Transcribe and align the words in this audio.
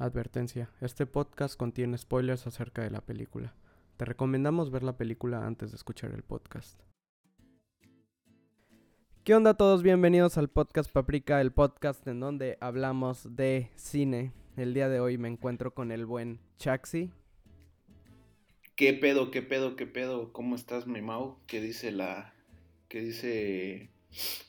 Advertencia, 0.00 0.70
este 0.80 1.06
podcast 1.06 1.56
contiene 1.56 1.98
spoilers 1.98 2.46
acerca 2.46 2.82
de 2.82 2.90
la 2.90 3.00
película. 3.00 3.56
Te 3.96 4.04
recomendamos 4.04 4.70
ver 4.70 4.84
la 4.84 4.96
película 4.96 5.44
antes 5.44 5.72
de 5.72 5.76
escuchar 5.76 6.12
el 6.12 6.22
podcast. 6.22 6.80
¿Qué 9.24 9.34
onda 9.34 9.50
a 9.50 9.56
todos? 9.56 9.82
Bienvenidos 9.82 10.38
al 10.38 10.50
podcast 10.50 10.88
Paprika, 10.92 11.40
el 11.40 11.50
podcast 11.50 12.06
en 12.06 12.20
donde 12.20 12.58
hablamos 12.60 13.34
de 13.34 13.72
cine. 13.74 14.30
El 14.56 14.72
día 14.72 14.88
de 14.88 15.00
hoy 15.00 15.18
me 15.18 15.26
encuentro 15.26 15.74
con 15.74 15.90
el 15.90 16.06
buen 16.06 16.38
Chaxi. 16.58 17.10
¿Qué 18.76 18.92
pedo, 18.92 19.32
qué 19.32 19.42
pedo, 19.42 19.74
qué 19.74 19.88
pedo? 19.88 20.32
¿Cómo 20.32 20.54
estás, 20.54 20.86
mi 20.86 21.02
Mau? 21.02 21.38
¿Qué 21.48 21.60
dice 21.60 21.90
la... 21.90 22.32
qué 22.88 23.00
dice... 23.00 23.90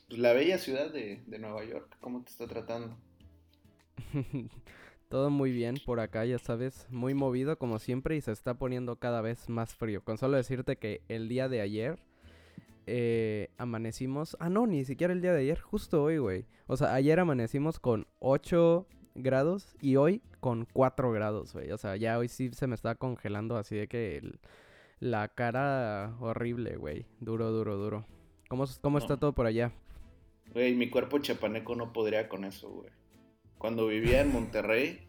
Pues, 0.06 0.20
la 0.20 0.32
bella 0.32 0.58
ciudad 0.58 0.92
de, 0.92 1.24
de 1.26 1.38
Nueva 1.40 1.64
York? 1.64 1.96
¿Cómo 2.00 2.22
te 2.22 2.30
está 2.30 2.46
tratando? 2.46 2.96
Todo 5.10 5.28
muy 5.28 5.50
bien 5.50 5.74
por 5.84 5.98
acá, 5.98 6.24
ya 6.24 6.38
sabes, 6.38 6.86
muy 6.88 7.14
movido 7.14 7.58
como 7.58 7.80
siempre 7.80 8.14
y 8.14 8.20
se 8.20 8.30
está 8.30 8.54
poniendo 8.54 8.94
cada 8.94 9.20
vez 9.20 9.48
más 9.48 9.74
frío. 9.74 10.04
Con 10.04 10.18
solo 10.18 10.36
decirte 10.36 10.76
que 10.76 11.02
el 11.08 11.28
día 11.28 11.48
de 11.48 11.60
ayer 11.60 11.98
eh, 12.86 13.48
amanecimos... 13.58 14.36
Ah, 14.38 14.48
no, 14.48 14.68
ni 14.68 14.84
siquiera 14.84 15.12
el 15.12 15.20
día 15.20 15.32
de 15.32 15.40
ayer, 15.40 15.58
justo 15.58 16.04
hoy, 16.04 16.18
güey. 16.18 16.46
O 16.68 16.76
sea, 16.76 16.94
ayer 16.94 17.18
amanecimos 17.18 17.80
con 17.80 18.06
8 18.20 18.86
grados 19.16 19.74
y 19.80 19.96
hoy 19.96 20.22
con 20.38 20.68
4 20.72 21.10
grados, 21.10 21.54
güey. 21.54 21.72
O 21.72 21.76
sea, 21.76 21.96
ya 21.96 22.16
hoy 22.16 22.28
sí 22.28 22.52
se 22.52 22.68
me 22.68 22.76
está 22.76 22.94
congelando 22.94 23.56
así 23.56 23.74
de 23.74 23.88
que 23.88 24.38
la 25.00 25.26
cara 25.26 26.14
horrible, 26.20 26.76
güey. 26.76 27.04
Duro, 27.18 27.50
duro, 27.50 27.76
duro. 27.76 28.06
¿Cómo, 28.48 28.64
cómo 28.80 28.98
está 28.98 29.16
todo 29.16 29.32
por 29.32 29.46
allá? 29.46 29.72
Güey, 30.52 30.76
mi 30.76 30.88
cuerpo 30.88 31.18
chapaneco 31.18 31.74
no 31.74 31.92
podría 31.92 32.28
con 32.28 32.44
eso, 32.44 32.70
güey 32.70 32.99
cuando 33.60 33.86
vivía 33.88 34.22
en 34.22 34.32
Monterrey, 34.32 35.06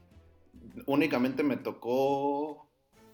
únicamente 0.85 1.41
me 1.41 1.55
tocó 1.55 2.69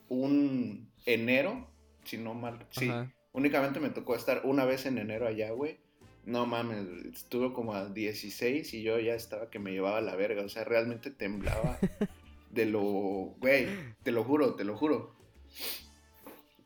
un 0.10 0.91
enero, 1.05 1.70
si 2.05 2.18
no 2.18 2.34
mal, 2.34 2.66
sí, 2.71 2.90
únicamente 3.34 3.79
me 3.79 3.91
tocó 3.91 4.16
estar 4.16 4.41
una 4.46 4.66
vez 4.66 4.88
en 4.88 4.98
enero 4.98 5.27
allá, 5.27 5.52
güey. 5.52 5.77
No 6.26 6.48
mames, 6.48 6.88
estuve 7.13 7.54
como 7.54 7.76
a 7.76 7.88
16 7.88 8.74
y 8.74 8.82
yo 8.82 8.99
ya 8.99 9.13
estaba 9.13 9.52
que 9.52 9.60
me 9.60 9.71
llevaba 9.71 10.02
la 10.02 10.16
verga, 10.16 10.41
o 10.41 10.49
sea, 10.49 10.63
realmente 10.63 11.12
temblaba 11.12 11.77
de 12.49 12.66
lo, 12.66 12.82
güey, 12.82 13.68
te 14.01 14.12
lo 14.12 14.24
juro, 14.24 14.55
te 14.55 14.63
lo 14.63 14.76
juro. 14.76 15.13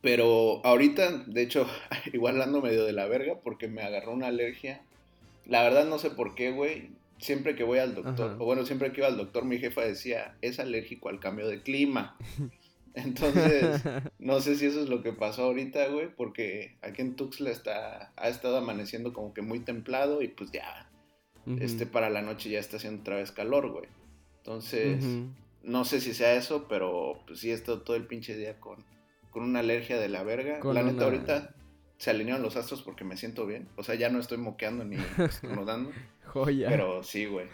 Pero 0.00 0.64
ahorita, 0.64 1.24
de 1.26 1.42
hecho, 1.42 1.66
igual 2.14 2.40
ando 2.40 2.62
medio 2.62 2.86
de 2.86 2.94
la 2.94 3.04
verga 3.04 3.38
porque 3.44 3.68
me 3.68 3.82
agarró 3.82 4.12
una 4.12 4.28
alergia. 4.28 4.80
La 5.44 5.62
verdad 5.62 5.84
no 5.84 5.98
sé 5.98 6.08
por 6.08 6.34
qué, 6.34 6.52
güey 6.52 7.01
siempre 7.22 7.54
que 7.54 7.64
voy 7.64 7.78
al 7.78 7.94
doctor, 7.94 8.36
o 8.38 8.44
bueno, 8.44 8.66
siempre 8.66 8.92
que 8.92 9.00
iba 9.00 9.08
al 9.08 9.16
doctor, 9.16 9.44
mi 9.44 9.58
jefa 9.58 9.80
decía, 9.82 10.36
es 10.42 10.58
alérgico 10.58 11.08
al 11.08 11.20
cambio 11.20 11.48
de 11.48 11.62
clima. 11.62 12.16
Entonces, 12.94 13.80
no 14.18 14.40
sé 14.40 14.56
si 14.56 14.66
eso 14.66 14.82
es 14.82 14.88
lo 14.88 15.02
que 15.02 15.12
pasó 15.12 15.44
ahorita, 15.44 15.88
güey, 15.88 16.14
porque 16.14 16.76
aquí 16.82 17.00
en 17.00 17.16
Tuxtla 17.16 17.50
está, 17.50 18.12
ha 18.16 18.28
estado 18.28 18.58
amaneciendo 18.58 19.14
como 19.14 19.32
que 19.32 19.40
muy 19.40 19.60
templado 19.60 20.20
y 20.20 20.28
pues 20.28 20.50
ya, 20.52 20.90
este, 21.58 21.86
para 21.86 22.10
la 22.10 22.20
noche 22.20 22.50
ya 22.50 22.58
está 22.58 22.76
haciendo 22.76 23.00
otra 23.00 23.16
vez 23.16 23.32
calor, 23.32 23.70
güey. 23.70 23.88
Entonces, 24.38 25.02
no 25.62 25.84
sé 25.84 26.00
si 26.00 26.12
sea 26.12 26.34
eso, 26.34 26.66
pero 26.68 27.22
pues 27.26 27.38
sí 27.38 27.50
he 27.50 27.54
estado 27.54 27.80
todo 27.82 27.96
el 27.96 28.06
pinche 28.06 28.36
día 28.36 28.58
con, 28.60 28.84
con 29.30 29.44
una 29.44 29.60
alergia 29.60 29.98
de 29.98 30.08
la 30.08 30.22
verga. 30.24 30.60
la 30.62 30.82
neta, 30.82 31.04
ahorita 31.04 31.54
se 32.02 32.10
alinearon 32.10 32.42
los 32.42 32.56
astros 32.56 32.82
porque 32.82 33.04
me 33.04 33.16
siento 33.16 33.46
bien. 33.46 33.68
O 33.76 33.84
sea, 33.84 33.94
ya 33.94 34.08
no 34.10 34.18
estoy 34.18 34.36
moqueando 34.36 34.84
ni 34.84 34.96
estornudando. 35.18 35.92
Joya. 36.26 36.68
Pero 36.68 37.04
sí, 37.04 37.26
güey. 37.26 37.46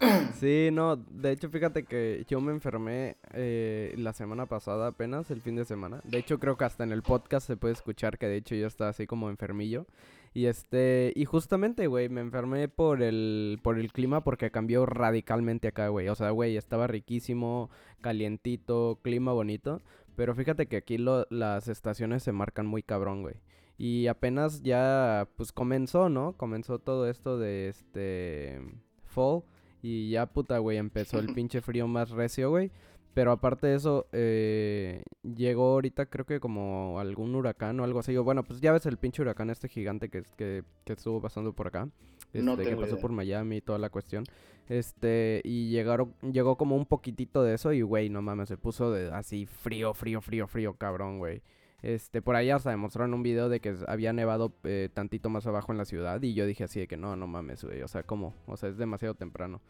Sí, 0.38 0.68
no, 0.70 0.96
de 0.96 1.30
hecho 1.32 1.48
fíjate 1.48 1.84
que 1.84 2.26
yo 2.28 2.42
me 2.42 2.52
enfermé 2.52 3.16
eh, 3.32 3.94
la 3.96 4.12
semana 4.12 4.44
pasada 4.44 4.88
apenas, 4.88 5.30
el 5.30 5.40
fin 5.40 5.56
de 5.56 5.64
semana. 5.64 6.02
De 6.04 6.18
hecho 6.18 6.38
creo 6.38 6.58
que 6.58 6.64
hasta 6.66 6.84
en 6.84 6.92
el 6.92 7.02
podcast 7.02 7.46
se 7.46 7.56
puede 7.56 7.72
escuchar 7.72 8.18
que 8.18 8.26
de 8.26 8.36
hecho 8.36 8.54
yo 8.54 8.66
estaba 8.66 8.90
así 8.90 9.06
como 9.06 9.30
enfermillo. 9.30 9.86
Y 10.34 10.46
este, 10.46 11.12
y 11.14 11.24
justamente, 11.24 11.86
güey, 11.86 12.10
me 12.10 12.20
enfermé 12.20 12.68
por 12.68 13.02
el, 13.02 13.60
por 13.62 13.78
el 13.78 13.92
clima 13.92 14.24
porque 14.24 14.50
cambió 14.50 14.84
radicalmente 14.84 15.68
acá, 15.68 15.88
güey. 15.88 16.08
O 16.08 16.14
sea, 16.16 16.30
güey, 16.30 16.56
estaba 16.58 16.86
riquísimo, 16.86 17.70
calientito, 18.02 18.98
clima 19.00 19.32
bonito. 19.32 19.80
Pero 20.16 20.34
fíjate 20.34 20.66
que 20.66 20.76
aquí 20.76 20.98
las 20.98 21.68
estaciones 21.68 22.22
se 22.22 22.32
marcan 22.32 22.66
muy 22.66 22.82
cabrón, 22.82 23.22
güey. 23.22 23.36
Y 23.76 24.06
apenas 24.06 24.62
ya, 24.62 25.28
pues 25.36 25.52
comenzó, 25.52 26.08
¿no? 26.08 26.34
Comenzó 26.36 26.78
todo 26.78 27.08
esto 27.08 27.38
de 27.38 27.68
este 27.68 28.60
fall. 29.04 29.42
Y 29.82 30.10
ya, 30.10 30.26
puta, 30.26 30.58
güey, 30.58 30.78
empezó 30.78 31.18
el 31.18 31.26
pinche 31.34 31.60
frío 31.60 31.88
más 31.88 32.10
recio, 32.10 32.50
güey. 32.50 32.70
Pero 33.14 33.30
aparte 33.30 33.68
de 33.68 33.76
eso, 33.76 34.08
eh, 34.12 35.04
llegó 35.22 35.74
ahorita 35.74 36.06
creo 36.06 36.26
que 36.26 36.40
como 36.40 36.98
algún 36.98 37.34
huracán 37.34 37.78
o 37.78 37.84
algo 37.84 38.00
así. 38.00 38.16
Bueno, 38.16 38.42
pues 38.42 38.60
ya 38.60 38.72
ves 38.72 38.86
el 38.86 38.96
pinche 38.96 39.22
huracán 39.22 39.50
este 39.50 39.68
gigante 39.68 40.08
que, 40.08 40.24
que, 40.36 40.64
que 40.84 40.92
estuvo 40.92 41.20
pasando 41.20 41.52
por 41.52 41.68
acá. 41.68 41.88
Este, 42.32 42.64
que 42.64 42.76
pasó 42.76 42.98
por 42.98 43.12
Miami 43.12 43.58
y 43.58 43.60
toda 43.60 43.78
la 43.78 43.90
cuestión. 43.90 44.24
Este, 44.68 45.40
y 45.44 45.68
llegaron, 45.68 46.14
llegó 46.22 46.56
como 46.56 46.76
un 46.76 46.86
poquitito 46.86 47.42
de 47.44 47.54
eso 47.54 47.72
y, 47.72 47.82
güey, 47.82 48.08
no 48.08 48.22
mames, 48.22 48.48
se 48.48 48.56
puso 48.56 48.90
de 48.90 49.12
así 49.12 49.46
frío, 49.46 49.94
frío, 49.94 50.20
frío, 50.20 50.48
frío, 50.48 50.74
cabrón, 50.74 51.18
güey. 51.18 51.42
Este, 51.82 52.22
por 52.22 52.34
ahí 52.34 52.50
hasta 52.50 52.70
demostraron 52.70 53.12
un 53.14 53.22
video 53.22 53.48
de 53.48 53.60
que 53.60 53.76
había 53.86 54.12
nevado 54.12 54.54
eh, 54.64 54.88
tantito 54.92 55.28
más 55.28 55.46
abajo 55.46 55.70
en 55.70 55.76
la 55.76 55.84
ciudad 55.84 56.22
y 56.22 56.32
yo 56.32 56.46
dije 56.46 56.64
así 56.64 56.80
de 56.80 56.88
que 56.88 56.96
no, 56.96 57.14
no 57.14 57.26
mames, 57.26 57.62
güey, 57.62 57.82
o 57.82 57.88
sea, 57.88 58.02
¿cómo? 58.04 58.32
O 58.46 58.56
sea, 58.56 58.70
es 58.70 58.78
demasiado 58.78 59.14
temprano. 59.14 59.60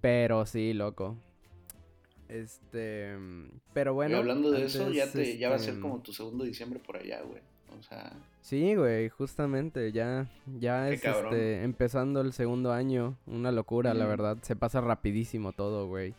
Pero 0.00 0.44
sí, 0.44 0.74
loco. 0.74 1.16
Este, 2.32 3.14
pero 3.74 3.92
bueno. 3.92 4.16
Y 4.16 4.18
hablando 4.20 4.50
de 4.50 4.64
eso, 4.64 4.90
ya 4.90 5.10
te, 5.10 5.36
ya 5.36 5.50
va 5.50 5.56
a 5.56 5.58
ser 5.58 5.70
este, 5.70 5.82
como 5.82 6.00
tu 6.00 6.12
segundo 6.12 6.44
diciembre 6.44 6.80
por 6.84 6.96
allá, 6.96 7.20
güey. 7.20 7.42
O 7.78 7.82
sea. 7.82 8.12
Sí, 8.40 8.74
güey, 8.74 9.08
justamente, 9.10 9.92
ya, 9.92 10.26
ya 10.58 10.90
es 10.90 11.04
este, 11.04 11.62
empezando 11.62 12.22
el 12.22 12.32
segundo 12.32 12.72
año, 12.72 13.16
una 13.26 13.52
locura, 13.52 13.94
la 13.94 14.06
verdad, 14.06 14.38
se 14.42 14.56
pasa 14.56 14.80
rapidísimo 14.80 15.52
todo, 15.52 15.86
güey. 15.86 16.14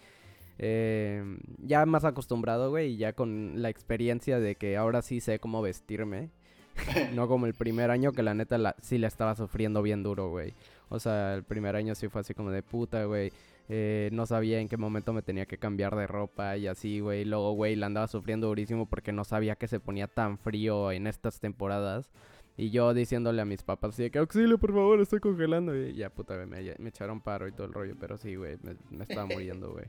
Eh, 0.60 1.24
ya 1.58 1.86
más 1.86 2.06
acostumbrado, 2.06 2.70
güey, 2.70 2.94
y 2.94 2.98
ya 2.98 3.14
con 3.14 3.62
la 3.62 3.70
experiencia 3.70 4.40
de 4.40 4.56
que 4.56 4.78
ahora 4.78 5.02
sí 5.02 5.20
sé 5.20 5.40
cómo 5.40 5.62
vestirme. 5.62 6.30
no 7.14 7.28
como 7.28 7.46
el 7.46 7.54
primer 7.54 7.92
año 7.92 8.14
que 8.14 8.24
la 8.24 8.34
neta 8.34 8.58
la, 8.58 8.76
sí 8.82 8.98
la 8.98 9.08
estaba 9.08 9.36
sufriendo 9.36 9.82
bien 9.82 10.04
duro, 10.04 10.30
güey. 10.30 10.54
O 10.90 11.00
sea, 11.00 11.36
el 11.36 11.44
primer 11.44 11.76
año 11.76 11.96
sí 11.96 12.08
fue 12.08 12.22
así 12.22 12.34
como 12.34 12.52
de 12.52 12.64
puta, 12.64 13.06
güey. 13.06 13.32
Eh, 13.70 14.10
no 14.12 14.26
sabía 14.26 14.60
en 14.60 14.68
qué 14.68 14.78
momento 14.78 15.14
me 15.14 15.22
tenía 15.22 15.46
que 15.46 15.58
cambiar 15.58 15.96
de 15.96 16.06
ropa 16.06 16.58
y 16.58 16.68
así, 16.68 17.00
güey. 17.00 17.26
Luego, 17.26 17.54
güey, 17.54 17.76
la 17.76 17.86
andaba 17.86 18.08
sufriendo 18.08 18.48
durísimo 18.48 18.88
porque 18.90 19.12
no 19.12 19.24
sabía 19.24 19.56
que 19.56 19.68
se 19.68 19.80
ponía 19.80 20.08
tan 20.08 20.38
frío 20.38 20.92
en 20.92 21.08
estas 21.08 21.40
temporadas. 21.40 22.12
Y 22.56 22.70
yo 22.70 22.94
diciéndole 22.94 23.42
a 23.42 23.46
mis 23.46 23.64
papás 23.64 23.96
así 23.96 24.12
que 24.12 24.20
auxilio, 24.20 24.60
por 24.60 24.74
favor, 24.74 25.00
estoy 25.02 25.20
congelando. 25.20 25.76
Y 25.76 25.96
ya, 25.96 26.10
puta, 26.10 26.36
me, 26.46 26.76
me 26.78 26.90
echaron 26.90 27.22
paro 27.22 27.48
y 27.48 27.52
todo 27.52 27.66
el 27.66 27.74
rollo. 27.74 27.96
Pero 28.00 28.18
sí, 28.18 28.36
güey, 28.36 28.58
me, 28.62 28.76
me 28.92 29.06
estaba 29.06 29.26
muriendo, 29.26 29.72
güey. 29.72 29.86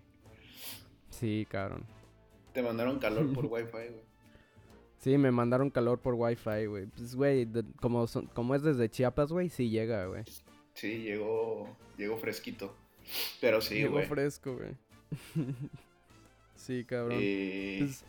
Sí, 1.11 1.47
cabrón. 1.51 1.85
Te 2.53 2.63
mandaron 2.63 2.99
calor 2.99 3.33
por 3.33 3.47
wifi, 3.47 3.71
güey. 3.71 4.15
Sí, 4.99 5.19
me 5.19 5.31
mandaron 5.31 5.69
calor 5.69 5.99
por 5.99 6.15
wifi, 6.15 6.67
güey. 6.67 6.87
Pues, 6.87 7.15
güey, 7.15 7.47
como, 7.81 8.07
como 8.33 8.55
es 8.55 8.63
desde 8.63 8.89
Chiapas, 8.89 9.31
güey, 9.33 9.51
sí 9.51 9.69
llega, 9.69 10.07
güey. 10.07 10.23
Sí, 10.73 11.03
llegó, 11.03 11.69
llegó 11.99 12.17
fresquito. 12.17 12.75
Pero 13.41 13.61
sí, 13.61 13.85
güey. 13.85 14.07
Fresco, 14.07 14.57
güey. 14.57 14.77
sí, 16.55 16.85
cabrón. 16.85 17.19
Pues, 17.19 18.05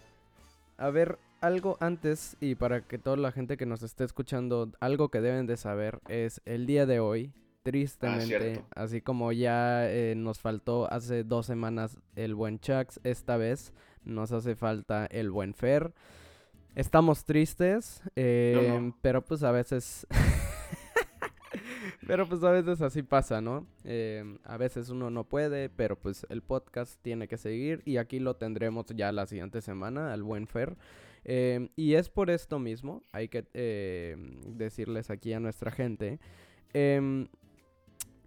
a 0.77 0.89
ver, 0.89 1.17
algo 1.41 1.77
antes, 1.79 2.37
y 2.39 2.55
para 2.55 2.81
que 2.81 2.97
toda 2.97 3.17
la 3.17 3.31
gente 3.31 3.57
que 3.57 3.65
nos 3.65 3.83
esté 3.83 4.03
escuchando, 4.03 4.71
algo 4.79 5.09
que 5.09 5.21
deben 5.21 5.47
de 5.47 5.57
saber 5.57 5.99
es 6.07 6.41
el 6.45 6.65
día 6.65 6.85
de 6.85 6.99
hoy, 6.99 7.33
Tristemente, 7.65 8.63
ah, 8.75 8.83
así 8.83 9.01
como 9.01 9.31
ya 9.31 9.89
eh, 9.89 10.13
nos 10.15 10.37
faltó 10.37 10.87
hace 10.93 11.23
dos 11.23 11.47
semanas 11.47 11.97
el 12.15 12.35
buen 12.35 12.59
Chucks, 12.59 12.99
esta 13.03 13.37
vez 13.37 13.73
nos 14.03 14.31
hace 14.31 14.55
falta 14.55 15.07
el 15.07 15.31
buen 15.31 15.55
Fer. 15.55 15.91
Estamos 16.75 17.25
tristes, 17.25 18.03
em, 18.15 18.93
pero 19.01 19.25
pues 19.25 19.41
a 19.41 19.51
veces... 19.51 20.05
pero 22.07 22.27
pues 22.27 22.43
a 22.43 22.51
veces 22.51 22.81
así 22.81 23.03
pasa, 23.03 23.41
¿no? 23.41 23.67
Em, 23.83 24.37
a 24.43 24.57
veces 24.57 24.89
uno 24.89 25.09
no 25.09 25.23
puede, 25.23 25.69
pero 25.69 25.97
pues 25.97 26.25
el 26.29 26.41
podcast 26.41 27.01
tiene 27.01 27.27
que 27.27 27.37
seguir 27.37 27.81
y 27.85 27.97
aquí 27.97 28.19
lo 28.19 28.35
tendremos 28.35 28.85
ya 28.95 29.11
la 29.11 29.25
siguiente 29.25 29.61
semana, 29.61 30.13
al 30.13 30.23
buen 30.23 30.47
Fer. 30.47 30.77
Em, 31.23 31.69
y 31.75 31.95
es 31.95 32.09
por 32.09 32.29
esto 32.29 32.59
mismo, 32.59 33.01
hay 33.11 33.29
que 33.29 33.45
decirles 34.47 35.09
aquí 35.09 35.33
a 35.33 35.39
nuestra 35.39 35.71
gente. 35.71 36.19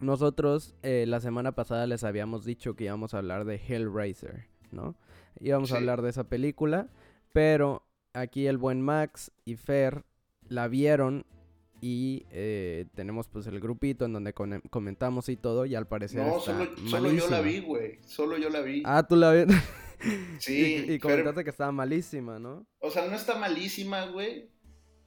Nosotros 0.01 0.77
eh, 0.83 1.07
la 1.09 1.21
semana 1.21 1.53
pasada 1.53 1.87
les 1.87 2.05
habíamos 2.05 2.45
dicho 2.45 2.77
que 2.77 2.85
íbamos 2.85 3.15
a 3.15 3.19
hablar 3.19 3.45
de 3.45 3.57
Hellraiser, 3.57 4.47
¿no? 4.71 4.95
Íbamos 5.41 5.73
a 5.73 5.77
hablar 5.77 6.03
de 6.03 6.11
esa 6.11 6.25
película, 6.25 6.89
pero 7.33 7.85
aquí 8.13 8.47
el 8.47 8.59
buen 8.59 8.81
Max 8.81 9.33
y 9.45 9.57
Fer 9.57 10.05
la 10.49 10.69
vieron 10.69 11.27
y 11.81 12.25
eh, 12.33 12.87
tenemos 12.95 13.29
pues 13.29 13.47
el 13.47 13.61
grupito 13.61 14.05
en 14.05 14.13
donde 14.13 14.33
comentamos 14.33 15.29
y 15.29 15.37
todo 15.37 15.65
y 15.67 15.75
al 15.75 15.87
parecer 15.87 16.25
no, 16.25 16.41
solo, 16.41 16.67
solo, 16.89 17.13
yo 17.13 17.29
la 17.29 17.41
vi, 17.41 17.61
güey. 17.61 17.99
Solo 18.05 18.37
yo 18.37 18.51
la 18.51 18.61
vi. 18.61 18.83
Ah, 18.85 19.07
tú 19.07 19.17
la 19.17 19.31
ves. 19.31 19.47
sí. 20.39 20.87
y, 20.89 20.99
comentaste 20.99 21.45
que 21.45 21.51
estaba 21.51 21.73
malísima, 21.73 22.39
¿no? 22.39 22.67
O 22.81 22.91
sea, 22.91 23.07
no 23.07 23.17
está 23.17 23.37
malísima, 23.37 24.07
güey. 24.07 24.49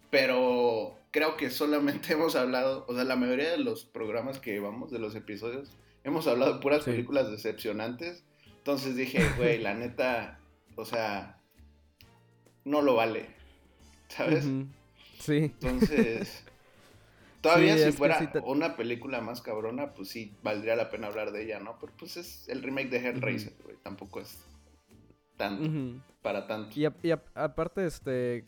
Pero 0.10 0.98
creo 1.12 1.38
que 1.38 1.50
solamente 1.50 2.14
hemos 2.14 2.36
hablado, 2.36 2.86
o 2.88 2.94
sea, 2.94 3.04
la 3.04 3.16
mayoría 3.16 3.52
de 3.52 3.58
los 3.58 3.86
programas 3.86 4.40
que 4.40 4.52
llevamos, 4.52 4.92
de 4.92 5.00
los 5.00 5.16
episodios, 5.16 5.72
hemos 6.04 6.28
hablado 6.28 6.54
de 6.54 6.60
puras 6.60 6.84
películas 6.84 7.30
decepcionantes. 7.30 8.24
Entonces 8.58 8.96
dije, 8.96 9.24
güey, 9.38 9.60
la 9.60 9.74
neta, 9.74 10.40
o 10.76 10.86
sea, 10.86 11.42
no 12.64 12.82
lo 12.82 12.96
vale. 12.96 13.28
¿Sabes? 14.08 14.46
Sí. 15.20 15.54
Entonces, 15.62 16.44
todavía 17.42 17.78
si 17.78 17.92
fuera 17.92 18.20
una 18.44 18.76
película 18.76 19.22
más 19.22 19.42
cabrona, 19.42 19.94
pues 19.94 20.10
sí, 20.10 20.36
valdría 20.44 20.76
la 20.76 20.90
pena 20.90 21.08
hablar 21.08 21.32
de 21.32 21.44
ella, 21.44 21.60
¿no? 21.60 21.78
Pero 21.80 21.94
pues 21.98 22.18
es 22.18 22.48
el 22.48 22.64
remake 22.64 22.90
de 22.90 22.98
Hellraiser, 22.98 23.54
güey. 23.64 23.78
Tampoco 23.84 24.22
es 24.22 24.38
tanto, 25.38 26.02
para 26.22 26.48
tanto. 26.48 26.80
Y, 26.80 26.86
aparte, 27.34 27.86
este, 27.86 28.46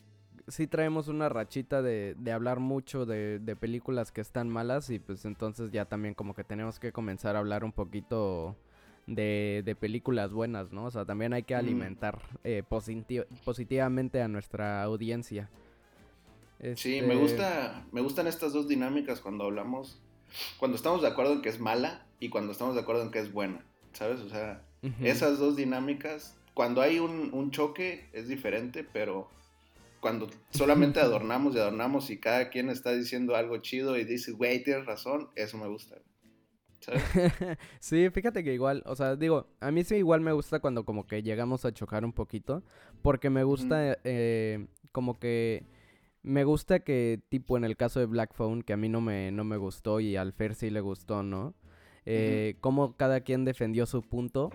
sí 0.47 0.67
traemos 0.67 1.07
una 1.07 1.29
rachita 1.29 1.81
de, 1.81 2.15
de 2.17 2.31
hablar 2.31 2.59
mucho 2.59 3.05
de, 3.05 3.39
de, 3.39 3.55
películas 3.55 4.11
que 4.11 4.21
están 4.21 4.49
malas 4.49 4.89
y 4.89 4.99
pues 4.99 5.25
entonces 5.25 5.71
ya 5.71 5.85
también 5.85 6.13
como 6.13 6.33
que 6.33 6.43
tenemos 6.43 6.79
que 6.79 6.91
comenzar 6.91 7.35
a 7.35 7.39
hablar 7.39 7.63
un 7.63 7.71
poquito 7.71 8.55
de, 9.07 9.63
de 9.65 9.75
películas 9.75 10.33
buenas, 10.33 10.71
¿no? 10.71 10.85
O 10.85 10.91
sea, 10.91 11.05
también 11.05 11.33
hay 11.33 11.43
que 11.43 11.55
alimentar 11.55 12.21
eh, 12.43 12.63
positivamente 13.43 14.21
a 14.21 14.27
nuestra 14.27 14.83
audiencia. 14.83 15.49
Sí, 16.75 17.01
me 17.01 17.13
este 17.13 17.15
gusta, 17.15 17.85
me 17.91 18.01
gustan 18.01 18.27
estas 18.27 18.53
dos 18.53 18.67
dinámicas 18.67 19.19
cuando 19.19 19.43
hablamos, 19.43 19.99
cuando 20.57 20.77
estamos 20.77 21.01
de 21.01 21.09
acuerdo 21.09 21.33
en 21.33 21.41
que 21.41 21.49
es 21.49 21.59
mala 21.59 22.05
y 22.19 22.29
cuando 22.29 22.53
estamos 22.53 22.75
de 22.75 22.81
acuerdo 22.81 23.03
en 23.03 23.11
que 23.11 23.19
es 23.19 23.33
buena, 23.33 23.65
¿sabes? 23.91 24.21
O 24.21 24.29
sea, 24.29 24.63
esas 25.01 25.39
dos 25.39 25.55
dinámicas, 25.55 26.37
cuando 26.53 26.81
hay 26.81 26.99
un, 26.99 27.33
un 27.33 27.51
choque 27.51 28.09
es 28.13 28.27
diferente, 28.27 28.83
pero 28.83 29.29
cuando 29.99 30.29
solamente 30.51 30.99
adornamos 30.99 31.55
y 31.55 31.59
adornamos 31.59 32.09
y 32.09 32.17
cada 32.17 32.49
quien 32.49 32.69
está 32.69 32.93
diciendo 32.93 33.35
algo 33.35 33.57
chido 33.57 33.97
y 33.97 34.05
dice, 34.05 34.31
güey, 34.31 34.63
tienes 34.63 34.85
razón, 34.85 35.29
eso 35.35 35.57
me 35.57 35.67
gusta. 35.67 35.97
sí, 37.79 38.09
fíjate 38.09 38.43
que 38.43 38.53
igual, 38.53 38.83
o 38.85 38.95
sea, 38.95 39.15
digo, 39.15 39.47
a 39.59 39.71
mí 39.71 39.83
sí 39.83 39.95
igual 39.95 40.21
me 40.21 40.33
gusta 40.33 40.59
cuando 40.59 40.85
como 40.85 41.07
que 41.07 41.23
llegamos 41.23 41.65
a 41.65 41.73
chocar 41.73 42.03
un 42.05 42.13
poquito, 42.13 42.63
porque 43.01 43.29
me 43.29 43.43
gusta 43.43 43.97
eh, 44.03 44.67
como 44.91 45.19
que 45.19 45.65
me 46.23 46.43
gusta 46.45 46.79
que 46.79 47.21
tipo 47.29 47.57
en 47.57 47.65
el 47.65 47.77
caso 47.77 47.99
de 47.99 48.05
Black 48.05 48.33
Phone, 48.33 48.63
que 48.63 48.73
a 48.73 48.77
mí 48.77 48.89
no 48.89 49.01
me, 49.01 49.31
no 49.31 49.43
me 49.43 49.57
gustó 49.57 49.99
y 49.99 50.15
al 50.15 50.33
Fer 50.33 50.55
sí 50.55 50.69
le 50.69 50.81
gustó, 50.81 51.21
¿no? 51.21 51.53
Eh, 52.05 52.55
Como 52.59 52.95
cada 52.97 53.21
quien 53.21 53.45
defendió 53.45 53.85
su 53.85 54.01
punto 54.01 54.49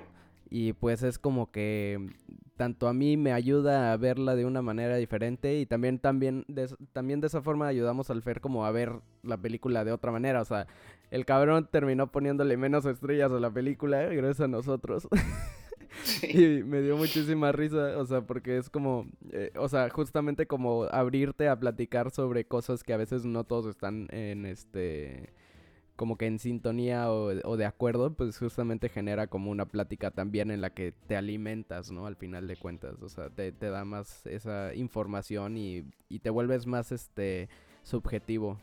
y 0.50 0.72
pues 0.72 1.02
es 1.02 1.18
como 1.18 1.50
que 1.50 2.10
tanto 2.56 2.88
a 2.88 2.94
mí 2.94 3.16
me 3.16 3.32
ayuda 3.32 3.92
a 3.92 3.96
verla 3.96 4.34
de 4.34 4.44
una 4.44 4.62
manera 4.62 4.96
diferente 4.96 5.58
y 5.58 5.66
también 5.66 5.98
también 5.98 6.44
de, 6.48 6.68
también 6.92 7.20
de 7.20 7.28
esa 7.28 7.42
forma 7.42 7.68
ayudamos 7.68 8.10
al 8.10 8.22
Fer 8.22 8.40
como 8.40 8.64
a 8.66 8.70
ver 8.70 8.92
la 9.22 9.36
película 9.36 9.84
de 9.84 9.92
otra 9.92 10.10
manera, 10.10 10.40
o 10.42 10.44
sea, 10.44 10.66
el 11.10 11.24
cabrón 11.24 11.68
terminó 11.70 12.10
poniéndole 12.10 12.56
menos 12.56 12.84
estrellas 12.86 13.30
a 13.30 13.40
la 13.40 13.50
película 13.50 14.02
gracias 14.06 14.40
a 14.40 14.48
nosotros. 14.48 15.06
Y 16.22 16.62
me 16.62 16.82
dio 16.82 16.96
muchísima 16.96 17.52
risa, 17.52 17.98
o 17.98 18.06
sea, 18.06 18.22
porque 18.22 18.58
es 18.58 18.70
como, 18.70 19.06
eh, 19.32 19.52
o 19.56 19.68
sea, 19.68 19.88
justamente 19.90 20.46
como 20.46 20.84
abrirte 20.84 21.48
a 21.48 21.58
platicar 21.58 22.10
sobre 22.10 22.44
cosas 22.46 22.82
que 22.82 22.92
a 22.92 22.96
veces 22.96 23.24
no 23.24 23.44
todos 23.44 23.66
están 23.66 24.08
en 24.10 24.46
este 24.46 25.32
como 25.96 26.16
que 26.16 26.26
en 26.26 26.38
sintonía 26.38 27.10
o, 27.10 27.56
de 27.56 27.64
acuerdo, 27.64 28.14
pues 28.14 28.38
justamente 28.38 28.88
genera 28.88 29.26
como 29.26 29.50
una 29.50 29.66
plática 29.66 30.12
también 30.12 30.52
en 30.52 30.60
la 30.60 30.70
que 30.70 30.92
te 30.92 31.16
alimentas, 31.16 31.90
¿no? 31.90 32.06
Al 32.06 32.14
final 32.14 32.46
de 32.46 32.56
cuentas, 32.56 33.02
o 33.02 33.08
sea, 33.08 33.30
te, 33.30 33.50
da 33.50 33.84
más 33.84 34.24
esa 34.26 34.72
información 34.76 35.56
y, 35.56 35.90
y, 36.08 36.20
te 36.20 36.30
vuelves 36.30 36.68
más, 36.68 36.92
este, 36.92 37.48
subjetivo. 37.82 38.60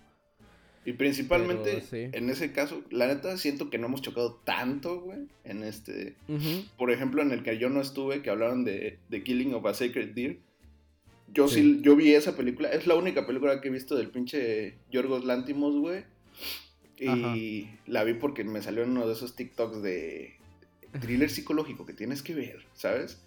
Y 0.86 0.94
principalmente, 0.94 1.84
en 1.92 2.30
ese 2.30 2.52
caso, 2.52 2.84
la 2.92 3.08
neta, 3.08 3.38
siento 3.38 3.72
que 3.72 3.80
no 3.80 3.88
hemos 3.88 4.04
chocado 4.04 4.36
tanto, 4.46 5.02
güey, 5.02 5.20
en 5.44 5.64
este... 5.64 6.16
Por 6.78 6.92
ejemplo, 6.92 7.24
en 7.24 7.32
el 7.32 7.42
que 7.42 7.58
yo 7.58 7.70
no 7.70 7.82
estuve, 7.82 8.22
que 8.22 8.30
hablaron 8.30 8.64
de, 8.64 9.00
de 9.10 9.24
Killing 9.24 9.56
of 9.56 9.66
a 9.66 9.74
Sacred 9.74 10.14
Deer. 10.14 10.38
Yo 11.34 11.48
sí. 11.48 11.80
yo 11.82 11.96
vi 11.96 12.14
esa 12.14 12.38
película, 12.38 12.70
es 12.70 12.86
la 12.86 12.96
única 12.96 13.26
película 13.26 13.60
que 13.60 13.68
he 13.68 13.72
visto 13.72 13.96
del 13.96 14.10
pinche 14.10 14.76
Yorgos 14.92 15.26
Lantimos, 15.26 15.76
güey. 15.76 16.04
Y 16.98 17.68
la 17.88 18.04
vi 18.04 18.14
porque 18.14 18.44
me 18.44 18.62
salió 18.62 18.84
en 18.84 18.92
uno 18.92 19.08
de 19.08 19.14
esos 19.14 19.36
TikToks 19.36 19.82
de 19.82 20.36
thriller 21.02 21.30
psicológico 21.30 21.86
que 21.86 21.94
tienes 21.94 22.22
que 22.22 22.36
ver, 22.36 22.64
¿sabes? 22.74 23.22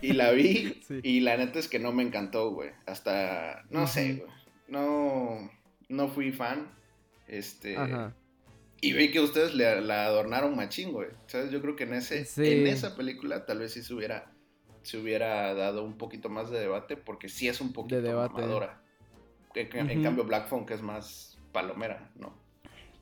Y 0.00 0.12
la 0.12 0.30
vi 0.30 0.80
y 1.02 1.20
la 1.20 1.36
neta 1.36 1.58
es 1.58 1.68
que 1.68 1.78
no 1.78 1.92
me 1.92 2.02
encantó, 2.02 2.50
güey. 2.50 2.70
Hasta, 2.86 3.64
no 3.70 3.86
sé, 3.86 4.14
güey. 4.14 4.30
No, 4.68 5.50
no 5.88 6.08
fui 6.08 6.32
fan. 6.32 6.68
Este... 7.26 7.76
Y 8.84 8.94
vi 8.94 9.12
que 9.12 9.20
ustedes 9.20 9.54
le, 9.54 9.80
la 9.80 10.06
adornaron 10.06 10.56
machín, 10.56 10.90
güey. 10.90 11.08
¿Sabes? 11.28 11.52
Yo 11.52 11.62
creo 11.62 11.76
que 11.76 11.84
en, 11.84 11.94
ese, 11.94 12.26
en 12.36 12.66
esa 12.66 12.96
película 12.96 13.46
tal 13.46 13.60
vez 13.60 13.74
sí 13.74 13.82
se 13.82 13.94
hubiera, 13.94 14.32
se 14.82 14.98
hubiera 14.98 15.54
dado 15.54 15.84
un 15.84 15.96
poquito 15.96 16.28
más 16.28 16.50
de 16.50 16.58
debate 16.58 16.96
porque 16.96 17.28
sí 17.28 17.46
es 17.46 17.60
un 17.60 17.72
poquito 17.72 18.02
de 18.02 18.12
mamadora. 18.12 18.82
En, 19.54 19.88
en 19.88 20.02
cambio 20.02 20.24
Black 20.24 20.48
Phone 20.48 20.66
que 20.66 20.74
es 20.74 20.82
más 20.82 21.38
palomera, 21.52 22.10
¿no? 22.16 22.34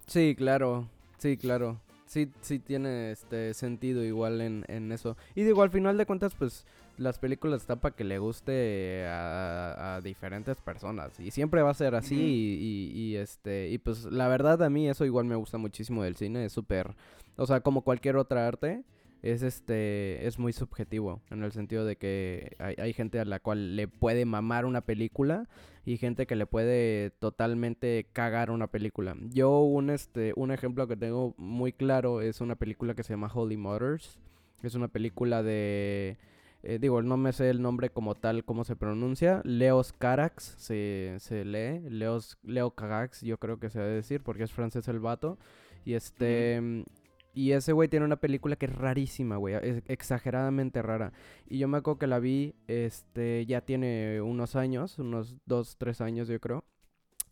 Sí, 0.07 0.35
claro, 0.37 0.87
sí, 1.17 1.39
claro. 1.39 1.81
Sí, 2.05 2.29
sí 2.43 2.59
tiene 2.59 3.13
este 3.13 3.55
sentido 3.55 4.05
igual 4.05 4.43
en, 4.43 4.65
en 4.69 4.93
eso. 4.93 5.17
Y 5.35 5.45
digo, 5.45 5.63
al 5.63 5.71
final 5.71 5.97
de 5.97 6.05
cuentas, 6.05 6.35
pues 6.35 6.67
las 7.01 7.19
películas 7.19 7.63
están 7.63 7.81
para 7.81 7.97
que 7.97 8.05
le 8.05 8.19
guste 8.19 9.07
a, 9.09 10.01
diferentes 10.05 10.61
personas. 10.61 11.19
Y 11.19 11.31
siempre 11.31 11.63
va 11.63 11.71
a 11.71 11.75
ser 11.75 11.95
así. 11.95 12.15
y, 12.15 12.93
y, 12.95 13.17
este, 13.17 13.71
y 13.71 13.79
pues 13.79 14.05
la 14.05 14.29
verdad 14.29 14.63
a 14.63 14.71
mí 14.71 14.89
eso 14.89 15.07
igual 15.07 15.25
me 15.25 15.35
gusta 15.35 15.57
muchísimo 15.57 16.03
del 16.03 16.17
cine. 16.17 16.45
Es 16.45 16.53
súper, 16.53 16.95
o 17.37 17.47
sea, 17.47 17.61
como 17.61 17.83
cualquier 17.83 18.17
otra 18.17 18.47
arte 18.47 18.85
es 19.23 19.43
este 19.43 20.27
es 20.27 20.39
muy 20.39 20.53
subjetivo 20.53 21.21
en 21.31 21.43
el 21.43 21.53
sentido 21.53 21.85
de 21.85 21.97
que 21.97 22.57
hay, 22.59 22.75
hay, 22.79 22.93
gente 22.95 23.21
a 23.21 23.25
la 23.25 23.39
cual 23.39 23.77
le 23.77 23.87
puede 23.87 24.25
mamar 24.25 24.65
una 24.65 24.81
película 24.81 25.47
y 25.85 25.99
gente 25.99 26.27
que 26.27 26.37
le 26.37 26.47
puede 26.47 27.11
totalmente 27.11 28.07
cagar 28.13 28.51
una 28.51 28.67
película. 28.67 29.17
Yo 29.31 29.61
un 29.61 29.91
este 29.91 30.33
un 30.37 30.53
ejemplo 30.53 30.87
que 30.87 30.97
tengo 30.97 31.35
muy 31.37 31.73
claro 31.73 32.21
es 32.21 32.41
una 32.41 32.57
película 32.57 32.95
que 32.95 33.03
se 33.03 33.13
llama 33.13 33.31
Holy 33.33 33.57
Motors. 33.57 34.19
Es 34.63 34.75
una 34.75 34.89
película 34.89 35.43
de 35.43 36.19
eh, 36.63 36.79
digo, 36.79 37.03
no 37.03 37.17
me 37.17 37.33
sé 37.33 37.49
el 37.49 37.63
nombre 37.63 37.91
como 37.91 38.15
tal, 38.15 38.45
cómo 38.45 38.65
se 38.65 38.77
pronuncia. 38.77 39.41
Leos 39.45 39.93
Carax 39.93 40.55
se, 40.59 41.17
se 41.19 41.45
lee. 41.45 41.81
Leos, 41.89 42.39
Leo 42.43 42.73
Carax, 42.73 43.23
yo 43.23 43.39
creo 43.39 43.59
que 43.59 43.71
se 43.71 43.81
debe 43.81 43.95
decir, 43.95 44.23
porque 44.23 44.45
es 44.45 44.53
francés 44.53 44.87
el 44.89 45.01
vato. 45.01 45.39
Y 45.85 45.95
este. 45.95 46.85
Y 47.33 47.53
ese 47.53 47.73
güey 47.73 47.89
tiene 47.89 48.05
una 48.05 48.17
película 48.17 48.57
que 48.57 48.67
es 48.67 48.75
rarísima, 48.75 49.37
güey. 49.37 49.55
Es 49.55 49.83
exageradamente 49.87 50.83
rara. 50.83 51.13
Y 51.49 51.59
yo 51.59 51.69
me 51.69 51.79
acuerdo 51.79 51.99
que 51.99 52.07
la 52.09 52.19
vi, 52.19 52.55
este, 52.67 53.47
ya 53.47 53.61
tiene 53.61 54.21
unos 54.21 54.57
años, 54.57 54.99
unos 54.99 55.37
dos, 55.47 55.77
tres 55.79 56.01
años 56.01 56.29
yo 56.29 56.41
creo. 56.41 56.65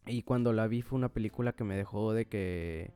Y 0.07 0.23
cuando 0.23 0.53
la 0.53 0.69
vi 0.69 0.83
fue 0.83 0.97
una 0.99 1.09
película 1.09 1.53
que 1.53 1.64
me 1.64 1.76
dejó 1.76 2.12
de 2.12 2.26
que... 2.26 2.93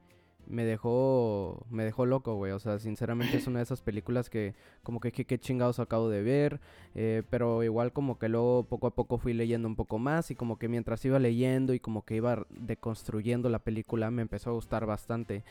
Me 0.53 0.65
dejó... 0.65 1.67
Me 1.71 1.85
dejó 1.85 2.07
loco, 2.07 2.35
güey. 2.37 2.53
O 2.53 2.59
sea, 2.59 2.79
sinceramente 2.79 3.39
es 3.39 3.47
una 3.47 3.59
de 3.59 3.65
esas 3.65 3.83
películas 3.83 4.31
que 4.31 4.55
como 4.83 5.01
que 5.01 5.11
qué 5.11 5.39
chingados 5.39 5.81
acabo 5.81 6.09
de 6.09 6.23
ver. 6.23 6.61
Eh, 6.95 7.23
pero 7.31 7.63
igual 7.63 7.93
como 7.93 8.19
que 8.19 8.29
luego 8.29 8.65
poco 8.65 8.87
a 8.87 8.95
poco 8.95 9.19
fui 9.19 9.33
leyendo 9.33 9.67
un 9.67 9.77
poco 9.77 9.99
más. 9.99 10.31
Y 10.31 10.35
como 10.35 10.59
que 10.59 10.69
mientras 10.69 11.05
iba 11.05 11.19
leyendo 11.19 11.75
y 11.75 11.81
como 11.81 12.05
que 12.05 12.17
iba 12.17 12.47
deconstruyendo 12.51 13.49
la 13.49 13.61
película 13.61 14.11
me 14.11 14.23
empezó 14.23 14.51
a 14.51 14.55
gustar 14.55 14.87
bastante. 14.87 15.43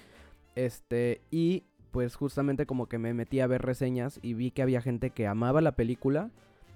Este, 0.55 1.21
y 1.31 1.63
pues 1.91 2.15
justamente 2.15 2.65
como 2.65 2.87
que 2.87 2.97
me 2.97 3.13
metí 3.13 3.39
a 3.41 3.47
ver 3.47 3.61
reseñas 3.61 4.19
y 4.21 4.33
vi 4.33 4.51
que 4.51 4.61
había 4.61 4.81
gente 4.81 5.09
que 5.09 5.27
amaba 5.27 5.61
la 5.61 5.73
película 5.73 6.31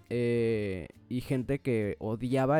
eh, 0.10 0.88
y 1.10 1.22
gente 1.22 1.60
que 1.60 1.96
odiaba 2.00 2.60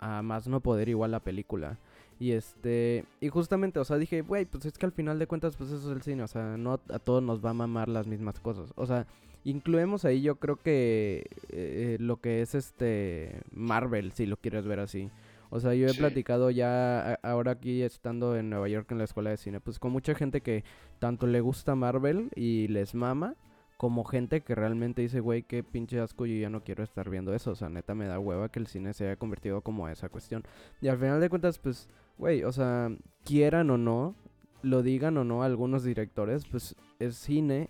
a, 0.00 0.22
más 0.22 0.46
no 0.48 0.60
poder 0.60 0.88
igual 0.88 1.10
la 1.10 1.20
película. 1.20 1.78
Y 2.20 2.32
este, 2.32 3.04
y 3.20 3.28
justamente, 3.28 3.78
o 3.78 3.84
sea, 3.84 3.96
dije, 3.96 4.22
güey, 4.22 4.44
pues 4.44 4.64
es 4.66 4.76
que 4.76 4.86
al 4.86 4.92
final 4.92 5.18
de 5.18 5.26
cuentas, 5.26 5.56
pues 5.56 5.70
eso 5.70 5.90
es 5.90 5.96
el 5.96 6.02
cine, 6.02 6.24
o 6.24 6.28
sea, 6.28 6.56
no 6.56 6.80
a 6.88 6.98
todos 6.98 7.22
nos 7.22 7.44
va 7.44 7.50
a 7.50 7.54
mamar 7.54 7.88
las 7.88 8.06
mismas 8.06 8.40
cosas. 8.40 8.72
O 8.76 8.86
sea, 8.86 9.06
incluimos 9.44 10.04
ahí 10.04 10.20
yo 10.22 10.36
creo 10.36 10.56
que 10.56 11.26
eh, 11.50 11.96
lo 12.00 12.20
que 12.20 12.42
es 12.42 12.54
este 12.54 13.40
Marvel, 13.52 14.12
si 14.12 14.26
lo 14.26 14.36
quieres 14.36 14.66
ver 14.66 14.80
así. 14.80 15.10
O 15.50 15.60
sea, 15.60 15.74
yo 15.74 15.86
he 15.86 15.94
platicado 15.94 16.50
ya 16.50 17.14
ahora 17.22 17.52
aquí 17.52 17.82
estando 17.82 18.36
en 18.36 18.50
Nueva 18.50 18.68
York 18.68 18.90
en 18.90 18.98
la 18.98 19.04
escuela 19.04 19.30
de 19.30 19.38
cine, 19.38 19.60
pues 19.60 19.78
con 19.78 19.92
mucha 19.92 20.14
gente 20.14 20.42
que 20.42 20.64
tanto 20.98 21.26
le 21.26 21.40
gusta 21.40 21.74
Marvel 21.74 22.30
y 22.34 22.68
les 22.68 22.94
mama, 22.94 23.34
como 23.78 24.04
gente 24.04 24.42
que 24.42 24.54
realmente 24.56 25.02
dice, 25.02 25.20
güey, 25.20 25.44
qué 25.44 25.62
pinche 25.62 26.00
asco, 26.00 26.26
yo 26.26 26.34
ya 26.34 26.50
no 26.50 26.64
quiero 26.64 26.82
estar 26.82 27.08
viendo 27.08 27.32
eso. 27.32 27.52
O 27.52 27.54
sea, 27.54 27.68
neta 27.68 27.94
me 27.94 28.06
da 28.06 28.18
hueva 28.18 28.50
que 28.50 28.58
el 28.58 28.66
cine 28.66 28.92
se 28.92 29.06
haya 29.06 29.16
convertido 29.16 29.62
como 29.62 29.86
a 29.86 29.92
esa 29.92 30.08
cuestión. 30.08 30.42
Y 30.82 30.88
al 30.88 30.98
final 30.98 31.20
de 31.20 31.30
cuentas, 31.30 31.58
pues, 31.60 31.88
güey, 32.18 32.44
o 32.44 32.52
sea, 32.52 32.90
quieran 33.24 33.70
o 33.70 33.78
no, 33.78 34.14
lo 34.62 34.82
digan 34.82 35.16
o 35.16 35.24
no 35.24 35.42
algunos 35.42 35.84
directores, 35.84 36.44
pues 36.46 36.74
es 36.98 37.16
cine 37.16 37.68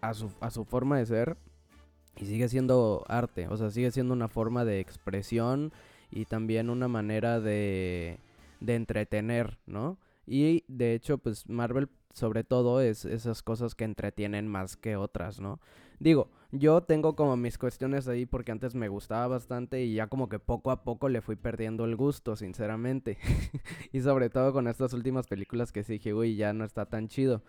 a 0.00 0.14
su, 0.14 0.30
a 0.40 0.50
su 0.50 0.64
forma 0.64 0.98
de 0.98 1.06
ser 1.06 1.36
y 2.16 2.26
sigue 2.26 2.48
siendo 2.48 3.04
arte. 3.08 3.48
O 3.48 3.56
sea, 3.56 3.70
sigue 3.70 3.90
siendo 3.90 4.14
una 4.14 4.28
forma 4.28 4.64
de 4.64 4.80
expresión 4.80 5.72
y 6.10 6.26
también 6.26 6.70
una 6.70 6.88
manera 6.88 7.40
de, 7.40 8.18
de 8.60 8.74
entretener, 8.74 9.58
¿no? 9.66 9.98
Y 10.26 10.64
de 10.68 10.94
hecho, 10.94 11.18
pues 11.18 11.48
Marvel 11.48 11.88
sobre 12.12 12.44
todo 12.44 12.80
es 12.80 13.04
esas 13.04 13.42
cosas 13.42 13.74
que 13.74 13.84
entretienen 13.84 14.48
más 14.48 14.76
que 14.76 14.96
otras, 14.96 15.38
¿no? 15.38 15.60
Digo, 15.98 16.30
yo 16.52 16.82
tengo 16.82 17.16
como 17.16 17.36
mis 17.36 17.58
cuestiones 17.58 18.08
ahí 18.08 18.26
porque 18.26 18.52
antes 18.52 18.74
me 18.74 18.88
gustaba 18.88 19.26
bastante 19.26 19.82
y 19.82 19.94
ya 19.94 20.06
como 20.06 20.28
que 20.28 20.38
poco 20.38 20.70
a 20.70 20.84
poco 20.84 21.08
le 21.08 21.20
fui 21.20 21.36
perdiendo 21.36 21.84
el 21.84 21.96
gusto, 21.96 22.36
sinceramente. 22.36 23.18
y 23.92 24.00
sobre 24.00 24.30
todo 24.30 24.52
con 24.52 24.68
estas 24.68 24.92
últimas 24.92 25.26
películas 25.26 25.72
que 25.72 25.82
sí 25.82 25.94
dije, 25.94 26.14
uy, 26.14 26.36
ya 26.36 26.52
no 26.52 26.64
está 26.64 26.86
tan 26.86 27.08
chido. 27.08 27.42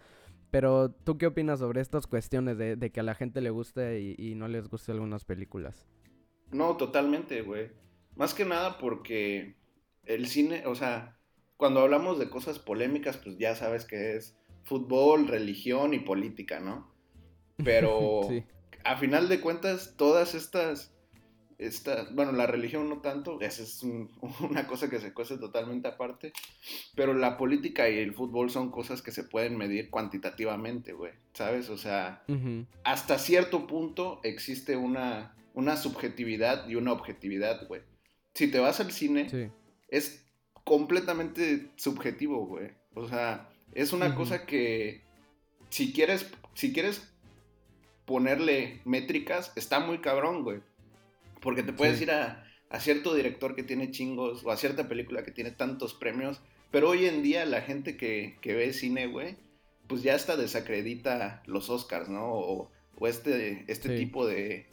Pero, 0.50 0.92
¿tú 0.92 1.18
qué 1.18 1.28
opinas 1.28 1.60
sobre 1.60 1.82
estas 1.82 2.08
cuestiones 2.08 2.58
de, 2.58 2.92
que 2.92 3.00
a 3.00 3.04
la 3.04 3.16
gente 3.16 3.42
le 3.42 3.50
guste 3.50 4.00
y, 4.00 4.16
y 4.18 4.36
no 4.36 4.48
les 4.48 4.70
guste 4.70 4.94
algunas 4.94 5.26
películas? 5.26 5.86
No, 6.52 6.78
totalmente, 6.78 7.42
güey. 7.42 7.72
Más 8.16 8.34
que 8.34 8.46
nada 8.46 8.78
porque 8.78 9.58
el 10.06 10.28
cine, 10.28 10.66
o 10.66 10.74
sea, 10.74 11.18
cuando 11.58 11.82
hablamos 11.82 12.18
de 12.18 12.30
cosas 12.30 12.60
polémicas, 12.60 13.18
pues 13.18 13.38
ya 13.38 13.56
sabes 13.56 13.86
que 13.86 14.16
es 14.16 14.38
fútbol, 14.64 15.28
religión 15.28 15.94
y 15.94 16.00
política, 16.00 16.60
¿no? 16.60 16.94
Pero 17.64 18.22
a 18.88 18.96
final 18.96 19.28
de 19.28 19.42
cuentas, 19.42 19.96
todas 19.98 20.34
estas, 20.34 20.94
estas, 21.58 22.14
bueno, 22.16 22.32
la 22.32 22.48
religión 22.48 22.88
no 22.88 23.02
tanto, 23.02 23.42
esa 23.42 23.64
es 23.64 23.84
una 24.40 24.66
cosa 24.66 24.90
que 24.90 25.02
se 25.02 25.14
cuece 25.14 25.38
totalmente 25.38 25.90
aparte, 25.90 26.32
pero 26.96 27.14
la 27.14 27.38
política 27.38 27.90
y 27.90 27.98
el 27.98 28.14
fútbol 28.14 28.50
son 28.50 28.72
cosas 28.72 29.02
que 29.02 29.12
se 29.12 29.26
pueden 29.26 29.58
medir 29.58 29.90
cuantitativamente, 29.90 30.94
güey, 30.94 31.12
¿sabes? 31.34 31.70
O 31.70 31.78
sea, 31.78 32.24
hasta 32.84 33.20
cierto 33.20 33.68
punto 33.68 34.22
existe 34.24 34.78
una, 34.78 35.36
una 35.54 35.76
subjetividad 35.76 36.68
y 36.70 36.76
una 36.76 36.94
objetividad, 36.94 37.68
güey. 37.68 37.82
Si 38.34 38.50
te 38.50 38.60
vas 38.60 38.80
al 38.80 38.92
cine, 38.92 39.52
es 39.90 40.26
completamente 40.64 41.72
subjetivo, 41.76 42.46
güey. 42.46 42.72
O 42.94 43.08
sea, 43.08 43.50
es 43.74 43.92
una 43.92 44.16
cosa 44.16 44.46
que 44.46 45.02
si 45.70 45.92
quieres, 45.92 46.30
si 46.54 46.72
quieres 46.72 47.12
ponerle 48.08 48.80
métricas, 48.86 49.52
está 49.58 49.82
muy 49.82 50.00
cabrón, 50.00 50.44
güey. 50.44 50.62
Porque 51.42 51.62
te 51.62 51.74
puedes 51.74 52.02
ir 52.02 52.10
a, 52.10 52.44
cierto 52.80 53.14
director 53.14 53.54
que 53.54 53.64
tiene 53.64 53.92
chingos 53.92 54.44
o 54.44 54.50
a 54.50 54.58
cierta 54.58 54.88
película 54.88 55.24
que 55.24 55.32
tiene 55.32 55.52
tantos 55.52 55.94
premios. 55.94 56.42
Pero 56.72 56.90
hoy 56.90 57.06
en 57.06 57.22
día 57.22 57.46
la 57.46 57.62
gente 57.62 57.98
que, 57.98 58.38
ve 58.44 58.74
cine, 58.74 59.08
güey, 59.08 59.36
pues 59.88 60.04
ya 60.04 60.16
hasta 60.16 60.38
desacredita 60.38 61.44
los 61.46 61.70
Oscars, 61.70 62.08
¿no? 62.08 62.34
O, 62.34 62.72
este, 63.06 63.66
este 63.68 63.96
tipo 63.98 64.26
de, 64.26 64.66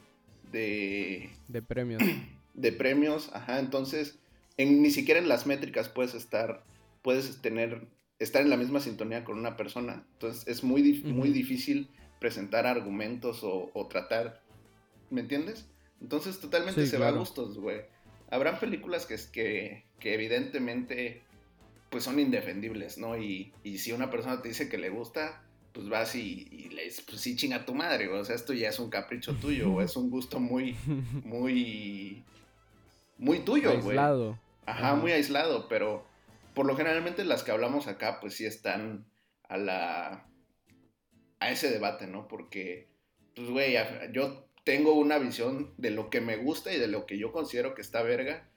de... 0.53 1.29
De 1.49 1.61
premios. 1.61 2.03
De 2.55 2.71
premios, 2.71 3.31
ajá. 3.33 3.59
Entonces, 3.59 4.17
en, 4.59 4.81
ni 4.81 4.93
siquiera 4.93 5.19
en 5.19 5.29
las 5.29 5.45
métricas 5.45 5.89
puedes 5.89 6.15
estar, 6.15 6.63
puedes 7.03 7.43
tener 7.43 7.89
estar 8.21 8.43
en 8.43 8.51
la 8.51 8.57
misma 8.57 8.79
sintonía 8.79 9.25
con 9.25 9.37
una 9.37 9.57
persona. 9.57 10.07
Entonces 10.13 10.47
es 10.47 10.63
muy, 10.63 11.03
muy 11.03 11.31
difícil 11.31 11.89
presentar 12.19 12.67
argumentos 12.67 13.41
o, 13.43 13.87
tratar, 13.89 14.41
¿me 15.11 15.21
entiendes? 15.21 15.69
Entonces 16.01 16.41
totalmente 16.41 16.87
se 16.87 16.99
va 16.99 17.09
a 17.09 17.13
gustos, 17.13 17.59
güey. 17.59 17.83
Habrán 18.31 18.59
películas 18.59 19.07
que, 19.07 19.17
que, 19.33 19.85
que 20.01 20.15
evidentemente 20.15 21.23
pues 21.95 22.03
son 22.03 22.19
indefendibles, 22.19 22.99
¿no? 22.99 23.17
Y, 23.17 23.53
si 23.79 23.93
una 23.93 24.11
persona 24.11 24.43
te 24.43 24.49
dice 24.49 24.69
que 24.69 24.79
le 24.79 24.89
gusta, 24.89 25.45
pues 25.73 25.89
vas 25.89 26.17
y, 26.17 26.49
y 26.51 26.69
le 26.71 26.87
dices, 26.87 27.05
pues 27.09 27.21
sí, 27.21 27.37
chinga 27.37 27.65
tu 27.65 27.73
madre, 27.73 28.09
güey. 28.09 28.21
O 28.21 28.25
sea, 28.25 28.35
esto 28.35 28.53
ya 28.53 28.69
es 28.69 28.81
un 28.81 28.91
capricho 28.91 29.35
tuyo, 29.35 29.73
o 29.73 29.81
es 29.81 29.97
un 29.97 30.11
gusto 30.11 30.41
muy, 30.41 30.77
muy, 31.25 32.25
muy 33.17 33.39
tuyo, 33.45 33.71
güey. 33.81 33.97
Aislado. 33.97 34.39
Ajá, 34.67 34.97
muy 34.97 35.13
aislado, 35.13 35.69
pero 35.69 36.05
por 36.55 36.67
lo 36.67 36.77
generalmente 36.77 37.25
las 37.25 37.45
que 37.45 37.53
hablamos 37.53 37.87
acá, 37.87 38.19
pues 38.21 38.35
sí 38.35 38.45
están 38.45 39.05
a 39.49 39.57
la. 39.57 40.27
A 41.45 41.51
ese 41.51 41.71
debate, 41.71 42.07
¿no? 42.07 42.29
Porque, 42.29 42.89
pues, 43.35 43.49
güey, 43.49 43.77
yo 44.13 44.49
tengo 44.65 44.95
una 44.95 45.19
visión 45.19 45.75
de 45.77 45.91
lo 45.91 46.11
que 46.11 46.21
me 46.21 46.37
gusta 46.37 46.75
y 46.75 46.79
de 46.79 46.89
lo 46.89 47.07
que 47.07 47.19
yo 47.19 47.33
considero 47.33 47.75
que 47.75 47.83
está 47.83 48.03
verga, 48.03 48.49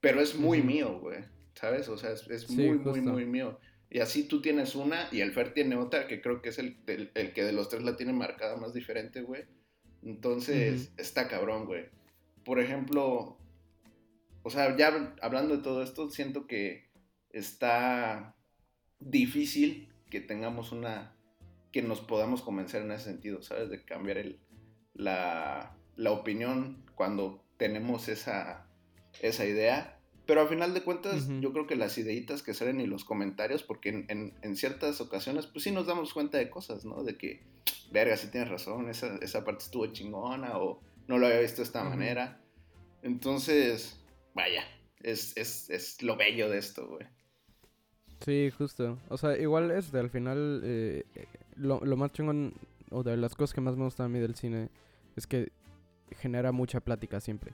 pero 0.00 0.20
es 0.20 0.36
muy 0.36 0.62
mío, 0.62 0.98
güey. 1.00 1.24
¿Sabes? 1.54 1.88
O 1.88 1.98
sea, 1.98 2.12
es, 2.12 2.48
muy, 2.50 2.78
muy, 2.78 3.00
muy 3.00 3.26
mío. 3.26 3.58
Y 3.90 3.98
así 3.98 4.22
tú 4.28 4.40
tienes 4.40 4.76
una 4.76 5.08
y 5.10 5.20
el 5.20 5.32
Fer 5.32 5.52
tiene 5.54 5.74
otra, 5.74 6.06
que 6.06 6.20
creo 6.20 6.40
que 6.40 6.50
es 6.50 6.58
el, 6.58 6.76
el, 6.86 7.32
que 7.32 7.42
de 7.42 7.52
los 7.52 7.68
tres 7.68 7.82
la 7.82 7.96
tiene 7.96 8.12
marcada 8.12 8.56
más 8.56 8.72
diferente, 8.72 9.22
güey. 9.22 9.44
Entonces, 10.04 10.92
está 10.96 11.26
cabrón, 11.26 11.64
güey. 11.66 11.86
Por 12.44 12.60
ejemplo, 12.60 13.36
o 14.42 14.50
sea, 14.50 14.76
ya 14.76 15.14
hablando 15.20 15.56
de 15.56 15.62
todo 15.62 15.82
esto, 15.82 16.10
siento 16.10 16.46
que 16.46 16.88
está 17.30 18.36
difícil 19.00 19.88
que 20.10 20.20
tengamos 20.20 20.70
una, 20.70 21.17
que 21.72 21.82
nos 21.82 22.00
podamos 22.00 22.42
convencer 22.42 22.82
en 22.82 22.92
ese 22.92 23.04
sentido, 23.04 23.42
¿sabes? 23.42 23.70
De 23.70 23.84
cambiar 23.84 24.18
el, 24.18 24.38
la, 24.94 25.76
la 25.96 26.10
opinión 26.12 26.84
cuando 26.94 27.44
tenemos 27.56 28.08
esa, 28.08 28.66
esa 29.20 29.44
idea. 29.46 30.00
Pero 30.26 30.42
al 30.42 30.48
final 30.48 30.74
de 30.74 30.82
cuentas, 30.82 31.26
yo 31.40 31.54
creo 31.54 31.66
que 31.66 31.74
las 31.74 31.96
ideitas 31.96 32.42
que 32.42 32.52
salen 32.52 32.82
y 32.82 32.86
los 32.86 33.04
comentarios, 33.04 33.62
porque 33.62 34.04
en, 34.08 34.34
en, 34.42 34.56
ciertas 34.56 35.00
ocasiones, 35.00 35.46
pues 35.46 35.64
sí 35.64 35.70
nos 35.70 35.86
damos 35.86 36.12
cuenta 36.12 36.36
de 36.36 36.50
cosas, 36.50 36.84
¿no? 36.84 37.02
De 37.02 37.16
que, 37.16 37.42
verga, 37.90 38.14
sí 38.18 38.30
tienes 38.30 38.50
razón, 38.50 38.90
esa, 38.90 39.16
esa 39.22 39.42
parte 39.42 39.64
estuvo 39.64 39.86
chingona 39.86 40.58
o 40.58 40.82
no 41.06 41.16
lo 41.16 41.26
había 41.26 41.40
visto 41.40 41.62
de 41.62 41.62
esta 41.62 41.82
manera. 41.82 42.42
Entonces, 43.02 43.98
vaya, 44.34 44.64
es, 45.00 45.34
es, 45.38 45.70
es 45.70 46.02
lo 46.02 46.16
bello 46.16 46.50
de 46.50 46.58
esto, 46.58 46.86
güey. 46.86 47.06
Sí, 48.22 48.50
justo. 48.50 48.98
O 49.08 49.16
sea, 49.16 49.34
igual 49.38 49.70
este, 49.70 49.98
al 49.98 50.10
final, 50.10 50.60
eh, 50.62 51.04
lo, 51.58 51.84
lo 51.84 51.96
más 51.96 52.12
chingón, 52.12 52.54
o 52.90 53.02
de 53.02 53.16
las 53.16 53.34
cosas 53.34 53.54
que 53.54 53.60
más 53.60 53.76
me 53.76 53.84
gustan 53.84 54.06
a 54.06 54.08
mí 54.08 54.18
del 54.18 54.34
cine, 54.34 54.70
es 55.16 55.26
que 55.26 55.52
genera 56.10 56.52
mucha 56.52 56.80
plática 56.80 57.20
siempre. 57.20 57.52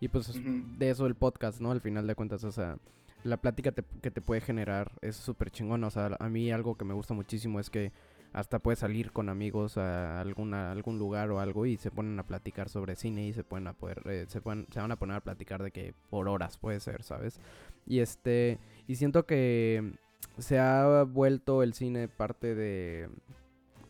Y 0.00 0.08
pues 0.08 0.32
de 0.78 0.90
eso 0.90 1.06
el 1.06 1.16
podcast, 1.16 1.60
¿no? 1.60 1.70
Al 1.70 1.80
final 1.80 2.06
de 2.06 2.14
cuentas, 2.14 2.44
o 2.44 2.52
sea, 2.52 2.78
la 3.24 3.36
plática 3.38 3.72
que 3.72 4.10
te 4.10 4.20
puede 4.20 4.40
generar 4.40 4.92
es 5.00 5.16
súper 5.16 5.50
chingón. 5.50 5.82
O 5.84 5.90
sea, 5.90 6.16
a 6.20 6.28
mí 6.28 6.52
algo 6.52 6.76
que 6.76 6.84
me 6.84 6.94
gusta 6.94 7.14
muchísimo 7.14 7.58
es 7.58 7.68
que 7.68 7.92
hasta 8.32 8.58
puedes 8.58 8.78
salir 8.78 9.12
con 9.12 9.28
amigos 9.28 9.78
a 9.78 10.20
alguna, 10.20 10.70
algún 10.70 10.98
lugar 10.98 11.30
o 11.30 11.40
algo 11.40 11.66
y 11.66 11.76
se 11.76 11.90
ponen 11.90 12.18
a 12.18 12.26
platicar 12.26 12.68
sobre 12.68 12.94
cine 12.94 13.26
y 13.26 13.32
se 13.32 13.42
pueden 13.42 13.66
a 13.66 13.72
poder, 13.72 14.02
eh, 14.06 14.26
se, 14.28 14.40
pueden, 14.40 14.66
se 14.70 14.80
van 14.80 14.92
a 14.92 14.98
poner 14.98 15.16
a 15.16 15.20
platicar 15.20 15.62
de 15.62 15.70
que 15.70 15.94
por 16.10 16.28
horas 16.28 16.58
puede 16.58 16.80
ser, 16.80 17.02
¿sabes? 17.02 17.40
Y 17.86 18.00
este, 18.00 18.58
y 18.86 18.96
siento 18.96 19.26
que 19.26 19.94
se 20.38 20.58
ha 20.58 21.04
vuelto 21.04 21.62
el 21.62 21.72
cine 21.72 22.08
parte 22.08 22.54
de, 22.54 23.08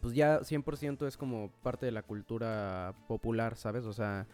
pues 0.08 0.16
ya 0.16 0.40
100% 0.40 1.06
es 1.06 1.18
como 1.18 1.50
parte 1.62 1.84
de 1.84 1.92
la 1.92 2.00
cultura 2.00 2.94
popular, 3.08 3.56
¿sabes? 3.56 3.84
O 3.84 3.92
sea, 3.92 4.26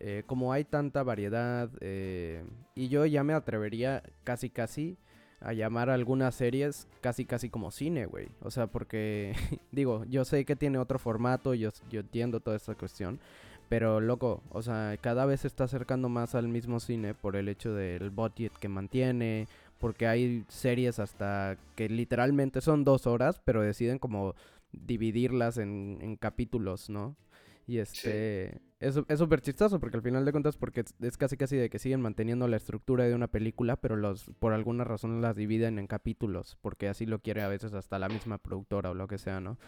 eh, 0.00 0.24
como 0.26 0.52
hay 0.52 0.64
tanta 0.64 1.04
variedad, 1.04 1.70
eh, 1.80 2.42
y 2.74 2.88
yo 2.88 3.06
ya 3.06 3.22
me 3.22 3.32
atrevería 3.32 4.02
casi 4.24 4.50
casi 4.50 4.96
a 5.40 5.52
llamar 5.52 5.88
a 5.88 5.94
algunas 5.94 6.34
series 6.34 6.88
casi 7.00 7.26
casi 7.26 7.48
como 7.48 7.70
cine, 7.70 8.06
güey. 8.06 8.26
O 8.40 8.50
sea, 8.50 8.66
porque 8.66 9.34
digo, 9.70 10.04
yo 10.06 10.24
sé 10.24 10.44
que 10.44 10.56
tiene 10.56 10.78
otro 10.78 10.98
formato, 10.98 11.54
yo, 11.54 11.70
yo 11.88 12.00
entiendo 12.00 12.40
toda 12.40 12.56
esta 12.56 12.74
cuestión, 12.74 13.20
pero 13.68 14.00
loco, 14.00 14.42
o 14.50 14.62
sea, 14.62 14.96
cada 15.00 15.26
vez 15.26 15.42
se 15.42 15.46
está 15.46 15.62
acercando 15.62 16.08
más 16.08 16.34
al 16.34 16.48
mismo 16.48 16.80
cine 16.80 17.14
por 17.14 17.36
el 17.36 17.48
hecho 17.48 17.72
del 17.72 18.10
budget 18.10 18.52
que 18.54 18.68
mantiene, 18.68 19.46
porque 19.84 20.06
hay 20.06 20.46
series 20.48 20.98
hasta 20.98 21.58
que 21.76 21.90
literalmente 21.90 22.62
son 22.62 22.84
dos 22.84 23.06
horas, 23.06 23.42
pero 23.44 23.60
deciden 23.60 23.98
como 23.98 24.34
dividirlas 24.72 25.58
en, 25.58 25.98
en 26.00 26.16
capítulos, 26.16 26.88
¿no? 26.88 27.18
Y 27.66 27.76
este, 27.76 28.62
es 28.80 28.94
súper 29.18 29.42
chistoso 29.42 29.78
porque 29.80 29.98
al 29.98 30.02
final 30.02 30.24
de 30.24 30.32
cuentas 30.32 30.56
porque 30.56 30.84
es, 31.02 31.16
casi 31.18 31.36
casi 31.36 31.58
de 31.58 31.68
que 31.68 31.78
siguen 31.78 32.00
manteniendo 32.00 32.48
la 32.48 32.56
estructura 32.56 33.04
de 33.04 33.14
una 33.14 33.28
película, 33.28 33.76
pero 33.76 33.96
los 33.96 34.30
por 34.38 34.54
alguna 34.54 34.84
razón 34.84 35.20
las 35.20 35.36
dividen 35.36 35.78
en 35.78 35.86
capítulos, 35.86 36.56
porque 36.62 36.88
así 36.88 37.04
lo 37.04 37.18
quiere 37.18 37.42
a 37.42 37.48
veces 37.48 37.74
hasta 37.74 37.98
la 37.98 38.08
misma 38.08 38.38
productora 38.38 38.90
o 38.90 38.94
lo 38.94 39.06
que 39.06 39.18
sea, 39.18 39.42
¿no? 39.42 39.58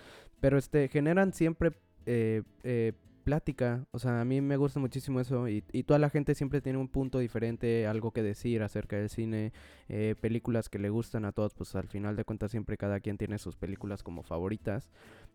Pero 0.40 0.56
este, 0.56 0.88
generan 0.88 1.34
siempre 1.34 1.72
eh, 2.06 2.42
eh, 2.62 2.94
plática. 3.26 3.84
O 3.90 3.98
sea, 3.98 4.20
a 4.20 4.24
mí 4.24 4.40
me 4.40 4.56
gusta 4.56 4.78
muchísimo 4.78 5.20
eso 5.20 5.48
y, 5.48 5.64
y, 5.72 5.82
toda 5.82 5.98
la 5.98 6.10
gente 6.10 6.36
siempre 6.36 6.60
tiene 6.60 6.78
un 6.78 6.86
punto 6.86 7.18
diferente, 7.18 7.88
algo 7.88 8.12
que 8.12 8.22
decir 8.22 8.62
acerca 8.62 8.96
del 8.96 9.10
cine, 9.10 9.52
eh, 9.88 10.14
películas 10.20 10.68
que 10.68 10.78
le 10.78 10.90
gustan 10.90 11.24
a 11.24 11.32
todos, 11.32 11.52
pues 11.52 11.74
al 11.74 11.88
final 11.88 12.14
de 12.14 12.24
cuentas 12.24 12.52
siempre 12.52 12.76
cada 12.76 13.00
quien 13.00 13.18
tiene 13.18 13.38
sus 13.38 13.56
películas 13.56 14.04
como 14.04 14.22
favoritas. 14.22 14.90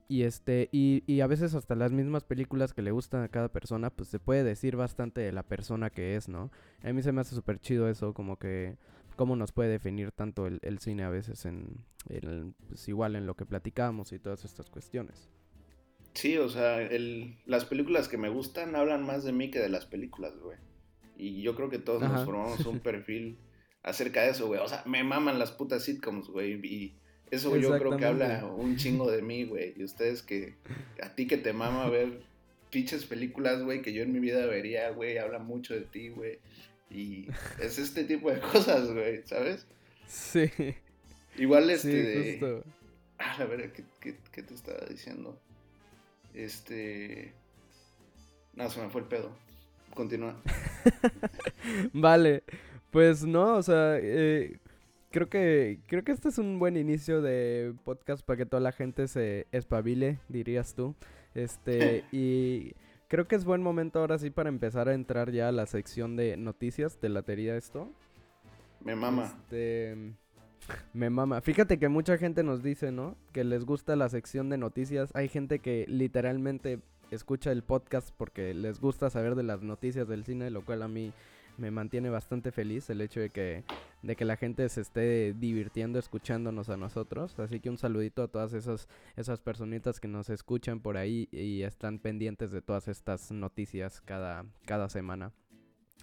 y 0.07 0.23
este, 0.23 0.69
y, 0.71 1.03
y, 1.05 1.19
a 1.19 1.27
veces 1.27 1.53
hasta 1.53 1.75
las 1.75 1.91
mismas 1.91 2.23
películas 2.23 2.73
que 2.73 2.81
le 2.81 2.91
gustan 2.91 3.23
a 3.23 3.27
cada 3.27 3.49
persona, 3.49 3.89
pues 3.89 4.07
se 4.07 4.19
puede 4.19 4.45
decir 4.45 4.77
bastante 4.77 5.19
de 5.19 5.33
la 5.33 5.43
persona 5.43 5.89
que 5.89 6.15
es, 6.15 6.29
¿no? 6.29 6.49
A 6.83 6.93
mí 6.93 7.01
se 7.03 7.11
me 7.11 7.19
hace 7.21 7.35
súper 7.35 7.59
chido 7.59 7.89
eso, 7.89 8.13
como 8.13 8.37
que 8.37 8.77
cómo 9.17 9.35
nos 9.35 9.51
puede 9.51 9.69
definir 9.69 10.13
tanto 10.13 10.47
el, 10.47 10.59
el 10.61 10.79
cine 10.79 11.03
a 11.03 11.09
veces 11.09 11.45
en, 11.45 11.83
pues 12.67 12.87
igual 12.87 13.17
en 13.17 13.25
lo 13.25 13.35
que 13.35 13.45
platicamos 13.45 14.13
y 14.13 14.19
todas 14.19 14.45
estas 14.45 14.69
cuestiones. 14.69 15.29
Sí, 16.13 16.37
o 16.37 16.49
sea, 16.49 16.81
el, 16.81 17.37
las 17.45 17.65
películas 17.65 18.07
que 18.07 18.17
me 18.17 18.29
gustan 18.29 18.75
hablan 18.75 19.05
más 19.05 19.23
de 19.23 19.31
mí 19.31 19.49
que 19.49 19.59
de 19.59 19.69
las 19.69 19.85
películas, 19.85 20.33
güey. 20.39 20.57
Y 21.17 21.41
yo 21.41 21.55
creo 21.55 21.69
que 21.69 21.79
todos 21.79 22.01
nos 22.01 22.25
formamos 22.25 22.65
un 22.65 22.79
perfil 22.81 23.37
acerca 23.83 24.23
de 24.23 24.31
eso, 24.31 24.47
güey. 24.47 24.59
O 24.59 24.67
sea, 24.67 24.83
me 24.85 25.03
maman 25.03 25.39
las 25.39 25.51
putas 25.51 25.83
sitcoms, 25.83 26.27
güey. 26.27 26.53
Y 26.65 26.95
eso 27.29 27.55
yo 27.55 27.77
creo 27.77 27.97
que 27.97 28.05
habla 28.05 28.45
un 28.45 28.75
chingo 28.75 29.09
de 29.09 29.21
mí, 29.21 29.45
güey. 29.45 29.73
Y 29.77 29.83
ustedes 29.83 30.21
que, 30.21 30.55
a 31.01 31.15
ti 31.15 31.27
que 31.27 31.37
te 31.37 31.53
mama 31.53 31.89
ver 31.89 32.21
pinches 32.71 33.05
películas, 33.05 33.61
güey, 33.63 33.81
que 33.81 33.93
yo 33.93 34.03
en 34.03 34.11
mi 34.11 34.19
vida 34.19 34.45
vería, 34.47 34.89
güey, 34.89 35.17
habla 35.17 35.39
mucho 35.39 35.73
de 35.73 35.81
ti, 35.81 36.09
güey. 36.09 36.39
Y 36.89 37.27
es 37.61 37.77
este 37.77 38.03
tipo 38.03 38.31
de 38.31 38.39
cosas, 38.39 38.91
güey, 38.91 39.21
¿sabes? 39.25 39.67
Sí. 40.07 40.51
Igual 41.37 41.69
este... 41.69 42.23
Sí, 42.23 42.39
justo. 42.39 42.63
Ah, 43.17 43.37
a 43.39 43.45
ver, 43.45 43.71
¿qué, 43.71 44.15
¿qué, 44.31 44.43
te 44.43 44.53
estaba 44.53 44.85
diciendo? 44.89 45.39
Este... 46.33 47.33
No, 48.53 48.69
se 48.69 48.81
me 48.81 48.89
fue 48.89 49.01
el 49.01 49.07
pedo. 49.07 49.31
Continúa. 49.93 50.35
vale. 51.93 52.43
Pues 52.91 53.23
no, 53.23 53.55
o 53.55 53.63
sea, 53.63 53.97
eh, 53.97 54.59
creo 55.11 55.29
que 55.29 55.79
creo 55.87 56.03
que 56.03 56.11
este 56.11 56.29
es 56.29 56.37
un 56.37 56.59
buen 56.59 56.75
inicio 56.75 57.21
de 57.21 57.73
podcast 57.85 58.25
para 58.25 58.37
que 58.37 58.45
toda 58.45 58.61
la 58.61 58.71
gente 58.73 59.07
se 59.07 59.47
espabile, 59.51 60.19
dirías 60.27 60.75
tú. 60.75 60.95
Este, 61.33 62.03
y 62.11 62.73
creo 63.07 63.27
que 63.27 63.35
es 63.35 63.45
buen 63.45 63.61
momento 63.61 63.99
ahora 63.99 64.17
sí 64.17 64.29
para 64.29 64.49
empezar 64.49 64.89
a 64.89 64.93
entrar 64.93 65.31
ya 65.31 65.47
a 65.47 65.51
la 65.53 65.65
sección 65.65 66.15
de 66.15 66.35
noticias. 66.37 66.99
de 66.99 67.09
latería 67.09 67.55
esto? 67.55 67.89
Me 68.83 68.95
mama. 68.95 69.25
Este, 69.25 70.15
me 70.93 71.09
mama. 71.09 71.41
Fíjate 71.41 71.79
que 71.79 71.89
mucha 71.89 72.17
gente 72.17 72.43
nos 72.43 72.63
dice, 72.63 72.91
¿no? 72.91 73.15
Que 73.31 73.43
les 73.43 73.65
gusta 73.65 73.95
la 73.95 74.09
sección 74.09 74.49
de 74.49 74.57
noticias. 74.57 75.09
Hay 75.13 75.27
gente 75.27 75.59
que 75.59 75.85
literalmente 75.87 76.79
escucha 77.11 77.51
el 77.51 77.63
podcast 77.63 78.09
porque 78.17 78.53
les 78.53 78.79
gusta 78.79 79.09
saber 79.09 79.35
de 79.35 79.43
las 79.43 79.61
noticias 79.61 80.07
del 80.07 80.23
cine, 80.23 80.49
lo 80.49 80.63
cual 80.63 80.81
a 80.81 80.87
mí 80.87 81.13
me 81.57 81.71
mantiene 81.71 82.09
bastante 82.09 82.51
feliz 82.51 82.89
el 82.89 83.01
hecho 83.01 83.19
de 83.19 83.29
que, 83.29 83.63
de 84.01 84.15
que 84.15 84.25
la 84.25 84.37
gente 84.37 84.67
se 84.69 84.81
esté 84.81 85.33
divirtiendo 85.33 85.99
escuchándonos 85.99 86.69
a 86.69 86.77
nosotros. 86.77 87.37
Así 87.39 87.59
que 87.59 87.69
un 87.69 87.77
saludito 87.77 88.23
a 88.23 88.27
todas 88.27 88.53
esas, 88.53 88.87
esas 89.15 89.41
personitas 89.41 89.99
que 89.99 90.07
nos 90.07 90.29
escuchan 90.29 90.79
por 90.79 90.97
ahí 90.97 91.27
y 91.31 91.63
están 91.63 91.99
pendientes 91.99 92.51
de 92.51 92.61
todas 92.61 92.87
estas 92.87 93.31
noticias 93.31 94.01
cada, 94.01 94.45
cada 94.65 94.89
semana. 94.89 95.31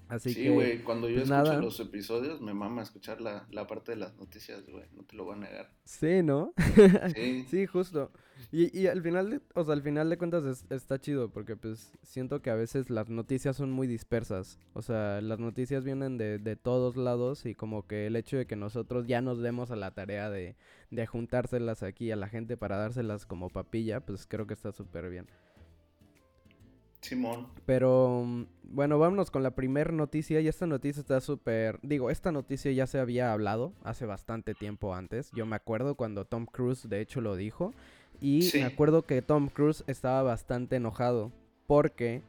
Así 0.09 0.33
sí, 0.33 0.49
güey, 0.49 0.83
cuando 0.83 1.09
yo 1.09 1.17
pues 1.17 1.31
escucho 1.31 1.61
los 1.61 1.81
episodios 1.81 2.41
me 2.41 2.55
mama 2.55 2.83
escuchar 2.83 3.21
la, 3.21 3.47
la 3.51 3.67
parte 3.67 3.93
de 3.93 3.99
las 3.99 4.17
noticias, 4.17 4.67
güey, 4.67 4.85
no 4.97 5.05
te 5.05 5.17
lo 5.17 5.25
voy 5.25 5.35
a 5.35 5.39
negar. 5.39 5.71
Sí, 5.85 6.23
¿no? 6.23 6.55
Sí. 7.15 7.47
sí, 7.49 7.67
justo. 7.67 8.11
Y, 8.51 8.77
y 8.79 8.87
al 8.87 9.03
final, 9.03 9.31
de, 9.31 9.41
o 9.55 9.65
sea, 9.65 9.75
al 9.75 9.83
final 9.83 10.09
de 10.09 10.17
cuentas 10.17 10.65
está 10.71 11.01
chido 11.01 11.31
porque 11.31 11.57
pues 11.57 11.93
siento 12.03 12.41
que 12.41 12.51
a 12.51 12.55
veces 12.55 12.89
las 12.89 13.11
noticias 13.11 13.57
son 13.57 13.71
muy 13.71 13.87
dispersas. 13.87 14.59
O 14.73 14.81
sea, 14.83 15.21
las 15.21 15.39
noticias 15.39 15.85
vienen 15.85 16.17
de, 16.17 16.39
de 16.39 16.57
todos 16.57 16.97
lados 16.97 17.45
y 17.47 17.55
como 17.55 17.87
que 17.87 18.07
el 18.07 18.17
hecho 18.17 18.39
de 18.39 18.47
que 18.47 18.57
nosotros 18.57 19.07
ya 19.07 19.21
nos 19.21 19.41
demos 19.41 19.71
a 19.71 19.77
la 19.77 19.91
tarea 19.91 20.31
de, 20.31 20.57
de 20.91 21.07
juntárselas 21.07 21.83
aquí 21.83 22.11
a 22.11 22.17
la 22.17 22.29
gente 22.29 22.57
para 22.57 22.79
dárselas 22.79 23.27
como 23.27 23.51
papilla, 23.51 24.01
pues 24.01 24.27
creo 24.27 24.47
que 24.47 24.55
está 24.55 24.73
súper 24.73 25.11
bien. 25.11 25.27
Simón. 27.01 27.49
Pero 27.67 28.25
mm, 28.27 28.45
bueno, 28.65 28.99
vámonos 28.99 29.31
con 29.31 29.43
la 29.43 29.53
primera 29.55 29.93
noticia. 29.93 30.41
Y 30.41 30.49
esta 30.49 30.67
noticia 30.67 31.01
está 31.01 31.21
súper. 31.21 31.79
Digo, 31.83 32.11
esta 32.11 32.33
noticia 32.33 32.73
ya 32.73 32.87
se 32.87 32.99
había 32.99 33.33
hablado 33.33 33.73
hace 33.85 34.07
bastante 34.07 34.55
tiempo 34.55 34.95
antes. 34.95 35.31
Yo 35.33 35.47
me 35.47 35.57
acuerdo 35.57 35.95
cuando 35.95 36.25
Tom 36.25 36.47
Cruise, 36.47 36.89
de 36.89 37.01
hecho, 37.01 37.21
lo 37.21 37.37
dijo. 37.37 37.73
Y 38.21 38.51
me 38.55 38.65
acuerdo 38.65 39.03
que 39.03 39.23
Tom 39.23 39.49
Cruise 39.49 39.85
estaba 39.87 40.23
bastante 40.23 40.77
enojado. 40.77 41.33
Porque. 41.67 42.23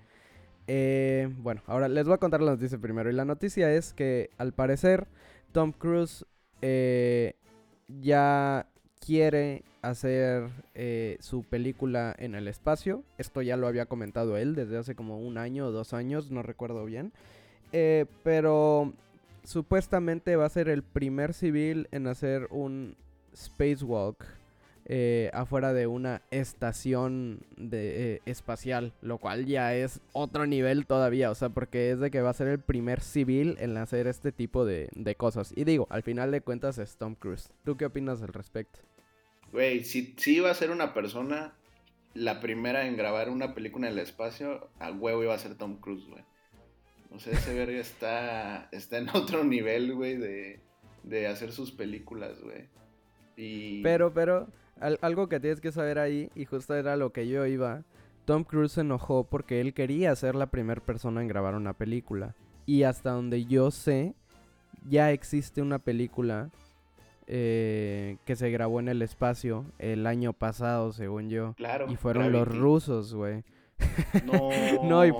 Eh, 0.72 1.34
bueno, 1.40 1.64
ahora 1.66 1.88
les 1.88 2.06
voy 2.06 2.14
a 2.14 2.20
contar 2.20 2.42
la 2.42 2.52
noticia 2.52 2.78
primero. 2.78 3.10
Y 3.10 3.14
la 3.14 3.26
noticia 3.26 3.74
es 3.74 3.94
que 3.94 4.30
al 4.38 4.54
parecer 4.54 5.08
Tom 5.52 5.72
Cruise 5.72 6.26
eh, 6.62 7.36
ya 7.88 8.68
quiere 9.00 9.64
hacer 9.82 10.50
eh, 10.76 11.18
su 11.22 11.44
película 11.44 12.16
en 12.18 12.36
el 12.36 12.48
espacio. 12.48 13.04
Esto 13.18 13.42
ya 13.42 13.58
lo 13.58 13.68
había 13.68 13.86
comentado 13.86 14.38
él 14.38 14.56
desde 14.56 14.78
hace 14.78 14.96
como 14.96 15.20
un 15.20 15.38
año 15.38 15.68
o 15.68 15.72
dos 15.72 15.94
años, 15.94 16.32
no 16.32 16.44
recuerdo 16.44 16.86
bien. 16.86 17.12
Eh, 17.72 18.06
pero 18.24 18.94
supuestamente 19.44 20.36
va 20.36 20.46
a 20.46 20.50
ser 20.50 20.70
el 20.70 20.84
primer 20.84 21.34
civil 21.34 21.88
en 21.92 22.08
hacer 22.08 22.48
un 22.52 22.96
spacewalk 23.36 24.26
eh, 24.92 25.30
afuera 25.34 25.72
de 25.72 25.86
una 25.86 26.24
estación 26.32 27.42
de, 27.58 28.24
espacial, 28.26 28.92
lo 29.04 29.20
cual 29.20 29.46
ya 29.46 29.76
es 29.76 30.02
otro 30.14 30.48
nivel 30.48 30.88
todavía, 30.88 31.30
o 31.30 31.36
sea, 31.36 31.50
porque 31.50 31.92
es 31.92 32.00
de 32.00 32.10
que 32.10 32.24
va 32.24 32.32
a 32.32 32.34
ser 32.34 32.48
el 32.48 32.60
primer 32.60 33.00
civil 33.00 33.56
en 33.60 33.78
hacer 33.78 34.08
este 34.08 34.32
tipo 34.32 34.66
de, 34.66 34.90
de 34.96 35.14
cosas. 35.14 35.54
Y 35.56 35.64
digo, 35.64 35.86
al 35.92 36.02
final 36.02 36.32
de 36.32 36.42
cuentas 36.42 36.80
es 36.80 36.96
Tom 36.98 37.14
Cruise. 37.14 37.52
¿Tú 37.64 37.78
qué 37.78 37.86
opinas 37.86 38.24
al 38.24 38.30
respecto? 38.30 38.80
Güey, 39.52 39.84
si, 39.84 40.14
si 40.18 40.38
iba 40.38 40.52
a 40.52 40.56
ser 40.56 40.72
una 40.72 40.94
persona 40.94 41.54
la 42.14 42.40
primera 42.40 42.88
en 42.88 42.98
grabar 42.98 43.30
una 43.30 43.54
película 43.54 43.88
en 43.88 43.94
el 43.94 44.00
espacio, 44.00 44.70
a 44.80 44.92
huevo 44.92 45.24
iba 45.24 45.34
a 45.34 45.40
ser 45.40 45.56
Tom 45.56 45.80
Cruise, 45.80 46.06
güey. 46.08 46.24
O 47.12 47.20
sea, 47.20 47.34
ese 47.34 47.54
verga 47.54 47.80
está, 47.80 48.70
está 48.72 48.98
en 48.98 49.10
otro 49.14 49.44
nivel, 49.44 49.94
güey, 49.96 50.18
de, 50.18 50.60
de 51.04 51.28
hacer 51.28 51.52
sus 51.52 51.72
películas, 51.72 52.40
güey. 52.42 52.68
Y... 53.36 53.82
Pero, 53.82 54.14
pero, 54.14 54.48
algo 55.02 55.30
que 55.30 55.40
tienes 55.40 55.62
que 55.62 55.72
saber 55.72 56.00
ahí, 56.00 56.30
y 56.36 56.46
justo 56.46 56.76
era 56.76 56.96
lo 56.96 57.12
que 57.12 57.28
yo 57.28 57.46
iba, 57.46 57.84
Tom 58.26 58.44
Cruise 58.44 58.74
se 58.74 58.82
enojó 58.82 59.24
porque 59.24 59.62
él 59.62 59.74
quería 59.74 60.16
ser 60.16 60.36
la 60.36 60.52
primera 60.52 60.82
persona 60.82 61.22
en 61.22 61.28
grabar 61.28 61.56
una 61.56 61.74
película. 61.74 62.36
Y 62.66 62.84
hasta 62.84 63.12
donde 63.12 63.46
yo 63.46 63.72
sé, 63.72 64.14
ya 64.88 65.12
existe 65.12 65.62
una 65.62 65.80
película 65.80 66.52
eh, 67.32 68.18
que 68.26 68.36
se 68.36 68.50
grabó 68.50 68.80
en 68.80 68.90
el 68.90 69.04
espacio 69.04 69.64
el 69.78 70.08
año 70.08 70.34
pasado, 70.34 70.92
según 70.92 71.30
yo. 71.30 71.54
Claro. 71.58 71.86
Y 71.90 71.96
fueron 71.96 72.32
los 72.32 72.48
rusos, 72.48 73.14
güey. 73.14 73.44
No. 74.26 74.50
no, 74.84 75.06
y 75.06 75.14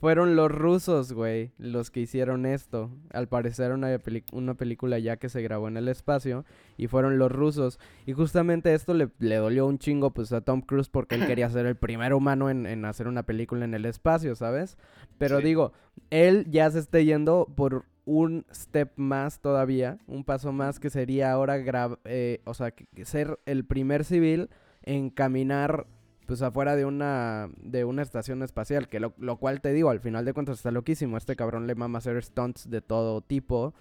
fueron 0.00 0.34
los 0.34 0.50
rusos, 0.50 1.12
güey, 1.12 1.52
los 1.58 1.90
que 1.90 2.00
hicieron 2.00 2.46
esto. 2.46 2.90
Al 3.12 3.28
parecer 3.28 3.72
una, 3.72 3.94
una 4.32 4.54
película 4.54 4.98
ya 4.98 5.18
que 5.18 5.28
se 5.28 5.42
grabó 5.42 5.68
en 5.68 5.76
el 5.76 5.88
espacio 5.88 6.46
y 6.78 6.86
fueron 6.86 7.18
los 7.18 7.30
rusos. 7.30 7.78
Y 8.06 8.14
justamente 8.14 8.72
esto 8.72 8.94
le, 8.94 9.10
le 9.18 9.36
dolió 9.36 9.66
un 9.66 9.78
chingo 9.78 10.12
pues 10.12 10.32
a 10.32 10.40
Tom 10.40 10.62
Cruise 10.62 10.88
porque 10.88 11.16
él 11.16 11.26
quería 11.26 11.50
ser 11.50 11.66
el 11.66 11.76
primer 11.76 12.14
humano 12.14 12.48
en, 12.48 12.64
en 12.64 12.86
hacer 12.86 13.06
una 13.06 13.24
película 13.24 13.66
en 13.66 13.74
el 13.74 13.84
espacio, 13.84 14.34
¿sabes? 14.34 14.78
Pero 15.18 15.40
digo, 15.40 15.72
él 16.08 16.46
ya 16.48 16.70
se 16.70 16.78
está 16.78 17.00
yendo 17.00 17.46
por 17.54 17.84
un 18.10 18.44
step 18.52 18.90
más 18.96 19.40
todavía, 19.40 19.98
un 20.08 20.24
paso 20.24 20.50
más 20.50 20.80
que 20.80 20.90
sería 20.90 21.30
ahora, 21.30 21.62
eh, 22.04 22.40
o 22.44 22.54
sea, 22.54 22.74
ser 23.04 23.38
el 23.46 23.64
primer 23.64 24.04
civil 24.04 24.50
en 24.82 25.10
caminar 25.10 25.86
pues 26.26 26.42
afuera 26.42 26.74
de 26.74 26.84
una 26.84 27.50
de 27.56 27.84
una 27.84 28.02
estación 28.02 28.42
espacial, 28.42 28.88
que 28.88 28.98
lo, 28.98 29.36
cual 29.36 29.60
te 29.60 29.72
digo, 29.72 29.90
al 29.90 30.00
final 30.00 30.24
de 30.24 30.32
cuentas 30.32 30.56
está 30.56 30.72
loquísimo, 30.72 31.16
este 31.16 31.36
cabrón 31.36 31.68
le 31.68 31.76
mama 31.76 31.98
hacer 31.98 32.20
stunts 32.20 32.68
de 32.68 32.80
todo 32.80 33.20
tipo. 33.20 33.74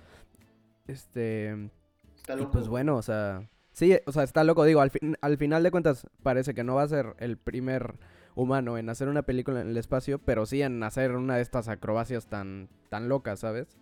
Este 0.86 1.72
está 2.16 2.36
loco. 2.36 2.50
Y 2.50 2.54
pues 2.54 2.68
bueno, 2.68 2.98
o 2.98 3.02
sea, 3.02 3.50
sí, 3.72 3.98
o 4.06 4.12
sea, 4.12 4.22
está 4.22 4.44
loco, 4.44 4.64
digo, 4.64 4.82
al, 4.82 4.92
al 5.22 5.38
final 5.38 5.64
de 5.64 5.72
cuentas 5.72 6.06
parece 6.22 6.54
que 6.54 6.64
no 6.64 6.76
va 6.76 6.84
a 6.84 6.88
ser 6.88 7.16
el 7.18 7.38
primer 7.38 7.96
humano 8.36 8.78
en 8.78 8.90
hacer 8.90 9.08
una 9.08 9.24
película 9.24 9.62
en 9.62 9.70
el 9.70 9.78
espacio, 9.78 10.20
pero 10.20 10.46
sí 10.46 10.62
en 10.62 10.84
hacer 10.84 11.16
una 11.16 11.36
de 11.36 11.42
estas 11.42 11.68
acrobacias 11.68 12.28
tan 12.28 12.70
tan 12.90 13.10
locas, 13.10 13.40
¿sabes? 13.40 13.80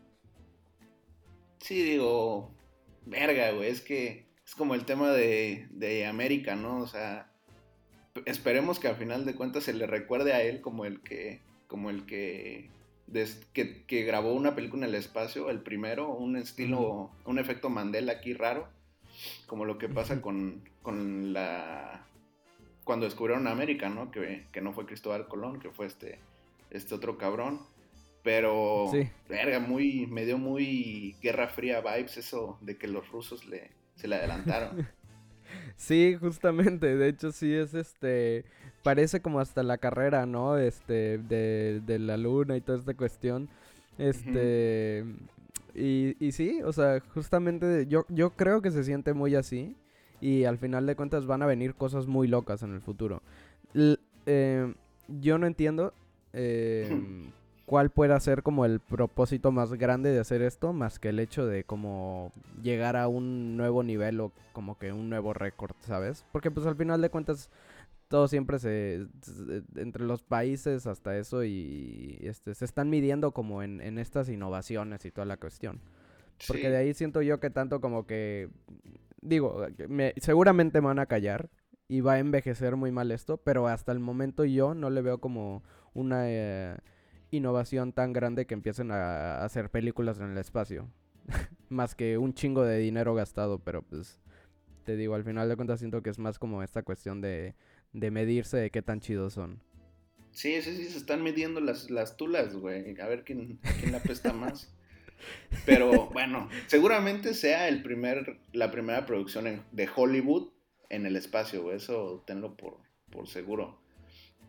Sí, 1.60 1.82
digo, 1.84 2.52
verga, 3.06 3.52
güey, 3.52 3.70
es 3.70 3.82
que 3.82 4.28
es 4.46 4.56
como 4.56 4.76
el 4.76 4.86
tema 4.86 5.12
de, 5.12 5.68
de 5.72 6.06
América, 6.06 6.56
¿no? 6.56 6.80
O 6.80 6.88
sea, 6.88 7.32
esperemos 8.26 8.80
que 8.80 8.88
al 8.88 8.96
final 8.96 9.26
de 9.26 9.36
cuentas 9.36 9.64
se 9.66 9.74
le 9.74 9.88
recuerde 9.88 10.34
a 10.34 10.42
él 10.42 10.62
como 10.62 10.86
el 10.86 11.02
que, 11.02 11.42
como 11.68 11.90
el 11.90 12.06
que, 12.06 12.70
que, 13.54 13.86
que, 13.86 14.04
grabó 14.04 14.34
una 14.34 14.56
película 14.56 14.86
en 14.86 14.90
el 14.90 14.96
espacio, 14.96 15.50
el 15.50 15.62
primero, 15.62 16.10
un 16.10 16.38
estilo, 16.38 17.12
un 17.26 17.40
efecto 17.40 17.70
Mandela 17.70 18.14
aquí 18.14 18.34
raro, 18.34 18.68
como 19.48 19.66
lo 19.66 19.78
que 19.78 19.90
pasa 19.90 20.22
con, 20.22 20.64
con 20.82 21.34
la, 21.34 22.06
cuando 22.84 23.06
descubrieron 23.06 23.48
América, 23.48 23.90
¿no? 23.90 24.12
Que, 24.12 24.48
que 24.52 24.62
no 24.62 24.72
fue 24.72 24.86
Cristóbal 24.86 25.28
Colón, 25.28 25.60
que 25.60 25.70
fue 25.70 25.86
este, 25.86 26.20
este 26.70 26.96
otro 26.96 27.18
cabrón. 27.18 27.60
Pero, 28.28 28.92
verga, 29.30 29.62
muy, 29.62 30.06
me 30.08 30.26
dio 30.26 30.38
muy 30.38 31.16
Guerra 31.22 31.48
Fría 31.48 31.80
vibes 31.80 32.18
eso 32.18 32.58
de 32.60 32.78
que 32.78 32.90
los 32.90 33.10
rusos 33.10 33.46
le, 33.46 33.72
se 33.96 34.10
le 34.10 34.18
adelantaron. 34.18 34.86
Sí, 35.78 36.18
justamente, 36.20 36.98
de 36.98 37.08
hecho 37.08 37.32
sí 37.32 37.54
es 37.54 37.74
este, 37.74 38.44
parece 38.84 39.22
como 39.22 39.40
hasta 39.40 39.64
la 39.64 39.78
carrera, 39.78 40.26
¿no? 40.26 40.58
Este, 40.58 41.20
de, 41.20 41.82
de 41.86 42.00
la 42.00 42.18
luna 42.18 42.58
y 42.58 42.62
toda 42.62 42.80
esta 42.80 42.96
cuestión. 42.96 43.48
Este, 43.98 45.06
y, 45.74 46.18
y 46.20 46.34
sí, 46.34 46.62
o 46.64 46.74
sea, 46.74 47.00
justamente 47.14 47.86
yo, 47.88 48.06
yo 48.10 48.32
creo 48.32 48.62
que 48.62 48.72
se 48.72 48.84
siente 48.84 49.14
muy 49.14 49.36
así 49.36 49.78
y 50.20 50.44
al 50.44 50.58
final 50.58 50.86
de 50.86 50.98
cuentas 50.98 51.26
van 51.28 51.44
a 51.44 51.46
venir 51.46 51.76
cosas 51.76 52.08
muy 52.08 52.28
locas 52.28 52.62
en 52.62 52.74
el 52.74 52.82
futuro. 52.82 53.22
Eh, 54.26 54.74
yo 55.08 55.38
no 55.38 55.48
entiendo 55.48 55.94
eh, 56.34 56.90
cuál 57.68 57.90
pueda 57.90 58.18
ser 58.22 58.44
como 58.44 58.64
el 58.64 58.80
propósito 58.80 59.52
más 59.52 59.74
grande 59.74 60.10
de 60.12 60.22
hacer 60.22 60.42
esto, 60.42 60.72
más 60.72 61.00
que 61.00 61.10
el 61.10 61.20
hecho 61.20 61.46
de 61.46 61.66
como 61.66 62.32
llegar 62.64 62.96
a 62.96 63.10
un 63.10 63.58
nuevo 63.58 63.84
nivel 63.84 64.22
o 64.22 64.32
como 64.54 64.80
que 64.80 64.94
un 64.94 65.10
nuevo 65.10 65.34
récord, 65.34 65.76
¿sabes? 65.82 66.26
Porque 66.32 66.50
pues 66.50 66.66
al 66.66 66.78
final 66.78 67.02
de 67.02 67.10
cuentas 67.10 67.52
todo 68.08 68.30
siempre 68.30 68.58
se, 68.60 69.08
entre 69.76 70.06
los 70.06 70.24
países 70.24 70.88
hasta 70.88 71.18
eso 71.18 71.44
y 71.44 72.18
este 72.22 72.56
se 72.56 72.64
están 72.64 72.90
midiendo 72.90 73.34
como 73.34 73.62
en, 73.62 73.82
en 73.82 74.00
estas 74.00 74.30
innovaciones 74.30 75.04
y 75.04 75.12
toda 75.12 75.26
la 75.26 75.36
cuestión. 75.36 75.82
Porque 76.48 76.70
de 76.70 76.78
ahí 76.78 76.94
siento 76.94 77.22
yo 77.22 77.42
que 77.42 77.50
tanto 77.50 77.82
como 77.82 78.08
que 78.08 78.48
digo, 79.22 79.68
me, 79.90 80.14
seguramente 80.22 80.80
me 80.80 80.88
van 80.88 81.00
a 81.00 81.06
callar 81.06 81.50
y 81.90 82.00
va 82.00 82.14
a 82.14 82.20
envejecer 82.20 82.78
muy 82.78 82.94
mal 82.94 83.12
esto, 83.12 83.36
pero 83.36 83.68
hasta 83.68 83.92
el 83.92 84.00
momento 84.00 84.46
yo 84.46 84.74
no 84.74 84.90
le 84.90 85.02
veo 85.02 85.20
como 85.20 85.64
una 85.94 86.30
eh, 86.30 86.78
innovación 87.32 87.94
tan 87.94 88.14
grande 88.14 88.46
que 88.46 88.54
empiecen 88.54 88.92
a, 88.92 89.44
hacer 89.44 89.70
películas 89.70 90.20
en 90.20 90.32
el 90.32 90.38
espacio. 90.38 90.90
más 91.70 91.96
que 91.96 92.18
un 92.18 92.34
chingo 92.34 92.64
de 92.64 92.80
dinero 92.80 93.14
gastado, 93.14 93.60
pero 93.60 93.82
pues 93.82 94.20
te 94.86 94.96
digo, 94.96 95.16
al 95.16 95.24
final 95.24 95.50
de 95.50 95.56
cuentas 95.56 95.80
siento 95.80 96.02
que 96.02 96.10
es 96.10 96.20
más 96.20 96.40
como 96.40 96.64
esta 96.64 96.84
cuestión 96.84 97.20
de, 97.20 97.56
de 97.92 98.12
medirse 98.12 98.58
de 98.58 98.72
qué 98.72 98.82
tan 98.82 99.02
chidos 99.02 99.34
son. 99.34 99.62
Sí, 100.32 100.62
sí, 100.62 100.76
sí, 100.76 100.86
se 100.86 100.98
están 100.98 101.24
midiendo 101.24 101.60
las, 101.60 101.90
las 101.90 102.16
tulas, 102.16 102.56
güey. 102.56 103.00
A 103.02 103.08
ver 103.08 103.24
quién, 103.24 103.60
quién 103.80 103.92
la 103.92 104.00
pesta 104.00 104.34
más. 104.34 104.72
Pero 105.66 106.10
bueno, 106.14 106.48
seguramente 106.68 107.34
sea 107.34 107.68
el 107.68 107.82
primer, 107.82 108.40
la 108.54 108.72
primera 108.72 109.06
producción 109.06 109.64
de 109.72 109.90
Hollywood 109.94 110.50
en 110.90 111.06
el 111.06 111.16
espacio, 111.16 111.64
güey. 111.64 111.78
Eso 111.78 112.24
tenlo 112.28 112.56
por, 112.56 112.78
por 113.10 113.28
seguro. 113.28 113.82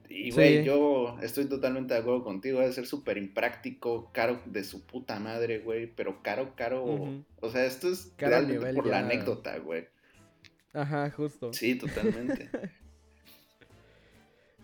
Y, 0.08 0.30
güey, 0.30 0.64
yo 0.64 1.18
estoy 1.22 1.46
totalmente 1.46 1.94
de 1.94 2.00
acuerdo 2.00 2.24
contigo. 2.24 2.60
Debe 2.60 2.72
ser 2.72 2.86
súper 2.86 3.18
impráctico, 3.18 4.10
caro 4.12 4.40
de 4.46 4.64
su 4.64 4.86
puta 4.86 5.20
madre, 5.20 5.58
güey. 5.58 5.86
Pero 5.86 6.22
caro, 6.22 6.54
caro. 6.56 7.22
O 7.40 7.50
sea, 7.50 7.64
esto 7.66 7.88
es 7.88 8.12
realmente 8.16 8.72
por 8.74 8.86
la 8.86 9.00
anécdota, 9.00 9.58
güey. 9.58 9.86
Ajá, 10.72 11.10
justo. 11.10 11.52
Sí, 11.52 11.74
totalmente. 11.74 12.48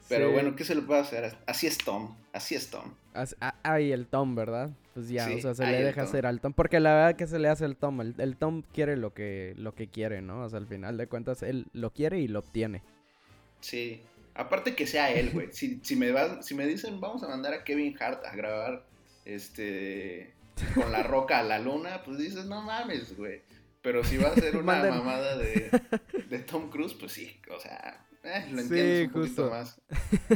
Pero 0.08 0.32
bueno, 0.32 0.54
¿qué 0.54 0.64
se 0.64 0.74
le 0.74 0.82
puede 0.82 1.00
hacer? 1.00 1.34
Así 1.46 1.66
es 1.66 1.78
Tom, 1.78 2.14
así 2.32 2.54
es 2.54 2.70
Tom. 2.70 2.92
Ahí 3.62 3.90
el 3.90 4.06
Tom, 4.06 4.34
¿verdad? 4.34 4.70
Pues 4.92 5.08
ya, 5.08 5.28
o 5.34 5.40
sea, 5.40 5.54
se 5.54 5.66
le 5.66 5.82
deja 5.82 6.02
hacer 6.02 6.26
al 6.26 6.40
Tom. 6.40 6.52
Porque 6.52 6.78
la 6.78 6.94
verdad 6.94 7.16
que 7.16 7.26
se 7.26 7.38
le 7.38 7.48
hace 7.48 7.64
el 7.64 7.76
Tom. 7.76 8.00
El, 8.00 8.36
Tom 8.36 8.62
quiere 8.72 8.96
lo 8.96 9.14
que, 9.14 9.54
lo 9.56 9.74
que 9.74 9.88
quiere, 9.88 10.20
¿no? 10.20 10.44
O 10.44 10.48
sea, 10.48 10.58
al 10.58 10.66
final 10.66 10.98
de 10.98 11.06
cuentas, 11.06 11.42
él 11.42 11.66
lo 11.72 11.90
quiere 11.90 12.20
y 12.20 12.28
lo 12.28 12.40
obtiene. 12.40 12.82
Sí. 13.60 14.02
Aparte 14.34 14.74
que 14.74 14.86
sea 14.86 15.12
él, 15.12 15.30
güey. 15.30 15.48
Si, 15.52 15.80
si, 15.82 15.96
me 15.96 16.12
si 16.42 16.54
me 16.54 16.66
dicen, 16.66 17.00
vamos 17.00 17.22
a 17.22 17.28
mandar 17.28 17.54
a 17.54 17.64
Kevin 17.64 17.96
Hart 18.00 18.24
a 18.26 18.34
grabar 18.34 18.84
este 19.24 20.34
con 20.74 20.92
la 20.92 21.02
roca 21.02 21.38
a 21.38 21.42
la 21.42 21.58
luna, 21.58 22.02
pues 22.04 22.18
dices, 22.18 22.46
no 22.46 22.62
mames, 22.62 23.16
güey. 23.16 23.42
Pero 23.82 24.02
si 24.02 24.16
va 24.16 24.28
a 24.28 24.34
ser 24.34 24.56
una 24.56 24.82
mamada 24.82 25.36
de, 25.36 25.70
de 26.30 26.38
Tom 26.40 26.70
Cruise, 26.70 26.94
pues 26.94 27.12
sí, 27.12 27.36
o 27.54 27.60
sea, 27.60 28.06
eh, 28.22 28.46
lo 28.50 28.60
entiendo 28.60 29.18
un 29.18 29.26
justo. 29.26 29.50
más. 29.50 29.80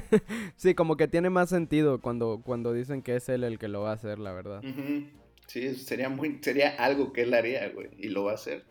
sí, 0.56 0.74
como 0.74 0.96
que 0.96 1.08
tiene 1.08 1.30
más 1.30 1.48
sentido 1.48 2.00
cuando, 2.00 2.42
cuando 2.44 2.72
dicen 2.72 3.02
que 3.02 3.16
es 3.16 3.28
él 3.28 3.44
el 3.44 3.58
que 3.58 3.68
lo 3.68 3.82
va 3.82 3.90
a 3.90 3.94
hacer, 3.94 4.18
la 4.18 4.32
verdad. 4.32 4.62
Sí, 5.46 5.74
sería 5.76 6.08
muy, 6.08 6.38
sería 6.42 6.70
algo 6.76 7.12
que 7.12 7.22
él 7.22 7.32
haría, 7.32 7.68
güey, 7.70 7.88
y 7.96 8.08
lo 8.08 8.24
va 8.24 8.32
a 8.32 8.34
hacer. 8.34 8.64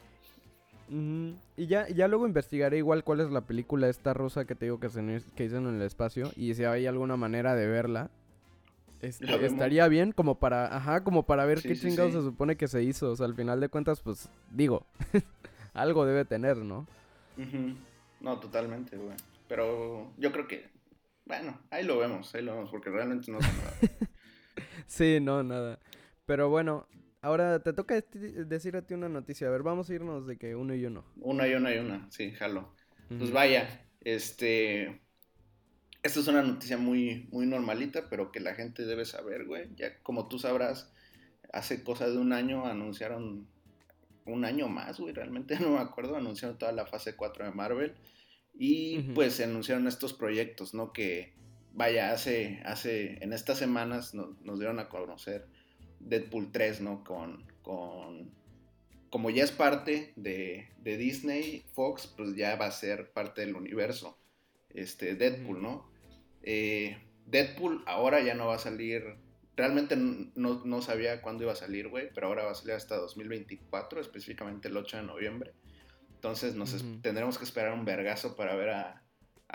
Y 0.89 1.67
ya, 1.67 1.87
ya 1.89 2.07
luego 2.07 2.27
investigaré 2.27 2.77
igual 2.77 3.03
cuál 3.03 3.19
es 3.19 3.29
la 3.29 3.41
película 3.41 3.89
esta 3.89 4.13
rusa 4.13 4.45
que 4.45 4.55
te 4.55 4.65
digo 4.65 4.79
que, 4.79 4.89
se, 4.89 5.01
que 5.35 5.45
hicieron 5.45 5.67
en 5.67 5.75
el 5.75 5.81
espacio 5.81 6.31
y 6.35 6.53
si 6.53 6.63
hay 6.63 6.85
alguna 6.85 7.17
manera 7.17 7.55
de 7.55 7.67
verla. 7.67 8.09
Este, 9.01 9.45
estaría 9.45 9.87
bien 9.87 10.11
como 10.11 10.39
para, 10.39 10.75
ajá, 10.75 11.03
como 11.03 11.23
para 11.23 11.45
ver 11.45 11.61
qué 11.61 11.75
chingados 11.75 12.13
se 12.13 12.21
supone 12.21 12.55
que 12.55 12.67
se 12.67 12.81
hizo. 12.83 13.11
O 13.11 13.15
sea, 13.15 13.25
al 13.27 13.35
final 13.35 13.59
de 13.59 13.69
cuentas, 13.69 14.01
pues, 14.01 14.29
digo, 14.51 14.85
algo 15.73 16.05
debe 16.05 16.25
tener, 16.25 16.57
¿no? 16.57 16.87
No, 18.21 18.39
totalmente, 18.39 18.97
güey. 18.97 19.15
Pero 19.47 20.11
yo 20.17 20.31
creo 20.31 20.47
que, 20.47 20.69
bueno, 21.25 21.59
ahí 21.69 21.85
lo 21.85 21.99
vemos, 21.99 22.33
ahí 22.33 22.41
lo 22.43 22.55
vemos, 22.55 22.71
porque 22.71 22.89
realmente 22.89 23.31
no 23.31 23.39
sé 23.39 23.47
nada. 23.47 23.73
sí, 24.87 25.19
no, 25.21 25.43
nada. 25.43 25.79
Pero 26.25 26.49
bueno, 26.49 26.87
ahora 27.21 27.61
te 27.61 27.73
toca 27.73 28.01
decir 28.13 28.75
a 28.75 28.81
ti 28.81 28.93
una 28.93 29.09
noticia. 29.09 29.47
A 29.47 29.51
ver, 29.51 29.63
vamos 29.63 29.89
a 29.89 29.93
irnos 29.93 30.27
de 30.27 30.37
que 30.37 30.55
uno 30.55 30.75
y 30.75 30.85
uno. 30.85 31.05
Una 31.17 31.47
y 31.47 31.53
una 31.53 31.73
y 31.73 31.79
una, 31.79 32.09
sí, 32.11 32.31
jalo. 32.31 32.73
Pues 33.17 33.31
vaya, 33.31 33.85
este... 34.01 35.01
Esta 36.03 36.19
es 36.19 36.27
una 36.27 36.41
noticia 36.41 36.77
muy, 36.77 37.27
muy 37.31 37.45
normalita, 37.45 38.09
pero 38.09 38.31
que 38.31 38.39
la 38.39 38.53
gente 38.53 38.85
debe 38.85 39.05
saber, 39.05 39.45
güey. 39.45 39.67
Ya 39.75 39.97
como 40.03 40.27
tú 40.27 40.39
sabrás, 40.39 40.93
hace 41.51 41.83
cosa 41.83 42.09
de 42.09 42.17
un 42.17 42.33
año 42.33 42.65
anunciaron 42.65 43.47
un 44.25 44.45
año 44.45 44.67
más, 44.67 44.99
güey, 44.99 45.13
realmente 45.13 45.57
no 45.59 45.71
me 45.71 45.79
acuerdo, 45.79 46.15
anunciaron 46.15 46.57
toda 46.57 46.71
la 46.71 46.85
fase 46.85 47.15
4 47.15 47.45
de 47.45 47.51
Marvel 47.51 47.95
y 48.53 48.99
pues 49.13 49.33
se 49.33 49.43
anunciaron 49.43 49.87
estos 49.87 50.13
proyectos, 50.13 50.73
¿no? 50.73 50.91
Que 50.91 51.33
vaya, 51.73 52.11
hace, 52.11 52.61
hace, 52.65 53.23
en 53.23 53.33
estas 53.33 53.59
semanas 53.59 54.13
nos 54.13 54.59
dieron 54.59 54.79
a 54.79 54.89
conocer 54.89 55.47
Deadpool 56.09 56.51
3, 56.51 56.81
¿no? 56.81 57.03
Con, 57.03 57.45
con, 57.61 58.31
como 59.09 59.29
ya 59.29 59.43
es 59.43 59.51
parte 59.51 60.13
de, 60.15 60.69
de 60.79 60.97
Disney, 60.97 61.65
Fox, 61.73 62.07
pues 62.15 62.35
ya 62.35 62.55
va 62.55 62.67
a 62.67 62.71
ser 62.71 63.11
parte 63.11 63.41
del 63.41 63.55
universo, 63.55 64.17
este, 64.73 65.15
Deadpool, 65.15 65.61
¿no? 65.61 65.89
Eh, 66.43 66.97
Deadpool 67.25 67.83
ahora 67.85 68.21
ya 68.21 68.33
no 68.33 68.47
va 68.47 68.55
a 68.55 68.59
salir 68.59 69.17
Realmente 69.57 69.95
no, 69.97 70.81
sabía 70.83 71.19
cuándo 71.19 71.41
iba 71.41 71.51
a 71.51 71.55
salir, 71.55 71.87
güey, 71.87 72.11
pero 72.13 72.27
ahora 72.27 72.43
va 72.43 72.51
a 72.51 72.53
salir 72.53 72.75
hasta 72.75 72.95
2024, 72.95 73.99
específicamente 73.99 74.67
el 74.67 74.77
8 74.77 74.97
de 74.97 75.03
noviembre. 75.03 75.53
Entonces 76.13 76.53
nos 76.53 76.75
tendremos 77.01 77.39
que 77.39 77.43
esperar 77.43 77.73
un 77.73 77.83
vergazo 77.83 78.35
para 78.35 78.55
ver 78.55 78.69
a, 78.69 79.03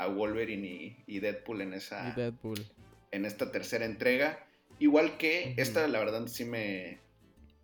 Wolverine 0.09 1.05
y, 1.07 1.21
Deadpool 1.21 1.61
en 1.61 1.75
esa 1.75 2.17
en 3.13 3.25
esta 3.25 3.53
tercera 3.53 3.85
entrega. 3.85 4.45
Igual 4.83 5.17
que 5.17 5.55
esta, 5.59 5.87
la 5.87 6.01
verdad, 6.01 6.27
sí 6.27 6.45
me, 6.45 6.99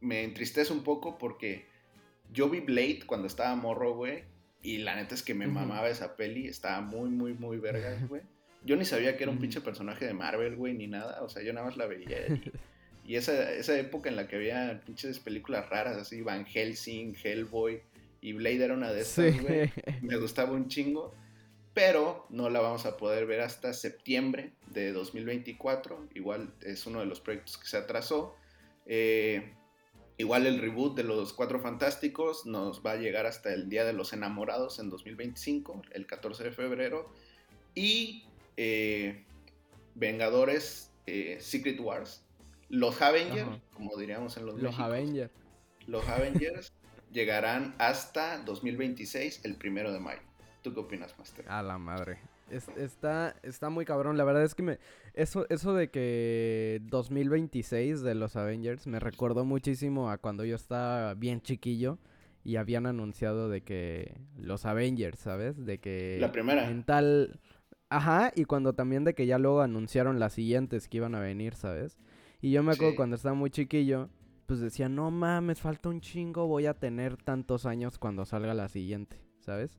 me 0.00 0.22
entristece 0.22 0.72
un 0.72 0.84
poco 0.84 1.18
porque 1.18 1.66
yo 2.32 2.48
vi 2.48 2.60
Blade 2.60 3.00
cuando 3.06 3.26
estaba 3.26 3.56
morro, 3.56 3.96
güey. 3.96 4.22
Y 4.62 4.78
la 4.78 4.94
neta 4.94 5.16
es 5.16 5.24
que 5.24 5.34
me 5.34 5.48
mamaba 5.48 5.88
esa 5.88 6.14
peli. 6.14 6.46
Estaba 6.46 6.80
muy, 6.80 7.10
muy, 7.10 7.34
muy 7.34 7.58
verga, 7.58 7.98
güey. 8.08 8.22
Yo 8.64 8.76
ni 8.76 8.84
sabía 8.84 9.16
que 9.16 9.24
era 9.24 9.32
un 9.32 9.40
pinche 9.40 9.60
personaje 9.60 10.06
de 10.06 10.14
Marvel, 10.14 10.54
güey, 10.54 10.74
ni 10.74 10.86
nada. 10.86 11.20
O 11.24 11.28
sea, 11.28 11.42
yo 11.42 11.52
nada 11.52 11.66
más 11.66 11.76
la 11.76 11.86
veía. 11.86 12.18
Y, 13.04 13.16
esa, 13.16 13.52
esa 13.54 13.78
época 13.78 14.10
en 14.10 14.16
la 14.16 14.28
que 14.28 14.36
había 14.36 14.82
pinches 14.84 15.18
películas 15.18 15.66
raras, 15.70 15.96
así, 15.96 16.20
Van 16.20 16.44
Helsing, 16.44 17.16
Hellboy 17.16 17.80
y 18.20 18.34
Blade 18.34 18.62
era 18.62 18.74
una 18.74 18.92
de 18.92 19.00
esas, 19.00 19.40
güey. 19.40 19.72
Me 20.02 20.18
gustaba 20.18 20.52
un 20.52 20.68
chingo. 20.68 21.14
Pero 21.74 22.26
no 22.30 22.50
la 22.50 22.60
vamos 22.60 22.86
a 22.86 22.96
poder 22.96 23.26
ver 23.26 23.40
hasta 23.40 23.72
septiembre 23.72 24.52
de 24.66 24.92
2024. 24.92 26.08
Igual 26.14 26.52
es 26.62 26.86
uno 26.86 27.00
de 27.00 27.06
los 27.06 27.20
proyectos 27.20 27.58
que 27.58 27.68
se 27.68 27.76
atrasó. 27.76 28.34
Eh, 28.86 29.52
igual 30.16 30.46
el 30.46 30.60
reboot 30.60 30.96
de 30.96 31.04
los 31.04 31.32
Cuatro 31.32 31.60
Fantásticos 31.60 32.46
nos 32.46 32.84
va 32.84 32.92
a 32.92 32.96
llegar 32.96 33.26
hasta 33.26 33.52
el 33.52 33.68
Día 33.68 33.84
de 33.84 33.92
los 33.92 34.12
Enamorados 34.12 34.78
en 34.78 34.90
2025, 34.90 35.82
el 35.92 36.06
14 36.06 36.44
de 36.44 36.52
febrero. 36.52 37.12
Y 37.74 38.24
eh, 38.56 39.24
Vengadores 39.94 40.90
eh, 41.06 41.38
Secret 41.40 41.80
Wars. 41.80 42.22
Los 42.68 43.00
Avengers, 43.00 43.48
como 43.74 43.96
diríamos 43.96 44.36
en 44.36 44.46
los 44.46 44.60
Los 44.60 44.78
Avengers. 44.78 45.32
Los 45.86 46.06
Avengers 46.06 46.72
llegarán 47.12 47.74
hasta 47.78 48.38
2026, 48.42 49.40
el 49.44 49.56
primero 49.56 49.92
de 49.92 50.00
mayo. 50.00 50.20
¿Tú 50.62 50.74
qué 50.74 50.80
opinas, 50.80 51.14
Master? 51.18 51.48
A 51.48 51.62
la 51.62 51.78
madre. 51.78 52.18
está, 52.50 53.36
está 53.42 53.70
muy 53.70 53.84
cabrón. 53.84 54.16
La 54.16 54.24
verdad 54.24 54.44
es 54.44 54.54
que 54.54 54.62
me, 54.62 54.78
eso, 55.14 55.46
eso 55.48 55.74
de 55.74 55.90
que 55.90 56.80
2026 56.84 58.02
de 58.02 58.14
los 58.14 58.36
Avengers 58.36 58.86
me 58.86 59.00
recordó 59.00 59.44
muchísimo 59.44 60.10
a 60.10 60.18
cuando 60.18 60.44
yo 60.44 60.56
estaba 60.56 61.14
bien 61.14 61.40
chiquillo 61.40 61.98
y 62.44 62.56
habían 62.56 62.86
anunciado 62.86 63.48
de 63.48 63.62
que 63.62 64.20
los 64.36 64.64
Avengers, 64.64 65.18
¿sabes? 65.18 65.64
De 65.64 65.78
que 65.78 66.18
la 66.20 66.32
primera 66.32 66.68
en 66.70 66.84
tal 66.84 67.40
Ajá, 67.90 68.32
y 68.34 68.44
cuando 68.44 68.74
también 68.74 69.04
de 69.04 69.14
que 69.14 69.26
ya 69.26 69.38
luego 69.38 69.62
anunciaron 69.62 70.18
las 70.18 70.34
siguientes 70.34 70.88
que 70.88 70.98
iban 70.98 71.14
a 71.14 71.20
venir, 71.20 71.54
¿sabes? 71.54 71.98
Y 72.40 72.50
yo 72.50 72.62
me 72.62 72.72
acuerdo 72.72 72.96
cuando 72.96 73.16
estaba 73.16 73.34
muy 73.34 73.50
chiquillo, 73.50 74.10
pues 74.46 74.60
decía, 74.60 74.88
no 74.88 75.10
mames, 75.10 75.60
falta 75.60 75.88
un 75.88 76.00
chingo, 76.00 76.46
voy 76.46 76.66
a 76.66 76.74
tener 76.74 77.16
tantos 77.16 77.64
años 77.64 77.98
cuando 77.98 78.26
salga 78.26 78.52
la 78.52 78.68
siguiente, 78.68 79.22
¿sabes? 79.40 79.78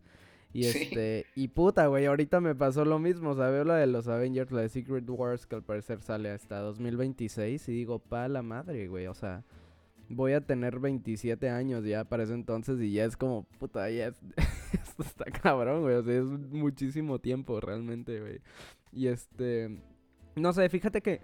Y 0.52 0.66
este, 0.66 1.26
y 1.36 1.50
puta, 1.50 1.88
güey, 1.88 2.06
ahorita 2.06 2.42
me 2.42 2.56
pasó 2.56 2.84
lo 2.84 2.98
mismo, 2.98 3.32
o 3.32 3.36
sea, 3.36 3.50
veo 3.50 3.64
la 3.64 3.76
de 3.76 3.86
los 3.88 4.08
Avengers, 4.08 4.52
la 4.52 4.62
de 4.62 4.70
Secret 4.70 5.08
Wars, 5.08 5.46
que 5.46 5.56
al 5.56 5.64
parecer 5.64 6.02
sale 6.02 6.32
hasta 6.32 6.60
2026, 6.60 7.70
y 7.70 7.72
digo, 7.72 8.00
pa 8.00 8.28
la 8.28 8.42
madre, 8.42 8.88
güey, 8.88 9.06
o 9.06 9.14
sea, 9.14 9.44
voy 10.10 10.34
a 10.34 10.42
tener 10.42 10.80
27 10.80 11.50
años 11.50 11.86
ya 11.86 12.04
para 12.04 12.24
ese 12.24 12.34
entonces, 12.34 12.82
y 12.82 12.94
ya 12.94 13.06
es 13.06 13.16
como, 13.16 13.44
puta, 13.60 13.90
ya 13.92 14.08
es, 14.08 14.16
esto 14.74 15.04
está 15.04 15.26
cabrón, 15.26 15.84
güey, 15.84 15.96
o 15.96 16.04
sea, 16.04 16.18
es 16.18 16.26
muchísimo 16.26 17.20
tiempo 17.20 17.60
realmente, 17.62 18.20
güey. 18.20 18.42
Y 18.92 19.08
este, 19.08 19.80
no 20.36 20.52
sé, 20.52 20.68
fíjate 20.70 21.02
que 21.02 21.22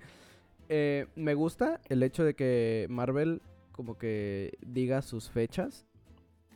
eh, 0.69 1.07
me 1.15 1.33
gusta 1.33 1.81
el 1.89 2.03
hecho 2.03 2.23
de 2.23 2.35
que 2.35 2.85
Marvel 2.91 3.41
como 3.71 3.97
que 3.97 4.57
diga 4.65 5.01
sus 5.01 5.31
fechas. 5.31 5.87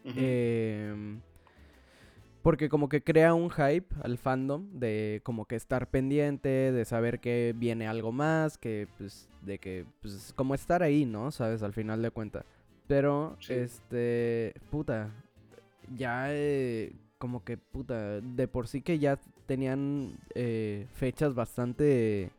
eh, 0.06 1.20
porque 2.42 2.70
como 2.70 2.88
que 2.88 3.04
crea 3.04 3.34
un 3.34 3.50
hype 3.50 3.88
al 4.02 4.18
fandom 4.18 4.80
de 4.80 5.22
como 5.24 5.46
que 5.46 5.56
estar 5.56 5.88
pendiente, 5.88 6.72
de 6.72 6.86
saber 6.86 7.20
que 7.20 7.54
viene 7.58 7.88
algo 7.88 8.12
más, 8.12 8.58
que 8.58 8.88
pues 8.98 9.28
de 9.42 9.60
que 9.60 9.86
pues 10.02 10.34
como 10.36 10.56
estar 10.56 10.84
ahí, 10.84 11.06
¿no? 11.06 11.32
Sabes, 11.32 11.64
al 11.64 11.74
final 11.74 12.02
de 12.02 12.12
cuentas. 12.12 12.46
Pero 12.88 13.38
este, 13.50 14.54
puta, 14.72 15.12
ya 15.96 16.28
eh, 16.30 16.94
como 17.18 17.44
que 17.44 17.58
puta, 17.58 18.22
de 18.22 18.48
por 18.48 18.68
sí 18.68 18.82
que 18.82 19.00
ya 19.00 19.20
tenían 19.46 20.18
eh, 20.34 20.88
fechas 20.94 21.36
bastante 21.36 22.32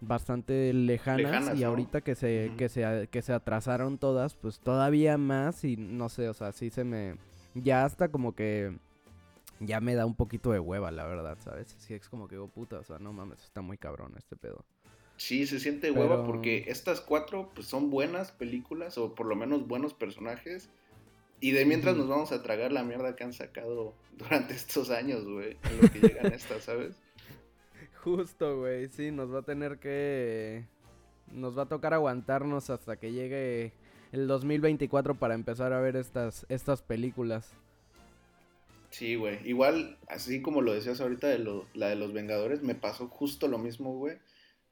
bastante 0.00 0.72
lejanas, 0.72 1.58
y 1.58 1.64
ahorita 1.64 2.00
que 2.00 2.14
se, 2.14 2.52
que 2.56 2.70
se 2.70 3.08
que 3.10 3.20
se 3.20 3.34
atrasaron 3.34 3.98
todas, 3.98 4.34
pues 4.34 4.58
todavía 4.60 5.18
más 5.18 5.64
y 5.64 5.76
no 5.76 6.08
sé, 6.08 6.28
o 6.30 6.34
sea, 6.34 6.52
sí 6.52 6.70
se 6.70 6.84
me 6.84 7.16
ya 7.54 7.84
hasta 7.84 8.08
como 8.08 8.34
que 8.34 8.78
ya 9.60 9.80
me 9.80 9.94
da 9.94 10.06
un 10.06 10.14
poquito 10.14 10.50
de 10.52 10.58
hueva, 10.58 10.90
la 10.90 11.04
verdad, 11.04 11.38
¿sabes? 11.40 11.74
Sí, 11.78 11.94
es 11.94 12.08
como 12.08 12.26
que, 12.26 12.38
oh 12.38 12.48
puta, 12.48 12.78
o 12.78 12.84
sea, 12.84 12.98
no 12.98 13.12
mames, 13.12 13.44
está 13.44 13.60
muy 13.60 13.76
cabrón 13.78 14.14
este 14.16 14.34
pedo. 14.34 14.64
Sí, 15.16 15.46
se 15.46 15.60
siente 15.60 15.90
hueva 15.90 16.24
porque 16.24 16.64
estas 16.68 17.02
cuatro 17.02 17.50
pues, 17.54 17.66
son 17.66 17.90
buenas 17.90 18.32
películas 18.32 18.96
o 18.96 19.14
por 19.14 19.26
lo 19.26 19.36
menos 19.36 19.68
buenos 19.68 19.92
personajes. 19.92 20.70
Y 21.40 21.52
de 21.52 21.66
mientras 21.66 21.94
nos 21.94 22.08
vamos 22.08 22.32
a 22.32 22.42
tragar 22.42 22.72
la 22.72 22.84
mierda 22.84 23.16
que 23.16 23.24
han 23.24 23.34
sacado 23.34 23.94
durante 24.16 24.54
estos 24.54 24.88
años, 24.90 25.24
güey, 25.24 25.58
en 25.62 25.80
lo 25.82 25.90
que 25.90 26.00
llegan 26.00 26.26
estas, 26.32 26.64
¿sabes? 26.64 26.96
Justo, 28.02 28.60
güey, 28.60 28.88
sí, 28.88 29.10
nos 29.10 29.32
va 29.32 29.40
a 29.40 29.42
tener 29.42 29.78
que... 29.78 30.64
Nos 31.32 31.56
va 31.56 31.64
a 31.64 31.68
tocar 31.68 31.92
aguantarnos 31.92 32.70
hasta 32.70 32.96
que 32.96 33.12
llegue 33.12 33.74
el 34.12 34.26
2024 34.26 35.16
para 35.16 35.34
empezar 35.34 35.74
a 35.74 35.80
ver 35.80 35.96
estas, 35.96 36.46
estas 36.48 36.82
películas. 36.82 37.54
Sí, 38.90 39.14
güey. 39.14 39.38
Igual, 39.48 39.98
así 40.08 40.42
como 40.42 40.62
lo 40.62 40.72
decías 40.72 41.00
ahorita 41.00 41.28
de 41.28 41.38
la 41.74 41.88
de 41.88 41.96
los 41.96 42.12
Vengadores, 42.12 42.62
me 42.62 42.74
pasó 42.74 43.08
justo 43.08 43.48
lo 43.48 43.58
mismo, 43.58 43.96
güey, 43.96 44.18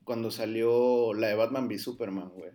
cuando 0.05 0.31
salió 0.31 1.15
la 1.15 1.29
de 1.29 1.35
Batman 1.35 1.69
v 1.69 1.79
Superman, 1.79 2.31
güey. 2.31 2.51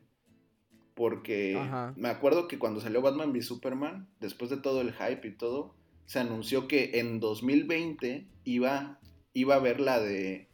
Porque 0.93 1.58
me 1.95 2.10
acuerdo 2.10 2.47
que 2.47 2.60
cuando 2.60 2.82
salió 2.82 3.02
Batman 3.02 3.32
v 3.32 3.41
Superman, 3.41 4.08
después 4.19 4.52
de 4.52 4.58
todo 4.58 4.82
el 4.82 4.93
hype 4.93 5.28
y 5.28 5.32
todo, 5.32 5.73
se 6.06 6.19
anunció 6.19 6.67
que 6.67 6.99
en 6.99 7.19
2020 7.19 8.28
iba, 8.43 8.99
iba 9.34 9.56
a 9.56 9.60
ver 9.60 9.80
la 9.80 9.99
de 9.99 10.49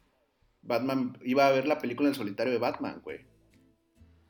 Batman, 0.62 1.18
iba 1.24 1.46
a 1.46 1.50
ver 1.50 1.66
la 1.66 1.78
película 1.78 2.08
en 2.08 2.14
solitario 2.14 2.52
de 2.52 2.58
Batman, 2.58 3.00
güey. 3.02 3.20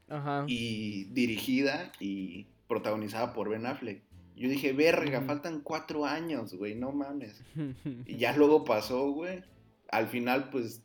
Ajá. 0.09 0.45
Y 0.49 1.05
dirigida 1.12 1.93
y 2.01 2.49
protagonizada 2.66 3.33
por 3.33 3.49
Ben 3.49 3.66
Affleck. 3.66 4.03
Yo 4.40 4.48
dije, 4.48 4.72
verga, 4.72 5.20
faltan 5.20 5.61
cuatro 5.61 6.07
años, 6.07 6.55
güey, 6.55 6.74
no 6.74 6.92
mames. 6.92 7.44
y 8.07 8.16
ya 8.16 8.35
luego 8.35 8.64
pasó, 8.64 9.11
güey. 9.11 9.44
Al 9.90 10.09
final, 10.09 10.48
pues, 10.48 10.83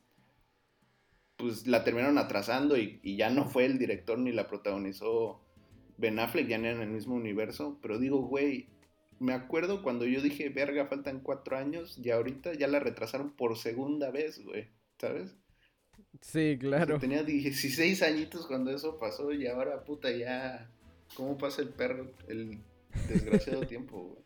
pues 1.37 1.65
la 1.65 1.85
terminaron 1.85 2.17
atrasando 2.17 2.75
y, 2.75 2.99
ya 3.15 3.29
no 3.29 3.45
fue 3.45 3.63
el 3.63 3.77
director 3.77 4.19
ni 4.19 4.33
la 4.33 4.49
protagonizó 4.49 5.39
Ben 5.97 6.19
Affleck, 6.19 6.49
ya 6.49 6.57
no 6.57 6.67
en 6.67 6.81
el 6.81 6.89
mismo 6.89 7.15
universo. 7.15 7.79
Pero 7.81 7.97
digo, 7.97 8.23
güey, 8.23 8.67
me 9.19 9.31
acuerdo 9.31 9.83
cuando 9.83 10.03
yo 10.03 10.21
dije, 10.21 10.49
verga, 10.49 10.87
faltan 10.87 11.21
cuatro 11.21 11.55
años 11.55 11.97
y 11.97 12.09
ahorita 12.09 12.55
ya 12.55 12.67
la 12.67 12.81
retrasaron 12.81 13.37
por 13.37 13.57
segunda 13.57 14.11
vez, 14.11 14.43
güey, 14.43 14.67
¿sabes? 14.99 15.33
Sí, 16.19 16.57
claro. 16.59 16.99
tenía 16.99 17.23
16 17.23 18.01
añitos 18.01 18.47
cuando 18.47 18.71
eso 18.71 18.99
pasó 18.99 19.31
y 19.31 19.47
ahora, 19.47 19.85
puta, 19.85 20.11
ya... 20.11 20.69
¿Cómo 21.15 21.37
pasa 21.37 21.61
el 21.61 21.69
perro, 21.69 22.11
el 22.27 22.57
desgraciado 23.07 23.65
tiempo, 23.65 24.03
güey. 24.03 24.25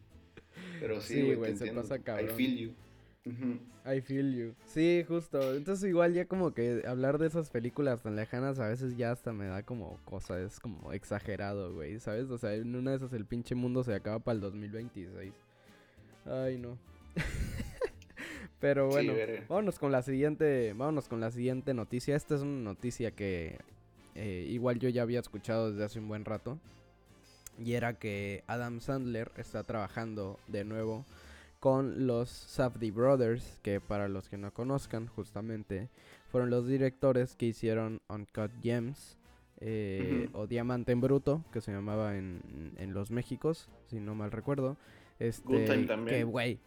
Pero 0.79 1.01
sí, 1.01 1.33
güey, 1.33 1.55
se 1.55 1.71
pasa 1.71 1.99
cabrón. 1.99 2.29
I 2.29 2.33
feel 2.33 2.57
you. 2.57 2.73
I 3.85 4.01
feel 4.01 4.33
you. 4.33 4.55
Sí, 4.65 5.03
justo. 5.07 5.55
Entonces 5.55 5.89
igual 5.89 6.13
ya 6.13 6.25
como 6.25 6.53
que 6.53 6.83
hablar 6.87 7.17
de 7.17 7.27
esas 7.27 7.49
películas 7.49 8.01
tan 8.01 8.15
lejanas 8.15 8.59
a 8.59 8.67
veces 8.67 8.97
ya 8.97 9.11
hasta 9.11 9.33
me 9.33 9.45
da 9.47 9.63
como 9.63 9.97
cosa, 10.05 10.39
es 10.41 10.59
como 10.59 10.93
exagerado, 10.93 11.73
güey, 11.73 11.99
¿sabes? 11.99 12.29
O 12.29 12.37
sea, 12.37 12.53
en 12.53 12.75
una 12.75 12.91
de 12.91 12.97
esas 12.97 13.13
el 13.13 13.25
pinche 13.25 13.55
mundo 13.55 13.83
se 13.83 13.93
acaba 13.93 14.19
para 14.19 14.35
el 14.35 14.41
2026. 14.41 15.33
Ay, 16.25 16.57
no. 16.57 16.77
Pero 18.59 18.89
bueno, 18.89 19.13
vámonos 19.47 19.79
con 19.79 19.91
la 19.91 20.01
siguiente, 20.01 20.73
vámonos 20.73 21.07
con 21.07 21.21
la 21.21 21.31
siguiente 21.31 21.73
noticia. 21.73 22.15
Esta 22.15 22.35
es 22.35 22.41
una 22.41 22.61
noticia 22.61 23.11
que 23.11 23.57
eh, 24.15 24.45
igual 24.49 24.79
yo 24.79 24.89
ya 24.89 25.01
había 25.01 25.21
escuchado 25.21 25.71
desde 25.71 25.85
hace 25.85 25.99
un 25.99 26.09
buen 26.09 26.25
rato. 26.25 26.59
Y 27.63 27.73
era 27.73 27.93
que 27.93 28.43
Adam 28.47 28.79
Sandler 28.79 29.31
está 29.37 29.63
trabajando 29.63 30.39
de 30.47 30.63
nuevo 30.63 31.05
con 31.59 32.07
los 32.07 32.29
Safdie 32.29 32.91
Brothers, 32.91 33.59
que 33.61 33.81
para 33.81 34.07
los 34.07 34.29
que 34.29 34.37
no 34.37 34.53
conozcan, 34.53 35.07
justamente 35.07 35.89
fueron 36.31 36.49
los 36.49 36.67
directores 36.67 37.35
que 37.35 37.47
hicieron 37.47 37.99
Uncut 38.07 38.51
Gems 38.61 39.17
eh, 39.59 40.29
o 40.33 40.47
Diamante 40.47 40.93
en 40.93 41.01
Bruto, 41.01 41.43
que 41.51 41.59
se 41.59 41.71
llamaba 41.71 42.15
en, 42.17 42.41
en 42.77 42.93
Los 42.93 43.11
Méxicos, 43.11 43.67
si 43.87 43.99
no 43.99 44.15
mal 44.15 44.31
recuerdo. 44.31 44.77
Este, 45.19 45.47
Good 45.47 45.65
Time 45.65 45.85
también. 45.85 46.17
Que, 46.17 46.23
güey. 46.23 46.59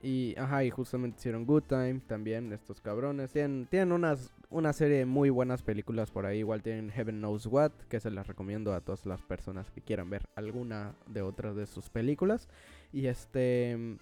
Y, 0.00 0.34
ajá, 0.38 0.62
y 0.64 0.70
justamente 0.70 1.18
hicieron 1.18 1.44
Good 1.44 1.64
Time 1.64 2.00
también, 2.06 2.52
estos 2.52 2.80
cabrones. 2.80 3.32
Tienen, 3.32 3.66
tienen 3.66 3.90
unas 3.90 4.32
una 4.54 4.72
serie 4.72 4.98
de 4.98 5.04
muy 5.04 5.30
buenas 5.30 5.62
películas 5.62 6.10
por 6.10 6.26
ahí. 6.26 6.38
Igual 6.38 6.62
tienen 6.62 6.90
Heaven 6.90 7.18
Knows 7.18 7.46
What, 7.46 7.72
que 7.88 7.98
se 7.98 8.10
las 8.10 8.26
recomiendo 8.26 8.72
a 8.72 8.80
todas 8.80 9.04
las 9.04 9.20
personas 9.20 9.70
que 9.70 9.80
quieran 9.80 10.08
ver 10.08 10.22
alguna 10.36 10.94
de 11.06 11.22
otras 11.22 11.56
de 11.56 11.66
sus 11.66 11.90
películas. 11.90 12.48
Y 12.92 13.06
este. 13.06 13.98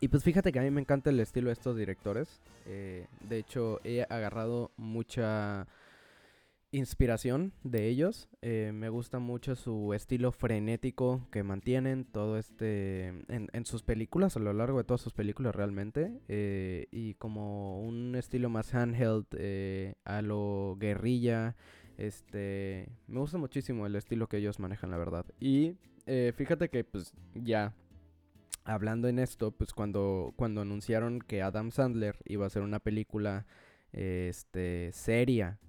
Y 0.00 0.08
pues 0.08 0.24
fíjate 0.24 0.50
que 0.50 0.58
a 0.58 0.62
mí 0.62 0.70
me 0.70 0.80
encanta 0.80 1.10
el 1.10 1.20
estilo 1.20 1.48
de 1.48 1.52
estos 1.52 1.76
directores. 1.76 2.40
Eh, 2.66 3.06
de 3.28 3.38
hecho, 3.38 3.80
he 3.84 4.02
agarrado 4.08 4.70
mucha 4.76 5.66
inspiración 6.74 7.52
de 7.62 7.86
ellos. 7.86 8.28
Eh, 8.42 8.72
me 8.74 8.88
gusta 8.88 9.20
mucho 9.20 9.54
su 9.54 9.94
estilo 9.94 10.32
frenético 10.32 11.26
que 11.30 11.44
mantienen 11.44 12.04
todo 12.04 12.36
este 12.36 13.08
en, 13.28 13.66
sus 13.66 13.82
películas, 13.82 14.36
a 14.36 14.40
lo 14.40 14.52
largo 14.52 14.78
de 14.78 14.84
todas 14.84 15.00
sus 15.00 15.12
películas 15.12 15.54
realmente. 15.54 16.20
Eh, 16.28 16.88
y 16.90 17.14
como 17.14 17.80
un 17.80 18.16
estilo 18.16 18.50
más 18.50 18.74
handheld 18.74 19.26
eh, 19.38 19.94
a 20.04 20.20
lo 20.20 20.76
guerrilla. 20.78 21.54
Este, 21.96 22.88
me 23.06 23.20
gusta 23.20 23.38
muchísimo 23.38 23.86
el 23.86 23.94
estilo 23.94 24.26
que 24.26 24.38
ellos 24.38 24.58
manejan, 24.58 24.90
la 24.90 24.98
verdad. 24.98 25.26
Y 25.38 25.76
fíjate 26.06 26.68
que 26.68 26.84
pues 26.84 27.14
ya 27.34 27.72
hablando 28.64 29.08
en 29.08 29.18
esto, 29.18 29.52
pues 29.52 29.72
cuando, 29.72 30.34
cuando 30.36 30.60
anunciaron 30.60 31.20
que 31.20 31.40
Adam 31.40 31.70
Sandler 31.70 32.16
iba 32.26 32.44
a 32.44 32.48
hacer 32.48 32.62
una 32.62 32.80
película 32.80 33.46
este, 33.92 34.90
seria 34.92 35.60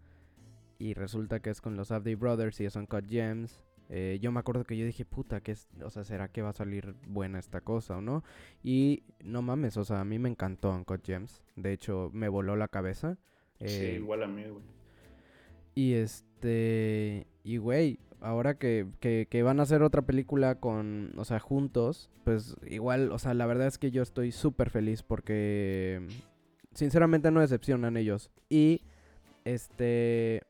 y 0.77 0.93
resulta 0.93 1.39
que 1.39 1.49
es 1.49 1.61
con 1.61 1.75
los 1.75 1.91
Abdi 1.91 2.15
Brothers 2.15 2.59
y 2.61 2.65
es 2.65 2.75
Uncut 2.75 3.07
Gems. 3.07 3.59
Eh, 3.89 4.17
yo 4.21 4.31
me 4.31 4.39
acuerdo 4.39 4.63
que 4.63 4.77
yo 4.77 4.85
dije, 4.85 5.05
puta, 5.05 5.41
que 5.41 5.51
es, 5.51 5.67
o 5.83 5.89
sea, 5.89 6.03
¿será 6.03 6.27
que 6.27 6.41
va 6.41 6.49
a 6.49 6.53
salir 6.53 6.95
buena 7.07 7.37
esta 7.39 7.61
cosa 7.61 7.97
o 7.97 8.01
no? 8.01 8.23
Y 8.63 9.03
no 9.23 9.41
mames, 9.41 9.77
o 9.77 9.85
sea, 9.85 10.01
a 10.01 10.05
mí 10.05 10.17
me 10.17 10.29
encantó 10.29 10.71
Uncut 10.71 11.05
Gems. 11.05 11.43
De 11.55 11.71
hecho, 11.71 12.09
me 12.13 12.27
voló 12.27 12.55
la 12.55 12.67
cabeza. 12.67 13.17
sí, 13.59 13.65
eh, 13.67 13.95
igual 13.97 14.23
a 14.23 14.27
mí, 14.27 14.43
güey. 14.43 14.63
Y 15.75 15.93
este, 15.93 17.27
y 17.43 17.57
güey, 17.57 17.99
ahora 18.21 18.57
que, 18.57 18.87
que, 18.99 19.27
que, 19.29 19.43
van 19.43 19.59
a 19.59 19.63
hacer 19.63 19.83
otra 19.83 20.03
película 20.03 20.55
con, 20.55 21.11
o 21.17 21.25
sea, 21.25 21.39
juntos, 21.39 22.09
pues 22.23 22.55
igual, 22.67 23.11
o 23.11 23.19
sea, 23.19 23.33
la 23.33 23.45
verdad 23.45 23.67
es 23.67 23.77
que 23.77 23.91
yo 23.91 24.01
estoy 24.01 24.31
súper 24.31 24.69
feliz 24.69 25.03
porque, 25.03 26.01
sinceramente, 26.73 27.29
no 27.29 27.41
decepcionan 27.41 27.97
ellos. 27.97 28.31
Y, 28.49 28.81
este, 29.43 30.43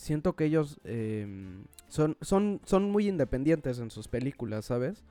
siento 0.00 0.34
que 0.34 0.46
ellos 0.46 0.80
em, 0.84 1.64
son, 1.88 2.16
son, 2.22 2.60
son 2.64 2.90
muy 2.90 3.06
independientes 3.06 3.78
en 3.78 3.90
sus 3.90 4.08
películas, 4.08 4.64
¿sabes? 4.64 5.04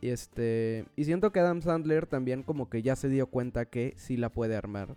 Y 0.00 0.08
este. 0.08 0.84
Y 0.94 1.04
siento 1.04 1.32
que 1.32 1.40
Adam 1.40 1.62
Sandler 1.62 2.06
también 2.06 2.42
como 2.42 2.68
que 2.68 2.82
ya 2.82 2.96
se 2.96 3.08
dio 3.08 3.26
cuenta 3.26 3.64
que 3.64 3.94
sí 3.96 4.16
la 4.16 4.28
puede 4.30 4.56
armar. 4.56 4.96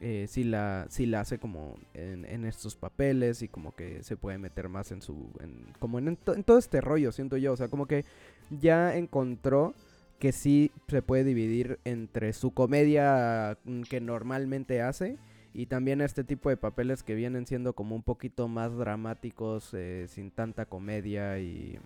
Eh, 0.00 0.26
sí, 0.28 0.44
la, 0.44 0.86
sí 0.90 1.06
la 1.06 1.20
hace 1.20 1.38
como 1.38 1.74
en, 1.92 2.44
estos 2.44 2.76
papeles 2.76 3.42
y 3.42 3.48
como 3.48 3.74
que 3.74 4.04
se 4.04 4.16
puede 4.16 4.38
meter 4.38 4.68
más 4.68 4.92
en 4.92 5.02
su. 5.02 5.32
como 5.80 5.98
en, 5.98 6.16
todo 6.16 6.58
este 6.58 6.80
rollo, 6.80 7.10
siento 7.10 7.36
yo. 7.36 7.52
O 7.52 7.56
sea, 7.56 7.68
como 7.68 7.86
que 7.86 8.04
ya 8.50 8.96
encontró 8.96 9.74
que 10.20 10.30
sí 10.32 10.70
se 10.88 11.02
puede 11.02 11.24
dividir 11.24 11.80
entre 11.84 12.32
su 12.32 12.52
comedia 12.52 13.58
mm, 13.64 13.82
que 13.82 14.00
normalmente 14.00 14.82
hace 14.82 15.16
y 15.52 15.66
también 15.66 16.00
este 16.00 16.24
tipo 16.24 16.50
de 16.50 16.56
papeles 16.56 17.02
que 17.02 17.14
vienen 17.14 17.46
siendo 17.46 17.74
como 17.74 17.94
un 17.94 18.02
poquito 18.02 18.48
más 18.48 18.76
dramáticos, 18.76 19.72
eh, 19.74 20.06
sin 20.08 20.30
tanta 20.30 20.66
comedia 20.66 21.38
y... 21.40 21.78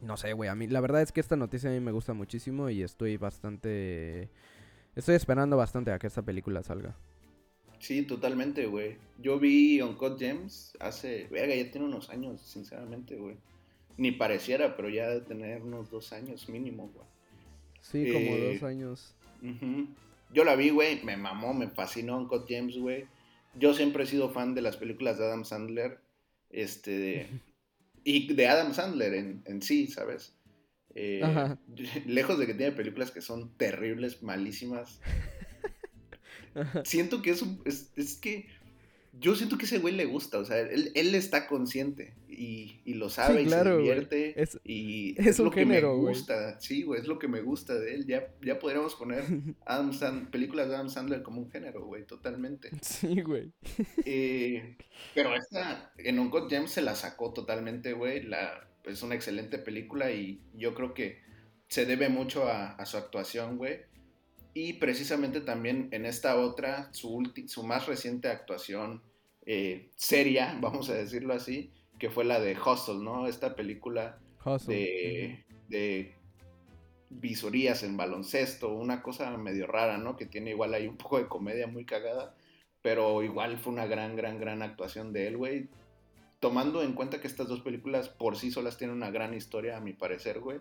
No 0.00 0.16
sé, 0.16 0.32
güey, 0.34 0.50
a 0.50 0.54
mí 0.54 0.66
la 0.66 0.80
verdad 0.80 1.02
es 1.02 1.12
que 1.12 1.20
esta 1.20 1.36
noticia 1.36 1.70
a 1.70 1.72
mí 1.72 1.80
me 1.80 1.92
gusta 1.92 2.12
muchísimo 2.12 2.68
y 2.68 2.82
estoy 2.82 3.16
bastante... 3.16 4.28
Estoy 4.94 5.14
esperando 5.14 5.56
bastante 5.56 5.92
a 5.92 5.98
que 5.98 6.06
esta 6.06 6.22
película 6.22 6.62
salga. 6.62 6.96
Sí, 7.78 8.02
totalmente, 8.02 8.66
güey. 8.66 8.96
Yo 9.18 9.38
vi 9.38 9.80
Uncut 9.82 10.18
Gems 10.18 10.76
hace... 10.80 11.28
Verga, 11.30 11.54
ya 11.54 11.70
tiene 11.70 11.86
unos 11.86 12.08
años, 12.10 12.40
sinceramente, 12.40 13.16
güey. 13.16 13.36
Ni 13.98 14.12
pareciera, 14.12 14.76
pero 14.76 14.88
ya 14.88 15.08
de 15.08 15.20
tener 15.20 15.62
unos 15.62 15.90
dos 15.90 16.12
años 16.12 16.48
mínimo, 16.48 16.90
güey. 16.94 17.06
Sí, 17.80 18.12
como 18.12 18.36
eh, 18.36 18.54
dos 18.54 18.62
años. 18.62 19.14
Yo 20.32 20.44
la 20.44 20.56
vi, 20.56 20.70
güey, 20.70 21.02
me 21.04 21.16
mamó, 21.16 21.54
me 21.54 21.68
fascinó 21.68 22.16
Uncut 22.18 22.46
James, 22.48 22.76
güey. 22.76 23.06
Yo 23.54 23.74
siempre 23.74 24.04
he 24.04 24.06
sido 24.06 24.30
fan 24.30 24.54
de 24.54 24.62
las 24.62 24.76
películas 24.76 25.18
de 25.18 25.26
Adam 25.26 25.44
Sandler. 25.44 25.98
Este. 26.50 27.28
y 28.04 28.32
de 28.34 28.48
Adam 28.48 28.74
Sandler 28.74 29.14
en, 29.14 29.62
sí, 29.62 29.86
¿sabes? 29.88 30.34
Eh, 30.94 31.22
lejos 32.06 32.38
de 32.38 32.46
que 32.46 32.54
tiene 32.54 32.72
películas 32.72 33.10
que 33.10 33.20
son 33.20 33.56
terribles, 33.56 34.22
malísimas. 34.22 35.00
Siento 36.84 37.20
que 37.20 37.30
es, 37.30 37.44
es, 37.64 37.92
es 37.96 38.16
que 38.16 38.48
yo 39.18 39.34
siento 39.34 39.56
que 39.56 39.64
ese 39.64 39.78
güey 39.78 39.94
le 39.94 40.04
gusta, 40.04 40.38
o 40.38 40.44
sea, 40.44 40.58
él, 40.58 40.92
él 40.94 41.14
está 41.14 41.46
consciente 41.46 42.14
y, 42.28 42.80
y 42.84 42.94
lo 42.94 43.08
sabe 43.08 43.42
y 43.42 43.48
se 43.48 43.76
divierte 43.76 44.40
es, 44.40 44.60
y 44.64 45.14
es, 45.20 45.38
lo 45.38 45.50
que 45.50 45.64
me 45.64 45.80
gusta, 45.80 46.60
sí, 46.60 46.82
güey, 46.82 47.00
es 47.00 47.06
lo 47.06 47.18
que 47.18 47.28
me 47.28 47.40
gusta 47.40 47.74
de 47.74 47.94
él, 47.94 48.06
ya, 48.06 48.28
ya 48.42 48.58
podríamos 48.58 48.94
poner 48.94 49.24
Adam 49.66 50.30
películas 50.30 50.68
de 50.68 50.74
Adam 50.74 50.90
Sandler 50.90 51.22
como 51.22 51.40
un 51.40 51.50
género, 51.50 51.84
güey, 51.84 52.04
totalmente. 52.04 52.70
Sí, 52.82 53.20
güey. 53.22 53.52
Eh, 54.08 54.76
pero 55.14 55.34
esta, 55.34 55.92
en 55.98 56.18
Uncut 56.18 56.48
Gems 56.48 56.70
se 56.70 56.82
la 56.82 56.94
sacó 56.94 57.32
totalmente, 57.32 57.92
güey, 57.92 58.22
la, 58.22 58.68
es 58.84 59.02
una 59.02 59.14
excelente 59.14 59.58
película 59.58 60.12
y 60.12 60.40
yo 60.54 60.74
creo 60.74 60.94
que 60.94 61.22
se 61.68 61.86
debe 61.86 62.08
mucho 62.08 62.46
a, 62.46 62.72
a 62.74 62.86
su 62.86 62.96
actuación, 62.96 63.56
güey. 63.56 63.80
Y 64.58 64.72
precisamente 64.72 65.42
también 65.42 65.88
en 65.90 66.06
esta 66.06 66.40
otra, 66.40 66.88
su, 66.94 67.30
su 67.46 67.62
más 67.62 67.86
reciente 67.86 68.28
actuación 68.28 69.02
eh, 69.44 69.90
seria, 69.96 70.56
vamos 70.62 70.88
a 70.88 70.94
decirlo 70.94 71.34
así, 71.34 71.70
que 71.98 72.08
fue 72.08 72.24
la 72.24 72.40
de 72.40 72.56
Hustle, 72.58 73.04
¿no? 73.04 73.26
Esta 73.26 73.54
película 73.54 74.18
de, 74.66 75.44
de, 75.68 76.14
visorías 77.10 77.82
en 77.82 77.98
baloncesto, 77.98 78.70
una 78.72 79.02
cosa 79.02 79.36
medio 79.36 79.66
rara, 79.66 79.98
¿no? 79.98 80.16
Que 80.16 80.24
tiene 80.24 80.52
igual 80.52 80.72
ahí 80.72 80.86
un 80.86 80.96
poco 80.96 81.18
de 81.18 81.28
comedia 81.28 81.66
muy 81.66 81.84
cagada, 81.84 82.34
pero 82.80 83.22
igual 83.22 83.58
fue 83.58 83.74
una 83.74 83.84
gran, 83.84 84.16
gran, 84.16 84.40
gran 84.40 84.62
actuación 84.62 85.12
de 85.12 85.26
él, 85.26 85.36
güey. 85.36 85.68
Tomando 86.40 86.82
en 86.82 86.94
cuenta 86.94 87.20
que 87.20 87.26
estas 87.26 87.48
dos 87.48 87.60
películas 87.60 88.08
por 88.08 88.38
sí 88.38 88.50
solas 88.50 88.78
tienen 88.78 88.96
una 88.96 89.10
gran 89.10 89.34
historia, 89.34 89.76
a 89.76 89.80
mi 89.80 89.92
parecer, 89.92 90.40
güey. 90.40 90.60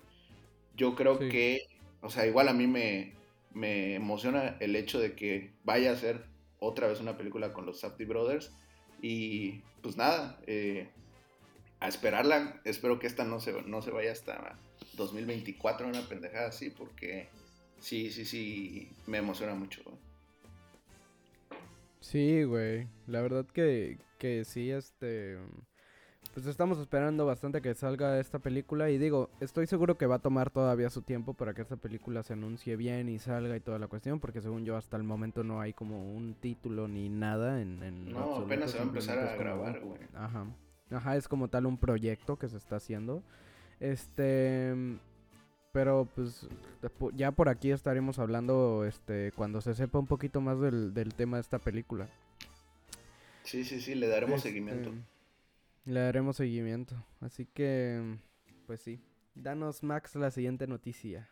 Yo 0.75 0.95
creo 0.95 1.17
que, 1.17 1.61
o 2.01 2.09
sea, 2.09 2.27
igual 2.27 2.49
a 2.49 2.53
mí 2.53 2.67
me, 2.67 3.13
me 3.55 3.95
emociona 3.95 4.57
el 4.59 4.75
hecho 4.75 4.99
de 4.99 5.15
que 5.15 5.53
vaya 5.63 5.91
a 5.91 5.95
ser 5.95 6.25
otra 6.59 6.87
vez 6.87 6.99
una 6.99 7.17
película 7.17 7.53
con 7.53 7.65
los 7.65 7.79
Safdie 7.79 8.05
Brothers. 8.05 8.51
Y 9.01 9.61
pues 9.81 9.97
nada, 9.97 10.39
eh, 10.45 10.89
a 11.79 11.87
esperarla. 11.87 12.61
Espero 12.65 12.99
que 12.99 13.07
esta 13.07 13.23
no 13.23 13.39
se, 13.39 13.53
no 13.63 13.81
se 13.81 13.91
vaya 13.91 14.11
hasta 14.11 14.59
2024, 14.97 15.87
una 15.87 16.07
pendejada 16.07 16.49
así, 16.49 16.69
porque 16.69 17.29
sí, 17.79 18.11
sí, 18.11 18.25
sí, 18.25 18.89
me 19.07 19.17
emociona 19.19 19.55
mucho. 19.55 19.81
Sí, 22.01 22.43
güey. 22.43 22.87
La 23.07 23.21
verdad 23.21 23.45
que, 23.47 23.97
que 24.19 24.43
sí, 24.45 24.69
este 24.69 25.37
pues 26.35 26.47
estamos 26.47 26.77
esperando 26.79 27.25
bastante 27.25 27.61
que 27.61 27.73
salga 27.75 28.19
esta 28.19 28.39
película 28.39 28.89
y 28.89 28.97
digo, 28.97 29.29
estoy 29.39 29.67
seguro 29.67 29.97
que 29.97 30.05
va 30.05 30.15
a 30.15 30.19
tomar 30.19 30.49
todavía 30.49 30.89
su 30.89 31.01
tiempo 31.01 31.33
para 31.33 31.53
que 31.53 31.61
esta 31.61 31.77
película 31.77 32.23
se 32.23 32.33
anuncie 32.33 32.75
bien 32.75 33.07
y 33.07 33.19
salga 33.19 33.55
y 33.55 33.61
toda 33.61 33.79
la 33.79 33.87
cuestión, 33.87 34.19
porque 34.19 34.41
según 34.41 34.65
yo 34.65 34.75
hasta 34.75 34.97
el 34.97 35.03
momento 35.03 35.45
no 35.45 35.61
hay 35.61 35.71
como 35.71 36.13
un 36.13 36.33
título 36.33 36.89
ni 36.89 37.07
nada 37.07 37.61
en... 37.61 38.11
no, 38.11 38.35
apenas 38.35 38.71
se 38.71 38.79
va 38.79 38.83
a 38.83 38.87
empezar 38.87 39.17
a 39.17 39.33
grabar, 39.37 39.79
güey. 39.79 40.01
Ajá. 40.13 40.45
Ajá, 40.91 41.15
es 41.15 41.29
como 41.29 41.47
tal 41.47 41.67
un 41.67 41.77
proyecto 41.77 42.37
que 42.37 42.49
se 42.49 42.57
está 42.57 42.75
haciendo. 42.75 43.23
Este... 43.79 44.75
Pero 45.71 46.09
pues 46.15 46.49
ya 47.13 47.31
por 47.31 47.47
aquí 47.47 47.71
estaremos 47.71 48.19
hablando 48.19 48.83
este 48.85 49.31
cuando 49.37 49.61
se 49.61 49.73
sepa 49.73 49.99
un 49.99 50.07
poquito 50.07 50.41
más 50.41 50.59
del, 50.59 51.13
tema 51.15 51.37
de 51.37 51.41
esta 51.41 51.59
película. 51.59 52.09
Sí, 53.43 53.63
sí, 53.63 53.79
sí, 53.79 53.95
le 53.95 54.07
daremos 54.07 54.37
este, 54.37 54.49
seguimiento. 54.49 54.91
Le 55.85 55.99
daremos 55.99 56.37
seguimiento. 56.37 56.95
Así 57.19 57.45
que, 57.45 58.17
pues 58.65 58.81
sí. 58.81 58.99
Danos, 59.35 59.83
Max, 59.83 60.15
la 60.15 60.31
siguiente 60.31 60.65
noticia. 60.65 61.29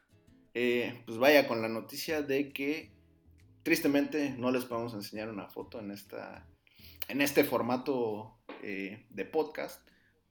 Eh, 0.53 1.01
pues 1.07 1.17
vaya 1.17 1.47
con 1.47 1.63
la 1.63 1.69
noticia 1.69 2.21
de 2.21 2.53
que 2.53 2.91
tristemente 3.63 4.29
no 4.37 4.51
les 4.51 4.65
podemos 4.65 4.93
enseñar 4.93 5.29
una 5.29 5.47
foto 5.47 5.79
en, 5.79 5.89
esta, 5.89 6.47
en 7.07 7.21
este 7.21 7.43
formato 7.43 8.37
eh, 8.61 9.07
de 9.09 9.25
podcast, 9.25 9.81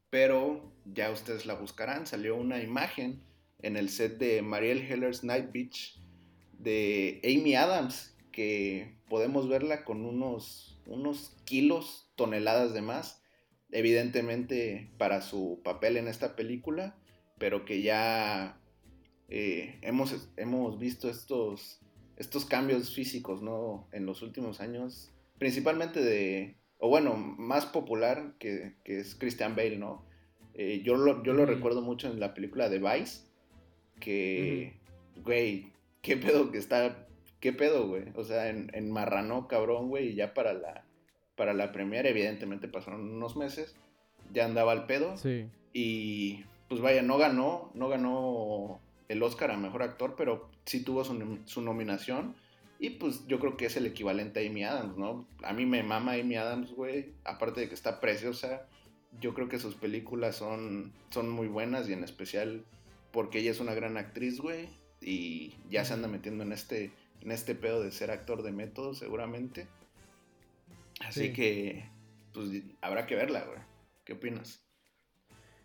pero 0.08 0.72
ya 0.84 1.10
ustedes 1.10 1.44
la 1.44 1.54
buscarán. 1.54 2.06
Salió 2.06 2.36
una 2.36 2.62
imagen 2.62 3.24
en 3.58 3.76
el 3.76 3.88
set 3.88 4.18
de 4.18 4.40
Marielle 4.42 4.86
Heller's 4.88 5.24
Night 5.24 5.50
Beach 5.50 6.00
de 6.52 7.20
Amy 7.24 7.56
Adams, 7.56 8.16
que 8.30 8.98
podemos 9.08 9.48
verla 9.48 9.84
con 9.84 10.04
unos, 10.04 10.80
unos 10.86 11.34
kilos, 11.44 12.12
toneladas 12.14 12.72
de 12.72 12.82
más 12.82 13.21
evidentemente 13.72 14.90
para 14.98 15.22
su 15.22 15.60
papel 15.64 15.96
en 15.96 16.06
esta 16.06 16.36
película, 16.36 16.94
pero 17.38 17.64
que 17.64 17.82
ya 17.82 18.58
eh, 19.28 19.78
hemos, 19.80 20.28
hemos 20.36 20.78
visto 20.78 21.08
estos, 21.08 21.80
estos 22.16 22.44
cambios 22.44 22.94
físicos, 22.94 23.42
¿no? 23.42 23.88
En 23.92 24.06
los 24.06 24.22
últimos 24.22 24.60
años, 24.60 25.10
principalmente 25.38 26.00
de, 26.00 26.54
o 26.78 26.88
bueno, 26.88 27.16
más 27.16 27.66
popular 27.66 28.34
que, 28.38 28.74
es 28.84 29.14
Christian 29.14 29.56
Bale, 29.56 29.78
¿no? 29.78 30.04
Eh, 30.54 30.82
yo 30.84 30.96
lo, 30.96 31.22
yo 31.24 31.32
lo 31.32 31.46
recuerdo 31.46 31.80
mucho 31.80 32.10
en 32.10 32.20
la 32.20 32.34
película 32.34 32.68
de 32.68 32.78
Vice, 32.78 33.22
que, 33.98 34.74
güey, 35.24 35.72
qué 36.02 36.18
pedo 36.18 36.52
que 36.52 36.58
está, 36.58 37.08
qué 37.40 37.54
pedo, 37.54 37.88
güey. 37.88 38.04
O 38.14 38.24
sea, 38.24 38.50
en, 38.50 38.70
en 38.74 38.90
Marrano, 38.90 39.48
cabrón, 39.48 39.88
güey, 39.88 40.08
y 40.08 40.14
ya 40.14 40.34
para 40.34 40.52
la, 40.52 40.81
para 41.42 41.54
la 41.54 41.72
premiere, 41.72 42.10
evidentemente 42.10 42.68
pasaron 42.68 43.00
unos 43.00 43.34
meses, 43.34 43.74
ya 44.32 44.44
andaba 44.44 44.70
al 44.70 44.86
pedo. 44.86 45.16
Sí. 45.16 45.48
Y 45.72 46.44
pues 46.68 46.80
vaya, 46.80 47.02
no 47.02 47.18
ganó, 47.18 47.72
no 47.74 47.88
ganó 47.88 48.78
el 49.08 49.20
Oscar 49.24 49.50
a 49.50 49.56
Mejor 49.56 49.82
Actor, 49.82 50.14
pero 50.16 50.48
sí 50.66 50.84
tuvo 50.84 51.02
su, 51.02 51.60
nominación. 51.60 52.36
Y 52.78 52.90
pues 52.90 53.26
yo 53.26 53.40
creo 53.40 53.56
que 53.56 53.66
es 53.66 53.76
el 53.76 53.86
equivalente 53.86 54.38
a 54.38 54.48
Amy 54.48 54.62
Adams, 54.62 54.96
¿no? 54.96 55.26
A 55.42 55.52
mí 55.52 55.66
me 55.66 55.82
mama 55.82 56.12
Amy 56.12 56.36
Adams, 56.36 56.72
güey. 56.76 57.10
Aparte 57.24 57.62
de 57.62 57.68
que 57.68 57.74
está 57.74 57.98
preciosa, 57.98 58.68
yo 59.20 59.34
creo 59.34 59.48
que 59.48 59.58
sus 59.58 59.74
películas 59.74 60.36
son, 60.36 60.92
son 61.10 61.28
muy 61.28 61.48
buenas 61.48 61.88
y 61.88 61.92
en 61.92 62.04
especial 62.04 62.62
porque 63.10 63.40
ella 63.40 63.50
es 63.50 63.58
una 63.58 63.74
gran 63.74 63.96
actriz, 63.96 64.40
güey. 64.40 64.68
Y 65.00 65.56
ya 65.70 65.84
se 65.84 65.94
anda 65.94 66.06
metiendo 66.06 66.44
en 66.44 66.52
este, 66.52 66.92
en 67.20 67.32
este 67.32 67.56
pedo 67.56 67.82
de 67.82 67.90
ser 67.90 68.12
actor 68.12 68.44
de 68.44 68.52
método, 68.52 68.94
seguramente. 68.94 69.66
Así 71.06 71.32
que, 71.32 71.88
pues 72.32 72.48
habrá 72.80 73.06
que 73.06 73.14
verla, 73.14 73.44
güey. 73.44 73.58
¿Qué 74.04 74.14
opinas? 74.14 74.64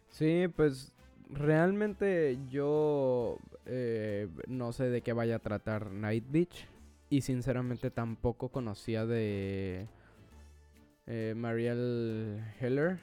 Sí, 0.09 0.47
pues 0.55 0.93
realmente 1.29 2.37
yo 2.49 3.37
eh, 3.65 4.27
no 4.47 4.71
sé 4.71 4.85
de 4.89 5.01
qué 5.01 5.13
vaya 5.13 5.37
a 5.37 5.39
tratar 5.39 5.91
Night 5.91 6.25
Beach. 6.29 6.67
Y 7.09 7.21
sinceramente 7.21 7.89
tampoco 7.89 8.49
conocía 8.49 9.05
de 9.05 9.87
eh, 11.05 11.33
Marielle 11.37 12.43
Heller. 12.59 12.99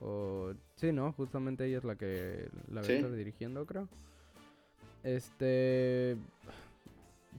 O, 0.00 0.52
sí, 0.74 0.92
¿no? 0.92 1.12
Justamente 1.12 1.64
ella 1.64 1.78
es 1.78 1.84
la 1.84 1.96
que 1.96 2.50
la 2.70 2.82
a 2.82 2.84
estar 2.84 3.12
dirigiendo, 3.12 3.64
creo. 3.64 3.88
Este... 5.02 6.16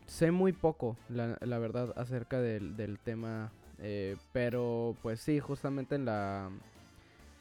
Sé 0.05 0.31
muy 0.31 0.53
poco, 0.53 0.95
la, 1.09 1.37
la 1.41 1.59
verdad, 1.59 1.93
acerca 1.97 2.39
del, 2.39 2.77
del 2.77 2.97
tema 2.97 3.51
eh, 3.79 4.15
pero 4.31 4.95
pues 5.01 5.19
sí, 5.19 5.39
justamente 5.39 5.95
en 5.95 6.05
la, 6.05 6.49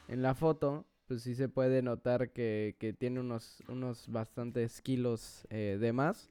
en 0.07 0.21
la 0.21 0.35
foto, 0.35 0.85
pues 1.07 1.23
sí 1.23 1.35
se 1.35 1.49
puede 1.49 1.81
notar 1.81 2.29
que, 2.31 2.95
tiene 2.99 3.19
unos, 3.19 3.63
unos 3.67 4.09
bastantes 4.11 4.81
kilos 4.81 5.47
eh, 5.49 5.77
de 5.79 5.93
más. 5.93 6.29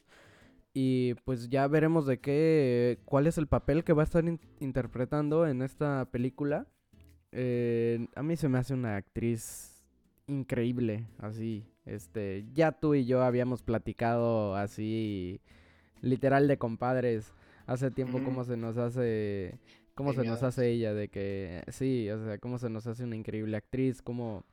Y 0.75 1.15
pues 1.25 1.49
ya 1.49 1.67
veremos 1.69 2.07
de 2.07 2.19
qué, 2.21 2.99
cuál 3.07 3.27
es 3.27 3.39
el 3.39 3.47
papel 3.47 3.83
que 3.83 3.95
va 3.95 4.03
a 4.03 4.05
estar 4.05 4.25
interpretando 4.61 5.47
en 5.47 5.63
esta 5.63 6.05
película. 6.11 6.67
Eh, 7.33 8.09
a 8.15 8.23
mí 8.23 8.37
se 8.37 8.49
me 8.49 8.59
hace 8.59 8.75
una 8.75 8.97
actriz 8.97 9.83
increíble, 10.27 11.07
así. 11.19 11.65
Este, 11.87 12.45
ya 12.53 12.73
tú 12.73 12.95
y 12.95 13.07
yo 13.07 13.23
habíamos 13.23 13.63
platicado 13.63 14.57
así, 14.57 15.41
literal 16.03 16.49
de 16.49 16.59
compadres, 16.59 17.33
hace 17.67 17.91
tiempo 17.91 18.21
cómo 18.25 18.45
se 18.45 18.57
nos 18.57 18.77
hace, 18.77 19.59
cómo 19.97 20.13
se 20.13 20.25
nos 20.25 20.43
hace 20.43 20.69
ella, 20.69 20.93
de 20.93 21.09
que, 21.09 21.65
sí, 21.69 22.09
o 22.11 22.23
sea, 22.23 22.39
cómo 22.39 22.59
se 22.59 22.69
nos 22.69 22.87
hace 22.87 23.03
una 23.03 23.17
increíble 23.17 23.57
actriz, 23.57 24.03
cómo, 24.03 24.45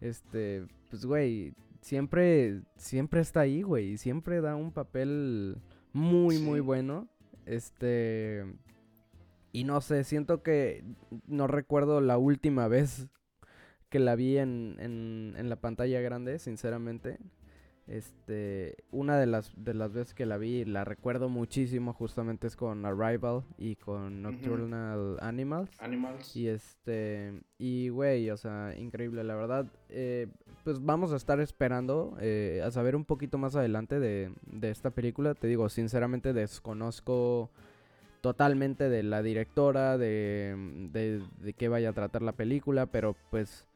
este, 0.00 0.66
pues, 0.90 1.06
güey, 1.06 1.54
siempre, 1.80 2.62
siempre 2.76 3.20
está 3.20 3.40
ahí, 3.40 3.62
güey, 3.62 3.96
siempre 3.96 4.40
da 4.40 4.56
un 4.56 4.72
papel 4.72 5.58
muy, 5.92 6.38
muy 6.40 6.58
bueno, 6.58 7.08
este, 7.46 8.44
y 9.52 9.62
no 9.62 9.80
sé, 9.80 10.02
siento 10.02 10.42
que 10.42 10.82
no 11.26 11.46
recuerdo 11.46 12.00
la 12.00 12.18
última 12.18 12.66
vez 12.66 13.06
que 13.90 14.00
la 14.00 14.16
vi 14.16 14.38
en, 14.38 14.74
en, 14.80 15.34
en 15.36 15.48
la 15.48 15.56
pantalla 15.56 16.00
grande, 16.00 16.40
sinceramente. 16.40 17.18
Este, 17.90 18.76
una 18.92 19.18
de 19.18 19.26
las, 19.26 19.52
de 19.56 19.74
las 19.74 19.92
veces 19.92 20.14
que 20.14 20.24
la 20.24 20.38
vi, 20.38 20.64
la 20.64 20.84
recuerdo 20.84 21.28
muchísimo, 21.28 21.92
justamente 21.92 22.46
es 22.46 22.54
con 22.54 22.86
Arrival 22.86 23.42
y 23.58 23.74
con 23.74 24.22
Nocturnal 24.22 25.16
Animals. 25.20 25.70
Animals. 25.80 26.36
Y 26.36 26.46
este, 26.46 27.42
y 27.58 27.88
güey, 27.88 28.30
o 28.30 28.36
sea, 28.36 28.76
increíble, 28.78 29.24
la 29.24 29.34
verdad. 29.34 29.66
Eh, 29.88 30.28
pues 30.62 30.84
vamos 30.84 31.12
a 31.12 31.16
estar 31.16 31.40
esperando 31.40 32.16
eh, 32.20 32.62
a 32.64 32.70
saber 32.70 32.94
un 32.94 33.04
poquito 33.04 33.38
más 33.38 33.56
adelante 33.56 33.98
de, 33.98 34.30
de 34.46 34.70
esta 34.70 34.90
película. 34.90 35.34
Te 35.34 35.48
digo, 35.48 35.68
sinceramente 35.68 36.32
desconozco 36.32 37.50
totalmente 38.20 38.88
de 38.88 39.02
la 39.02 39.20
directora, 39.20 39.98
de, 39.98 40.54
de, 40.92 41.22
de 41.40 41.52
qué 41.54 41.68
vaya 41.68 41.88
a 41.88 41.94
tratar 41.94 42.22
la 42.22 42.32
película, 42.32 42.86
pero 42.86 43.16
pues 43.30 43.66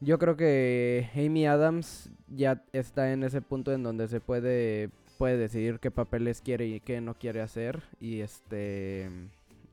yo 0.00 0.18
creo 0.18 0.36
que 0.36 1.10
Amy 1.14 1.46
Adams 1.46 2.10
ya 2.28 2.62
está 2.72 3.12
en 3.12 3.24
ese 3.24 3.42
punto 3.42 3.72
en 3.72 3.82
donde 3.82 4.08
se 4.08 4.20
puede 4.20 4.90
puede 5.18 5.36
decidir 5.36 5.80
qué 5.80 5.90
papeles 5.90 6.40
quiere 6.40 6.66
y 6.66 6.80
qué 6.80 7.00
no 7.00 7.14
quiere 7.14 7.40
hacer 7.40 7.82
y 8.00 8.20
este 8.20 9.10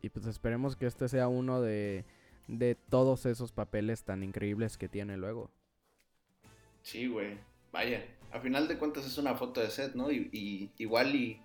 y 0.01 0.09
pues 0.09 0.25
esperemos 0.25 0.75
que 0.75 0.87
este 0.87 1.07
sea 1.07 1.27
uno 1.27 1.61
de 1.61 2.03
de 2.47 2.75
todos 2.75 3.25
esos 3.25 3.51
papeles 3.51 4.03
tan 4.03 4.23
increíbles 4.23 4.77
que 4.77 4.87
tiene 4.87 5.17
luego. 5.17 5.49
Sí, 6.83 7.07
güey. 7.07 7.37
Vaya, 7.71 8.05
a 8.31 8.39
final 8.39 8.67
de 8.67 8.77
cuentas 8.77 9.05
es 9.05 9.17
una 9.17 9.35
foto 9.35 9.61
de 9.61 9.69
set, 9.69 9.95
¿no? 9.95 10.11
Y, 10.11 10.71
igual 10.77 11.15
y, 11.15 11.41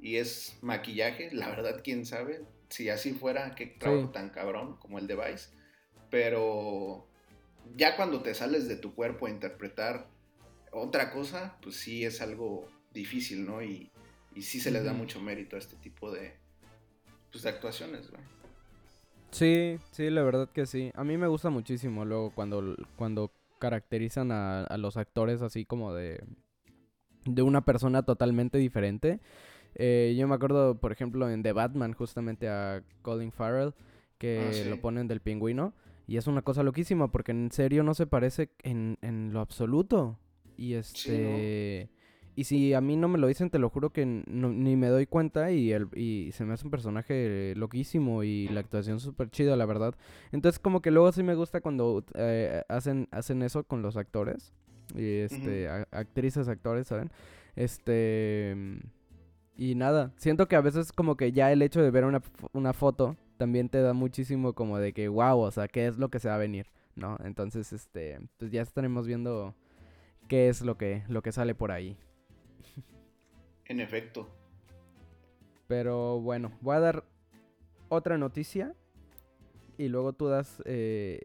y, 0.00 0.16
es 0.16 0.58
maquillaje, 0.60 1.30
la 1.32 1.48
verdad, 1.48 1.80
quién 1.82 2.04
sabe. 2.04 2.44
Si 2.68 2.88
así 2.88 3.12
fuera, 3.12 3.54
qué 3.54 3.66
trabajo 3.66 4.10
tan 4.10 4.30
cabrón 4.30 4.76
como 4.78 4.98
el 4.98 5.06
de 5.06 5.16
Vice. 5.16 5.50
Pero 6.10 7.06
ya 7.76 7.96
cuando 7.96 8.22
te 8.22 8.34
sales 8.34 8.68
de 8.68 8.76
tu 8.76 8.94
cuerpo 8.94 9.26
a 9.26 9.30
interpretar 9.30 10.08
otra 10.72 11.12
cosa, 11.12 11.58
pues 11.62 11.76
sí 11.76 12.04
es 12.04 12.20
algo 12.20 12.66
difícil, 12.92 13.46
¿no? 13.46 13.62
Y, 13.62 13.90
y 14.34 14.42
sí 14.42 14.60
se 14.60 14.70
les 14.70 14.84
da 14.84 14.92
mucho 14.92 15.20
mérito 15.20 15.56
a 15.56 15.58
este 15.58 15.76
tipo 15.76 16.10
de, 16.10 16.34
pues, 17.30 17.44
de 17.44 17.50
actuaciones, 17.50 18.10
güey. 18.10 18.22
Sí, 19.30 19.78
sí, 19.92 20.10
la 20.10 20.22
verdad 20.22 20.50
que 20.50 20.66
sí. 20.66 20.92
A 20.94 21.04
mí 21.04 21.16
me 21.16 21.26
gusta 21.26 21.50
muchísimo 21.50 22.04
luego 22.04 22.30
cuando, 22.34 22.76
cuando 22.96 23.32
caracterizan 23.58 24.30
a, 24.30 24.64
a 24.64 24.76
los 24.76 24.96
actores 24.96 25.40
así 25.40 25.64
como 25.64 25.94
de, 25.94 26.22
de 27.24 27.42
una 27.42 27.64
persona 27.64 28.02
totalmente 28.02 28.58
diferente. 28.58 29.20
Eh, 29.74 30.14
yo 30.18 30.28
me 30.28 30.34
acuerdo, 30.34 30.78
por 30.78 30.92
ejemplo, 30.92 31.30
en 31.30 31.42
The 31.42 31.52
Batman, 31.52 31.94
justamente 31.94 32.48
a 32.48 32.82
Colin 33.00 33.32
Farrell, 33.32 33.72
que 34.18 34.62
ah, 34.64 34.68
lo 34.68 34.80
ponen 34.80 35.08
del 35.08 35.20
pingüino. 35.20 35.72
Y 36.06 36.16
es 36.16 36.26
una 36.26 36.42
cosa 36.42 36.62
loquísima 36.62 37.10
porque 37.10 37.32
en 37.32 37.50
serio 37.52 37.82
no 37.82 37.94
se 37.94 38.06
parece 38.06 38.50
en, 38.62 38.98
en 39.02 39.32
lo 39.32 39.40
absoluto. 39.40 40.18
Y 40.56 40.74
este... 40.74 41.90
Y 42.34 42.44
si 42.44 42.72
a 42.72 42.80
mí 42.80 42.96
no 42.96 43.08
me 43.08 43.18
lo 43.18 43.26
dicen, 43.26 43.50
te 43.50 43.58
lo 43.58 43.68
juro 43.68 43.90
que 43.90 44.06
ni 44.06 44.74
me 44.74 44.86
doy 44.86 45.06
cuenta 45.06 45.50
y, 45.50 45.70
el, 45.70 45.88
y 45.94 46.32
se 46.32 46.46
me 46.46 46.54
hace 46.54 46.64
un 46.64 46.70
personaje 46.70 47.52
loquísimo 47.56 48.22
y 48.24 48.48
la 48.48 48.60
actuación 48.60 49.00
súper 49.00 49.28
chida, 49.30 49.54
la 49.54 49.66
verdad. 49.66 49.94
Entonces 50.32 50.58
como 50.58 50.80
que 50.80 50.90
luego 50.90 51.12
sí 51.12 51.22
me 51.22 51.34
gusta 51.34 51.60
cuando 51.60 52.02
eh, 52.14 52.62
hacen, 52.68 53.06
hacen 53.10 53.42
eso 53.42 53.64
con 53.64 53.82
los 53.82 53.98
actores. 53.98 54.54
Y 54.94 55.18
este, 55.18 55.68
actrices, 55.68 56.48
actores, 56.48 56.86
¿saben? 56.86 57.10
Este... 57.54 58.80
Y 59.54 59.74
nada, 59.74 60.12
siento 60.16 60.48
que 60.48 60.56
a 60.56 60.62
veces 60.62 60.90
como 60.92 61.18
que 61.18 61.32
ya 61.32 61.52
el 61.52 61.60
hecho 61.60 61.82
de 61.82 61.90
ver 61.90 62.06
una, 62.06 62.22
una 62.54 62.72
foto 62.72 63.16
también 63.42 63.68
te 63.68 63.82
da 63.82 63.92
muchísimo 63.92 64.52
como 64.52 64.78
de 64.78 64.92
que, 64.92 65.08
wow, 65.08 65.40
o 65.40 65.50
sea, 65.50 65.66
¿qué 65.66 65.88
es 65.88 65.98
lo 65.98 66.10
que 66.10 66.20
se 66.20 66.28
va 66.28 66.36
a 66.36 66.38
venir? 66.38 66.68
¿No? 66.94 67.18
Entonces, 67.24 67.72
este, 67.72 68.20
pues 68.38 68.52
ya 68.52 68.62
estaremos 68.62 69.04
viendo 69.04 69.56
qué 70.28 70.48
es 70.48 70.62
lo 70.62 70.78
que, 70.78 71.02
lo 71.08 71.22
que 71.22 71.32
sale 71.32 71.52
por 71.56 71.72
ahí. 71.72 71.96
En 73.64 73.80
efecto. 73.80 74.28
Pero 75.66 76.20
bueno, 76.20 76.52
voy 76.60 76.76
a 76.76 76.80
dar 76.80 77.04
otra 77.88 78.16
noticia 78.16 78.76
y 79.76 79.88
luego 79.88 80.12
tú 80.12 80.28
das 80.28 80.62
eh, 80.64 81.18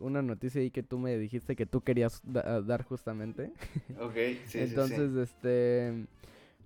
una 0.00 0.22
noticia 0.22 0.60
ahí 0.60 0.72
que 0.72 0.82
tú 0.82 0.98
me 0.98 1.16
dijiste 1.18 1.54
que 1.54 1.66
tú 1.66 1.82
querías 1.82 2.20
dar 2.24 2.82
justamente. 2.82 3.52
Ok, 4.00 4.16
sí. 4.46 4.58
Entonces, 4.58 5.14
este 5.14 6.08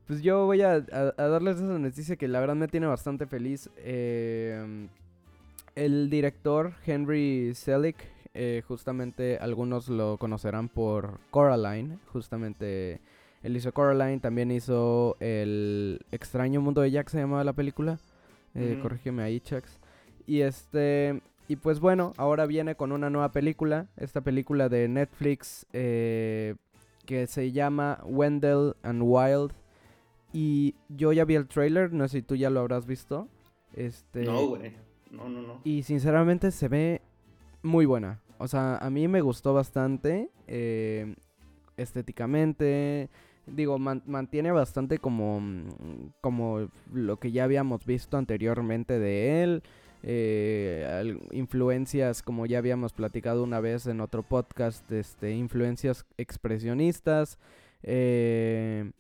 pues 0.07 0.23
yo 0.23 0.47
voy 0.47 0.63
a, 0.63 0.81
darles 0.81 1.57
esa 1.57 1.79
noticia 1.79 2.17
que 2.17 2.29
la 2.29 2.41
verdad 2.41 2.57
me 2.57 2.69
tiene 2.69 2.87
bastante 2.87 3.27
feliz. 3.27 3.71
Eh, 3.79 4.89
el 5.75 6.11
director 6.11 6.73
Henry 6.87 7.55
Selick, 7.55 7.97
eh, 8.35 8.63
justamente 8.67 9.39
algunos 9.39 9.89
lo 9.89 10.19
conocerán 10.19 10.69
por 10.69 11.21
Coraline, 11.31 11.99
justamente 12.13 13.01
él 13.43 13.57
hizo 13.57 13.73
Coraline, 13.73 14.21
también 14.21 14.51
hizo 14.51 15.17
El 15.21 16.01
extraño 16.11 16.61
mundo 16.61 16.81
de 16.81 16.91
Jack, 16.91 17.11
se 17.11 17.19
llamaba 17.19 17.45
la 17.45 17.53
película. 17.53 17.99
Eh, 18.55 18.79
Corrígeme 18.81 19.23
ahí, 19.23 19.41
Chucks. 19.41 19.79
Y 20.27 20.41
este, 20.41 21.21
y 21.49 21.57
pues 21.57 21.81
bueno, 21.81 22.15
ahora 22.17 22.47
viene 22.47 22.75
con 22.75 22.93
una 22.93 23.11
nueva 23.11 23.33
película, 23.33 23.89
esta 23.97 24.23
película 24.23 24.69
de 24.69 24.89
Netflix 24.89 25.67
eh, 25.73 26.55
que 27.05 27.27
se 27.27 27.53
llama 27.53 28.01
Wendell 28.05 28.75
and 28.83 29.03
Wild 29.05 29.53
y 30.35 30.75
yo 30.89 31.13
ya 31.13 31.25
vi 31.25 31.37
el 31.37 31.47
trailer, 31.47 31.93
no 31.93 32.09
sé 32.09 32.19
si 32.19 32.23
tú 32.23 32.35
ya 32.35 32.51
lo 32.51 32.59
habrás 32.59 32.87
visto. 32.87 33.29
Este, 33.73 34.25
no, 34.25 34.49
güey. 34.49 34.73
No, 35.13 35.29
no, 35.29 35.41
no. 35.41 35.61
Y 35.63 35.85
sinceramente 35.85 36.51
se 36.51 36.67
ve 36.67 37.03
muy 37.63 37.87
buena. 37.87 38.21
O 38.39 38.49
sea, 38.49 38.77
a 38.79 38.91
mí 38.91 39.07
me 39.07 39.21
gustó 39.21 39.55
bastante. 39.55 40.31
Eh, 40.49 41.15
estéticamente. 41.77 43.11
Digo, 43.47 43.79
mantiene 43.79 44.51
bastante 44.51 44.99
como, 44.99 45.41
como 46.21 46.69
lo 46.93 47.19
que 47.19 47.31
ya 47.31 47.45
habíamos 47.45 47.87
visto 47.87 48.17
anteriormente 48.17 48.99
de 48.99 49.45
él. 49.45 49.63
Eh, 50.03 51.17
influencias, 51.31 52.23
como 52.23 52.47
ya 52.47 52.59
habíamos 52.59 52.93
platicado 52.93 53.45
una 53.45 53.61
vez 53.61 53.87
en 53.87 54.01
otro 54.01 54.25
podcast, 54.25 54.91
este, 54.91 55.31
influencias 55.31 56.07
expresionistas. 56.17 57.39
Eh, 57.85 58.91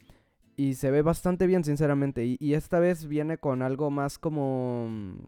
y 0.56 0.74
se 0.74 0.90
ve 0.90 1.02
bastante 1.02 1.46
bien, 1.46 1.64
sinceramente. 1.64 2.36
Y, 2.38 2.54
esta 2.54 2.78
vez 2.78 3.06
viene 3.06 3.38
con 3.38 3.62
algo 3.62 3.90
más 3.90 4.18
como... 4.18 4.88
Mm, 4.88 5.18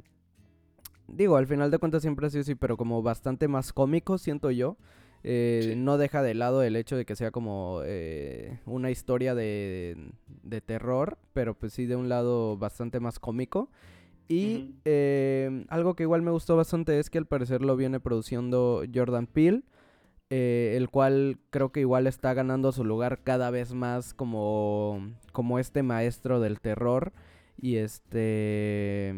digo, 1.08 1.36
al 1.36 1.46
final 1.46 1.70
de 1.70 1.78
cuentas 1.78 2.02
siempre 2.02 2.26
ha 2.26 2.30
sido 2.30 2.42
así, 2.42 2.54
pero 2.54 2.76
como 2.76 3.02
bastante 3.02 3.48
más 3.48 3.72
cómico, 3.72 4.18
siento 4.18 4.50
yo. 4.50 4.76
Eh, 5.24 5.74
no 5.76 5.98
deja 5.98 6.22
de 6.22 6.34
lado 6.34 6.62
el 6.62 6.76
hecho 6.76 6.96
de 6.96 7.04
que 7.04 7.16
sea 7.16 7.32
como 7.32 7.80
eh, 7.84 8.60
una 8.64 8.92
historia 8.92 9.34
de, 9.34 9.96
de, 10.44 10.60
terror, 10.60 11.18
pero 11.32 11.54
pues 11.54 11.72
sí 11.72 11.86
de 11.86 11.96
un 11.96 12.08
lado 12.08 12.56
bastante 12.56 13.00
más 13.00 13.18
cómico. 13.18 13.68
Y 14.28 14.74
eh, 14.84 15.64
algo 15.68 15.94
que 15.94 16.02
igual 16.02 16.22
me 16.22 16.30
gustó 16.30 16.56
bastante 16.56 16.98
es 16.98 17.10
que 17.10 17.18
al 17.18 17.26
parecer 17.26 17.62
lo 17.62 17.76
viene 17.76 18.00
produciendo 18.00 18.82
Jordan 18.92 19.26
Peele. 19.26 19.62
Eh, 20.30 20.74
el 20.76 20.90
cual 20.90 21.38
creo 21.50 21.70
que 21.70 21.80
igual 21.80 22.08
está 22.08 22.34
ganando 22.34 22.72
su 22.72 22.84
lugar 22.84 23.20
cada 23.22 23.50
vez 23.50 23.74
más 23.74 24.12
como, 24.12 25.12
como 25.32 25.58
este 25.58 25.82
maestro 25.82 26.40
del 26.40 26.60
terror. 26.60 27.12
Y 27.60 27.76
este. 27.76 29.14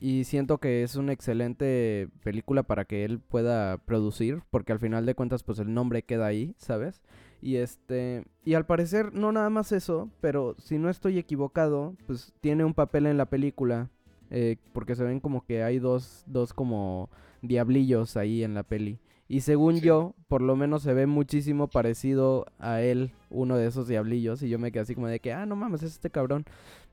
Y 0.00 0.24
siento 0.24 0.58
que 0.58 0.82
es 0.82 0.96
una 0.96 1.12
excelente 1.12 2.08
película 2.24 2.64
para 2.64 2.84
que 2.84 3.04
él 3.04 3.20
pueda 3.20 3.78
producir. 3.78 4.42
Porque 4.50 4.72
al 4.72 4.80
final 4.80 5.06
de 5.06 5.14
cuentas, 5.14 5.42
pues 5.44 5.58
el 5.60 5.72
nombre 5.72 6.02
queda 6.02 6.26
ahí, 6.26 6.54
¿sabes? 6.58 7.02
Y 7.40 7.56
este. 7.56 8.24
Y 8.44 8.54
al 8.54 8.66
parecer, 8.66 9.14
no 9.14 9.32
nada 9.32 9.50
más 9.50 9.72
eso. 9.72 10.10
Pero 10.20 10.56
si 10.58 10.78
no 10.78 10.90
estoy 10.90 11.18
equivocado, 11.18 11.94
pues 12.06 12.32
tiene 12.40 12.64
un 12.64 12.74
papel 12.74 13.06
en 13.06 13.16
la 13.16 13.26
película. 13.26 13.90
Eh, 14.30 14.56
porque 14.72 14.96
se 14.96 15.04
ven 15.04 15.20
como 15.20 15.44
que 15.44 15.62
hay 15.62 15.78
dos, 15.78 16.24
dos 16.26 16.54
como 16.54 17.10
diablillos 17.42 18.16
ahí 18.16 18.42
en 18.42 18.54
la 18.54 18.62
peli. 18.62 18.98
Y 19.32 19.40
según 19.40 19.80
yo, 19.80 20.14
por 20.28 20.42
lo 20.42 20.56
menos 20.56 20.82
se 20.82 20.92
ve 20.92 21.06
muchísimo 21.06 21.66
parecido 21.66 22.44
a 22.58 22.82
él, 22.82 23.12
uno 23.30 23.56
de 23.56 23.66
esos 23.66 23.88
diablillos. 23.88 24.42
Y 24.42 24.50
yo 24.50 24.58
me 24.58 24.70
quedé 24.70 24.82
así 24.82 24.94
como 24.94 25.06
de 25.06 25.20
que, 25.20 25.32
ah, 25.32 25.46
no 25.46 25.56
mames, 25.56 25.82
es 25.82 25.92
este 25.92 26.10
cabrón. 26.10 26.44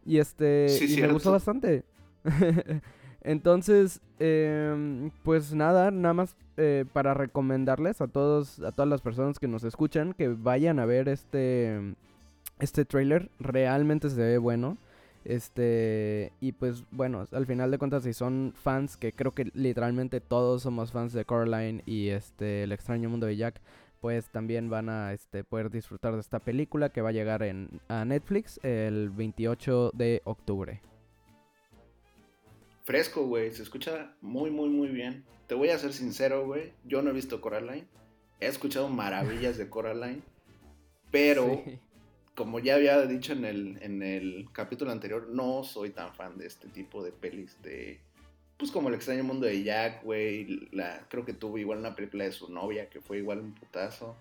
Y 0.05 0.19
este, 0.19 0.67
y 0.87 1.01
me 1.01 1.11
gustó 1.11 1.33
bastante. 1.33 1.83
Entonces, 3.23 3.99
em, 4.19 5.11
pues 5.23 5.53
nada, 5.53 5.91
nada 5.91 6.13
más 6.13 6.37
eh, 6.55 6.85
para 6.93 7.13
recomendarles 7.13 7.99
a 7.99 8.07
todos, 8.07 8.61
a 8.61 8.71
todas 8.71 8.87
las 8.87 9.01
personas 9.01 9.37
que 9.37 9.49
nos 9.49 9.65
escuchan, 9.65 10.13
que 10.13 10.29
vayan 10.29 10.79
a 10.79 10.85
ver 10.85 11.09
este, 11.09 11.93
este 12.59 12.85
trailer. 12.85 13.29
Realmente 13.41 14.09
se 14.09 14.21
ve 14.21 14.37
bueno. 14.37 14.77
Este, 15.29 16.33
y 16.41 16.53
pues 16.53 16.85
bueno, 16.89 17.27
al 17.31 17.45
final 17.45 17.69
de 17.69 17.77
cuentas, 17.77 18.01
si 18.01 18.13
son 18.13 18.51
fans, 18.55 18.97
que 18.97 19.13
creo 19.13 19.35
que 19.35 19.51
literalmente 19.53 20.21
todos 20.21 20.63
somos 20.63 20.91
fans 20.91 21.13
de 21.13 21.23
Coraline 21.23 21.83
y 21.85 22.09
este, 22.09 22.63
El 22.63 22.71
extraño 22.71 23.11
mundo 23.11 23.27
de 23.27 23.37
Jack, 23.37 23.61
pues 24.01 24.27
también 24.29 24.71
van 24.71 24.89
a 24.89 25.13
este, 25.13 25.43
poder 25.43 25.69
disfrutar 25.69 26.15
de 26.15 26.21
esta 26.21 26.39
película 26.39 26.89
que 26.89 27.03
va 27.03 27.09
a 27.09 27.11
llegar 27.11 27.43
en, 27.43 27.79
a 27.89 28.05
Netflix 28.05 28.59
el 28.63 29.11
28 29.11 29.91
de 29.93 30.23
octubre. 30.23 30.81
Fresco, 32.81 33.27
güey, 33.27 33.51
se 33.51 33.61
escucha 33.61 34.15
muy, 34.21 34.49
muy, 34.49 34.69
muy 34.69 34.87
bien. 34.87 35.23
Te 35.45 35.53
voy 35.53 35.69
a 35.69 35.77
ser 35.77 35.93
sincero, 35.93 36.43
güey, 36.47 36.73
yo 36.85 37.03
no 37.03 37.11
he 37.11 37.13
visto 37.13 37.39
Coraline, 37.39 37.85
he 38.39 38.47
escuchado 38.47 38.89
maravillas 38.89 39.59
de 39.59 39.69
Coraline, 39.69 40.23
pero 41.11 41.61
como 42.39 42.59
ya 42.59 42.75
había 42.75 43.05
dicho 43.05 43.33
en 43.33 43.43
el, 43.43 43.77
en 43.81 44.01
el 44.01 44.47
capítulo 44.53 44.93
anterior, 44.93 45.27
no 45.27 45.61
soy 45.65 45.89
tan 45.89 46.13
fan 46.15 46.37
de 46.37 46.47
este 46.47 46.69
tipo 46.69 47.03
de 47.03 47.11
pelis 47.11 47.61
de 47.61 47.99
pues 48.55 48.71
como 48.71 48.87
el 48.87 48.95
extraño 48.95 49.25
mundo 49.25 49.45
de 49.45 49.61
Jack, 49.61 50.05
güey, 50.05 50.69
la, 50.71 51.05
creo 51.09 51.25
que 51.25 51.33
tuvo 51.33 51.57
igual 51.57 51.79
una 51.79 51.97
película 51.97 52.23
de 52.23 52.31
su 52.31 52.49
novia 52.49 52.89
que 52.89 53.01
fue 53.01 53.17
igual 53.17 53.39
un 53.39 53.53
putazo. 53.53 54.15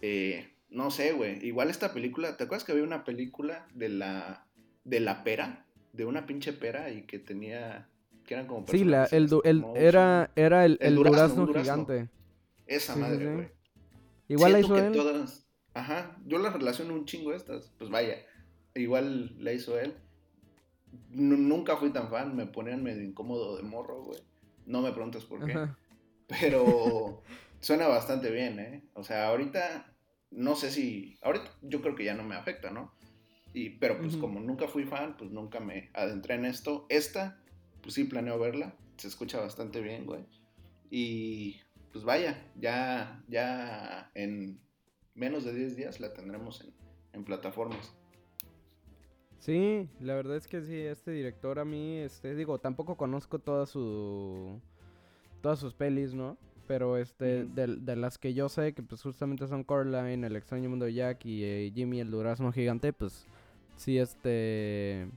Eh, 0.00 0.50
no 0.70 0.92
sé, 0.92 1.14
güey, 1.14 1.44
igual 1.44 1.68
esta 1.68 1.92
película, 1.92 2.36
¿te 2.36 2.44
acuerdas 2.44 2.62
que 2.62 2.70
había 2.70 2.84
una 2.84 3.04
película 3.04 3.66
de 3.74 3.88
la, 3.88 4.46
de 4.84 5.00
la 5.00 5.24
pera? 5.24 5.66
De 5.92 6.04
una 6.04 6.26
pinche 6.26 6.52
pera 6.52 6.90
y 6.90 7.02
que 7.02 7.18
tenía, 7.18 7.88
que 8.24 8.34
eran 8.34 8.46
como 8.46 8.68
Sí, 8.68 8.84
la, 8.84 9.06
el, 9.06 9.28
el 9.42 9.64
era, 9.74 10.30
era 10.36 10.64
el, 10.64 10.78
el, 10.80 10.94
durazno, 10.94 11.52
gigante. 11.52 12.08
Esa 12.68 12.94
madre, 12.94 13.34
güey. 13.34 13.48
Igual 14.28 14.52
la 14.52 14.60
hizo 14.60 14.78
él. 14.78 14.92
Todas, 14.92 15.42
ajá, 15.74 16.16
yo 16.26 16.38
la 16.38 16.50
relaciono 16.50 16.94
un 16.94 17.04
chingo 17.04 17.32
estas, 17.32 17.72
pues 17.78 17.90
vaya, 17.90 18.16
igual 18.74 19.34
la 19.42 19.52
hizo 19.52 19.78
él 19.78 19.94
nunca 21.10 21.76
fui 21.76 21.90
tan 21.90 22.10
fan, 22.10 22.36
me 22.36 22.46
ponían 22.46 22.82
medio 22.82 23.02
incómodo 23.02 23.56
de 23.56 23.62
morro, 23.62 24.02
güey. 24.02 24.20
No 24.66 24.82
me 24.82 24.92
preguntes 24.92 25.24
por 25.24 25.44
qué. 25.44 25.54
Pero 26.28 27.22
suena 27.60 27.88
bastante 27.88 28.30
bien, 28.30 28.58
¿eh? 28.58 28.84
O 28.94 29.02
sea, 29.02 29.28
ahorita 29.28 29.94
no 30.30 30.54
sé 30.54 30.70
si. 30.70 31.18
Ahorita 31.22 31.50
yo 31.62 31.80
creo 31.80 31.94
que 31.94 32.04
ya 32.04 32.14
no 32.14 32.22
me 32.22 32.34
afecta, 32.34 32.70
¿no? 32.70 32.92
Y, 33.54 33.70
pero 33.70 33.98
pues 33.98 34.16
como 34.16 34.40
nunca 34.40 34.66
fui 34.66 34.84
fan, 34.84 35.16
pues 35.18 35.30
nunca 35.30 35.60
me 35.60 35.90
adentré 35.92 36.36
en 36.36 36.46
esto. 36.46 36.86
Esta, 36.88 37.38
pues 37.82 37.94
sí 37.94 38.04
planeo 38.04 38.38
verla. 38.38 38.74
Se 38.96 39.08
escucha 39.08 39.40
bastante 39.40 39.80
bien, 39.80 40.06
güey. 40.06 40.24
Y 40.90 41.60
pues 41.92 42.04
vaya, 42.04 42.50
ya, 42.56 43.22
ya 43.28 44.10
en 44.14 44.58
menos 45.14 45.44
de 45.44 45.52
10 45.54 45.76
días 45.76 46.00
la 46.00 46.12
tendremos 46.12 46.60
en, 46.60 46.72
en 47.12 47.24
plataformas. 47.24 47.94
Sí, 49.42 49.88
la 49.98 50.14
verdad 50.14 50.36
es 50.36 50.46
que 50.46 50.62
sí, 50.62 50.78
este 50.78 51.10
director 51.10 51.58
a 51.58 51.64
mí, 51.64 51.98
este, 51.98 52.36
digo, 52.36 52.60
tampoco 52.60 52.96
conozco 52.96 53.40
toda 53.40 53.66
su, 53.66 54.60
todas 55.40 55.58
sus 55.58 55.74
pelis, 55.74 56.14
¿no? 56.14 56.38
Pero 56.68 56.96
este, 56.96 57.44
de, 57.44 57.96
las 57.96 58.18
que 58.18 58.34
yo 58.34 58.48
sé, 58.48 58.72
que 58.72 58.84
pues 58.84 59.02
justamente 59.02 59.48
son 59.48 59.64
Coraline, 59.64 60.24
El 60.24 60.36
extraño 60.36 60.70
mundo 60.70 60.84
de 60.84 60.94
Jack 60.94 61.26
y 61.26 61.42
eh, 61.42 61.72
Jimmy 61.74 61.98
el 61.98 62.12
durazno 62.12 62.52
gigante, 62.52 62.92
pues 62.92 63.26
sí, 63.76 63.98
este... 63.98 65.08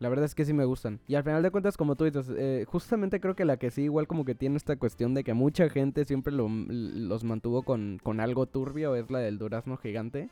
La 0.00 0.08
verdad 0.08 0.26
es 0.26 0.34
que 0.34 0.44
sí 0.44 0.52
me 0.52 0.64
gustan. 0.64 1.00
Y 1.08 1.16
al 1.16 1.24
final 1.24 1.42
de 1.42 1.50
cuentas, 1.50 1.76
como 1.76 1.96
tú 1.96 2.04
dices, 2.04 2.30
eh, 2.36 2.64
justamente 2.68 3.20
creo 3.20 3.34
que 3.34 3.44
la 3.44 3.56
que 3.56 3.70
sí, 3.70 3.82
igual 3.82 4.06
como 4.06 4.24
que 4.24 4.36
tiene 4.36 4.56
esta 4.56 4.76
cuestión 4.76 5.12
de 5.14 5.24
que 5.24 5.34
mucha 5.34 5.68
gente 5.68 6.04
siempre 6.04 6.32
los 6.32 7.24
mantuvo 7.24 7.62
con, 7.62 7.98
con 8.02 8.20
algo 8.20 8.46
turbio, 8.46 8.94
es 8.94 9.10
la 9.10 9.18
del 9.18 9.38
durazno 9.38 9.76
gigante. 9.76 10.28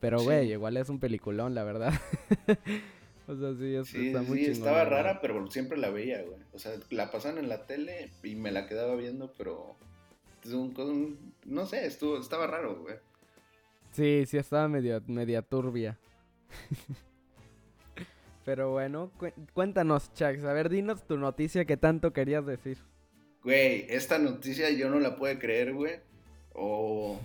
Pero, 0.00 0.22
güey, 0.22 0.52
igual 0.52 0.76
es 0.76 0.88
un 0.88 1.00
peliculón, 1.00 1.56
la 1.56 1.64
verdad. 1.64 1.92
o 3.26 3.34
sea, 3.34 3.54
sí, 3.54 3.74
es, 3.74 3.92
está 3.92 4.22
muy 4.22 4.44
sí, 4.44 4.50
estaba 4.52 4.84
rara, 4.84 5.20
pero 5.20 5.50
siempre 5.50 5.78
la 5.78 5.90
veía, 5.90 6.22
güey. 6.22 6.38
O 6.52 6.60
sea, 6.60 6.72
la 6.90 7.10
pasaban 7.10 7.38
en 7.38 7.48
la 7.48 7.66
tele 7.66 8.12
y 8.22 8.36
me 8.36 8.52
la 8.52 8.68
quedaba 8.68 8.94
viendo, 8.94 9.32
pero... 9.36 9.74
no 11.44 11.66
sé, 11.66 11.86
estuvo, 11.86 12.18
estaba 12.20 12.46
raro, 12.46 12.82
güey. 12.82 12.94
Sí, 13.90 14.24
sí, 14.26 14.36
estaba 14.36 14.68
medio, 14.68 15.02
media 15.08 15.42
turbia. 15.42 15.98
pero 18.48 18.70
bueno, 18.70 19.12
cuéntanos, 19.52 20.10
Chax. 20.14 20.42
A 20.44 20.54
ver, 20.54 20.70
dinos 20.70 21.06
tu 21.06 21.18
noticia 21.18 21.66
que 21.66 21.76
tanto 21.76 22.14
querías 22.14 22.46
decir. 22.46 22.78
Güey, 23.44 23.84
esta 23.90 24.18
noticia 24.18 24.70
yo 24.70 24.88
no 24.88 25.00
la 25.00 25.16
puedo 25.16 25.38
creer, 25.38 25.74
güey. 25.74 25.96
O... 26.54 27.20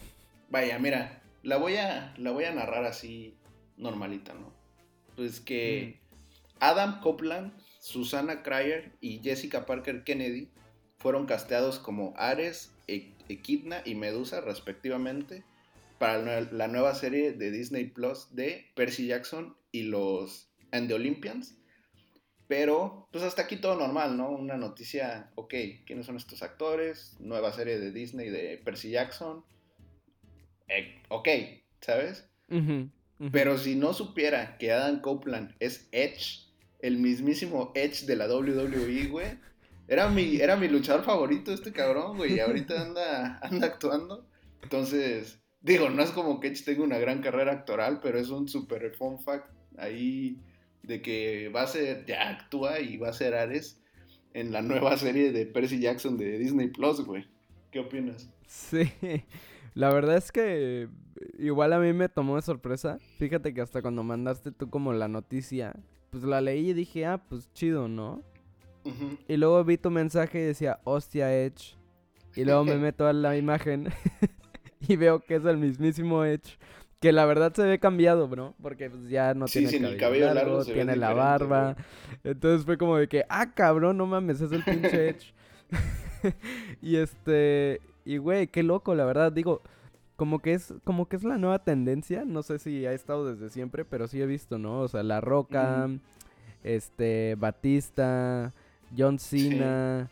Vaya, 0.50 0.78
mira, 0.80 1.22
la 1.42 1.56
voy 1.56 1.78
a, 1.78 2.14
la 2.18 2.32
voy 2.32 2.44
a 2.44 2.54
narrar 2.54 2.84
así 2.84 3.38
normalita, 3.78 4.34
¿no? 4.34 4.54
Pues 5.16 5.40
que 5.40 6.02
Adam 6.60 7.00
Copeland, 7.00 7.54
Susana 7.80 8.44
Cryer 8.44 8.92
y 9.00 9.20
Jessica 9.20 9.66
Parker 9.66 10.04
Kennedy 10.04 10.50
fueron 10.98 11.26
casteados 11.26 11.80
como 11.80 12.14
Ares, 12.18 12.76
e-, 12.90 13.14
Equidna 13.30 13.82
y 13.86 13.96
Medusa 13.96 14.42
respectivamente 14.42 15.46
para 16.00 16.42
la 16.42 16.68
nueva 16.68 16.94
serie 16.96 17.32
de 17.32 17.50
Disney 17.50 17.86
Plus 17.86 18.36
de 18.36 18.66
Percy 18.76 19.08
Jackson 19.08 19.56
y 19.72 19.84
los 19.84 20.53
And 20.74 20.90
the 20.90 20.96
Olympians. 20.96 21.56
Pero, 22.48 23.08
pues 23.12 23.24
hasta 23.24 23.44
aquí 23.44 23.58
todo 23.58 23.76
normal, 23.76 24.18
¿no? 24.18 24.30
Una 24.30 24.58
noticia, 24.58 25.32
ok, 25.36 25.54
¿quiénes 25.86 26.06
son 26.06 26.18
estos 26.18 26.44
actores? 26.44 27.16
Nueva 27.20 27.54
serie 27.54 27.80
de 27.80 27.92
Disney 27.92 28.30
de 28.30 28.62
Percy 28.64 28.92
Jackson. 28.92 29.46
Eh, 30.68 31.02
ok, 31.10 31.30
¿sabes? 31.82 32.28
Pero 33.32 33.58
si 33.58 33.76
no 33.76 33.94
supiera 33.94 34.58
que 34.58 34.72
Adam 34.72 35.02
Copeland 35.02 35.56
es 35.60 35.88
Edge, 35.92 36.52
el 36.80 36.98
mismísimo 36.98 37.72
Edge 37.76 38.06
de 38.06 38.16
la 38.18 38.28
WWE, 38.28 39.08
güey, 39.08 39.40
era 39.88 40.10
mi, 40.10 40.38
era 40.38 40.56
mi 40.56 40.68
luchador 40.68 41.04
favorito 41.04 41.54
este 41.54 41.72
cabrón, 41.72 42.18
güey, 42.18 42.36
y 42.36 42.40
ahorita 42.40 42.82
anda, 42.82 43.40
anda 43.42 43.68
actuando. 43.68 44.28
Entonces, 44.62 45.40
digo, 45.62 45.90
no 45.90 46.04
es 46.04 46.12
como 46.12 46.40
que 46.40 46.50
Edge 46.50 46.66
tenga 46.66 46.84
una 46.84 46.98
gran 46.98 47.22
carrera 47.22 47.54
actoral, 47.54 48.00
pero 48.02 48.20
es 48.20 48.30
un 48.30 48.48
super 48.48 48.94
fun 48.96 49.20
fact 49.20 49.50
ahí 49.78 50.38
de 50.84 51.02
que 51.02 51.50
va 51.50 51.64
a 51.64 51.68
ser, 51.68 52.06
ya 52.06 52.30
actúa 52.30 52.80
y 52.80 52.98
va 52.98 53.10
a 53.10 53.14
ser 53.14 53.34
Ares 53.34 53.82
en 54.34 54.52
la 54.52 54.62
nueva 54.62 54.98
serie 54.98 55.32
de 55.32 55.46
Percy 55.46 55.80
Jackson 55.80 56.18
de 56.18 56.38
Disney 56.38 56.68
Plus, 56.68 57.02
güey. 57.02 57.26
¿Qué 57.72 57.80
opinas? 57.80 58.30
Sí, 58.48 58.92
la 59.74 59.92
verdad 59.94 60.18
es 60.18 60.32
que 60.32 60.88
igual 61.40 61.74
a 61.74 61.80
mí 61.80 61.94
me 61.94 62.10
tomó 62.10 62.36
de 62.36 62.42
sorpresa. 62.42 63.00
Fíjate 63.18 63.54
que 63.54 63.62
hasta 63.62 63.82
cuando 63.82 64.04
mandaste 64.04 64.52
tú 64.52 64.70
como 64.70 64.94
la 64.94 65.08
noticia, 65.08 65.74
pues 66.10 66.24
la 66.24 66.42
leí 66.42 66.70
y 66.70 66.74
dije, 66.74 67.06
ah, 67.06 67.24
pues 67.28 67.52
chido, 67.54 67.88
¿no? 67.88 68.22
Y 69.28 69.38
luego 69.38 69.64
vi 69.64 69.78
tu 69.78 69.90
mensaje 69.90 70.40
y 70.40 70.44
decía, 70.44 70.80
hostia, 70.84 71.34
Edge. 71.34 71.78
Y 72.36 72.44
luego 72.44 72.66
me 72.66 72.76
meto 72.78 73.08
a 73.08 73.14
la 73.14 73.38
imagen 73.38 73.88
y 74.88 74.96
veo 74.96 75.22
que 75.22 75.36
es 75.36 75.46
el 75.46 75.58
mismísimo 75.58 76.26
Edge. 76.26 76.58
Que 77.04 77.12
la 77.12 77.26
verdad 77.26 77.54
se 77.54 77.64
ve 77.64 77.80
cambiado, 77.80 78.30
bro. 78.30 78.56
Porque 78.62 78.90
pues, 78.90 79.10
ya 79.10 79.34
no 79.34 79.44
tiene 79.48 79.90
el 79.90 79.98
cabello 79.98 80.34
largo, 80.34 80.64
tiene 80.64 80.96
la 80.96 81.14
barba. 81.14 81.76
Entonces 82.24 82.66
fue 82.66 82.78
como 82.78 82.96
de 82.96 83.10
que, 83.10 83.26
ah, 83.28 83.52
cabrón, 83.54 83.98
no 83.98 84.06
mames, 84.06 84.40
es 84.40 84.54
el 84.54 84.64
pinche 84.64 85.10
Edge. 85.10 85.34
y 86.82 86.96
este, 86.96 87.82
y 88.06 88.16
güey, 88.16 88.48
qué 88.48 88.64
loco, 88.64 88.96
la 88.96 89.04
verdad. 89.04 89.34
Digo, 89.34 89.62
como 90.16 90.40
que 90.40 90.54
es 90.54 90.74
como 90.86 91.10
que 91.10 91.18
es 91.18 91.26
la 91.26 91.38
nueva 91.38 91.60
tendencia, 91.60 92.24
no 92.24 92.42
sé 92.42 92.58
si 92.58 92.86
ha 92.86 92.94
estado 92.94 93.34
desde 93.34 93.50
siempre, 93.50 93.84
pero 93.84 94.08
sí 94.08 94.22
he 94.22 94.26
visto, 94.26 94.58
¿no? 94.58 94.80
O 94.80 94.88
sea, 94.88 95.04
La 95.04 95.20
Roca, 95.20 95.90
este 96.64 97.36
Batista, 97.38 98.54
John 98.98 99.20
Cena, 99.20 100.10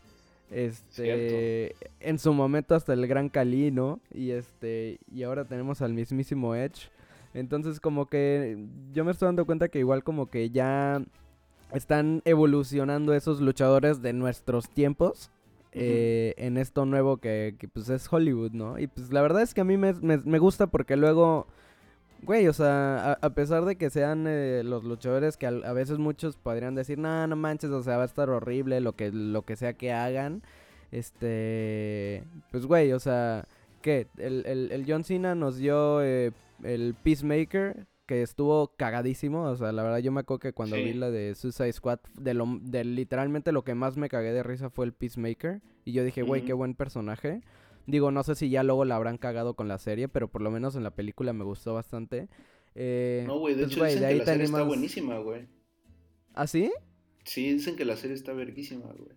este 0.51 1.75
en 1.99 2.19
su 2.19 2.33
momento 2.33 2.75
hasta 2.75 2.93
el 2.93 3.07
Gran 3.07 3.29
Cali, 3.29 3.71
¿no? 3.71 3.99
Y 4.13 4.31
este 4.31 4.99
y 5.11 5.23
ahora 5.23 5.45
tenemos 5.45 5.81
al 5.81 5.93
mismísimo 5.93 6.55
Edge. 6.55 6.89
Entonces, 7.33 7.79
como 7.79 8.07
que 8.07 8.67
yo 8.91 9.05
me 9.05 9.11
estoy 9.11 9.27
dando 9.27 9.45
cuenta 9.45 9.69
que 9.69 9.79
igual 9.79 10.03
como 10.03 10.29
que 10.29 10.49
ya 10.49 11.01
están 11.73 12.21
evolucionando 12.25 13.13
esos 13.13 13.39
luchadores 13.39 14.01
de 14.01 14.13
nuestros 14.13 14.69
tiempos 14.69 15.31
eh, 15.73 16.33
en 16.37 16.57
esto 16.57 16.85
nuevo 16.85 17.17
que, 17.17 17.55
pues 17.73 17.89
es 17.89 18.11
Hollywood, 18.11 18.51
¿no? 18.51 18.77
Y 18.77 18.87
pues 18.87 19.13
la 19.13 19.21
verdad 19.21 19.41
es 19.41 19.53
que 19.53 19.61
a 19.61 19.63
mí 19.63 19.77
me, 19.77 20.39
gusta 20.39 20.67
porque 20.67 20.97
luego, 20.97 21.47
güey, 22.23 22.47
o 22.47 22.53
sea, 22.53 23.13
a, 23.13 23.29
pesar 23.31 23.65
de 23.65 23.75
que 23.75 23.89
sean 23.89 24.25
eh, 24.27 24.61
los 24.63 24.83
luchadores 24.83 25.37
que 25.37 25.47
a, 25.47 25.73
veces 25.73 25.97
muchos 25.97 26.37
podrían 26.37 26.75
decir, 26.75 26.97
no, 26.97 27.27
no 27.27 27.35
manches, 27.35 27.71
o 27.71 27.83
sea, 27.83 27.97
va 27.97 28.03
a 28.03 28.05
estar 28.05 28.29
horrible 28.29 28.81
lo 28.81 28.95
que, 28.95 29.11
lo 29.11 29.43
que 29.43 29.55
sea 29.55 29.73
que 29.73 29.91
hagan, 29.91 30.41
este, 30.91 32.23
pues 32.51 32.65
güey, 32.65 32.93
o 32.93 32.99
sea, 32.99 33.45
¿qué? 33.81 34.07
El, 34.17 34.45
el, 34.45 34.85
John 34.87 35.03
Cena 35.03 35.35
nos 35.35 35.57
dio 35.57 36.01
eh, 36.03 36.31
el 36.63 36.95
Peacemaker, 37.01 37.87
que 38.05 38.23
estuvo 38.23 38.73
cagadísimo. 38.75 39.43
O 39.43 39.55
sea, 39.55 39.71
la 39.71 39.83
verdad 39.83 39.99
yo 39.99 40.11
me 40.11 40.19
acuerdo 40.19 40.39
que 40.39 40.51
cuando 40.53 40.75
vi 40.75 40.93
la 40.93 41.09
de 41.09 41.33
Suicide 41.33 41.71
Squad, 41.71 41.99
de, 42.19 42.33
lo, 42.33 42.59
de 42.61 42.83
literalmente 42.83 43.53
lo 43.53 43.63
que 43.63 43.73
más 43.73 43.95
me 43.95 44.09
cagué 44.09 44.33
de 44.33 44.43
risa 44.43 44.69
fue 44.69 44.85
el 44.85 44.91
Peacemaker. 44.91 45.61
Y 45.85 45.93
yo 45.93 46.03
dije, 46.03 46.21
güey, 46.21 46.43
qué 46.43 46.51
buen 46.51 46.75
personaje. 46.75 47.41
Digo, 47.87 48.11
no 48.11 48.23
sé 48.23 48.35
si 48.35 48.49
ya 48.49 48.63
luego 48.63 48.85
la 48.85 48.95
habrán 48.95 49.17
cagado 49.17 49.55
con 49.55 49.67
la 49.67 49.77
serie, 49.77 50.07
pero 50.07 50.27
por 50.27 50.41
lo 50.41 50.51
menos 50.51 50.75
en 50.75 50.83
la 50.83 50.91
película 50.91 51.33
me 51.33 51.43
gustó 51.43 51.73
bastante. 51.73 52.29
Eh, 52.75 53.23
no, 53.27 53.39
güey, 53.39 53.55
de 53.55 53.63
pues, 53.63 53.73
hecho 53.73 53.83
dicen 53.85 54.07
que 54.07 54.15
la 54.15 54.25
serie 54.25 54.43
está 54.45 54.63
buenísima, 54.63 55.17
güey. 55.17 55.47
¿Ah, 56.33 56.47
sí? 56.47 56.71
Sí, 57.23 57.53
dicen 57.53 57.75
que 57.75 57.85
la 57.85 57.95
serie 57.95 58.15
está 58.15 58.33
verguísima, 58.33 58.87
güey. 58.87 59.11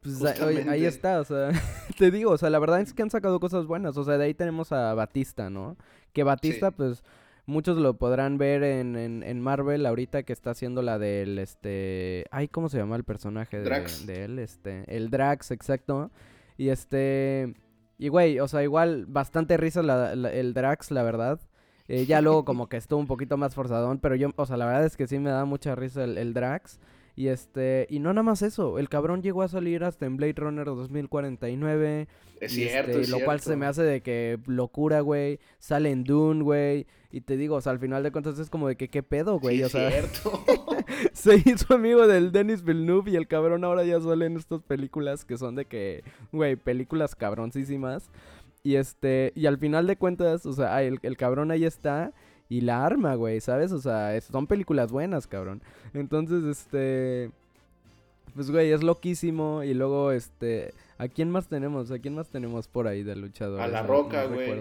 Pues 0.00 0.20
ahí, 0.40 0.84
está, 0.84 1.20
o 1.20 1.24
sea, 1.24 1.50
te 1.98 2.10
digo, 2.10 2.32
o 2.32 2.38
sea, 2.38 2.50
la 2.50 2.58
verdad 2.58 2.80
es 2.80 2.92
que 2.92 3.02
han 3.02 3.10
sacado 3.10 3.38
cosas 3.38 3.66
buenas, 3.66 3.96
o 3.96 4.02
sea, 4.02 4.18
de 4.18 4.24
ahí 4.24 4.34
tenemos 4.34 4.72
a 4.72 4.94
Batista, 4.94 5.48
¿no? 5.48 5.76
Que 6.12 6.24
Batista, 6.24 6.72
pues, 6.72 7.04
muchos 7.46 7.78
lo 7.78 7.94
podrán 7.94 8.36
ver 8.36 8.64
en, 8.64 8.96
en, 8.96 9.40
Marvel 9.40 9.86
ahorita 9.86 10.24
que 10.24 10.32
está 10.32 10.50
haciendo 10.50 10.82
la 10.82 10.98
del, 10.98 11.38
este, 11.38 12.26
ay, 12.32 12.48
¿cómo 12.48 12.68
se 12.68 12.78
llama 12.78 12.96
el 12.96 13.04
personaje 13.04 13.60
de, 13.60 13.86
de 14.06 14.24
él? 14.24 14.38
Este, 14.40 14.84
el 14.88 15.08
Drax, 15.08 15.52
exacto. 15.52 16.10
Y 16.56 16.68
este, 16.68 17.54
y 17.98 18.08
güey, 18.08 18.40
o 18.40 18.48
sea, 18.48 18.62
igual, 18.62 19.06
bastante 19.06 19.56
risa 19.56 19.80
el 19.80 20.54
Drax, 20.54 20.90
la 20.90 21.02
verdad. 21.02 21.40
Eh, 21.88 22.06
ya 22.06 22.20
luego 22.20 22.44
como 22.44 22.68
que 22.68 22.76
estuvo 22.76 23.00
un 23.00 23.06
poquito 23.06 23.36
más 23.36 23.54
forzadón, 23.54 23.98
pero 23.98 24.14
yo, 24.14 24.30
o 24.34 24.46
sea, 24.46 24.56
la 24.56 24.66
verdad 24.66 24.84
es 24.84 24.96
que 24.96 25.06
sí 25.06 25.18
me 25.18 25.30
da 25.30 25.44
mucha 25.44 25.74
risa 25.74 26.04
el, 26.04 26.16
el 26.18 26.32
Drax. 26.32 26.78
Y 27.14 27.28
este, 27.28 27.86
y 27.90 27.98
no 27.98 28.12
nada 28.12 28.22
más 28.22 28.40
eso, 28.40 28.78
el 28.78 28.88
cabrón 28.88 29.22
llegó 29.22 29.42
a 29.42 29.48
salir 29.48 29.84
hasta 29.84 30.06
en 30.06 30.16
Blade 30.16 30.34
Runner 30.36 30.64
2049. 30.64 32.08
Es 32.40 32.52
cierto, 32.52 32.98
este, 32.98 33.10
Lo 33.10 33.24
cual 33.24 33.40
se 33.40 33.54
me 33.54 33.66
hace 33.66 33.82
de 33.82 34.00
que 34.00 34.38
locura, 34.46 35.00
güey. 35.00 35.38
Sale 35.58 35.90
en 35.90 36.04
Dune, 36.04 36.42
güey. 36.42 36.86
Y 37.10 37.20
te 37.20 37.36
digo, 37.36 37.56
o 37.56 37.60
sea, 37.60 37.72
al 37.72 37.78
final 37.78 38.02
de 38.02 38.10
cuentas 38.10 38.38
es 38.38 38.48
como 38.48 38.66
de 38.66 38.76
que 38.76 38.88
qué 38.88 39.02
pedo, 39.02 39.38
güey. 39.38 39.62
o 39.62 39.68
sea, 39.68 39.90
cierto. 39.90 40.42
se 41.12 41.36
hizo 41.36 41.74
amigo 41.74 42.06
del 42.06 42.32
Dennis 42.32 42.64
Villeneuve 42.64 43.10
y 43.10 43.16
el 43.16 43.28
cabrón 43.28 43.64
ahora 43.64 43.84
ya 43.84 44.00
sale 44.00 44.24
en 44.26 44.38
estas 44.38 44.62
películas 44.62 45.26
que 45.26 45.36
son 45.36 45.54
de 45.54 45.66
que, 45.66 46.02
güey, 46.32 46.56
películas 46.56 47.14
cabroncísimas. 47.14 48.10
Y 48.64 48.76
este, 48.76 49.32
y 49.36 49.46
al 49.46 49.58
final 49.58 49.86
de 49.86 49.96
cuentas, 49.96 50.46
o 50.46 50.52
sea, 50.52 50.82
el, 50.82 50.98
el 51.02 51.16
cabrón 51.18 51.50
ahí 51.50 51.64
está 51.64 52.14
y 52.48 52.60
la 52.60 52.84
arma, 52.84 53.14
güey, 53.14 53.40
¿sabes? 53.40 53.72
O 53.72 53.78
sea, 53.78 54.20
son 54.20 54.46
películas 54.46 54.92
buenas, 54.92 55.26
cabrón. 55.26 55.62
Entonces, 55.94 56.44
este... 56.44 57.30
Pues, 58.34 58.50
güey, 58.50 58.72
es 58.72 58.82
loquísimo. 58.82 59.62
Y 59.62 59.74
luego, 59.74 60.12
este... 60.12 60.74
¿A 60.98 61.08
quién 61.08 61.30
más 61.30 61.48
tenemos? 61.48 61.90
¿A 61.90 61.98
quién 61.98 62.14
más 62.14 62.28
tenemos 62.28 62.68
por 62.68 62.86
ahí 62.86 63.02
de 63.02 63.16
luchador? 63.16 63.60
A 63.60 63.66
La 63.66 63.82
Roca, 63.82 64.26
güey. 64.26 64.52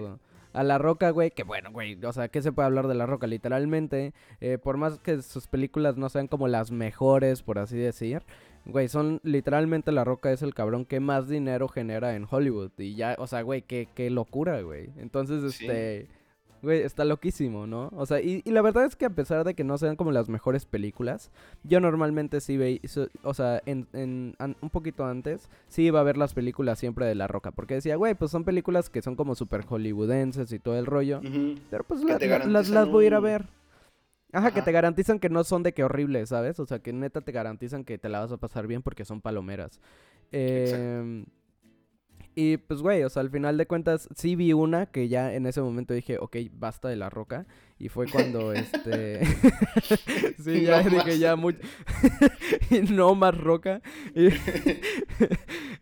a 0.54 0.64
La 0.64 0.78
Roca, 0.80 1.12
güey, 1.12 1.30
que 1.30 1.44
bueno, 1.44 1.72
güey, 1.72 2.04
o 2.04 2.14
sea, 2.14 2.30
¿qué 2.30 2.42
se 2.42 2.52
puede 2.52 2.66
hablar 2.66 2.88
de 2.88 2.96
La 2.96 3.06
Roca? 3.06 3.28
Literalmente, 3.28 4.14
eh, 4.40 4.58
por 4.58 4.78
más 4.78 4.98
que 4.98 5.22
sus 5.22 5.46
películas 5.46 5.98
no 5.98 6.10
sean 6.10 6.28
como 6.28 6.48
las 6.48 6.72
mejores, 6.72 7.44
por 7.44 7.60
así 7.60 7.78
decir, 7.78 8.24
güey, 8.66 8.88
son 8.88 9.20
literalmente 9.24 9.92
La 9.92 10.04
Roca 10.04 10.32
es 10.32 10.42
el 10.42 10.56
cabrón 10.56 10.86
que 10.86 11.00
más 11.00 11.28
dinero 11.30 11.68
genera 11.68 12.16
en 12.16 12.26
Hollywood. 12.28 12.72
Y 12.80 12.96
ya, 12.96 13.16
o 13.20 13.28
sea, 13.28 13.44
güey, 13.44 13.62
qué, 13.62 13.88
qué 13.94 14.10
locura, 14.10 14.62
güey. 14.62 14.90
Entonces, 14.98 15.44
este... 15.44 16.08
Güey, 16.62 16.82
está 16.82 17.06
loquísimo, 17.06 17.66
¿no? 17.66 17.90
O 17.96 18.06
sea, 18.06 18.22
y, 18.22 18.44
la 18.46 18.62
verdad 18.62 18.86
es 18.86 18.96
que 18.96 19.06
a 19.06 19.10
pesar 19.10 19.44
de 19.44 19.56
que 19.56 19.64
no 19.64 19.78
sean 19.78 19.96
como 19.96 20.12
las 20.12 20.30
mejores 20.30 20.66
películas, 20.66 21.32
yo 21.64 21.80
normalmente 21.80 22.40
sí 22.40 22.56
veía, 22.56 22.80
o 23.24 23.34
sea, 23.34 23.62
en, 23.66 23.88
en 23.94 24.36
un 24.62 24.70
poquito 24.70 25.06
antes, 25.06 25.50
sí 25.68 25.84
iba 25.84 26.00
a 26.00 26.04
ver 26.04 26.18
las 26.18 26.34
películas 26.34 26.78
siempre 26.78 27.08
de 27.08 27.16
La 27.16 27.28
Roca, 27.28 27.52
porque 27.52 27.76
decía, 27.76 27.96
güey, 27.96 28.14
pues 28.14 28.30
son 28.30 28.44
películas 28.44 28.90
que 28.90 29.02
son 29.02 29.16
como 29.16 29.34
súper 29.34 29.66
hollywoodenses 29.66 30.52
y 30.52 30.60
todo 30.60 30.78
el 30.78 30.86
rollo, 30.86 31.20
pero 31.72 31.84
pues 31.84 32.04
las, 32.04 32.70
las 32.70 32.90
voy 32.90 33.06
a 33.06 33.08
ir 33.08 33.14
a 33.16 33.20
ver. 33.20 33.46
Ajá, 34.34 34.52
que 34.54 34.62
te 34.62 34.72
garantizan 34.72 35.20
que 35.20 35.30
no 35.30 35.44
son 35.44 35.62
de 35.62 35.74
que 35.74 35.84
horribles, 35.84 36.30
¿sabes? 36.30 36.60
O 36.60 36.66
sea, 36.66 36.80
que 36.80 36.94
neta 36.94 37.22
te 37.22 37.34
garantizan 37.34 37.84
que 37.84 37.98
te 37.98 38.08
la 38.08 38.20
vas 38.22 38.32
a 38.32 38.38
pasar 38.38 38.66
bien 38.66 38.82
porque 38.82 39.04
son 39.04 39.20
palomeras. 39.20 39.82
Eh, 40.32 41.26
y 42.36 42.58
pues, 42.58 42.82
güey, 42.82 43.04
o 43.04 43.10
sea, 43.10 43.22
al 43.22 43.30
final 43.30 43.58
de 43.58 43.66
cuentas, 43.66 44.08
sí 44.16 44.36
vi 44.36 44.54
una 44.54 44.86
que 44.86 45.10
ya 45.10 45.34
en 45.34 45.46
ese 45.46 45.62
momento 45.62 45.94
dije, 45.94 46.18
ok, 46.18 46.38
basta 46.54 46.88
de 46.88 46.96
la 46.96 47.10
roca. 47.10 47.46
Y 47.78 47.90
fue 47.90 48.08
cuando, 48.08 48.54
este... 48.54 49.26
sí, 50.44 50.62
ya 50.62 50.82
dije, 50.82 51.20
ya 51.20 51.36
mucho... 51.36 51.60
y 52.70 52.82
no 52.82 53.16
más 53.16 53.38
roca. 53.38 53.82
Y... 54.16 54.28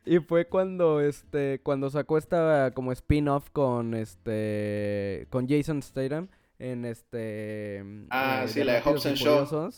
y 0.05 0.19
fue 0.19 0.47
cuando, 0.47 1.01
este, 1.01 1.59
cuando 1.61 1.89
sacó 1.89 2.17
esta 2.17 2.71
como 2.73 2.91
spin-off 2.93 3.49
con, 3.51 3.93
este, 3.93 5.27
con 5.29 5.47
Jason 5.47 5.83
Statham 5.83 6.29
en 6.57 6.85
este... 6.85 7.83
Ah, 8.09 8.45
sí, 8.47 8.63
la 8.63 8.73
de 8.73 8.81
Hobson 8.81 9.13
Show. 9.13 9.71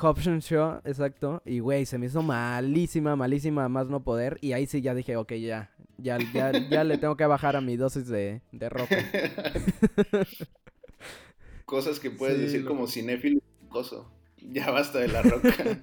Hobson 0.00 0.40
Show, 0.40 0.80
exacto. 0.84 1.42
Y, 1.44 1.60
güey, 1.60 1.86
se 1.86 1.98
me 1.98 2.06
hizo 2.06 2.22
malísima, 2.22 3.16
malísima, 3.16 3.68
más 3.68 3.88
no 3.88 4.02
poder. 4.02 4.38
Y 4.40 4.52
ahí 4.52 4.66
sí 4.66 4.80
ya 4.80 4.94
dije, 4.94 5.16
ok, 5.16 5.32
ya, 5.34 5.70
ya, 5.98 6.18
ya, 6.32 6.52
ya 6.52 6.84
le 6.84 6.98
tengo 6.98 7.16
que 7.16 7.26
bajar 7.26 7.56
a 7.56 7.60
mi 7.60 7.76
dosis 7.76 8.08
de, 8.08 8.42
de 8.52 8.68
ropa. 8.68 8.96
Cosas 11.64 11.98
que 11.98 12.10
puedes 12.10 12.38
decir 12.38 12.64
como 12.64 12.86
cinéfilo 12.86 13.40
coso. 13.74 14.08
Ya 14.38 14.70
basta 14.70 15.00
de 15.00 15.08
la 15.08 15.22
roca. 15.22 15.82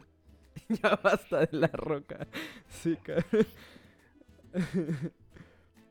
ya 0.82 1.00
basta 1.04 1.46
de 1.46 1.58
la 1.58 1.68
roca. 1.68 2.26
Sí, 2.70 2.96
cara. 3.04 3.26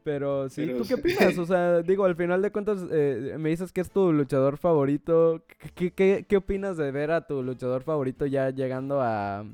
Pero 0.03 0.49
sí, 0.49 0.67
¿tú 0.67 0.85
qué 0.87 0.95
opinas? 0.95 1.39
O 1.39 1.47
sea, 1.47 1.83
digo, 1.83 2.05
al 2.05 2.17
final 2.17 2.41
de 2.43 2.51
cuentas, 2.51 2.81
eh, 2.91 3.37
me 3.39 3.51
dices 3.51 3.73
que 3.73 3.81
es 3.81 3.91
tu 3.91 4.13
luchador 4.13 4.57
favorito. 4.57 5.43
¿Qué, 5.75 5.93
qué, 5.93 6.25
qué 6.29 6.37
opinas 6.37 6.77
de 6.77 6.91
ver 6.91 7.11
a 7.11 7.27
tu 7.27 7.43
luchador 7.43 7.83
favorito 7.83 8.27
ya 8.27 8.51
llegando 8.51 9.01
a, 9.01 9.45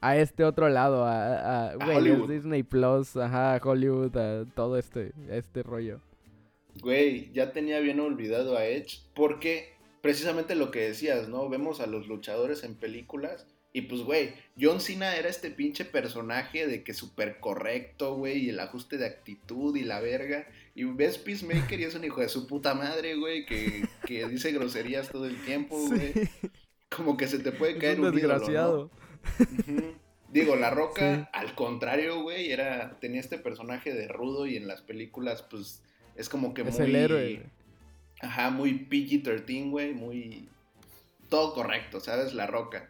a 0.00 0.16
este 0.16 0.44
otro 0.44 0.68
lado, 0.68 1.04
a, 1.04 1.70
a, 1.70 2.00
Disney 2.28 2.62
Plus, 2.62 3.16
ajá, 3.16 3.54
a 3.54 3.60
Hollywood, 3.62 4.16
a 4.16 4.44
todo 4.54 4.78
este, 4.78 5.12
este 5.28 5.62
rollo. 5.62 6.00
Güey, 6.80 7.30
ya 7.32 7.52
tenía 7.52 7.80
bien 7.80 8.00
olvidado 8.00 8.56
a 8.56 8.64
Edge, 8.64 9.00
porque 9.14 9.74
precisamente 10.00 10.54
lo 10.54 10.70
que 10.70 10.80
decías, 10.80 11.28
¿no? 11.28 11.48
Vemos 11.48 11.80
a 11.80 11.86
los 11.86 12.06
luchadores 12.06 12.64
en 12.64 12.74
películas 12.74 13.46
y 13.72 13.82
pues, 13.82 14.02
güey, 14.02 14.34
John 14.60 14.80
Cena 14.80 15.14
era 15.16 15.28
este 15.28 15.50
pinche 15.50 15.84
personaje 15.84 16.66
de 16.66 16.82
que 16.82 16.92
súper 16.92 17.38
correcto, 17.38 18.16
güey, 18.16 18.46
y 18.46 18.48
el 18.48 18.58
ajuste 18.58 18.98
de 18.98 19.06
actitud 19.06 19.76
y 19.76 19.84
la 19.84 20.00
verga. 20.00 20.48
Y 20.74 20.84
ves 20.84 21.18
Peacemaker 21.18 21.78
y 21.78 21.84
es 21.84 21.94
un 21.94 22.04
hijo 22.04 22.20
de 22.20 22.28
su 22.28 22.48
puta 22.48 22.74
madre, 22.74 23.14
güey, 23.14 23.46
que, 23.46 23.84
que 24.06 24.26
dice 24.28 24.50
groserías 24.50 25.10
todo 25.10 25.26
el 25.26 25.40
tiempo, 25.44 25.78
güey. 25.78 26.12
Como 26.88 27.16
que 27.16 27.28
se 27.28 27.38
te 27.38 27.52
puede 27.52 27.78
caer 27.78 28.00
un, 28.00 28.12
desgraciado. 28.12 28.90
Digo, 30.32 30.56
La 30.56 30.70
Roca, 30.70 31.30
al 31.32 31.54
contrario, 31.54 32.22
güey, 32.22 32.50
era, 32.50 32.98
tenía 33.00 33.20
este 33.20 33.38
personaje 33.38 33.94
de 33.94 34.08
rudo 34.08 34.46
y 34.46 34.56
en 34.56 34.66
las 34.66 34.82
películas, 34.82 35.42
pues, 35.42 35.82
es 36.16 36.28
como 36.28 36.54
que 36.54 36.62
es 36.62 36.78
muy... 36.78 36.88
el 36.88 36.96
héroe. 36.96 37.42
Ajá, 38.20 38.50
muy 38.50 38.86
PG-13, 38.88 39.70
güey, 39.70 39.94
muy... 39.94 40.48
Todo 41.28 41.54
correcto, 41.54 42.00
¿sabes? 42.00 42.34
La 42.34 42.48
Roca. 42.48 42.89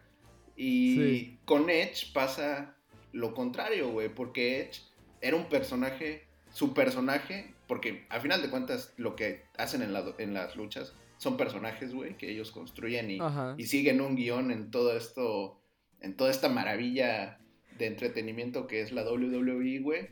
Y 0.63 1.39
con 1.45 1.71
Edge 1.71 2.13
pasa 2.13 2.75
lo 3.13 3.33
contrario, 3.33 3.89
güey, 3.89 4.13
porque 4.13 4.61
Edge 4.61 4.81
era 5.19 5.35
un 5.35 5.49
personaje, 5.49 6.27
su 6.53 6.75
personaje, 6.75 7.55
porque 7.67 8.05
al 8.09 8.21
final 8.21 8.43
de 8.43 8.49
cuentas 8.49 8.93
lo 8.97 9.15
que 9.15 9.41
hacen 9.57 9.81
en, 9.81 9.91
en 10.19 10.33
las 10.35 10.55
luchas 10.55 10.93
son 11.17 11.35
personajes, 11.35 11.95
güey, 11.95 12.15
que 12.15 12.29
ellos 12.29 12.51
construyen 12.51 13.09
y, 13.09 13.19
y 13.57 13.65
siguen 13.65 14.01
un 14.01 14.15
guion 14.15 14.51
en 14.51 14.69
todo 14.69 14.95
esto 14.95 15.59
en 15.99 16.15
toda 16.15 16.29
esta 16.29 16.49
maravilla 16.49 17.39
de 17.77 17.87
entretenimiento 17.87 18.67
que 18.67 18.81
es 18.81 18.91
la 18.91 19.03
WWE, 19.03 19.79
güey. 19.79 20.09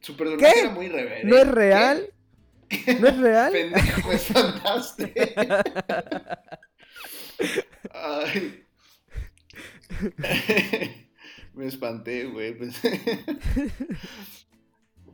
Su 0.00 0.16
personaje 0.16 0.60
era 0.60 0.70
muy 0.70 0.88
reverente. 0.88 1.26
¿No 1.26 1.38
es 1.38 1.48
real? 1.48 2.10
¿No 3.00 3.08
es 3.08 3.18
real? 3.18 3.52
Pendejo, 3.72 4.12
es 4.12 4.26
fantástico. 4.26 5.10
Ay. 7.92 8.65
Me 11.54 11.66
espanté, 11.66 12.26
güey. 12.26 12.56
Pues. 12.56 12.80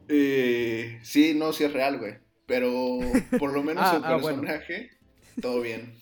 eh, 0.08 0.98
sí, 1.02 1.34
no, 1.34 1.52
sí 1.52 1.64
es 1.64 1.72
real, 1.72 1.98
güey. 1.98 2.14
Pero 2.46 2.98
por 3.38 3.52
lo 3.52 3.62
menos 3.62 3.84
ah, 3.86 3.98
su 3.98 4.04
ah, 4.04 4.16
personaje, 4.16 4.90
todo 5.40 5.60
bien. 5.60 5.94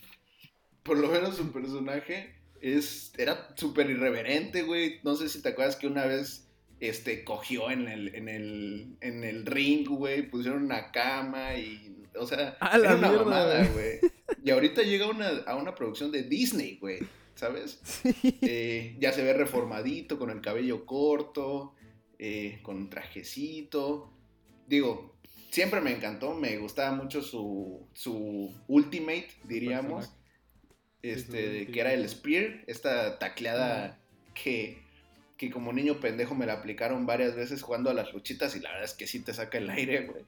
Por 0.82 0.98
lo 0.98 1.08
menos 1.08 1.36
su 1.36 1.52
personaje 1.52 2.34
es, 2.60 3.12
era 3.18 3.54
súper 3.56 3.90
irreverente, 3.90 4.62
güey. 4.62 5.00
No 5.04 5.14
sé 5.14 5.28
si 5.28 5.42
te 5.42 5.50
acuerdas 5.50 5.76
que 5.76 5.86
una 5.86 6.06
vez 6.06 6.48
este, 6.80 7.24
cogió 7.24 7.70
en 7.70 7.88
el, 7.88 8.14
en 8.14 8.28
el, 8.28 8.96
en 9.00 9.24
el 9.24 9.46
ring, 9.46 9.86
güey. 9.86 10.28
Pusieron 10.28 10.64
una 10.64 10.90
cama 10.90 11.54
y. 11.56 11.96
O 12.16 12.26
sea, 12.26 12.56
era 12.74 12.96
una 12.96 13.12
mamada, 13.12 13.66
güey. 13.68 14.00
Y 14.42 14.50
ahorita 14.50 14.82
llega 14.82 15.06
una, 15.06 15.28
a 15.46 15.56
una 15.56 15.74
producción 15.74 16.10
de 16.10 16.22
Disney, 16.22 16.78
güey. 16.80 17.00
¿Sabes? 17.34 17.80
Eh, 18.42 18.96
ya 18.98 19.12
se 19.12 19.22
ve 19.22 19.32
reformadito, 19.32 20.18
con 20.18 20.30
el 20.30 20.40
cabello 20.40 20.86
corto, 20.86 21.74
eh, 22.18 22.58
con 22.62 22.76
un 22.76 22.90
trajecito. 22.90 24.12
Digo, 24.66 25.16
siempre 25.50 25.80
me 25.80 25.92
encantó, 25.92 26.34
me 26.34 26.56
gustaba 26.58 26.94
mucho 26.94 27.22
su, 27.22 27.86
su 27.92 28.54
ultimate, 28.68 29.28
diríamos. 29.44 30.12
Este, 31.02 31.66
que 31.68 31.80
era 31.80 31.94
el 31.94 32.06
Spear, 32.06 32.62
esta 32.66 33.18
tacleada 33.18 33.98
que, 34.34 34.82
que 35.38 35.50
como 35.50 35.72
niño 35.72 35.98
pendejo 35.98 36.34
me 36.34 36.44
la 36.44 36.54
aplicaron 36.54 37.06
varias 37.06 37.34
veces 37.34 37.62
jugando 37.62 37.88
a 37.88 37.94
las 37.94 38.12
luchitas 38.12 38.54
y 38.54 38.60
la 38.60 38.68
verdad 38.70 38.84
es 38.84 38.94
que 38.94 39.06
sí 39.06 39.20
te 39.20 39.32
saca 39.32 39.58
el 39.58 39.70
aire, 39.70 40.06
güey. 40.06 40.24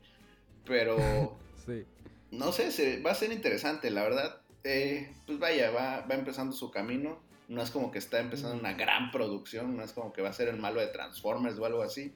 Pero... 0.65 1.39
sí. 1.67 1.85
No 2.31 2.51
sé, 2.51 3.03
va 3.03 3.11
a 3.11 3.15
ser 3.15 3.31
interesante, 3.31 3.91
la 3.91 4.03
verdad. 4.03 4.41
Eh, 4.65 5.13
pues 5.27 5.39
vaya, 5.39 5.71
va, 5.71 6.03
va 6.03 6.15
empezando 6.15 6.53
su 6.53 6.71
camino. 6.71 7.19
No 7.49 7.63
es 7.63 7.71
como 7.71 7.91
que 7.91 7.99
está 7.99 8.21
empezando 8.21 8.57
una 8.59 8.73
gran 8.75 9.11
producción, 9.11 9.77
no 9.77 9.83
es 9.83 9.93
como 9.93 10.13
que 10.13 10.23
va 10.23 10.31
a 10.31 10.33
ser 10.33 10.49
el 10.49 10.59
malo 10.59 10.81
de 10.81 10.87
Transformers 10.87 11.59
o 11.59 11.67
algo 11.67 11.83
así. 11.83 12.15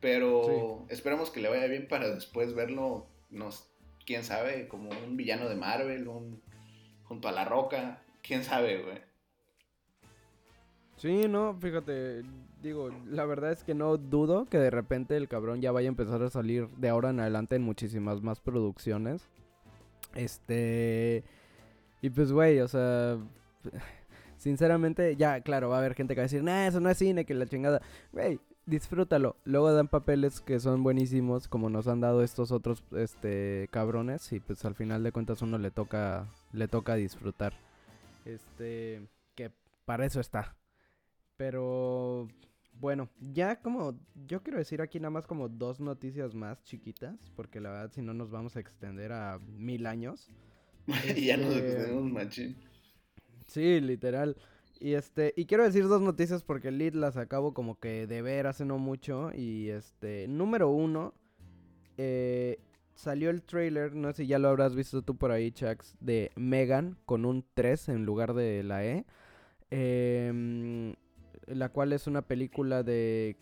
Pero 0.00 0.84
esperamos 0.88 1.30
que 1.30 1.40
le 1.40 1.48
vaya 1.48 1.66
bien 1.66 1.88
para 1.88 2.08
después 2.10 2.54
verlo, 2.54 3.06
nos, 3.30 3.68
quién 4.06 4.24
sabe, 4.24 4.68
como 4.68 4.90
un 4.90 5.16
villano 5.16 5.48
de 5.48 5.56
Marvel, 5.56 6.06
un, 6.06 6.40
junto 7.04 7.28
a 7.28 7.32
la 7.32 7.44
roca, 7.44 8.02
quién 8.22 8.44
sabe, 8.44 8.82
güey. 8.82 9.00
Sí, 10.96 11.28
no, 11.28 11.56
fíjate, 11.58 12.22
digo, 12.62 12.90
la 13.06 13.24
verdad 13.24 13.52
es 13.52 13.64
que 13.64 13.74
no 13.74 13.96
dudo 13.96 14.46
que 14.46 14.58
de 14.58 14.70
repente 14.70 15.16
el 15.16 15.28
cabrón 15.28 15.60
ya 15.60 15.72
vaya 15.72 15.88
a 15.88 15.90
empezar 15.90 16.22
a 16.22 16.30
salir 16.30 16.68
de 16.70 16.88
ahora 16.88 17.10
en 17.10 17.20
adelante 17.20 17.56
en 17.56 17.62
muchísimas 17.62 18.22
más 18.22 18.40
producciones. 18.40 19.28
Este... 20.14 21.24
Y 22.00 22.10
pues, 22.10 22.32
güey, 22.32 22.60
o 22.60 22.68
sea... 22.68 23.18
Sinceramente, 24.38 25.16
ya, 25.16 25.40
claro, 25.40 25.68
va 25.68 25.76
a 25.76 25.78
haber 25.80 25.94
gente 25.94 26.14
que 26.14 26.20
va 26.20 26.22
a 26.22 26.30
decir, 26.30 26.44
nah, 26.44 26.68
eso 26.68 26.78
no 26.78 26.88
es 26.88 26.98
cine, 26.98 27.24
que 27.24 27.34
la 27.34 27.46
chingada. 27.46 27.82
Güey, 28.12 28.38
disfrútalo. 28.68 29.36
Luego 29.44 29.72
dan 29.72 29.88
papeles 29.88 30.40
que 30.40 30.60
son 30.60 30.82
buenísimos, 30.82 31.48
como 31.48 31.70
nos 31.70 31.88
han 31.88 32.00
dado 32.00 32.22
estos 32.22 32.52
otros 32.52 32.84
este 32.92 33.68
cabrones 33.70 34.32
y 34.32 34.40
pues 34.40 34.64
al 34.64 34.74
final 34.74 35.02
de 35.02 35.12
cuentas 35.12 35.42
uno 35.42 35.58
le 35.58 35.70
toca 35.70 36.28
le 36.52 36.68
toca 36.68 36.94
disfrutar. 36.94 37.54
Este, 38.24 39.08
que 39.34 39.50
para 39.84 40.04
eso 40.04 40.20
está. 40.20 40.54
Pero 41.36 42.28
bueno, 42.74 43.08
ya 43.20 43.60
como 43.60 43.98
yo 44.26 44.42
quiero 44.42 44.58
decir 44.58 44.82
aquí 44.82 45.00
nada 45.00 45.10
más 45.10 45.26
como 45.26 45.48
dos 45.48 45.80
noticias 45.80 46.34
más 46.34 46.62
chiquitas, 46.62 47.32
porque 47.34 47.60
la 47.60 47.70
verdad 47.70 47.90
si 47.92 48.02
no 48.02 48.12
nos 48.12 48.30
vamos 48.30 48.56
a 48.56 48.60
extender 48.60 49.12
a 49.12 49.38
mil 49.38 49.86
años. 49.86 50.30
ya 51.16 51.36
nos 51.36 51.56
extendemos 51.56 52.10
machín. 52.10 52.56
Sí, 53.46 53.80
literal. 53.80 54.36
Y 54.80 54.94
este, 54.94 55.34
y 55.36 55.46
quiero 55.46 55.64
decir 55.64 55.88
dos 55.88 56.00
noticias 56.00 56.42
porque 56.42 56.68
el 56.68 56.78
lead 56.78 56.94
las 56.94 57.16
acabo 57.16 57.52
como 57.52 57.78
que 57.78 58.06
de 58.06 58.22
ver 58.22 58.46
hace 58.46 58.64
no 58.64 58.78
mucho. 58.78 59.30
Y 59.34 59.70
este, 59.70 60.28
número 60.28 60.70
uno, 60.70 61.14
eh, 61.96 62.58
salió 62.94 63.30
el 63.30 63.42
trailer, 63.42 63.94
no 63.94 64.08
sé 64.08 64.22
si 64.22 64.26
ya 64.28 64.38
lo 64.38 64.48
habrás 64.48 64.74
visto 64.74 65.02
tú 65.02 65.16
por 65.16 65.30
ahí, 65.30 65.50
Chax, 65.52 65.96
de 66.00 66.30
Megan 66.36 66.96
con 67.06 67.24
un 67.24 67.44
3 67.54 67.90
en 67.90 68.04
lugar 68.04 68.34
de 68.34 68.62
la 68.62 68.84
E. 68.84 69.04
Em, 69.70 70.94
la 71.46 71.68
cual 71.70 71.92
es 71.92 72.06
una 72.06 72.22
película 72.22 72.82
de. 72.82 73.36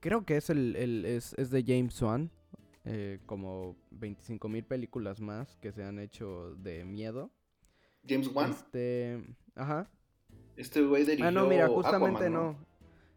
Creo 0.00 0.24
que 0.24 0.36
es 0.36 0.50
el, 0.50 1.04
es, 1.04 1.34
es, 1.36 1.50
de 1.50 1.64
James 1.66 2.00
Wan. 2.02 2.30
Eh, 2.88 3.18
como 3.26 3.76
25 3.90 4.48
mil 4.48 4.64
películas 4.64 5.20
más 5.20 5.56
que 5.56 5.72
se 5.72 5.82
han 5.82 5.98
hecho 5.98 6.54
de 6.54 6.84
miedo. 6.84 7.32
James 8.08 8.28
Wan. 8.32 8.52
Este. 8.52 9.24
Ajá. 9.56 9.90
Este 10.56 10.82
güey 10.82 11.04
dirigió 11.04 11.26
Ah, 11.26 11.30
no, 11.32 11.46
mira, 11.46 11.66
justamente 11.66 12.30
no. 12.30 12.56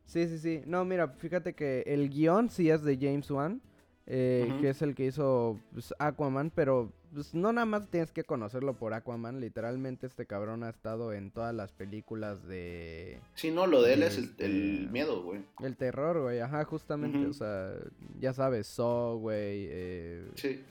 Sí, 0.06 0.28
sí, 0.28 0.40
sí. 0.40 0.62
No, 0.66 0.84
mira, 0.86 1.08
fíjate 1.08 1.54
que 1.54 1.84
el 1.86 2.10
guion 2.10 2.50
sí 2.50 2.70
es 2.72 2.82
de 2.82 2.98
James 2.98 3.30
Wan, 3.30 3.62
eh, 4.08 4.52
que 4.60 4.70
es 4.70 4.82
el 4.82 4.96
que 4.96 5.06
hizo 5.06 5.60
pues, 5.72 5.94
Aquaman, 6.00 6.50
pero 6.50 6.92
pues, 7.14 7.34
no 7.34 7.52
nada 7.54 7.66
más 7.66 7.88
tienes 7.90 8.12
que 8.12 8.24
conocerlo 8.24 8.74
por 8.74 8.94
Aquaman. 8.94 9.40
Literalmente 9.40 10.08
este 10.08 10.26
cabrón 10.26 10.64
ha 10.64 10.70
estado 10.70 11.14
en 11.14 11.32
todas 11.32 11.54
las 11.54 11.72
películas 11.72 12.46
de... 12.48 13.20
Sí, 13.36 13.52
no, 13.52 13.68
lo 13.68 13.82
de 13.82 13.94
él 13.94 14.04
es 14.04 14.18
el, 14.18 14.26
este, 14.26 14.48
miedo, 14.92 15.24
güey. 15.24 15.42
El 15.62 15.76
terror, 15.78 16.22
güey, 16.22 16.40
ajá, 16.40 16.64
justamente. 16.66 17.26
O 17.28 17.34
sea, 17.34 17.74
ya 18.20 18.34
sabes, 18.34 18.68
Saw, 18.68 19.18
güey. 19.18 19.68
Eh, 19.70 20.32
sí. 20.36 20.64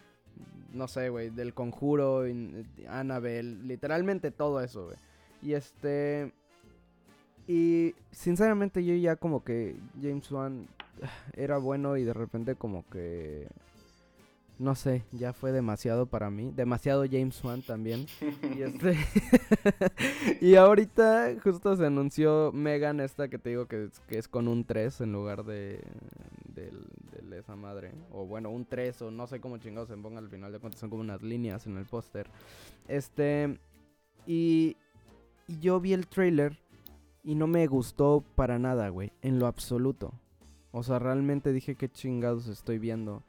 No 0.72 0.86
sé, 0.86 1.09
güey, 1.09 1.30
del 1.30 1.55
conjuro, 1.55 2.24
Annabelle, 2.89 3.64
literalmente 3.64 4.30
todo 4.30 4.61
eso, 4.61 4.86
güey. 4.86 4.97
Y 5.43 5.55
este... 5.55 6.32
Y 7.47 7.95
sinceramente 8.11 8.84
yo 8.84 8.95
ya 8.95 9.16
como 9.16 9.43
que 9.43 9.74
James 10.03 10.30
Wan 10.30 10.68
era 11.34 11.57
bueno 11.57 11.97
y 11.97 12.05
de 12.05 12.12
repente 12.12 12.55
como 12.55 12.84
que... 12.91 13.49
No 14.59 14.75
sé, 14.75 15.05
ya 15.13 15.33
fue 15.33 15.53
demasiado 15.53 16.07
para 16.07 16.31
mí. 16.31 16.53
Demasiado 16.55 17.05
James 17.09 17.43
Wan 17.45 17.63
también. 17.63 18.07
y, 18.57 18.63
este 18.63 18.97
y 20.41 20.57
ahorita 20.57 21.37
justo 21.43 21.77
se 21.77 21.87
anunció 21.87 22.51
Megan 22.53 22.99
esta 22.99 23.29
que 23.29 23.39
te 23.39 23.51
digo 23.51 23.67
que 23.67 23.85
es, 23.85 24.01
que 24.01 24.19
es 24.19 24.27
con 24.27 24.49
un 24.49 24.65
3 24.65 25.03
en 25.03 25.13
lugar 25.13 25.45
de, 25.45 25.81
de, 26.55 26.73
de, 27.23 27.39
esa 27.39 27.55
madre. 27.55 27.93
O 28.11 28.27
bueno, 28.27 28.51
un 28.51 28.65
3 28.65 29.03
o 29.03 29.11
no 29.13 29.29
sé 29.29 29.41
cómo 29.41 29.59
chingados 29.59 29.89
se 29.89 29.97
ponga 29.97 30.19
al 30.19 30.29
final 30.29 30.51
de 30.51 30.59
cuentas. 30.59 30.81
Son 30.81 30.91
como 30.91 31.03
unas 31.03 31.23
líneas 31.23 31.67
en 31.67 31.77
el 31.77 31.87
póster. 31.87 32.29
Este... 32.89 33.59
Y, 34.27 34.77
y 35.47 35.59
yo 35.61 35.81
vi 35.81 35.95
el 35.95 36.07
trailer 36.07 36.59
y 37.23 37.35
no 37.35 37.47
me 37.47 37.67
gustó 37.67 38.25
para 38.35 38.59
nada, 38.59 38.89
güey. 38.89 39.13
En 39.23 39.39
lo 39.39 39.47
absoluto. 39.47 40.13
O 40.73 40.83
sea, 40.83 40.99
realmente 40.99 41.53
dije 41.53 41.77
qué 41.77 41.89
chingados 41.89 42.49
estoy 42.49 42.79
viendo. 42.79 43.23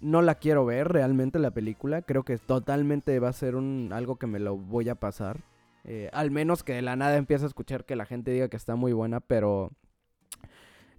No 0.00 0.22
la 0.22 0.36
quiero 0.36 0.64
ver 0.64 0.88
realmente 0.88 1.38
la 1.38 1.50
película. 1.50 2.02
Creo 2.02 2.24
que 2.24 2.38
totalmente 2.38 3.18
va 3.18 3.28
a 3.28 3.32
ser 3.32 3.56
un 3.56 3.90
algo 3.92 4.16
que 4.16 4.26
me 4.26 4.38
lo 4.38 4.56
voy 4.56 4.88
a 4.88 4.94
pasar. 4.94 5.40
Eh, 5.84 6.10
al 6.12 6.30
menos 6.30 6.62
que 6.62 6.74
de 6.74 6.82
la 6.82 6.96
nada 6.96 7.16
empiece 7.16 7.44
a 7.44 7.48
escuchar 7.48 7.84
que 7.84 7.96
la 7.96 8.04
gente 8.04 8.30
diga 8.30 8.48
que 8.48 8.56
está 8.56 8.76
muy 8.76 8.92
buena, 8.92 9.20
pero... 9.20 9.72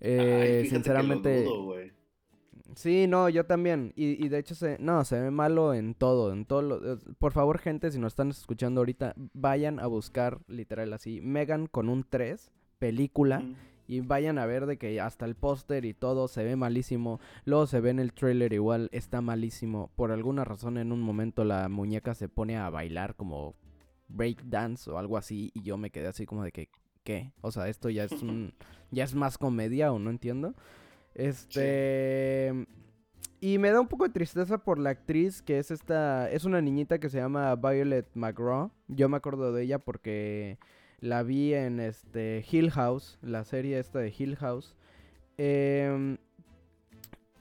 Eh, 0.02 0.66
sinceramente... 0.70 1.46
Sí, 2.76 3.08
no, 3.08 3.30
yo 3.30 3.46
también. 3.46 3.94
Y, 3.96 4.24
y, 4.24 4.30
de 4.30 4.40
hecho, 4.40 4.56
se, 4.56 4.78
no, 4.80 5.04
se 5.04 5.20
ve 5.20 5.32
malo 5.32 5.74
en 5.74 5.96
todo. 5.96 6.32
En 6.32 6.46
todo 6.46 6.62
lo, 6.62 6.98
por 7.18 7.34
favor, 7.34 7.60
gente, 7.60 7.92
si 7.92 8.00
nos 8.00 8.14
están 8.14 8.30
escuchando 8.30 8.82
ahorita, 8.82 9.16
vayan 9.34 9.80
a 9.80 9.88
buscar, 9.88 10.40
literal 10.48 10.94
así, 10.94 11.20
Megan 11.22 11.68
con 11.68 11.90
un 11.90 12.06
3, 12.08 12.52
película. 12.78 13.44
Y 13.90 14.02
vayan 14.02 14.38
a 14.38 14.46
ver 14.46 14.68
de 14.68 14.78
que 14.78 15.02
hasta 15.02 15.26
el 15.26 15.34
póster 15.34 15.84
y 15.84 15.96
todo 15.96 16.28
se 16.28 16.44
ve 16.44 16.56
malísimo. 16.56 17.20
Luego 17.44 17.66
se 17.66 17.82
ve 17.82 17.90
en 17.90 17.98
el 17.98 18.14
trailer 18.14 18.54
igual, 18.54 18.88
está 18.92 19.20
malísimo. 19.20 19.90
Por 19.96 20.12
alguna 20.12 20.46
razón 20.46 20.78
en 20.78 20.92
un 20.92 21.02
momento 21.02 21.44
la 21.44 21.68
muñeca 21.70 22.14
se 22.14 22.30
pone 22.30 22.56
a 22.56 22.70
bailar 22.70 23.16
como 23.16 23.56
break 24.08 24.44
dance 24.44 24.92
o 24.92 25.00
algo 25.00 25.18
así. 25.18 25.50
Y 25.56 25.64
yo 25.64 25.76
me 25.78 25.90
quedé 25.90 26.06
así 26.06 26.28
como 26.28 26.44
de 26.44 26.52
que, 26.52 26.70
¿qué? 27.04 27.34
O 27.42 27.52
sea, 27.52 27.68
esto 27.68 27.90
ya 27.90 28.04
es 28.04 28.12
un... 28.22 28.54
ya 28.92 29.06
es 29.06 29.16
más 29.16 29.40
comedia 29.40 29.92
o 29.92 29.98
no 29.98 30.12
entiendo. 30.12 30.54
Este. 31.16 32.68
Y 33.42 33.58
me 33.58 33.72
da 33.72 33.82
un 33.82 33.88
poco 33.88 34.04
de 34.04 34.14
tristeza 34.14 34.60
por 34.60 34.78
la 34.78 34.92
actriz 34.92 35.42
que 35.42 35.58
es 35.58 35.72
esta. 35.72 36.30
Es 36.30 36.46
una 36.46 36.62
niñita 36.62 37.00
que 37.00 37.10
se 37.10 37.18
llama 37.18 37.56
Violet 37.56 38.08
McGraw. 38.14 38.70
Yo 38.88 39.10
me 39.10 39.18
acuerdo 39.18 39.52
de 39.52 39.64
ella 39.64 39.80
porque 39.80 40.60
la 41.02 41.24
vi 41.24 41.54
en 41.54 41.80
este 41.80 42.46
Hill 42.50 42.72
House, 42.72 43.18
la 43.22 43.44
serie 43.44 43.80
esta 43.80 44.00
de 44.00 44.14
Hill 44.18 44.36
House. 44.38 44.76
Eh, 45.38 46.18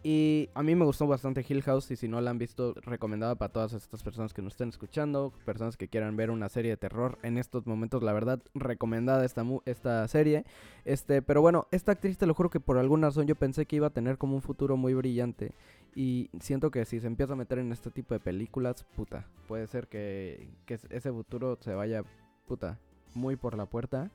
y 0.05 0.49
a 0.55 0.63
mí 0.63 0.77
me 0.77 0.85
gustó 0.85 1.09
bastante 1.09 1.45
Hill 1.47 1.63
House 1.63 1.91
y 1.91 1.97
si 1.97 2.07
no 2.07 2.21
la 2.21 2.31
han 2.31 2.39
visto, 2.39 2.73
recomendada 2.83 3.35
para 3.35 3.53
todas 3.53 3.73
estas 3.73 4.03
personas 4.05 4.33
que 4.33 4.43
nos 4.43 4.53
estén 4.53 4.69
escuchando, 4.69 5.33
personas 5.45 5.77
que 5.77 5.89
quieran 5.89 6.17
ver 6.17 6.31
una 6.31 6.49
serie 6.49 6.71
de 6.71 6.77
terror 6.77 7.19
en 7.23 7.37
estos 7.37 7.67
momentos, 7.67 8.03
la 8.05 8.13
verdad, 8.13 8.41
recomendada 8.55 9.25
esta, 9.25 9.45
esta 9.65 10.07
serie. 10.07 10.45
Este, 10.85 11.21
pero 11.21 11.41
bueno, 11.41 11.67
esta 11.73 11.93
actriz 11.93 12.17
te 12.17 12.27
lo 12.27 12.35
juro 12.35 12.49
que 12.49 12.61
por 12.61 12.79
alguna 12.79 13.09
razón 13.09 13.27
yo 13.27 13.35
pensé 13.35 13.67
que 13.67 13.77
iba 13.77 13.89
a 13.89 13.93
tener 13.93 14.19
como 14.19 14.37
un 14.37 14.43
futuro 14.43 14.77
muy 14.77 14.95
brillante 14.95 15.53
y 15.97 16.31
siento 16.41 16.71
que 16.71 16.85
si 16.85 17.01
se 17.01 17.09
empieza 17.09 17.33
a 17.33 17.37
meter 17.37 17.59
en 17.59 17.73
este 17.73 17.91
tipo 17.91 18.15
de 18.15 18.21
películas, 18.21 18.85
puta, 18.95 19.27
puede 19.49 19.67
ser 19.67 19.89
que, 19.89 20.49
que 20.65 20.75
ese 20.91 21.11
futuro 21.11 21.59
se 21.61 21.75
vaya, 21.75 22.05
puta, 22.47 22.79
muy 23.19 23.37
por 23.37 23.57
la 23.57 23.66
puerta. 23.66 24.11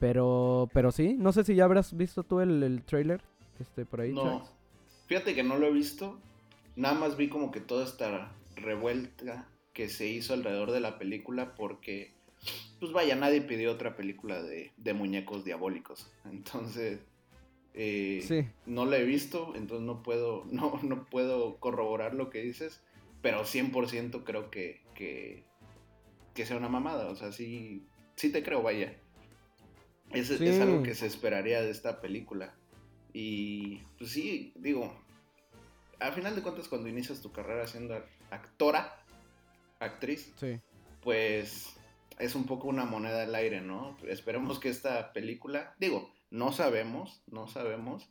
Pero, 0.00 0.68
pero 0.72 0.90
sí, 0.90 1.14
no 1.16 1.32
sé 1.32 1.44
si 1.44 1.54
ya 1.54 1.64
habrás 1.64 1.96
visto 1.96 2.24
tú 2.24 2.40
el, 2.40 2.62
el 2.64 2.82
trailer, 2.82 3.22
este, 3.60 3.86
por 3.86 4.00
ahí. 4.00 4.12
No. 4.12 4.42
Fíjate 5.06 5.34
que 5.34 5.44
no 5.44 5.58
lo 5.58 5.66
he 5.66 5.72
visto. 5.72 6.18
Nada 6.74 6.94
más 6.94 7.16
vi 7.16 7.28
como 7.28 7.52
que 7.52 7.60
toda 7.60 7.84
esta 7.84 8.32
revuelta 8.56 9.46
que 9.72 9.88
se 9.88 10.06
hizo 10.08 10.34
alrededor 10.34 10.70
de 10.70 10.80
la 10.80 10.98
película 10.98 11.54
porque, 11.54 12.12
pues 12.80 12.92
vaya, 12.92 13.16
nadie 13.16 13.40
pidió 13.40 13.72
otra 13.72 13.96
película 13.96 14.42
de, 14.42 14.94
muñecos 14.94 15.44
diabólicos. 15.44 16.10
Entonces, 16.30 17.00
eh, 17.74 18.50
no 18.66 18.84
la 18.84 18.98
he 18.98 19.04
visto, 19.04 19.54
entonces 19.56 19.86
no 19.86 20.02
puedo, 20.02 20.44
no, 20.50 20.78
no 20.82 21.04
puedo 21.06 21.56
corroborar 21.56 22.14
lo 22.14 22.28
que 22.28 22.42
dices, 22.42 22.82
pero 23.22 23.44
100% 23.44 24.24
creo 24.24 24.50
que, 24.50 24.82
que, 24.94 25.44
que, 26.34 26.44
sea 26.44 26.58
una 26.58 26.68
mamada. 26.68 27.08
O 27.08 27.16
sea, 27.16 27.32
sí, 27.32 27.86
sí 28.16 28.30
te 28.30 28.42
creo, 28.42 28.62
vaya. 28.62 28.96
Es, 30.12 30.30
es 30.30 30.60
algo 30.60 30.82
que 30.82 30.94
se 30.94 31.06
esperaría 31.06 31.62
de 31.62 31.70
esta 31.70 32.00
película. 32.00 32.54
Y 33.12 33.78
pues 33.98 34.10
sí, 34.10 34.52
digo, 34.56 34.94
al 35.98 36.12
final 36.12 36.34
de 36.34 36.42
cuentas, 36.42 36.68
cuando 36.68 36.88
inicias 36.88 37.20
tu 37.20 37.32
carrera 37.32 37.66
siendo 37.66 38.02
actora, 38.30 39.04
actriz, 39.78 40.32
pues 41.02 41.76
es 42.18 42.34
un 42.34 42.44
poco 42.44 42.68
una 42.68 42.84
moneda 42.84 43.22
al 43.22 43.34
aire, 43.34 43.60
¿no? 43.60 43.96
Esperemos 44.06 44.58
que 44.58 44.68
esta 44.68 45.12
película, 45.12 45.74
digo, 45.78 46.12
no 46.30 46.52
sabemos, 46.52 47.22
no 47.26 47.48
sabemos. 47.48 48.08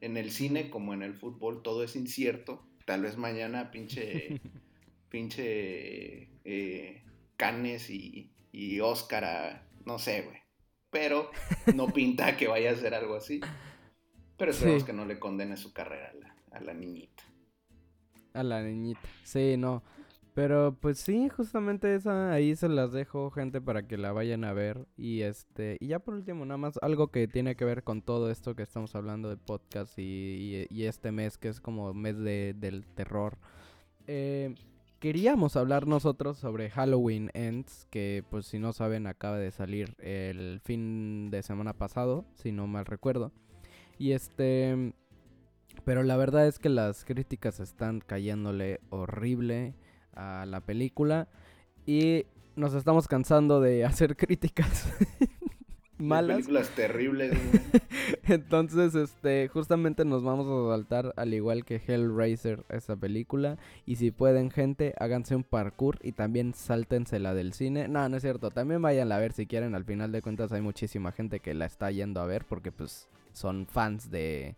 En 0.00 0.16
el 0.16 0.30
cine 0.30 0.68
como 0.68 0.92
en 0.92 1.02
el 1.02 1.14
fútbol 1.14 1.62
todo 1.62 1.82
es 1.82 1.96
incierto. 1.96 2.66
Tal 2.84 3.02
vez 3.02 3.16
mañana 3.16 3.70
pinche, 3.70 4.40
pinche 5.08 6.28
eh, 6.44 7.02
Canes 7.36 7.90
y, 7.90 8.30
y 8.56 8.80
Oscar, 8.80 9.60
no 9.84 9.98
sé, 9.98 10.22
güey. 10.22 10.38
Pero 10.90 11.30
no 11.74 11.88
pinta 11.88 12.38
que 12.38 12.48
vaya 12.48 12.70
a 12.70 12.74
ser 12.74 12.94
algo 12.94 13.16
así. 13.16 13.40
Pero 14.38 14.50
esperemos 14.50 14.82
que 14.82 14.94
no 14.94 15.04
le 15.04 15.18
condene 15.18 15.58
su 15.58 15.74
carrera 15.74 16.10
a 16.50 16.60
la 16.60 16.72
niñita. 16.72 17.22
A 18.32 18.42
la 18.42 18.62
niñita. 18.62 19.00
Sí, 19.24 19.58
no. 19.58 19.82
Pero 20.32 20.74
pues 20.80 20.98
sí, 20.98 21.28
justamente 21.28 21.94
esa 21.94 22.32
ahí 22.32 22.56
se 22.56 22.70
las 22.70 22.92
dejo, 22.92 23.30
gente, 23.30 23.60
para 23.60 23.86
que 23.86 23.98
la 23.98 24.12
vayan 24.12 24.42
a 24.44 24.54
ver. 24.54 24.86
Y 24.96 25.20
este, 25.20 25.76
y 25.78 25.88
ya 25.88 25.98
por 25.98 26.14
último, 26.14 26.46
nada 26.46 26.56
más 26.56 26.78
algo 26.80 27.08
que 27.08 27.28
tiene 27.28 27.56
que 27.56 27.66
ver 27.66 27.82
con 27.82 28.00
todo 28.00 28.30
esto 28.30 28.56
que 28.56 28.62
estamos 28.62 28.94
hablando 28.94 29.28
de 29.28 29.36
podcast 29.36 29.98
y, 29.98 30.66
este 30.70 31.12
mes, 31.12 31.36
que 31.36 31.48
es 31.48 31.60
como 31.60 31.92
mes 31.92 32.18
de, 32.18 32.54
del 32.54 32.86
terror. 32.86 33.36
Eh, 34.06 34.54
queríamos 35.06 35.54
hablar 35.54 35.86
nosotros 35.86 36.36
sobre 36.36 36.68
Halloween 36.68 37.30
Ends, 37.32 37.86
que 37.90 38.24
pues 38.28 38.44
si 38.44 38.58
no 38.58 38.72
saben 38.72 39.06
acaba 39.06 39.38
de 39.38 39.52
salir 39.52 39.94
el 40.00 40.60
fin 40.64 41.30
de 41.30 41.44
semana 41.44 41.74
pasado, 41.74 42.24
si 42.34 42.50
no 42.50 42.66
mal 42.66 42.86
recuerdo. 42.86 43.30
Y 44.00 44.10
este... 44.10 44.94
Pero 45.84 46.02
la 46.02 46.16
verdad 46.16 46.48
es 46.48 46.58
que 46.58 46.70
las 46.70 47.04
críticas 47.04 47.60
están 47.60 48.00
cayéndole 48.00 48.80
horrible 48.90 49.76
a 50.12 50.44
la 50.44 50.60
película 50.60 51.28
y 51.86 52.26
nos 52.56 52.74
estamos 52.74 53.06
cansando 53.06 53.60
de 53.60 53.84
hacer 53.84 54.16
críticas 54.16 54.92
malas. 55.98 56.36
Películas 56.36 56.70
terribles. 56.70 57.32
Entonces, 58.28 58.94
este, 58.94 59.48
justamente 59.48 60.04
nos 60.04 60.22
vamos 60.22 60.46
a 60.46 60.74
saltar 60.74 61.12
al 61.16 61.34
igual 61.34 61.64
que 61.64 61.80
Hellraiser 61.86 62.64
esa 62.68 62.96
película 62.96 63.58
y 63.86 63.96
si 63.96 64.10
pueden, 64.10 64.50
gente, 64.50 64.94
háganse 64.98 65.36
un 65.36 65.44
parkour 65.44 65.98
y 66.02 66.12
también 66.12 66.54
sáltensela 66.54 67.34
del 67.34 67.52
cine. 67.52 67.88
No, 67.88 68.08
no 68.08 68.16
es 68.16 68.22
cierto, 68.22 68.50
también 68.50 68.82
vayan 68.82 69.12
a 69.12 69.18
ver 69.18 69.32
si 69.32 69.46
quieren, 69.46 69.74
al 69.74 69.84
final 69.84 70.12
de 70.12 70.22
cuentas 70.22 70.52
hay 70.52 70.60
muchísima 70.60 71.12
gente 71.12 71.40
que 71.40 71.54
la 71.54 71.66
está 71.66 71.90
yendo 71.90 72.20
a 72.20 72.26
ver 72.26 72.44
porque 72.48 72.72
pues 72.72 73.08
son 73.32 73.66
fans 73.66 74.10
de 74.10 74.54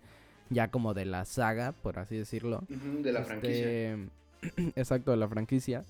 ya 0.51 0.69
como 0.69 0.95
de 0.95 1.05
la 1.05 1.25
saga, 1.25 1.73
por 1.73 1.99
así 1.99 2.17
decirlo. 2.17 2.65
de 2.69 3.13
la 3.13 3.23
franquicia. 3.23 3.93
Este, 3.93 4.09
exacto, 4.77 5.11
de 5.11 5.17
la 5.17 5.29
franquicia. 5.29 5.85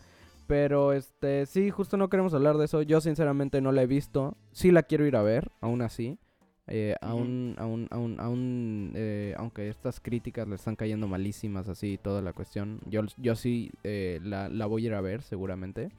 Pero 0.49 0.93
este, 0.93 1.47
sí, 1.47 1.71
justo 1.71 1.97
no 1.97 2.09
queremos 2.09 2.35
hablar 2.35 2.57
de 2.57 2.65
eso. 2.65 2.83
Yo 2.83 3.01
sinceramente 3.01 3.61
no 3.61 3.71
la 3.71 3.83
he 3.83 3.87
visto. 3.87 4.37
Sí 4.51 4.73
la 4.73 4.83
quiero 4.83 5.07
ir 5.07 5.15
a 5.15 5.23
ver, 5.23 5.53
aún 5.61 5.83
así. 5.83 6.19
Eh, 6.67 6.97
aún, 7.01 7.55
aún, 7.59 7.87
aún, 7.91 8.19
aún 8.19 8.93
eh, 8.95 9.35
aunque 9.39 9.69
estas 9.69 10.01
críticas 10.01 10.49
le 10.49 10.57
están 10.57 10.77
cayendo 10.77 11.07
malísimas 11.07 11.67
así 11.69 11.97
toda 11.97 12.21
la 12.21 12.35
cuestión, 12.35 12.81
yo, 12.85 13.01
yo 13.17 13.37
sí 13.37 13.71
eh, 13.85 14.21
la, 14.23 14.51
la, 14.51 14.67
voy 14.67 14.83
a 14.83 14.87
ir 14.89 14.95
a 14.95 15.01
ver 15.01 15.23
seguramente. 15.23 15.91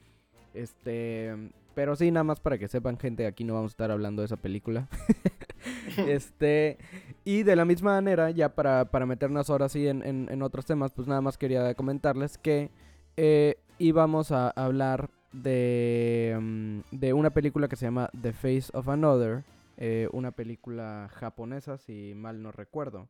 Este, 0.54 1.34
pero 1.74 1.96
sí, 1.96 2.10
nada 2.10 2.24
más 2.24 2.40
para 2.40 2.58
que 2.58 2.68
sepan 2.68 2.98
gente, 2.98 3.26
aquí 3.26 3.42
no 3.44 3.54
vamos 3.54 3.70
a 3.70 3.74
estar 3.74 3.90
hablando 3.90 4.22
de 4.22 4.26
esa 4.26 4.36
película. 4.36 4.88
este, 6.08 6.78
y 7.24 7.42
de 7.42 7.56
la 7.56 7.64
misma 7.64 7.92
manera, 7.92 8.30
ya 8.30 8.54
para, 8.54 8.86
meternos 9.06 9.50
ahora 9.50 9.68
sí 9.68 9.86
en, 9.88 10.42
otros 10.42 10.66
temas, 10.66 10.92
pues 10.92 11.08
nada 11.08 11.20
más 11.20 11.38
quería 11.38 11.74
comentarles 11.74 12.38
que 12.38 12.70
eh, 13.16 13.56
íbamos 13.78 14.32
a 14.32 14.50
hablar 14.50 15.10
de, 15.32 16.36
mm, 16.40 16.80
de 16.90 17.12
una 17.12 17.30
película 17.30 17.68
que 17.68 17.76
se 17.76 17.86
llama 17.86 18.10
The 18.20 18.32
Face 18.32 18.70
of 18.72 18.88
Another, 18.88 19.44
eh, 19.76 20.08
una 20.12 20.32
película 20.32 21.08
japonesa, 21.12 21.78
si 21.78 22.14
mal 22.14 22.42
no 22.42 22.52
recuerdo. 22.52 23.08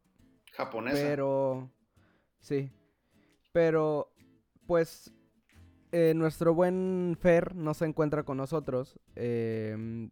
Japonesa. 0.53 0.97
Pero, 0.97 1.71
sí, 2.41 2.71
pero 3.53 4.13
pues 4.67 5.13
eh, 5.93 6.13
nuestro 6.15 6.55
buen 6.55 7.17
Fer 7.21 7.55
no 7.57 7.75
se 7.75 7.87
encuentra 7.87 8.23
con 8.23 8.37
nosotros. 8.37 8.99
Eh, 9.17 10.09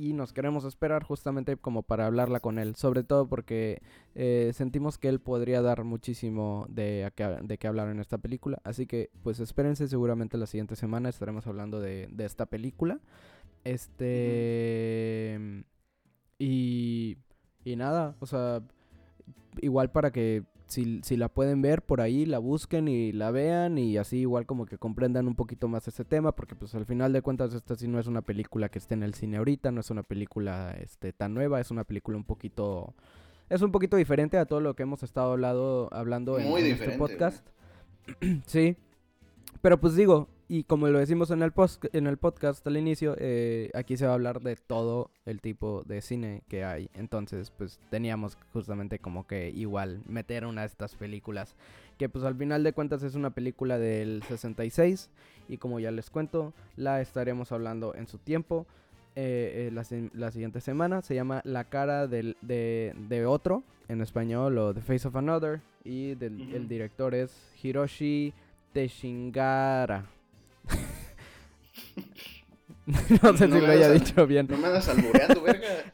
y 0.00 0.12
nos 0.14 0.32
queremos 0.32 0.64
esperar 0.64 1.04
justamente 1.04 1.56
como 1.56 1.82
para 1.82 2.06
hablarla 2.06 2.40
con 2.40 2.58
él, 2.58 2.74
sobre 2.74 3.04
todo 3.04 3.28
porque 3.28 3.82
eh, 4.14 4.50
sentimos 4.54 4.96
que 4.96 5.08
él 5.08 5.20
podría 5.20 5.60
dar 5.60 5.84
muchísimo 5.84 6.66
de, 6.68 7.10
de 7.42 7.58
qué 7.58 7.66
hablar 7.66 7.88
en 7.88 8.00
esta 8.00 8.18
película, 8.18 8.60
así 8.64 8.86
que 8.86 9.10
pues 9.22 9.40
espérense 9.40 9.88
seguramente 9.88 10.38
la 10.38 10.46
siguiente 10.46 10.74
semana 10.74 11.08
estaremos 11.08 11.46
hablando 11.46 11.80
de, 11.80 12.08
de 12.10 12.24
esta 12.24 12.46
película. 12.46 13.00
Este... 13.64 15.38
Y... 16.38 17.18
Y 17.62 17.76
nada, 17.76 18.16
o 18.20 18.26
sea, 18.26 18.62
igual 19.60 19.90
para 19.90 20.10
que 20.12 20.44
si, 20.70 21.00
si, 21.02 21.16
la 21.16 21.28
pueden 21.28 21.62
ver 21.62 21.82
por 21.82 22.00
ahí, 22.00 22.24
la 22.24 22.38
busquen 22.38 22.88
y 22.88 23.12
la 23.12 23.30
vean 23.30 23.76
y 23.76 23.96
así 23.96 24.18
igual 24.18 24.46
como 24.46 24.66
que 24.66 24.78
comprendan 24.78 25.26
un 25.28 25.34
poquito 25.34 25.68
más 25.68 25.86
ese 25.88 26.04
tema, 26.04 26.32
porque 26.32 26.54
pues 26.54 26.74
al 26.74 26.86
final 26.86 27.12
de 27.12 27.22
cuentas 27.22 27.52
esta 27.54 27.76
sí 27.76 27.88
no 27.88 27.98
es 27.98 28.06
una 28.06 28.22
película 28.22 28.68
que 28.68 28.78
esté 28.78 28.94
en 28.94 29.02
el 29.02 29.14
cine 29.14 29.36
ahorita, 29.36 29.70
no 29.70 29.80
es 29.80 29.90
una 29.90 30.02
película 30.02 30.74
este 30.80 31.12
tan 31.12 31.34
nueva, 31.34 31.60
es 31.60 31.70
una 31.70 31.84
película 31.84 32.16
un 32.16 32.24
poquito 32.24 32.94
es 33.50 33.62
un 33.62 33.72
poquito 33.72 33.96
diferente 33.96 34.38
a 34.38 34.46
todo 34.46 34.60
lo 34.60 34.74
que 34.76 34.84
hemos 34.84 35.02
estado 35.02 35.32
hablado, 35.32 35.92
hablando 35.92 36.38
en, 36.38 36.46
este 36.66 36.96
podcast. 36.96 37.44
sí. 38.46 38.76
Pero 39.60 39.80
pues 39.80 39.96
digo, 39.96 40.28
y 40.52 40.64
como 40.64 40.88
lo 40.88 40.98
decimos 40.98 41.30
en 41.30 41.42
el, 41.42 41.52
post, 41.52 41.84
en 41.92 42.08
el 42.08 42.16
podcast 42.16 42.66
al 42.66 42.76
inicio, 42.76 43.14
eh, 43.20 43.70
aquí 43.72 43.96
se 43.96 44.04
va 44.04 44.10
a 44.10 44.14
hablar 44.14 44.40
de 44.40 44.56
todo 44.56 45.12
el 45.24 45.40
tipo 45.40 45.84
de 45.84 46.02
cine 46.02 46.42
que 46.48 46.64
hay. 46.64 46.90
Entonces, 46.92 47.52
pues 47.56 47.78
teníamos 47.88 48.36
justamente 48.52 48.98
como 48.98 49.28
que 49.28 49.50
igual 49.50 50.02
meter 50.08 50.44
una 50.44 50.62
de 50.62 50.66
estas 50.66 50.96
películas. 50.96 51.54
Que 51.98 52.08
pues 52.08 52.24
al 52.24 52.34
final 52.34 52.64
de 52.64 52.72
cuentas 52.72 53.04
es 53.04 53.14
una 53.14 53.30
película 53.30 53.78
del 53.78 54.24
66. 54.26 55.08
Y 55.48 55.58
como 55.58 55.78
ya 55.78 55.92
les 55.92 56.10
cuento, 56.10 56.52
la 56.74 57.00
estaremos 57.00 57.52
hablando 57.52 57.94
en 57.94 58.08
su 58.08 58.18
tiempo. 58.18 58.66
Eh, 59.14 59.70
eh, 59.72 60.10
la, 60.12 60.32
siguiente 60.32 60.60
semana 60.60 61.00
se 61.02 61.14
llama 61.14 61.42
La 61.44 61.62
cara 61.62 62.08
del, 62.08 62.36
de, 62.42 63.24
otro, 63.24 63.62
en 63.86 64.00
español, 64.00 64.58
o 64.58 64.74
The 64.74 64.80
Face 64.80 65.06
of 65.06 65.14
Another. 65.14 65.60
Y 65.84 66.20
el 66.20 66.66
director 66.66 67.14
es 67.14 67.32
Hiroshi 67.62 68.34
Teshingara. 68.72 70.06
no 73.22 73.36
sé 73.36 73.46
si 73.46 73.60
lo 73.60 73.66
haya 73.66 73.90
dicho 73.90 74.26
bien. 74.26 74.46
No 74.48 74.56
me 74.56 74.66
andas 74.66 74.88
albureando, 74.88 75.42
verga. 75.42 75.92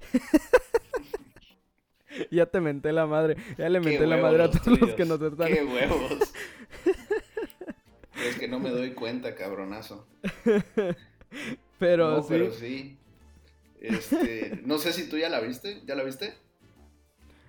ya 2.31 2.47
te 2.47 2.61
menté 2.61 2.93
la 2.93 3.07
madre. 3.07 3.37
Ya 3.59 3.69
le 3.69 3.81
menté 3.81 4.07
la 4.07 4.17
madre 4.17 4.45
a 4.45 4.51
todos 4.51 4.81
los 4.81 4.95
que 4.95 5.05
nos 5.05 5.21
están. 5.21 5.49
Qué 5.49 5.65
huevos. 5.65 6.33
es 8.25 8.39
que 8.39 8.49
no 8.49 8.59
me 8.59 8.71
doy 8.71 8.93
cuenta, 8.93 9.35
cabronazo. 9.35 10.07
pero 11.79 12.23
sí. 12.23 12.29
Pero 12.29 12.53
sí. 12.53 12.99
Este, 13.81 14.61
no 14.65 14.79
sé 14.79 14.93
si 14.93 15.09
tú 15.09 15.19
ya 15.19 15.29
la 15.29 15.41
viste. 15.41 15.83
¿Ya 15.87 15.95
la 15.95 16.03
viste? 16.03 16.35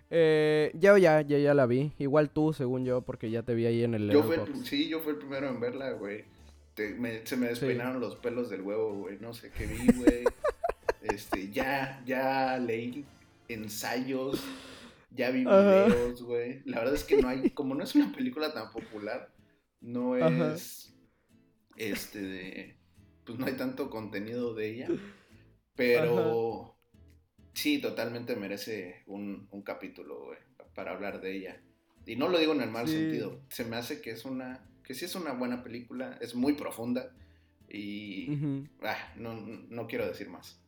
Eh, 0.09 0.71
ya, 0.73 0.97
ya, 0.97 1.21
ya, 1.21 1.37
ya 1.37 1.53
la 1.53 1.65
vi. 1.65 1.93
Igual 1.99 2.29
tú, 2.29 2.53
según 2.53 2.85
yo, 2.85 3.01
porque 3.01 3.29
ya 3.29 3.43
te 3.43 3.53
vi 3.55 3.65
ahí 3.65 3.83
en 3.83 3.93
el. 3.93 4.09
Yo 4.11 4.23
fui, 4.23 4.37
sí, 4.63 4.87
yo 4.89 4.99
fui 4.99 5.13
el 5.13 5.19
primero 5.19 5.47
en 5.47 5.59
verla, 5.59 5.91
güey 5.91 6.25
se 7.23 7.37
me 7.37 7.47
despeinaron 7.47 7.99
los 7.99 8.15
pelos 8.17 8.49
del 8.49 8.61
huevo, 8.61 8.93
güey. 8.93 9.17
No 9.19 9.33
sé 9.33 9.51
qué 9.51 9.65
vi, 9.65 9.87
güey. 9.93 10.23
este, 11.01 11.49
ya, 11.49 12.01
ya 12.05 12.57
leí 12.57 13.05
ensayos, 13.47 14.43
ya 15.11 15.31
vi 15.31 15.39
videos, 15.39 16.21
güey. 16.21 16.61
La 16.65 16.79
verdad 16.79 16.95
es 16.95 17.03
que 17.03 17.21
no 17.21 17.27
hay, 17.27 17.49
como 17.51 17.73
no 17.75 17.83
es 17.83 17.95
una 17.95 18.11
película 18.11 18.53
tan 18.53 18.71
popular, 18.71 19.33
no 19.81 20.15
es, 20.15 20.93
este, 21.75 22.21
de, 22.21 22.77
pues 23.25 23.39
no 23.39 23.45
hay 23.45 23.53
tanto 23.53 23.89
contenido 23.89 24.53
de 24.53 24.69
ella. 24.69 24.87
Pero 25.75 26.75
sí, 27.53 27.79
totalmente 27.79 28.35
merece 28.35 29.03
un, 29.07 29.47
un 29.51 29.61
capítulo, 29.61 30.25
güey, 30.25 30.39
para 30.75 30.91
hablar 30.91 31.21
de 31.21 31.37
ella. 31.37 31.61
Y 32.05 32.15
no 32.15 32.29
lo 32.29 32.39
digo 32.39 32.53
en 32.53 32.61
el 32.61 32.71
mal 32.71 32.87
sentido. 32.87 33.41
Se 33.49 33.65
me 33.65 33.75
hace 33.75 34.01
que 34.01 34.11
es 34.11 34.23
una 34.23 34.65
que 34.87 34.93
sí 34.93 35.03
es 35.03 35.15
una 35.15 35.33
buena 35.33 35.63
película, 35.63 36.17
es 36.21 36.33
muy 36.33 36.53
profunda 36.53 37.11
y 37.67 38.29
ah, 38.81 38.95
no, 39.17 39.85
quiero 39.85 40.07
decir 40.07 40.29
más. 40.29 40.61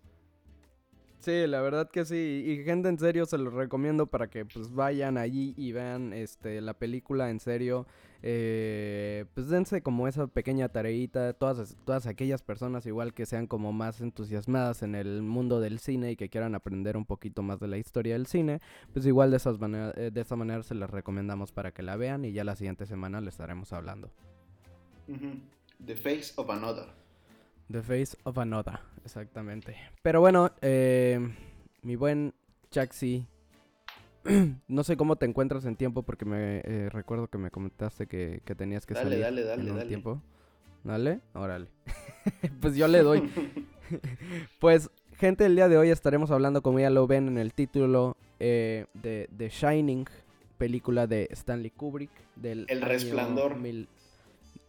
Sí, 1.21 1.47
la 1.47 1.61
verdad 1.61 1.89
que 1.89 2.03
sí. 2.03 2.43
Y 2.45 2.65
gente, 2.65 2.89
en 2.89 2.99
serio, 2.99 3.25
se 3.25 3.37
los 3.37 3.53
recomiendo 3.53 4.07
para 4.07 4.29
que 4.29 4.43
pues 4.43 4.73
vayan 4.73 5.17
allí 5.17 5.53
y 5.55 5.71
vean 5.71 6.11
este 6.11 6.59
la 6.59 6.73
película 6.73 7.29
en 7.29 7.39
serio. 7.39 7.87
Eh, 8.21 9.25
pues 9.33 9.47
dense 9.47 9.81
como 9.81 10.07
esa 10.07 10.27
pequeña 10.27 10.67
tareita, 10.69 11.33
todas, 11.33 11.77
todas 11.85 12.05
aquellas 12.05 12.41
personas 12.41 12.85
igual 12.85 13.13
que 13.13 13.25
sean 13.25 13.47
como 13.47 13.71
más 13.71 14.01
entusiasmadas 14.01 14.83
en 14.83 14.95
el 14.95 15.21
mundo 15.21 15.61
del 15.61 15.79
cine 15.79 16.11
y 16.11 16.15
que 16.17 16.29
quieran 16.29 16.53
aprender 16.53 16.97
un 16.97 17.05
poquito 17.05 17.43
más 17.43 17.59
de 17.59 17.67
la 17.67 17.77
historia 17.77 18.13
del 18.13 18.27
cine, 18.27 18.59
pues 18.91 19.05
igual 19.05 19.31
de, 19.31 19.37
esas 19.37 19.57
eh, 19.61 20.11
de 20.11 20.21
esa 20.21 20.35
manera 20.35 20.63
se 20.63 20.75
les 20.75 20.89
recomendamos 20.89 21.51
para 21.51 21.71
que 21.71 21.81
la 21.81 21.95
vean 21.95 22.25
y 22.25 22.33
ya 22.33 22.43
la 22.43 22.55
siguiente 22.55 22.85
semana 22.85 23.21
les 23.21 23.35
estaremos 23.35 23.71
hablando. 23.71 24.09
The 25.85 25.95
Face 25.95 26.33
of 26.35 26.49
Another. 26.49 26.87
The 27.71 27.81
Face 27.81 28.17
of 28.23 28.37
Another, 28.37 28.79
exactamente. 29.05 29.75
Pero 30.01 30.19
bueno, 30.19 30.51
eh, 30.61 31.19
mi 31.83 31.95
buen 31.95 32.33
Chaxi, 32.69 33.25
no 34.67 34.83
sé 34.83 34.97
cómo 34.97 35.15
te 35.15 35.25
encuentras 35.25 35.65
en 35.65 35.75
tiempo 35.75 36.03
porque 36.03 36.25
me 36.25 36.61
eh, 36.65 36.89
recuerdo 36.89 37.27
que 37.27 37.37
me 37.37 37.51
comentaste 37.51 38.07
que, 38.07 38.41
tenías 38.57 38.85
que 38.85 38.95
salir 38.95 39.19
dale, 39.19 39.43
dale, 39.43 39.63
en 39.63 39.71
un 39.71 39.77
dale. 39.77 39.87
tiempo. 39.87 40.21
Dale, 40.83 41.19
órale. 41.33 41.67
pues 42.61 42.75
yo 42.75 42.87
le 42.87 43.01
doy. 43.01 43.29
pues, 44.59 44.89
gente, 45.17 45.45
el 45.45 45.55
día 45.55 45.67
de 45.67 45.77
hoy 45.77 45.89
estaremos 45.89 46.31
hablando, 46.31 46.61
como 46.61 46.79
ya 46.79 46.89
lo 46.89 47.05
ven 47.07 47.27
en 47.27 47.37
el 47.37 47.53
título, 47.53 48.15
eh, 48.39 48.85
de 48.93 49.29
The 49.37 49.49
Shining, 49.49 50.05
película 50.57 51.07
de 51.07 51.27
Stanley 51.31 51.71
Kubrick. 51.71 52.11
Del 52.35 52.65
el 52.69 52.81
Resplandor. 52.81 53.57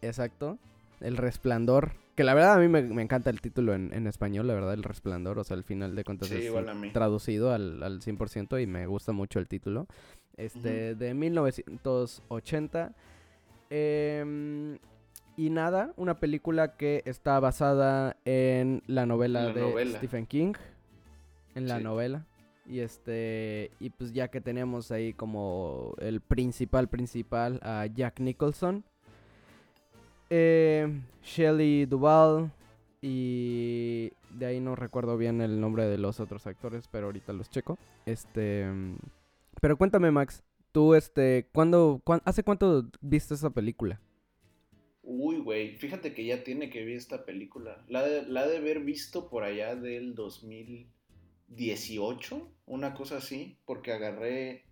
Exacto. 0.02 0.58
El 1.00 1.16
Resplandor. 1.16 1.92
Que 2.20 2.24
la 2.24 2.34
verdad 2.34 2.56
a 2.56 2.58
mí 2.58 2.68
me, 2.68 3.00
encanta 3.00 3.30
el 3.30 3.40
título 3.40 3.72
en, 3.72 4.06
español, 4.06 4.46
la 4.46 4.52
verdad, 4.52 4.74
El 4.74 4.82
Resplandor. 4.82 5.38
O 5.38 5.44
sea, 5.44 5.56
al 5.56 5.64
final 5.64 5.96
de 5.96 6.04
cuentas 6.04 6.30
es 6.30 6.52
traducido 6.92 7.50
al, 7.50 7.82
al 7.82 8.02
100% 8.02 8.62
y 8.62 8.66
me 8.66 8.86
gusta 8.86 9.12
mucho 9.12 9.38
el 9.38 9.48
título. 9.48 9.86
Este, 10.36 10.94
de 10.94 11.14
1980. 11.14 12.92
Em, 13.70 14.76
y 15.38 15.48
nada, 15.48 15.94
una 15.96 16.20
película 16.20 16.76
que 16.76 17.02
está 17.06 17.40
basada 17.40 18.18
en 18.26 18.82
la 18.86 19.06
novela 19.06 19.54
de 19.54 19.86
Stephen 19.96 20.26
King. 20.26 20.52
En 21.54 21.68
la 21.68 21.80
novela. 21.80 22.26
Y 22.66 22.80
este. 22.80 23.70
Y 23.80 23.88
pues 23.88 24.12
ya 24.12 24.28
que 24.28 24.42
tenemos 24.42 24.90
ahí 24.90 25.14
como 25.14 25.94
el 25.96 26.20
principal 26.20 26.86
principal 26.86 27.60
a 27.62 27.86
Jack 27.86 28.20
Nicholson. 28.20 28.84
Eh, 30.32 30.69
Shelley 31.30 31.86
Duvall. 31.86 32.52
Y 33.02 34.12
de 34.30 34.46
ahí 34.46 34.60
no 34.60 34.74
recuerdo 34.76 35.16
bien 35.16 35.40
el 35.40 35.58
nombre 35.60 35.86
de 35.86 35.96
los 35.96 36.20
otros 36.20 36.46
actores, 36.46 36.86
pero 36.88 37.06
ahorita 37.06 37.32
los 37.32 37.48
checo. 37.48 37.78
Este. 38.04 38.66
Pero 39.60 39.78
cuéntame, 39.78 40.10
Max. 40.10 40.42
Tú, 40.72 40.94
este. 40.94 41.48
¿cuándo, 41.52 42.02
¿Hace 42.24 42.42
cuánto 42.42 42.84
viste 43.00 43.34
esa 43.34 43.50
película? 43.50 44.00
Uy, 45.02 45.38
güey. 45.38 45.78
Fíjate 45.78 46.12
que 46.12 46.26
ya 46.26 46.44
tiene 46.44 46.68
que 46.68 46.84
ver 46.84 46.96
esta 46.96 47.24
película. 47.24 47.82
La 47.88 48.02
de, 48.02 48.26
la 48.26 48.46
de 48.46 48.58
haber 48.58 48.80
visto 48.80 49.30
por 49.30 49.44
allá 49.44 49.76
del 49.76 50.14
2018. 50.14 52.52
Una 52.66 52.92
cosa 52.94 53.16
así. 53.16 53.56
Porque 53.64 53.92
agarré. 53.92 54.66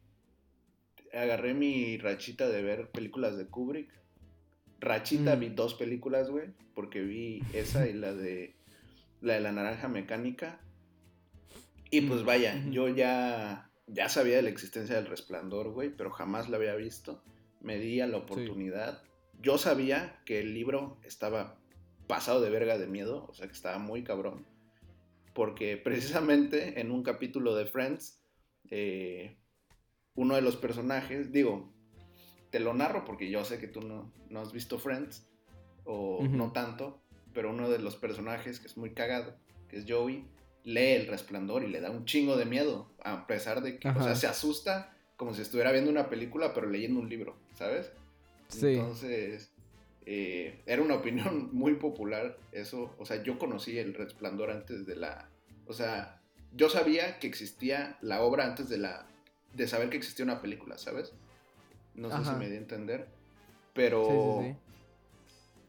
Agarré 1.14 1.54
mi 1.54 1.96
rachita 1.96 2.46
de 2.48 2.62
ver 2.62 2.90
películas 2.90 3.38
de 3.38 3.46
Kubrick 3.46 3.97
Rachita 4.80 5.34
vi 5.36 5.50
mm. 5.50 5.54
dos 5.54 5.74
películas, 5.74 6.30
güey, 6.30 6.48
porque 6.74 7.02
vi 7.02 7.42
esa 7.52 7.88
y 7.88 7.92
la 7.92 8.12
de 8.12 8.54
la 9.20 9.34
de 9.34 9.40
la 9.40 9.52
naranja 9.52 9.88
mecánica. 9.88 10.60
Y 11.90 12.02
pues 12.02 12.22
mm, 12.22 12.26
vaya, 12.26 12.64
yo 12.70 12.88
ya 12.88 13.68
ya 13.88 14.08
sabía 14.08 14.36
de 14.36 14.42
la 14.42 14.50
existencia 14.50 14.96
del 14.96 15.06
resplandor, 15.06 15.70
güey, 15.70 15.90
pero 15.90 16.10
jamás 16.10 16.48
la 16.48 16.58
había 16.58 16.74
visto. 16.74 17.22
Me 17.60 17.78
di 17.78 18.00
a 18.00 18.06
la 18.06 18.18
oportunidad. 18.18 19.02
Yo 19.40 19.58
sabía 19.58 20.20
que 20.24 20.40
el 20.40 20.54
libro 20.54 20.98
estaba 21.04 21.58
pasado 22.06 22.40
de 22.40 22.50
verga 22.50 22.78
de 22.78 22.86
miedo, 22.86 23.26
o 23.28 23.34
sea 23.34 23.46
que 23.46 23.54
estaba 23.54 23.78
muy 23.78 24.04
cabrón. 24.04 24.46
Porque 25.34 25.76
precisamente 25.76 26.80
en 26.80 26.90
un 26.90 27.02
capítulo 27.02 27.54
de 27.54 27.66
Friends, 27.66 28.20
eh, 28.70 29.36
uno 30.14 30.34
de 30.34 30.42
los 30.42 30.56
personajes, 30.56 31.32
digo, 31.32 31.72
te 32.50 32.60
lo 32.60 32.74
narro 32.74 33.04
porque 33.04 33.30
yo 33.30 33.44
sé 33.44 33.58
que 33.58 33.68
tú 33.68 33.80
no, 33.80 34.10
no 34.30 34.40
has 34.40 34.52
visto 34.52 34.78
Friends, 34.78 35.26
o 35.84 36.22
no 36.28 36.52
tanto, 36.52 37.00
pero 37.32 37.50
uno 37.50 37.70
de 37.70 37.78
los 37.78 37.96
personajes 37.96 38.60
que 38.60 38.66
es 38.66 38.76
muy 38.76 38.90
cagado, 38.90 39.34
que 39.68 39.78
es 39.78 39.86
Joey, 39.88 40.26
lee 40.64 40.92
El 40.92 41.06
Resplandor 41.06 41.64
y 41.64 41.68
le 41.68 41.80
da 41.80 41.90
un 41.90 42.04
chingo 42.04 42.36
de 42.36 42.44
miedo, 42.44 42.90
a 43.02 43.26
pesar 43.26 43.62
de 43.62 43.78
que, 43.78 43.88
o 43.88 44.02
sea, 44.02 44.14
se 44.14 44.26
asusta 44.26 44.94
como 45.16 45.34
si 45.34 45.42
estuviera 45.42 45.72
viendo 45.72 45.90
una 45.90 46.10
película, 46.10 46.52
pero 46.52 46.68
leyendo 46.68 47.00
un 47.00 47.08
libro, 47.08 47.36
¿sabes? 47.54 47.90
Sí. 48.48 48.74
Entonces, 48.74 49.50
eh, 50.04 50.60
era 50.66 50.82
una 50.82 50.94
opinión 50.94 51.48
muy 51.52 51.74
popular 51.74 52.36
eso, 52.52 52.94
o 52.98 53.06
sea, 53.06 53.22
yo 53.22 53.38
conocí 53.38 53.78
El 53.78 53.94
Resplandor 53.94 54.50
antes 54.50 54.86
de 54.86 54.96
la, 54.96 55.28
o 55.66 55.72
sea, 55.72 56.20
yo 56.52 56.68
sabía 56.68 57.18
que 57.18 57.26
existía 57.26 57.98
la 58.00 58.22
obra 58.22 58.44
antes 58.44 58.68
de 58.68 58.78
la, 58.78 59.06
de 59.54 59.66
saber 59.66 59.90
que 59.90 59.96
existía 59.96 60.24
una 60.24 60.42
película, 60.42 60.76
¿sabes? 60.76 61.12
No 61.98 62.10
sé 62.10 62.24
si 62.24 62.36
me 62.36 62.48
di 62.48 62.54
a 62.54 62.58
entender. 62.58 63.08
Pero. 63.74 64.56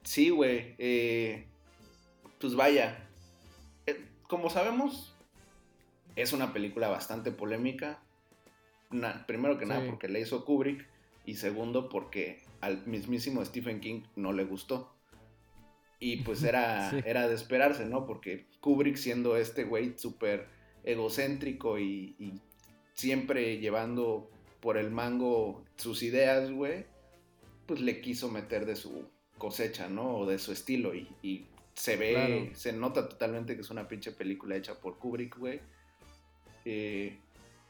Sí, 0.03 0.29
güey. 0.29 0.75
Eh, 0.77 1.45
pues 2.39 2.55
vaya. 2.55 3.07
Eh, 3.85 4.05
como 4.27 4.49
sabemos, 4.49 5.15
es 6.15 6.33
una 6.33 6.53
película 6.53 6.87
bastante 6.89 7.31
polémica. 7.31 7.99
primero 9.27 9.57
que 9.57 9.65
nada, 9.65 9.85
porque 9.85 10.07
la 10.07 10.19
hizo 10.19 10.45
Kubrick. 10.45 10.87
Y 11.25 11.35
segundo, 11.35 11.89
porque 11.89 12.41
al 12.61 12.85
mismísimo 12.87 13.43
Stephen 13.45 13.79
King 13.81 14.01
no 14.15 14.33
le 14.33 14.45
gustó. 14.45 14.93
Y 15.99 16.17
pues 16.23 16.43
era, 16.43 16.89
era 17.05 17.27
de 17.27 17.35
esperarse, 17.35 17.85
¿no? 17.85 18.05
Porque 18.05 18.45
Kubrick 18.61 18.95
siendo 18.95 19.37
este 19.37 19.63
güey 19.63 19.93
súper 19.97 20.47
egocéntrico 20.83 21.79
y, 21.79 22.41
siempre 22.93 23.59
llevando 23.59 24.29
por 24.59 24.77
el 24.77 24.91
mango 24.91 25.63
sus 25.77 26.03
ideas, 26.03 26.51
güey, 26.51 26.85
pues 27.65 27.81
le 27.81 28.01
quiso 28.01 28.29
meter 28.29 28.65
de 28.65 28.75
su 28.75 29.05
cosecha, 29.37 29.87
¿no? 29.87 30.17
O 30.17 30.25
de 30.25 30.37
su 30.39 30.51
estilo 30.51 30.93
y, 30.95 31.45
se 31.73 31.95
ve, 31.95 32.51
se 32.55 32.73
nota 32.73 33.07
totalmente 33.07 33.55
que 33.55 33.61
es 33.61 33.69
una 33.69 33.87
pinche 33.87 34.11
película 34.11 34.57
hecha 34.57 34.77
por 34.81 34.97
Kubrick, 34.97 35.37
güey. 35.37 35.61
Eh, 36.65 37.17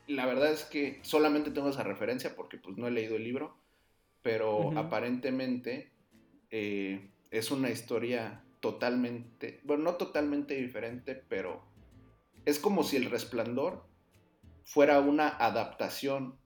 la 0.08 0.26
verdad 0.26 0.52
es 0.52 0.66
que 0.66 1.00
solamente 1.04 1.52
tengo 1.52 1.70
esa 1.70 1.84
referencia 1.84 2.36
porque 2.36 2.58
pues 2.58 2.76
no 2.76 2.88
he 2.88 2.92
leído 2.92 3.18
el 3.18 3.24
libro, 3.24 3.56
pero 4.24 4.76
aparentemente 4.80 5.92
eh, 6.50 7.08
es 7.30 7.52
una 7.52 7.70
historia 7.70 8.44
totalmente, 8.62 9.62
bueno, 9.64 9.84
no 9.84 9.94
totalmente 9.96 10.56
diferente, 10.56 11.14
pero 11.16 11.64
es 12.46 12.58
como 12.58 12.84
si 12.84 12.98
El 12.98 13.12
Resplandor 13.12 13.86
fuera 14.64 15.00
una 15.00 15.28
adaptación 15.28 16.39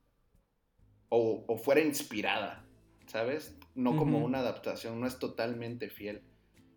o, 1.15 1.57
fuera 1.57 1.81
inspirada, 1.81 2.65
¿sabes? 3.05 3.55
No 3.75 3.95
como 3.95 4.23
una 4.23 4.39
adaptación, 4.39 4.99
no 4.99 5.07
es 5.07 5.19
totalmente 5.19 5.89
fiel. 5.89 6.21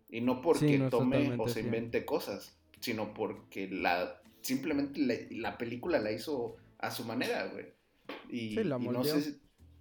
Y 0.09 0.21
no 0.21 0.41
porque 0.41 0.79
tome 0.89 1.35
o 1.37 1.47
se 1.47 1.61
invente 1.61 2.05
cosas, 2.05 2.57
sino 2.79 3.13
porque 3.13 3.67
la 3.67 4.21
simplemente 4.41 5.27
la, 5.31 5.57
película 5.57 5.99
la 5.99 6.11
hizo 6.11 6.55
a 6.77 6.91
su 6.91 7.03
manera, 7.03 7.47
güey. 7.47 7.65
Y, 8.29 8.55
sí, 8.55 8.63
la 8.63 8.77
moldeó. 8.77 9.03
no 9.03 9.03
sé 9.03 9.39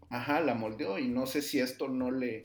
ajá, 0.08 0.40
la 0.40 0.54
moldeó 0.54 0.98
y 0.98 1.08
no 1.08 1.26
sé 1.26 1.42
si 1.42 1.58
esto 1.58 1.88
no 1.88 2.10
le 2.10 2.44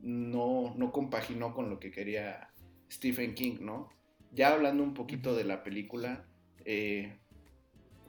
no, 0.00 0.74
no 0.76 0.92
compaginó 0.92 1.54
con 1.54 1.70
lo 1.70 1.80
que 1.80 1.90
quería 1.90 2.50
Stephen 2.90 3.34
King, 3.34 3.56
¿no? 3.60 3.90
Ya 4.32 4.52
hablando 4.52 4.82
un 4.82 4.94
poquito 4.94 5.34
de 5.34 5.44
la 5.44 5.64
película, 5.64 6.26
eh, 6.64 7.18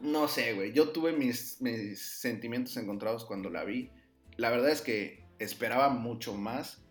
no 0.01 0.27
sé, 0.27 0.53
güey. 0.53 0.71
Yo 0.73 0.89
tuve 0.89 1.11
mis, 1.13 1.61
mis 1.61 1.99
sentimientos 1.99 2.77
encontrados 2.77 3.25
cuando 3.25 3.49
la 3.49 3.63
vi. 3.63 3.89
La 4.37 4.49
verdad 4.49 4.69
es 4.69 4.81
que 4.81 5.23
esperaba 5.39 5.89
mucho 5.89 6.33
más. 6.35 6.81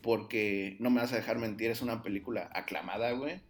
Porque 0.00 0.76
no 0.80 0.90
me 0.90 1.00
vas 1.00 1.12
a 1.12 1.16
dejar 1.16 1.38
mentir, 1.38 1.70
es 1.70 1.80
una 1.80 2.02
película 2.02 2.50
aclamada, 2.52 3.12
güey. 3.12 3.40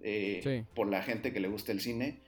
Eh, 0.00 0.64
por 0.74 0.88
la 0.88 1.02
gente 1.02 1.32
que 1.32 1.40
le 1.40 1.48
gusta 1.48 1.72
el 1.72 1.80
cine. 1.80 2.20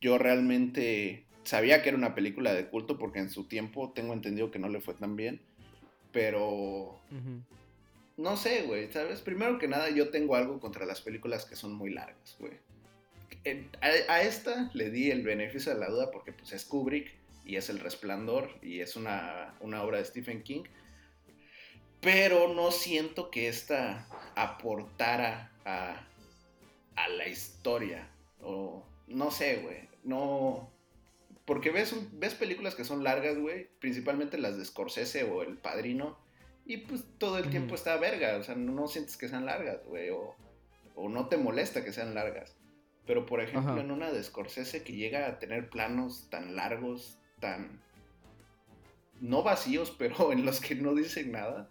Yo 0.00 0.18
realmente 0.18 1.26
sabía 1.42 1.82
que 1.82 1.88
era 1.88 1.98
una 1.98 2.14
película 2.14 2.54
de 2.54 2.68
culto 2.68 2.96
porque 2.96 3.18
en 3.18 3.30
su 3.30 3.48
tiempo 3.48 3.92
tengo 3.92 4.12
entendido 4.12 4.52
que 4.52 4.60
no 4.60 4.68
le 4.68 4.80
fue 4.80 4.94
tan 4.94 5.16
bien. 5.16 5.40
Pero... 6.12 7.00
No 8.16 8.36
sé, 8.36 8.62
güey, 8.62 8.90
¿sabes? 8.92 9.20
Primero 9.20 9.58
que 9.58 9.68
nada, 9.68 9.90
yo 9.90 10.10
tengo 10.10 10.36
algo 10.36 10.60
contra 10.60 10.86
las 10.86 11.00
películas 11.00 11.44
que 11.44 11.56
son 11.56 11.74
muy 11.74 11.90
largas, 11.92 12.36
güey 12.38 12.65
a, 13.80 14.22
esta 14.22 14.70
le 14.74 14.90
di 14.90 15.10
el 15.10 15.22
beneficio 15.22 15.72
de 15.72 15.80
la 15.80 15.88
duda 15.88 16.10
porque 16.10 16.32
pues 16.32 16.52
es 16.52 16.64
Kubrick 16.64 17.14
y 17.44 17.56
es 17.56 17.68
El 17.68 17.78
Resplandor 17.78 18.50
y 18.60 18.80
es 18.80 18.96
una, 18.96 19.54
obra 19.60 19.98
de 19.98 20.04
Stephen 20.04 20.42
King. 20.42 20.64
Pero 22.00 22.52
no 22.52 22.70
siento 22.72 23.30
que 23.30 23.48
esta 23.48 24.06
aportara 24.34 25.52
a, 25.64 26.02
la 27.08 27.28
historia. 27.28 28.08
O 28.42 28.84
no 29.06 29.30
sé, 29.30 29.56
güey. 29.58 29.88
No. 30.04 30.70
Porque 31.44 31.70
ves, 31.70 31.94
ves 32.12 32.34
películas 32.34 32.74
que 32.74 32.84
son 32.84 33.04
largas, 33.04 33.38
güey. 33.38 33.68
Principalmente 33.78 34.38
las 34.38 34.58
de 34.58 34.64
Scorsese 34.64 35.24
o 35.24 35.42
El 35.42 35.56
Padrino. 35.56 36.18
y 36.64 36.78
pues 36.78 37.04
todo 37.18 37.38
el 37.38 37.48
tiempo 37.48 37.76
está 37.76 37.96
verga, 37.96 38.36
o 38.38 38.42
sea, 38.42 38.56
no, 38.56 38.88
sientes 38.88 39.16
que 39.16 39.28
sean 39.28 39.46
largas, 39.46 39.84
güey, 39.86 40.10
o, 40.10 40.34
no 41.08 41.28
te 41.28 41.36
molesta 41.36 41.84
que 41.84 41.92
sean 41.92 42.14
largas. 42.14 42.56
Pero 43.06 43.26
por 43.26 43.40
ejemplo, 43.40 43.80
en 43.80 43.90
una 43.90 44.10
de 44.10 44.22
Scorsese 44.22 44.82
que 44.82 44.92
llega 44.92 45.28
a 45.28 45.38
tener 45.38 45.70
planos 45.70 46.28
tan 46.30 46.56
largos, 46.56 47.18
tan 47.40 47.80
no 49.20 49.42
vacíos, 49.42 49.94
pero 49.98 50.32
en 50.32 50.44
los 50.44 50.60
que 50.60 50.74
no 50.74 50.94
dicen 50.94 51.32
nada, 51.32 51.70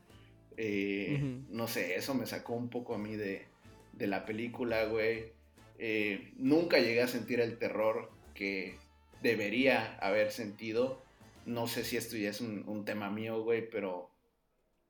eh, 0.58 1.42
no 1.50 1.68
sé, 1.68 1.96
eso 1.96 2.14
me 2.14 2.26
sacó 2.26 2.54
un 2.54 2.70
poco 2.70 2.96
a 2.96 2.98
mí 2.98 3.16
de, 3.16 3.46
de 3.94 4.08
la 4.08 4.26
película, 4.26 4.86
güey. 4.86 5.34
Eh, 5.78 6.32
nunca 6.38 6.80
llegué 6.80 7.02
a 7.02 7.08
sentir 7.08 7.40
el 7.42 7.58
terror 7.58 8.12
que 8.34 8.78
debería 9.22 9.98
haber 9.98 10.32
sentido. 10.32 11.02
No 11.46 11.68
sé 11.68 11.84
si 11.84 11.98
esto 11.98 12.18
ya 12.18 12.30
es 12.30 12.42
un, 12.42 12.86
tema 12.86 13.10
mío, 13.10 13.44
güey, 13.44 13.70
pero 13.70 14.10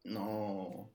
no. 0.03 0.91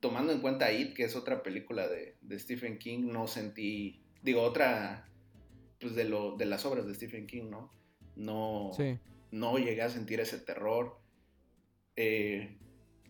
Tomando 0.00 0.32
en 0.32 0.40
cuenta 0.40 0.72
It, 0.72 0.94
que 0.94 1.04
es 1.04 1.16
otra 1.16 1.42
película 1.42 1.88
de, 1.88 2.16
Stephen 2.38 2.78
King, 2.78 3.08
no 3.12 3.26
sentí. 3.26 4.02
Digo, 4.26 4.42
otra. 4.42 5.08
Pues 5.80 5.94
de, 5.94 6.04
lo, 6.04 6.36
de 6.36 6.46
las 6.46 6.66
obras 6.66 6.84
de 6.84 6.94
Stephen 6.94 7.28
King, 7.28 7.48
¿no? 7.48 7.72
No. 8.16 8.72
No 9.30 9.58
llegué 9.58 9.82
a 9.82 9.88
sentir 9.88 10.18
ese 10.18 10.38
terror. 10.38 10.98
Eh, 11.94 12.58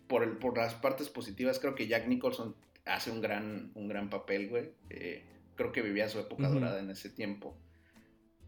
por, 0.07 0.37
por 0.37 0.55
las 0.55 0.75
partes 0.75 1.09
positivas, 1.09 1.57
creo 1.57 1.73
que 1.73 1.87
Jack 1.87 2.07
Nicholson 2.07 2.55
hace 2.85 3.09
un 3.09 3.19
gran, 3.19 3.71
un 3.73 3.87
gran 3.87 4.11
papel, 4.11 4.47
güey. 4.47 4.69
Eh, 4.91 5.23
creo 5.55 5.71
que 5.71 5.81
vivía 5.81 6.07
su 6.07 6.19
época 6.19 6.49
dorada 6.49 6.79
en 6.79 6.91
ese 6.91 7.09
tiempo. 7.09 7.57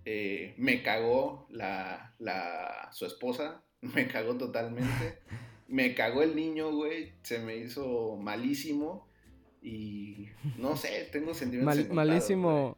Eh, 0.05 0.53
me 0.57 0.83
cagó 0.83 1.47
la, 1.49 2.13
la, 2.19 2.89
su 2.93 3.07
esposa, 3.07 3.63
me 3.81 4.07
cagó 4.07 4.37
totalmente. 4.37 5.17
me 5.67 5.95
cagó 5.95 6.21
el 6.21 6.35
niño, 6.35 6.71
güey, 6.71 7.13
se 7.23 7.39
me 7.39 7.57
hizo 7.57 8.15
malísimo. 8.15 9.08
Y 9.61 10.27
no 10.57 10.77
sé, 10.77 11.09
tengo 11.11 11.33
sentimientos. 11.33 11.89
malísimo. 11.89 12.77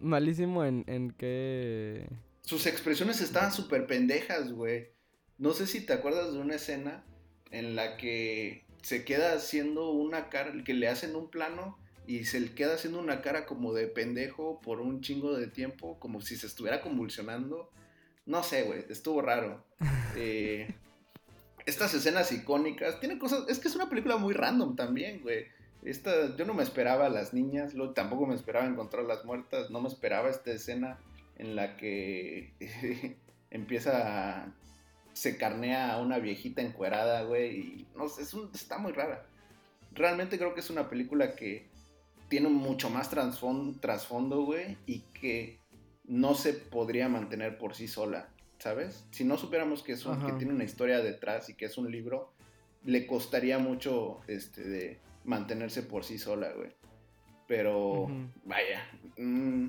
Malísimo 0.00 0.64
en, 0.64 0.84
en 0.86 1.10
que. 1.10 2.06
Sus 2.42 2.66
expresiones 2.66 3.20
estaban 3.20 3.52
súper 3.52 3.86
pendejas, 3.86 4.52
güey. 4.52 4.88
No 5.38 5.52
sé 5.52 5.66
si 5.66 5.84
te 5.84 5.92
acuerdas 5.92 6.32
de 6.32 6.38
una 6.38 6.54
escena 6.56 7.04
en 7.50 7.76
la 7.76 7.96
que 7.96 8.64
se 8.82 9.04
queda 9.04 9.34
haciendo 9.34 9.90
una 9.90 10.28
cara, 10.28 10.52
que 10.64 10.74
le 10.74 10.88
hacen 10.88 11.16
un 11.16 11.30
plano 11.30 11.78
y 12.06 12.24
se 12.24 12.54
queda 12.54 12.74
haciendo 12.74 13.00
una 13.00 13.20
cara 13.20 13.44
como 13.44 13.72
de 13.74 13.86
pendejo 13.86 14.60
por 14.60 14.80
un 14.80 15.00
chingo 15.00 15.36
de 15.36 15.46
tiempo, 15.46 15.98
como 16.00 16.20
si 16.20 16.36
se 16.36 16.46
estuviera 16.46 16.80
convulsionando. 16.80 17.70
No 18.24 18.42
sé, 18.42 18.62
güey, 18.62 18.84
estuvo 18.88 19.22
raro. 19.22 19.64
Eh, 20.20 20.74
estas 21.64 21.94
escenas 21.94 22.32
icónicas, 22.32 22.98
tiene 22.98 23.18
cosas, 23.18 23.44
es 23.48 23.60
que 23.60 23.68
es 23.68 23.76
una 23.76 23.88
película 23.88 24.16
muy 24.16 24.34
random 24.34 24.74
también, 24.74 25.20
güey. 25.20 25.46
Esta, 25.82 26.36
yo 26.36 26.44
no 26.44 26.54
me 26.54 26.62
esperaba 26.62 27.06
a 27.06 27.10
las 27.10 27.32
niñas, 27.32 27.74
tampoco 27.94 28.26
me 28.26 28.34
esperaba 28.34 28.66
encontrar 28.66 29.04
las 29.04 29.24
muertas, 29.24 29.70
no 29.70 29.80
me 29.80 29.88
esperaba 29.88 30.28
esta 30.28 30.50
escena 30.50 30.98
en 31.36 31.54
la 31.54 31.76
que 31.76 32.52
empieza 33.50 34.52
se 35.18 35.36
carnea 35.36 35.92
a 35.92 36.00
una 36.00 36.18
viejita 36.18 36.62
encuerada, 36.62 37.22
güey, 37.22 37.58
y 37.58 37.86
no 37.96 38.08
sé, 38.08 38.22
es 38.22 38.34
está 38.54 38.78
muy 38.78 38.92
rara. 38.92 39.26
Realmente 39.90 40.38
creo 40.38 40.54
que 40.54 40.60
es 40.60 40.70
una 40.70 40.88
película 40.88 41.34
que 41.34 41.66
tiene 42.28 42.48
mucho 42.48 42.88
más 42.88 43.10
trasfondo, 43.10 44.42
güey, 44.44 44.76
y 44.86 45.00
que 45.20 45.58
no 46.04 46.36
se 46.36 46.52
podría 46.52 47.08
mantener 47.08 47.58
por 47.58 47.74
sí 47.74 47.88
sola, 47.88 48.28
¿sabes? 48.58 49.06
Si 49.10 49.24
no 49.24 49.36
supiéramos 49.38 49.82
que, 49.82 49.92
es 49.92 50.04
que 50.04 50.32
tiene 50.38 50.54
una 50.54 50.62
historia 50.62 51.00
detrás 51.00 51.48
y 51.48 51.54
que 51.54 51.64
es 51.64 51.78
un 51.78 51.90
libro, 51.90 52.32
le 52.84 53.04
costaría 53.08 53.58
mucho 53.58 54.20
este, 54.28 54.62
de 54.62 55.00
mantenerse 55.28 55.82
por 55.82 56.04
sí 56.04 56.18
sola, 56.18 56.52
güey. 56.52 56.74
Pero, 57.46 58.08
vaya, 58.44 58.82
mm, 59.16 59.68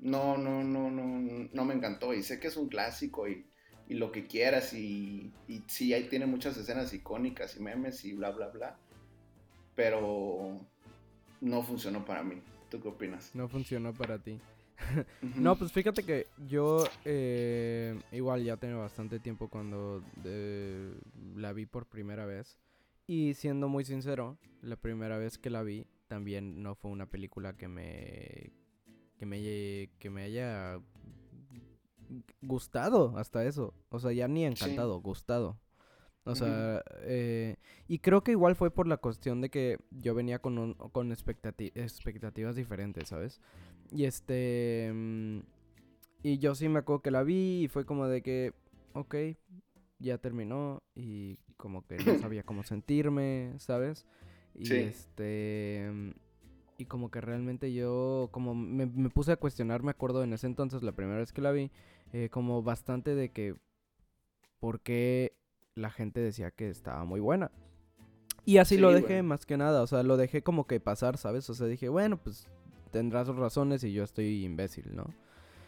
no, 0.00 0.36
no, 0.36 0.62
no, 0.62 0.90
no, 0.90 1.48
no 1.52 1.64
me 1.64 1.74
encantó. 1.74 2.14
Y 2.14 2.22
sé 2.22 2.38
que 2.38 2.48
es 2.48 2.56
un 2.56 2.68
clásico 2.68 3.26
y 3.26 3.46
y 3.88 3.94
lo 3.94 4.10
que 4.10 4.26
quieras 4.26 4.72
y, 4.72 5.32
y 5.46 5.62
sí, 5.68 5.94
ahí 5.94 6.08
tiene 6.08 6.26
muchas 6.26 6.56
escenas 6.56 6.92
icónicas 6.92 7.56
y 7.56 7.60
memes 7.60 8.04
y 8.04 8.14
bla, 8.14 8.30
bla, 8.30 8.48
bla. 8.48 8.78
Pero 9.74 10.60
no 11.40 11.62
funcionó 11.62 12.04
para 12.04 12.22
mí. 12.22 12.42
¿Tú 12.70 12.80
qué 12.80 12.88
opinas? 12.88 13.30
No 13.34 13.48
funcionó 13.48 13.92
para 13.92 14.18
ti. 14.18 14.40
no, 15.36 15.56
pues 15.56 15.72
fíjate 15.72 16.02
que 16.02 16.26
yo 16.48 16.84
eh, 17.04 17.98
igual 18.12 18.42
ya 18.44 18.56
tengo 18.56 18.80
bastante 18.80 19.20
tiempo 19.20 19.48
cuando 19.48 20.02
la 21.36 21.52
vi 21.52 21.66
por 21.66 21.86
primera 21.86 22.26
vez. 22.26 22.58
Y 23.06 23.34
siendo 23.34 23.68
muy 23.68 23.84
sincero, 23.84 24.38
la 24.62 24.76
primera 24.76 25.18
vez 25.18 25.38
que 25.38 25.50
la 25.50 25.62
vi 25.62 25.86
también 26.08 26.62
no 26.62 26.74
fue 26.74 26.90
una 26.90 27.06
película 27.06 27.56
que 27.56 27.68
me 27.68 28.52
que 29.16 29.26
me, 29.26 29.90
que 29.98 30.10
me 30.10 30.22
haya 30.22 30.80
gustado 32.42 33.16
hasta 33.16 33.44
eso. 33.44 33.74
O 33.88 33.98
sea, 33.98 34.12
ya 34.12 34.28
ni 34.28 34.44
encantado, 34.44 35.00
gustado. 35.00 35.58
O 36.24 36.34
sea, 36.34 36.82
eh, 37.02 37.56
y 37.86 38.00
creo 38.00 38.24
que 38.24 38.32
igual 38.32 38.56
fue 38.56 38.72
por 38.72 38.88
la 38.88 38.96
cuestión 38.96 39.40
de 39.40 39.48
que 39.48 39.78
yo 39.92 40.12
venía 40.12 40.40
con, 40.40 40.58
un, 40.58 40.74
con 40.74 41.12
expectativas 41.12 42.56
diferentes, 42.56 43.08
¿sabes? 43.08 43.40
Y 43.92 44.04
este... 44.04 44.90
Mm, 44.92 45.40
y 46.24 46.38
yo 46.38 46.56
sí 46.56 46.68
me 46.68 46.80
acuerdo 46.80 47.02
que 47.02 47.12
la 47.12 47.22
vi 47.22 47.62
y 47.62 47.68
fue 47.68 47.86
como 47.86 48.08
de 48.08 48.22
que, 48.22 48.52
ok, 48.94 49.14
ya 49.98 50.18
terminó 50.18 50.82
y 50.94 51.38
como 51.56 51.86
que 51.86 51.96
no 51.96 52.18
sabía 52.18 52.42
cómo 52.42 52.62
sentirme, 52.64 53.54
¿sabes? 53.58 54.06
Y 54.54 54.72
este... 54.72 55.90
Mm, 55.92 56.10
y 56.78 56.84
como 56.84 57.10
que 57.10 57.22
realmente 57.22 57.72
yo, 57.72 58.28
como 58.32 58.54
me, 58.54 58.84
me 58.84 59.08
puse 59.08 59.32
a 59.32 59.36
cuestionar, 59.36 59.82
me 59.82 59.92
acuerdo 59.92 60.22
en 60.22 60.34
ese 60.34 60.46
entonces, 60.46 60.82
la 60.82 60.92
primera 60.92 61.18
vez 61.18 61.32
que 61.32 61.40
la 61.40 61.50
vi, 61.50 61.70
eh, 62.12 62.28
como 62.30 62.62
bastante 62.62 63.14
de 63.14 63.30
que 63.30 63.56
por 64.60 64.80
qué 64.80 65.32
la 65.74 65.90
gente 65.90 66.20
decía 66.20 66.50
que 66.50 66.68
estaba 66.68 67.04
muy 67.04 67.20
buena. 67.20 67.50
Y 68.44 68.58
así 68.58 68.78
lo 68.78 68.92
dejé 68.92 69.22
más 69.22 69.44
que 69.44 69.56
nada, 69.56 69.82
o 69.82 69.86
sea, 69.86 70.02
lo 70.02 70.16
dejé 70.16 70.42
como 70.42 70.66
que 70.66 70.78
pasar, 70.78 71.18
¿sabes? 71.18 71.48
O 71.50 71.54
sea, 71.54 71.66
dije, 71.66 71.88
bueno, 71.88 72.16
pues 72.16 72.46
tendrás 72.92 73.26
razones 73.28 73.82
y 73.82 73.92
yo 73.92 74.04
estoy 74.04 74.44
imbécil, 74.44 74.94
¿no? 74.94 75.06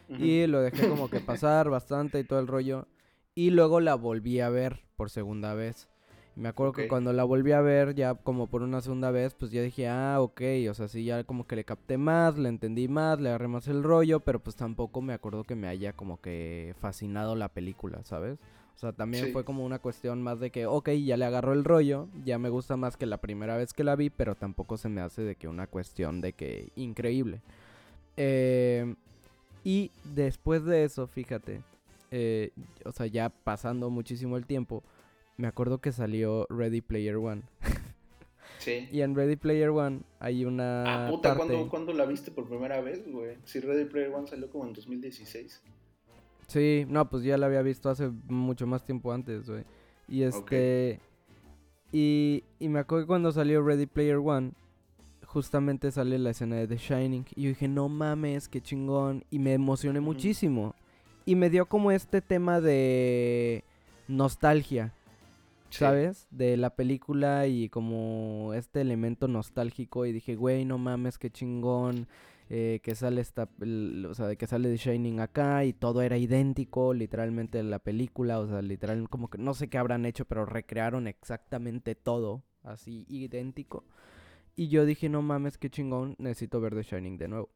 Y 0.07 0.47
lo 0.47 0.61
dejé 0.61 0.89
como 0.89 1.09
que 1.09 1.19
pasar 1.19 1.69
bastante 1.69 2.19
y 2.19 2.23
todo 2.23 2.39
el 2.39 2.47
rollo. 2.47 2.87
Y 3.39 3.51
luego 3.51 3.79
la 3.79 3.95
volví 3.95 4.41
a 4.41 4.49
ver 4.49 4.81
por 4.97 5.09
segunda 5.09 5.53
vez. 5.53 5.87
Me 6.35 6.49
acuerdo 6.49 6.73
que 6.73 6.89
cuando 6.89 7.13
la 7.13 7.23
volví 7.23 7.53
a 7.53 7.61
ver, 7.61 7.95
ya 7.95 8.15
como 8.15 8.47
por 8.47 8.63
una 8.63 8.81
segunda 8.81 9.11
vez, 9.11 9.33
pues 9.33 9.49
ya 9.49 9.61
dije, 9.61 9.87
ah, 9.87 10.17
ok, 10.19 10.41
o 10.69 10.73
sea, 10.73 10.89
sí, 10.89 11.05
ya 11.05 11.23
como 11.23 11.47
que 11.47 11.55
le 11.55 11.63
capté 11.63 11.97
más, 11.97 12.37
le 12.37 12.49
entendí 12.49 12.89
más, 12.89 13.21
le 13.21 13.29
agarré 13.29 13.47
más 13.47 13.69
el 13.69 13.81
rollo, 13.81 14.19
pero 14.19 14.39
pues 14.39 14.57
tampoco 14.57 15.01
me 15.01 15.13
acuerdo 15.13 15.45
que 15.45 15.55
me 15.55 15.69
haya 15.69 15.93
como 15.93 16.19
que 16.19 16.75
fascinado 16.81 17.37
la 17.37 17.47
película, 17.47 18.03
¿sabes? 18.03 18.39
O 18.75 18.77
sea, 18.77 18.91
también 18.91 19.31
fue 19.31 19.45
como 19.45 19.63
una 19.63 19.79
cuestión 19.79 20.21
más 20.21 20.41
de 20.41 20.51
que, 20.51 20.65
ok, 20.65 20.89
ya 20.89 21.15
le 21.15 21.23
agarró 21.23 21.53
el 21.53 21.63
rollo, 21.63 22.09
ya 22.25 22.37
me 22.39 22.49
gusta 22.49 22.75
más 22.75 22.97
que 22.97 23.05
la 23.05 23.19
primera 23.19 23.55
vez 23.55 23.71
que 23.71 23.85
la 23.85 23.95
vi, 23.95 24.09
pero 24.09 24.35
tampoco 24.35 24.75
se 24.75 24.89
me 24.89 24.99
hace 24.99 25.21
de 25.21 25.37
que 25.37 25.47
una 25.47 25.67
cuestión 25.67 26.19
de 26.19 26.33
que 26.33 26.73
increíble. 26.75 27.39
Eh, 28.17 28.95
y 29.63 29.91
después 30.13 30.65
de 30.65 30.83
eso, 30.83 31.07
fíjate, 31.07 31.61
eh, 32.11 32.51
o 32.85 32.91
sea, 32.91 33.05
ya 33.07 33.29
pasando 33.29 33.89
muchísimo 33.89 34.37
el 34.37 34.45
tiempo, 34.45 34.83
me 35.37 35.47
acuerdo 35.47 35.79
que 35.79 35.91
salió 35.91 36.45
Ready 36.49 36.81
Player 36.81 37.15
One. 37.15 37.43
Sí. 38.57 38.89
Y 38.91 39.01
en 39.01 39.15
Ready 39.15 39.37
Player 39.37 39.69
One 39.69 40.01
hay 40.19 40.43
una. 40.43 41.05
Ah, 41.05 41.09
puta, 41.09 41.33
¿cuándo, 41.69 41.93
la 41.93 42.05
viste 42.05 42.29
por 42.29 42.49
primera 42.49 42.81
vez, 42.81 43.09
güey? 43.09 43.37
Si 43.45 43.61
Ready 43.61 43.85
Player 43.85 44.13
One 44.13 44.27
salió 44.27 44.49
como 44.49 44.65
en 44.65 44.73
2016. 44.73 45.61
Sí, 46.47 46.85
no, 46.89 47.09
pues 47.09 47.23
ya 47.23 47.37
la 47.37 47.45
había 47.45 47.61
visto 47.61 47.89
hace 47.89 48.09
mucho 48.27 48.67
más 48.67 48.83
tiempo 48.83 49.13
antes, 49.13 49.49
güey. 49.49 49.63
Y 50.09 50.23
este. 50.23 50.99
Y, 51.93 52.43
y 52.59 52.67
me 52.67 52.79
acuerdo 52.79 53.05
que 53.05 53.07
cuando 53.07 53.31
salió 53.31 53.63
Ready 53.63 53.85
Player 53.85 54.17
One, 54.17 54.51
justamente 55.25 55.91
sale 55.91 56.17
la 56.17 56.31
escena 56.31 56.55
de 56.55 56.67
The 56.67 56.77
Shining. 56.77 57.25
Y 57.35 57.43
yo 57.43 57.49
dije, 57.49 57.67
no 57.67 57.87
mames, 57.87 58.49
qué 58.49 58.61
chingón. 58.61 59.23
Y 59.29 59.39
me 59.39 59.53
emocioné 59.53 59.99
muchísimo. 59.99 60.75
Y 61.25 61.35
me 61.35 61.49
dio 61.49 61.67
como 61.67 61.91
este 61.91 62.21
tema 62.21 62.59
de 62.61 63.63
nostalgia. 64.07 64.93
¿sabes? 65.69 66.27
De 66.31 66.57
la 66.57 66.71
película 66.71 67.47
y 67.47 67.69
como 67.69 68.53
este 68.53 68.81
elemento 68.81 69.27
nostálgico 69.27 70.05
y 70.05 70.11
dije, 70.11 70.35
güey, 70.35 70.65
no 70.65 70.77
mames, 70.77 71.17
qué 71.17 71.29
chingón. 71.29 72.07
Eh, 72.51 72.79
que 72.81 72.95
sale 72.95 73.21
esta, 73.21 73.47
o 74.09 74.13
sea, 74.15 74.35
que 74.35 74.47
sale 74.47 74.69
de 74.69 74.77
Shining 74.77 75.19
acá 75.19 75.65
y 75.65 75.73
todo 75.73 76.01
era 76.01 76.17
idéntico, 76.17 76.95
literalmente 76.95 77.61
la 77.61 77.77
película, 77.77 78.39
o 78.39 78.47
sea, 78.47 78.63
literal 78.63 79.07
como 79.07 79.29
que 79.29 79.37
no 79.37 79.53
sé 79.53 79.67
qué 79.69 79.77
habrán 79.77 80.03
hecho, 80.07 80.25
pero 80.25 80.47
recrearon 80.47 81.05
exactamente 81.05 81.93
todo, 81.93 82.41
así 82.63 83.05
idéntico. 83.07 83.83
Y 84.55 84.69
yo 84.69 84.85
dije, 84.85 85.09
no 85.09 85.21
mames, 85.21 85.59
qué 85.59 85.69
chingón, 85.69 86.15
necesito 86.17 86.59
ver 86.59 86.73
The 86.73 86.81
Shining 86.81 87.19
de 87.19 87.27
nuevo. 87.27 87.49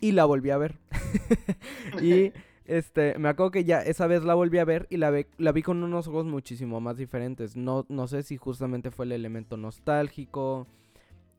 Y 0.00 0.10
la 0.10 0.24
volví 0.24 0.50
a 0.50 0.58
ver. 0.58 0.80
y 2.02 2.32
Este, 2.66 3.18
me 3.18 3.28
acuerdo 3.28 3.50
que 3.50 3.64
ya 3.64 3.80
esa 3.80 4.06
vez 4.06 4.24
la 4.24 4.34
volví 4.34 4.58
a 4.58 4.64
ver 4.64 4.86
y 4.88 4.96
la, 4.96 5.12
la 5.36 5.52
vi 5.52 5.62
con 5.62 5.82
unos 5.82 6.08
ojos 6.08 6.24
muchísimo 6.24 6.80
más 6.80 6.96
diferentes. 6.96 7.56
No, 7.56 7.84
no 7.88 8.06
sé 8.08 8.22
si 8.22 8.36
justamente 8.36 8.90
fue 8.90 9.04
el 9.04 9.12
elemento 9.12 9.56
nostálgico, 9.56 10.66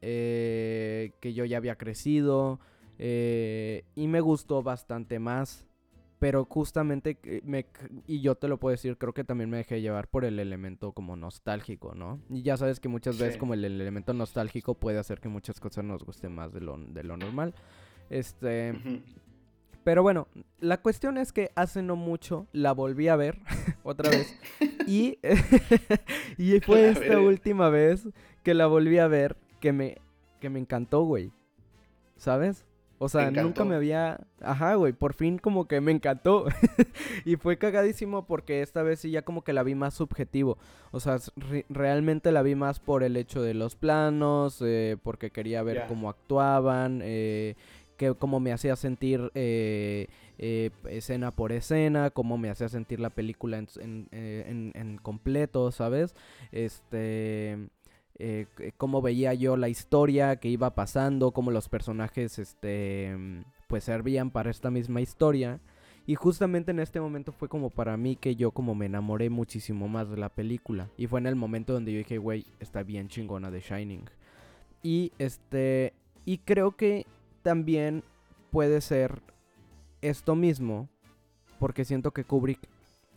eh, 0.02 1.14
que 1.20 1.34
yo 1.34 1.46
ya 1.46 1.58
había 1.58 1.78
crecido, 1.78 2.60
eh, 3.00 3.86
y 3.96 4.08
me 4.08 4.22
gustó 4.22 4.62
bastante 4.62 5.20
más. 5.20 5.66
Pero 6.18 6.46
justamente, 6.46 7.18
me, 7.44 7.66
y 8.08 8.22
yo 8.22 8.36
te 8.36 8.48
lo 8.48 8.58
puedo 8.58 8.72
decir, 8.72 8.98
creo 8.98 9.14
que 9.14 9.26
también 9.26 9.50
me 9.50 9.58
dejé 9.58 9.82
llevar 9.82 10.08
por 10.08 10.24
el 10.24 10.40
elemento 10.40 10.94
como 10.94 11.18
nostálgico, 11.18 11.94
¿no? 11.94 12.22
Y 12.30 12.42
ya 12.42 12.56
sabes 12.56 12.80
que 12.80 12.88
muchas 12.88 13.20
veces 13.20 13.38
como 13.38 13.54
el, 13.54 13.66
elemento 13.66 14.14
nostálgico 14.14 14.76
puede 14.76 14.98
hacer 14.98 15.20
que 15.20 15.28
muchas 15.28 15.60
cosas 15.60 15.84
nos 15.84 16.06
gusten 16.06 16.34
más 16.34 16.54
de 16.54 16.62
lo, 16.62 16.78
de 16.78 17.04
lo 17.04 17.18
normal. 17.18 17.54
Este... 18.10 18.74
Pero 19.86 20.02
bueno, 20.02 20.28
la 20.60 20.82
cuestión 20.82 21.20
es 21.20 21.32
que 21.32 21.52
hace 21.54 21.84
no 21.84 21.96
mucho 21.96 22.48
la 22.52 22.72
volví 22.72 23.08
a 23.08 23.16
ver 23.16 23.38
otra 23.84 24.10
vez. 24.10 24.36
y, 24.88 25.20
y 26.40 26.60
fue 26.62 26.90
esta 26.90 27.20
última 27.20 27.70
vez 27.70 28.08
que 28.42 28.56
la 28.56 28.66
volví 28.66 28.98
a 28.98 29.08
ver 29.08 29.38
que 29.62 29.74
me, 29.74 30.02
que 30.42 30.50
me 30.50 30.60
encantó, 30.60 31.04
güey. 31.04 31.32
¿Sabes? 32.18 32.66
O 32.98 33.10
sea, 33.10 33.30
nunca 33.30 33.66
me 33.66 33.76
había... 33.76 34.22
Ajá, 34.42 34.76
güey, 34.76 34.94
por 34.94 35.14
fin 35.14 35.38
como 35.38 35.68
que 35.68 35.82
me 35.82 35.92
encantó. 35.92 36.46
y 37.26 37.36
fue 37.36 37.58
cagadísimo 37.58 38.26
porque 38.26 38.62
esta 38.62 38.84
vez 38.84 39.02
sí 39.02 39.12
ya 39.12 39.22
como 39.22 39.44
que 39.44 39.54
la 39.54 39.64
vi 39.64 39.76
más 39.76 39.94
subjetivo. 39.94 40.58
O 40.92 41.00
sea, 41.00 41.18
realmente 41.70 42.32
la 42.32 42.42
vi 42.42 42.56
más 42.56 42.80
por 42.80 43.04
el 43.04 43.18
hecho 43.18 43.42
de 43.42 43.54
los 43.54 43.76
planos, 43.76 44.64
eh, 44.66 44.98
porque 45.04 45.30
quería 45.30 45.62
ver 45.62 45.86
cómo 45.88 46.10
actuaban, 46.10 47.02
eh, 47.04 47.56
que 47.96 48.14
cómo 48.14 48.40
me 48.40 48.52
hacía 48.52 48.76
sentir 48.76 49.32
eh, 49.36 50.08
eh, 50.38 50.72
escena 50.90 51.32
por 51.32 51.52
escena, 51.52 52.10
cómo 52.10 52.38
me 52.38 52.50
hacía 52.50 52.70
sentir 52.70 53.00
la 53.00 53.10
película 53.10 53.58
en, 53.58 54.08
en, 54.12 54.98
completo, 55.02 55.72
¿sabes? 55.72 56.16
Este... 56.52 57.70
Eh, 58.18 58.48
cómo 58.78 59.02
veía 59.02 59.34
yo 59.34 59.58
la 59.58 59.68
historia 59.68 60.38
que 60.38 60.48
iba 60.48 60.74
pasando, 60.74 61.32
cómo 61.32 61.52
los 61.52 61.68
personajes, 61.68 62.40
este, 62.40 63.14
pues 63.68 63.84
servían 63.84 64.32
para 64.32 64.52
esta 64.52 64.72
misma 64.72 65.02
historia. 65.02 65.60
Y 66.08 66.16
justamente 66.16 66.72
en 66.72 66.80
este 66.80 67.02
momento 67.02 67.32
fue 67.32 67.50
como 67.50 67.72
para 67.72 67.98
mí 67.98 68.16
que 68.16 68.36
yo 68.36 68.52
como 68.52 68.76
me 68.76 68.86
enamoré 68.86 69.30
muchísimo 69.30 69.88
más 69.88 70.10
de 70.10 70.18
la 70.18 70.30
película. 70.30 70.90
Y 70.98 71.08
fue 71.08 71.20
en 71.20 71.26
el 71.26 71.36
momento 71.36 71.74
donde 71.74 71.92
yo 71.92 71.98
dije, 71.98 72.20
güey, 72.20 72.46
está 72.60 72.84
bien 72.84 73.08
chingona 73.08 73.50
de 73.50 73.60
Shining. 73.60 74.06
Y 74.84 75.12
este, 75.18 75.94
y 76.26 76.38
creo 76.40 76.76
que 76.76 77.08
también 77.46 78.04
puede 78.50 78.82
ser 78.82 79.22
esto 80.02 80.36
mismo, 80.36 80.90
porque 81.60 81.86
siento 81.86 82.10
que 82.10 82.24
Kubrick 82.24 82.60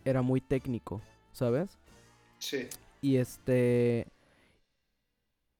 era 0.04 0.20
muy 0.20 0.42
técnico, 0.42 1.00
¿sabes? 1.32 1.78
Sí. 2.38 2.68
Y 3.00 3.16
este 3.16 4.06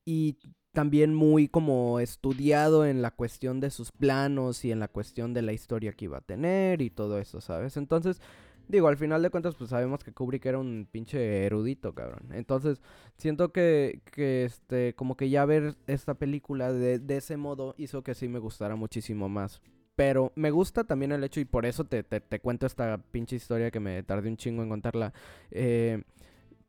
y 0.05 0.36
también 0.73 1.15
muy 1.15 1.49
como 1.49 1.99
estudiado 1.99 2.85
en 2.85 3.01
la 3.01 3.11
cuestión 3.11 3.59
de 3.59 3.70
sus 3.70 3.90
planos 3.90 4.66
y 4.66 4.70
en 4.70 4.81
la 4.81 4.89
cuestión 4.89 5.32
de 5.32 5.40
la 5.40 5.55
historia 5.55 5.95
que 5.95 6.05
iba 6.05 6.19
a 6.19 6.20
tener 6.20 6.82
y 6.82 6.90
todo 6.90 7.19
eso, 7.19 7.40
¿sabes? 7.40 7.78
Entonces, 7.78 8.20
digo, 8.69 8.89
al 8.89 8.97
final 8.97 9.23
de 9.23 9.31
cuentas, 9.31 9.55
pues 9.55 9.70
sabemos 9.70 10.05
que 10.05 10.12
Kubrick 10.12 10.47
era 10.47 10.59
un 10.59 10.86
pinche 10.90 11.45
erudito, 11.47 11.95
cabrón. 11.95 12.28
Entonces, 12.32 12.81
siento 13.16 13.53
que, 13.53 14.01
que 14.12 14.45
este, 14.45 14.95
como 14.95 15.16
que 15.16 15.31
ya 15.31 15.45
ver 15.45 15.77
esta 15.86 16.15
película 16.15 16.73
de, 16.73 16.99
de 16.99 17.16
ese 17.16 17.36
modo 17.36 17.74
hizo 17.78 18.03
que 18.03 18.15
sí 18.15 18.28
me 18.28 18.39
gustara 18.39 18.77
muchísimo 18.77 19.28
más. 19.28 19.61
Pero 19.97 20.32
me 20.36 20.53
gusta 20.53 20.85
también 20.85 21.11
el 21.11 21.24
hecho, 21.24 21.40
y 21.40 21.45
por 21.45 21.66
eso 21.66 21.85
te, 21.85 22.05
te, 22.05 22.20
te 22.20 22.39
cuento 22.39 22.66
esta 22.66 22.99
pinche 23.11 23.35
historia 23.35 23.70
que 23.73 23.81
me 23.81 24.03
tardé 24.05 24.28
un 24.28 24.36
chingo 24.36 24.62
en 24.62 24.69
contarla. 24.69 25.12
Eh, 25.51 26.03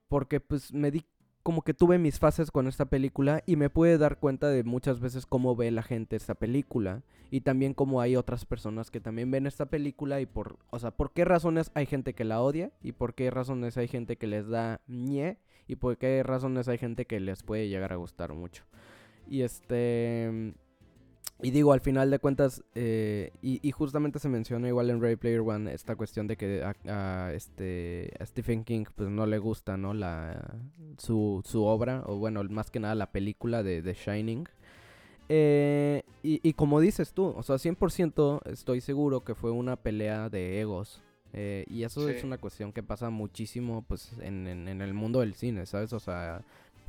porque 0.07 0.39
pues 0.39 0.73
me 0.73 0.89
di 0.89 1.05
como 1.43 1.61
que 1.61 1.73
tuve 1.73 1.97
mis 1.97 2.19
fases 2.19 2.51
con 2.51 2.67
esta 2.67 2.85
película 2.85 3.43
y 3.45 3.55
me 3.55 3.69
pude 3.69 3.97
dar 3.97 4.17
cuenta 4.17 4.49
de 4.49 4.63
muchas 4.63 4.99
veces 4.99 5.25
cómo 5.25 5.55
ve 5.55 5.71
la 5.71 5.83
gente 5.83 6.15
esta 6.15 6.35
película 6.35 7.01
y 7.31 7.41
también 7.41 7.73
cómo 7.73 8.01
hay 8.01 8.15
otras 8.15 8.45
personas 8.45 8.91
que 8.91 8.99
también 8.99 9.31
ven 9.31 9.47
esta 9.47 9.67
película 9.67 10.21
y 10.21 10.25
por, 10.25 10.57
o 10.69 10.79
sea, 10.79 10.91
por 10.91 11.11
qué 11.11 11.25
razones 11.25 11.71
hay 11.73 11.85
gente 11.85 12.13
que 12.13 12.25
la 12.25 12.41
odia 12.41 12.71
y 12.81 12.91
por 12.91 13.13
qué 13.13 13.31
razones 13.31 13.77
hay 13.77 13.87
gente 13.87 14.17
que 14.17 14.27
les 14.27 14.47
da 14.47 14.81
ñe 14.87 15.37
y 15.67 15.75
por 15.75 15.97
qué 15.97 16.23
razones 16.23 16.67
hay 16.67 16.77
gente 16.77 17.05
que 17.05 17.19
les 17.19 17.43
puede 17.43 17.69
llegar 17.69 17.93
a 17.93 17.97
gustar 17.97 18.33
mucho. 18.33 18.63
Y 19.27 19.41
este 19.41 20.53
y 21.41 21.51
digo, 21.51 21.71
al 21.71 21.79
final 21.79 22.11
de 22.11 22.19
cuentas, 22.19 22.63
eh, 22.75 23.31
y, 23.41 23.71
justamente 23.71 24.19
se 24.19 24.27
menciona 24.27 24.67
igual 24.67 24.89
en 24.89 25.01
Ray 25.01 25.15
Player 25.15 25.39
One 25.39 25.73
esta 25.73 25.95
cuestión 25.95 26.27
de 26.27 26.35
que 26.35 26.63
a, 26.63 27.31
este, 27.33 28.11
a 28.19 28.25
Stephen 28.25 28.65
King 28.65 28.83
pues 28.93 29.09
no 29.09 29.25
le 29.25 29.37
gusta, 29.37 29.77
¿no? 29.77 29.93
La, 29.93 30.57
su, 30.97 31.41
su 31.45 31.63
obra, 31.63 32.03
o 32.07 32.17
bueno, 32.17 32.43
más 32.43 32.69
que 32.71 32.81
nada 32.81 32.93
la 32.95 33.11
película 33.11 33.63
de 33.63 33.81
The 33.81 33.93
Shining. 33.93 34.49
Eh, 35.29 36.03
y, 36.23 36.41
y, 36.47 36.53
como 36.53 36.81
dices 36.81 37.13
tú, 37.13 37.33
o 37.37 37.43
sea, 37.43 37.55
100% 37.55 38.41
estoy 38.47 38.81
seguro 38.81 39.23
que 39.23 39.33
fue 39.33 39.51
una 39.51 39.77
pelea 39.77 40.29
de 40.29 40.59
egos. 40.59 41.01
Eh, 41.31 41.63
y 41.69 41.83
eso 41.83 42.09
es 42.09 42.23
una 42.23 42.39
cuestión 42.39 42.73
que 42.73 42.81
pasa 42.81 43.11
muchísimo 43.11 43.85
pues 43.87 44.13
en, 44.19 44.47
en 44.47 44.81
el 44.81 44.93
mundo 44.95 45.19
del 45.19 45.35
cine, 45.35 45.67
¿sabes? 45.67 45.93
O 45.93 45.99
sea, 45.99 46.43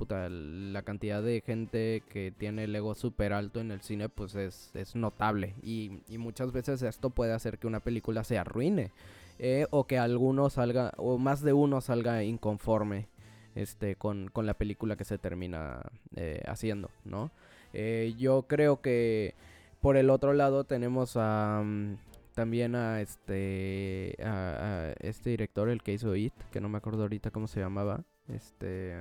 la 0.08 0.82
cantidad 0.82 1.22
de 1.22 1.40
gente 1.40 2.02
que 2.08 2.32
tiene 2.36 2.64
el 2.64 2.74
ego 2.74 2.94
súper 2.94 3.32
alto 3.32 3.60
en 3.60 3.70
el 3.70 3.80
cine, 3.80 4.08
pues 4.08 4.34
es, 4.34 4.94
notable. 4.94 5.54
Y, 5.62 6.02
muchas 6.18 6.52
veces 6.52 6.82
esto 6.82 7.10
puede 7.10 7.32
hacer 7.32 7.58
que 7.58 7.66
una 7.66 7.80
película 7.80 8.24
se 8.24 8.38
arruine. 8.38 8.92
Eh, 9.38 9.66
o 9.70 9.86
que 9.86 9.98
alguno 9.98 10.50
salga, 10.50 10.92
o 10.98 11.16
más 11.16 11.40
de 11.40 11.54
uno 11.54 11.80
salga 11.80 12.22
inconforme 12.22 13.08
este, 13.54 13.96
con, 13.96 14.30
la 14.34 14.52
película 14.54 14.96
que 14.96 15.04
se 15.04 15.16
termina 15.16 15.80
eh, 16.14 16.42
haciendo, 16.46 16.90
¿no? 17.06 17.30
Eh, 17.72 18.14
yo 18.18 18.42
creo 18.42 18.82
que 18.82 19.34
por 19.80 19.96
el 19.96 20.10
otro 20.10 20.34
lado 20.34 20.64
tenemos 20.64 21.16
a... 21.16 21.62
Mm, 21.64 21.96
también 22.34 22.74
a 22.74 23.00
este 23.00 24.16
a, 24.24 24.94
este 25.00 25.30
director 25.30 25.68
el 25.68 25.82
que 25.82 25.92
hizo 25.92 26.14
It 26.16 26.32
que 26.52 26.60
no 26.60 26.68
me 26.68 26.78
acuerdo 26.78 27.02
ahorita 27.02 27.30
cómo 27.30 27.48
se 27.48 27.60
llamaba 27.60 28.04
este. 28.34 28.96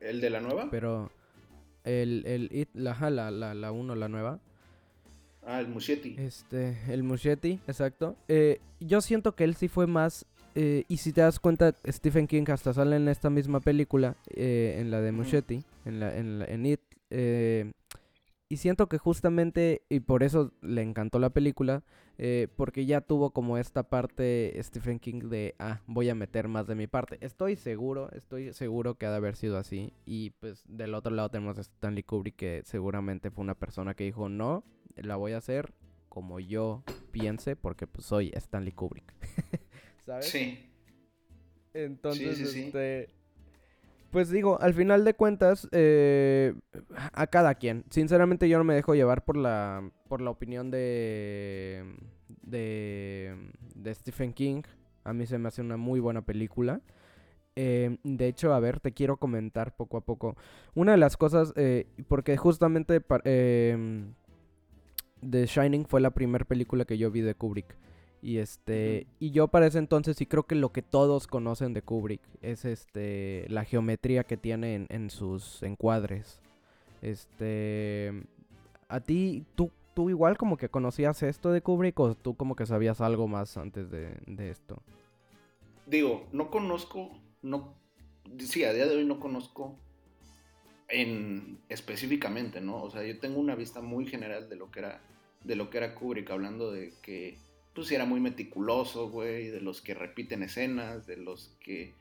¿El 0.00 0.20
de 0.20 0.30
la 0.30 0.40
nueva? 0.40 0.68
Pero. 0.70 1.10
El, 1.84 2.24
el 2.26 2.68
la, 2.72 2.94
la, 3.10 3.30
la, 3.30 3.54
la 3.54 3.72
uno, 3.72 3.94
la 3.94 4.08
nueva. 4.08 4.40
Ah, 5.46 5.60
el 5.60 5.68
Muschietti. 5.68 6.16
Este, 6.18 6.78
el 6.88 7.02
Muschietti, 7.02 7.60
exacto. 7.66 8.16
Eh, 8.28 8.60
yo 8.80 9.00
siento 9.02 9.34
que 9.34 9.44
él 9.44 9.54
sí 9.54 9.68
fue 9.68 9.86
más. 9.86 10.24
Eh, 10.54 10.84
y 10.88 10.98
si 10.98 11.12
te 11.12 11.20
das 11.20 11.40
cuenta, 11.40 11.74
Stephen 11.86 12.26
King 12.26 12.44
hasta 12.48 12.72
sale 12.72 12.96
en 12.96 13.08
esta 13.08 13.28
misma 13.28 13.60
película, 13.60 14.16
eh, 14.30 14.76
en 14.78 14.90
la 14.90 15.00
de 15.00 15.12
Muschietti, 15.12 15.64
en, 15.84 16.00
la, 16.00 16.16
en, 16.16 16.38
la, 16.38 16.44
en 16.46 16.66
It. 16.66 16.80
Y 18.48 18.58
siento 18.58 18.88
que 18.88 18.98
justamente, 18.98 19.82
y 19.88 20.00
por 20.00 20.22
eso 20.22 20.52
le 20.60 20.82
encantó 20.82 21.18
la 21.18 21.30
película, 21.30 21.82
eh, 22.18 22.48
porque 22.56 22.86
ya 22.86 23.00
tuvo 23.00 23.30
como 23.30 23.58
esta 23.58 23.84
parte 23.84 24.54
Stephen 24.62 25.00
King 25.00 25.28
de, 25.28 25.54
ah, 25.58 25.80
voy 25.86 26.08
a 26.08 26.14
meter 26.14 26.48
más 26.48 26.66
de 26.66 26.74
mi 26.74 26.86
parte. 26.86 27.18
Estoy 27.20 27.56
seguro, 27.56 28.10
estoy 28.12 28.52
seguro 28.52 28.94
que 28.96 29.06
ha 29.06 29.10
de 29.10 29.16
haber 29.16 29.36
sido 29.36 29.58
así. 29.58 29.92
Y 30.06 30.30
pues 30.30 30.62
del 30.68 30.94
otro 30.94 31.14
lado 31.14 31.30
tenemos 31.30 31.58
a 31.58 31.62
Stanley 31.62 32.02
Kubrick, 32.02 32.36
que 32.36 32.62
seguramente 32.64 33.30
fue 33.30 33.42
una 33.42 33.54
persona 33.54 33.94
que 33.94 34.04
dijo, 34.04 34.28
no, 34.28 34.64
la 34.96 35.16
voy 35.16 35.32
a 35.32 35.38
hacer 35.38 35.72
como 36.08 36.38
yo 36.38 36.84
piense, 37.10 37.56
porque 37.56 37.86
pues 37.86 38.06
soy 38.06 38.30
Stanley 38.34 38.72
Kubrick. 38.72 39.12
¿Sabes? 40.06 40.28
Sí. 40.28 40.70
Entonces, 41.72 42.38
este... 42.40 43.08
Pues 44.14 44.30
digo, 44.30 44.60
al 44.60 44.74
final 44.74 45.04
de 45.04 45.14
cuentas, 45.14 45.68
eh, 45.72 46.54
a 47.14 47.26
cada 47.26 47.56
quien. 47.56 47.82
Sinceramente 47.90 48.48
yo 48.48 48.58
no 48.58 48.62
me 48.62 48.76
dejo 48.76 48.94
llevar 48.94 49.24
por 49.24 49.36
la, 49.36 49.90
por 50.06 50.20
la 50.20 50.30
opinión 50.30 50.70
de, 50.70 51.96
de, 52.42 53.34
de 53.74 53.92
Stephen 53.92 54.32
King. 54.32 54.62
A 55.02 55.12
mí 55.12 55.26
se 55.26 55.36
me 55.36 55.48
hace 55.48 55.62
una 55.62 55.76
muy 55.76 55.98
buena 55.98 56.22
película. 56.22 56.80
Eh, 57.56 57.98
de 58.04 58.28
hecho, 58.28 58.54
a 58.54 58.60
ver, 58.60 58.78
te 58.78 58.92
quiero 58.92 59.16
comentar 59.16 59.74
poco 59.74 59.96
a 59.96 60.02
poco. 60.02 60.36
Una 60.76 60.92
de 60.92 60.98
las 60.98 61.16
cosas, 61.16 61.52
eh, 61.56 61.88
porque 62.06 62.36
justamente 62.36 63.02
eh, 63.24 64.04
The 65.28 65.46
Shining 65.46 65.86
fue 65.86 66.00
la 66.00 66.12
primera 66.12 66.44
película 66.44 66.84
que 66.84 66.98
yo 66.98 67.10
vi 67.10 67.20
de 67.20 67.34
Kubrick. 67.34 67.76
Y 68.24 68.38
este, 68.38 69.06
y 69.20 69.32
yo 69.32 69.48
para 69.48 69.66
ese 69.66 69.76
entonces 69.76 70.16
sí 70.16 70.24
creo 70.24 70.44
que 70.44 70.54
lo 70.54 70.72
que 70.72 70.80
todos 70.80 71.26
conocen 71.26 71.74
de 71.74 71.82
Kubrick 71.82 72.22
es 72.40 72.64
este 72.64 73.44
la 73.50 73.66
geometría 73.66 74.24
que 74.24 74.38
tiene 74.38 74.86
en, 74.88 75.10
sus 75.10 75.62
encuadres. 75.62 76.40
Este, 77.02 78.24
a 78.88 79.00
ti 79.00 79.44
tú 79.54 79.70
tú 79.92 80.08
igual 80.08 80.38
como 80.38 80.56
que 80.56 80.70
conocías 80.70 81.22
esto 81.22 81.52
de 81.52 81.60
Kubrick 81.60 82.00
o 82.00 82.14
tú 82.14 82.34
como 82.34 82.56
que 82.56 82.64
sabías 82.64 83.02
algo 83.02 83.28
más 83.28 83.58
antes 83.58 83.90
de, 83.90 84.16
de 84.24 84.48
esto? 84.48 84.82
Digo, 85.84 86.26
no 86.32 86.50
conozco, 86.50 87.10
no, 87.42 87.74
sí, 88.38 88.64
a 88.64 88.72
día 88.72 88.86
de 88.86 88.96
hoy 88.96 89.04
no 89.04 89.20
conozco 89.20 89.76
en 90.88 91.58
específicamente, 91.68 92.62
¿no? 92.62 92.82
O 92.82 92.90
sea, 92.90 93.04
yo 93.04 93.18
tengo 93.18 93.38
una 93.38 93.54
vista 93.54 93.82
muy 93.82 94.06
general 94.06 94.48
de 94.48 94.56
lo 94.56 94.70
que 94.70 94.78
era 94.78 95.02
de 95.44 95.56
lo 95.56 95.68
que 95.68 95.76
era 95.76 95.94
Kubrick, 95.94 96.30
hablando 96.30 96.72
de 96.72 96.94
que 97.02 97.36
pues 97.74 97.90
era 97.90 98.04
muy 98.04 98.20
meticuloso, 98.20 99.10
güey, 99.10 99.48
de 99.48 99.60
los 99.60 99.80
que 99.80 99.94
repiten 99.94 100.42
escenas, 100.42 101.06
de 101.06 101.16
los 101.16 101.56
que 101.60 101.92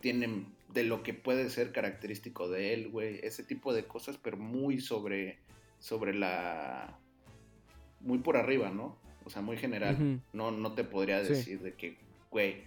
tienen, 0.00 0.46
de 0.72 0.84
lo 0.84 1.02
que 1.02 1.14
puede 1.14 1.48
ser 1.48 1.72
característico 1.72 2.48
de 2.48 2.74
él, 2.74 2.90
güey, 2.90 3.20
ese 3.22 3.42
tipo 3.42 3.72
de 3.72 3.84
cosas, 3.84 4.18
pero 4.22 4.36
muy 4.36 4.80
sobre, 4.80 5.38
sobre 5.78 6.14
la, 6.14 6.98
muy 8.00 8.18
por 8.18 8.36
arriba, 8.36 8.70
¿no? 8.70 8.96
O 9.24 9.30
sea, 9.30 9.40
muy 9.40 9.56
general. 9.56 10.20
no, 10.34 10.50
no 10.50 10.72
te 10.74 10.84
podría 10.84 11.22
decir 11.22 11.60
de 11.60 11.72
que, 11.72 11.96
güey, 12.30 12.62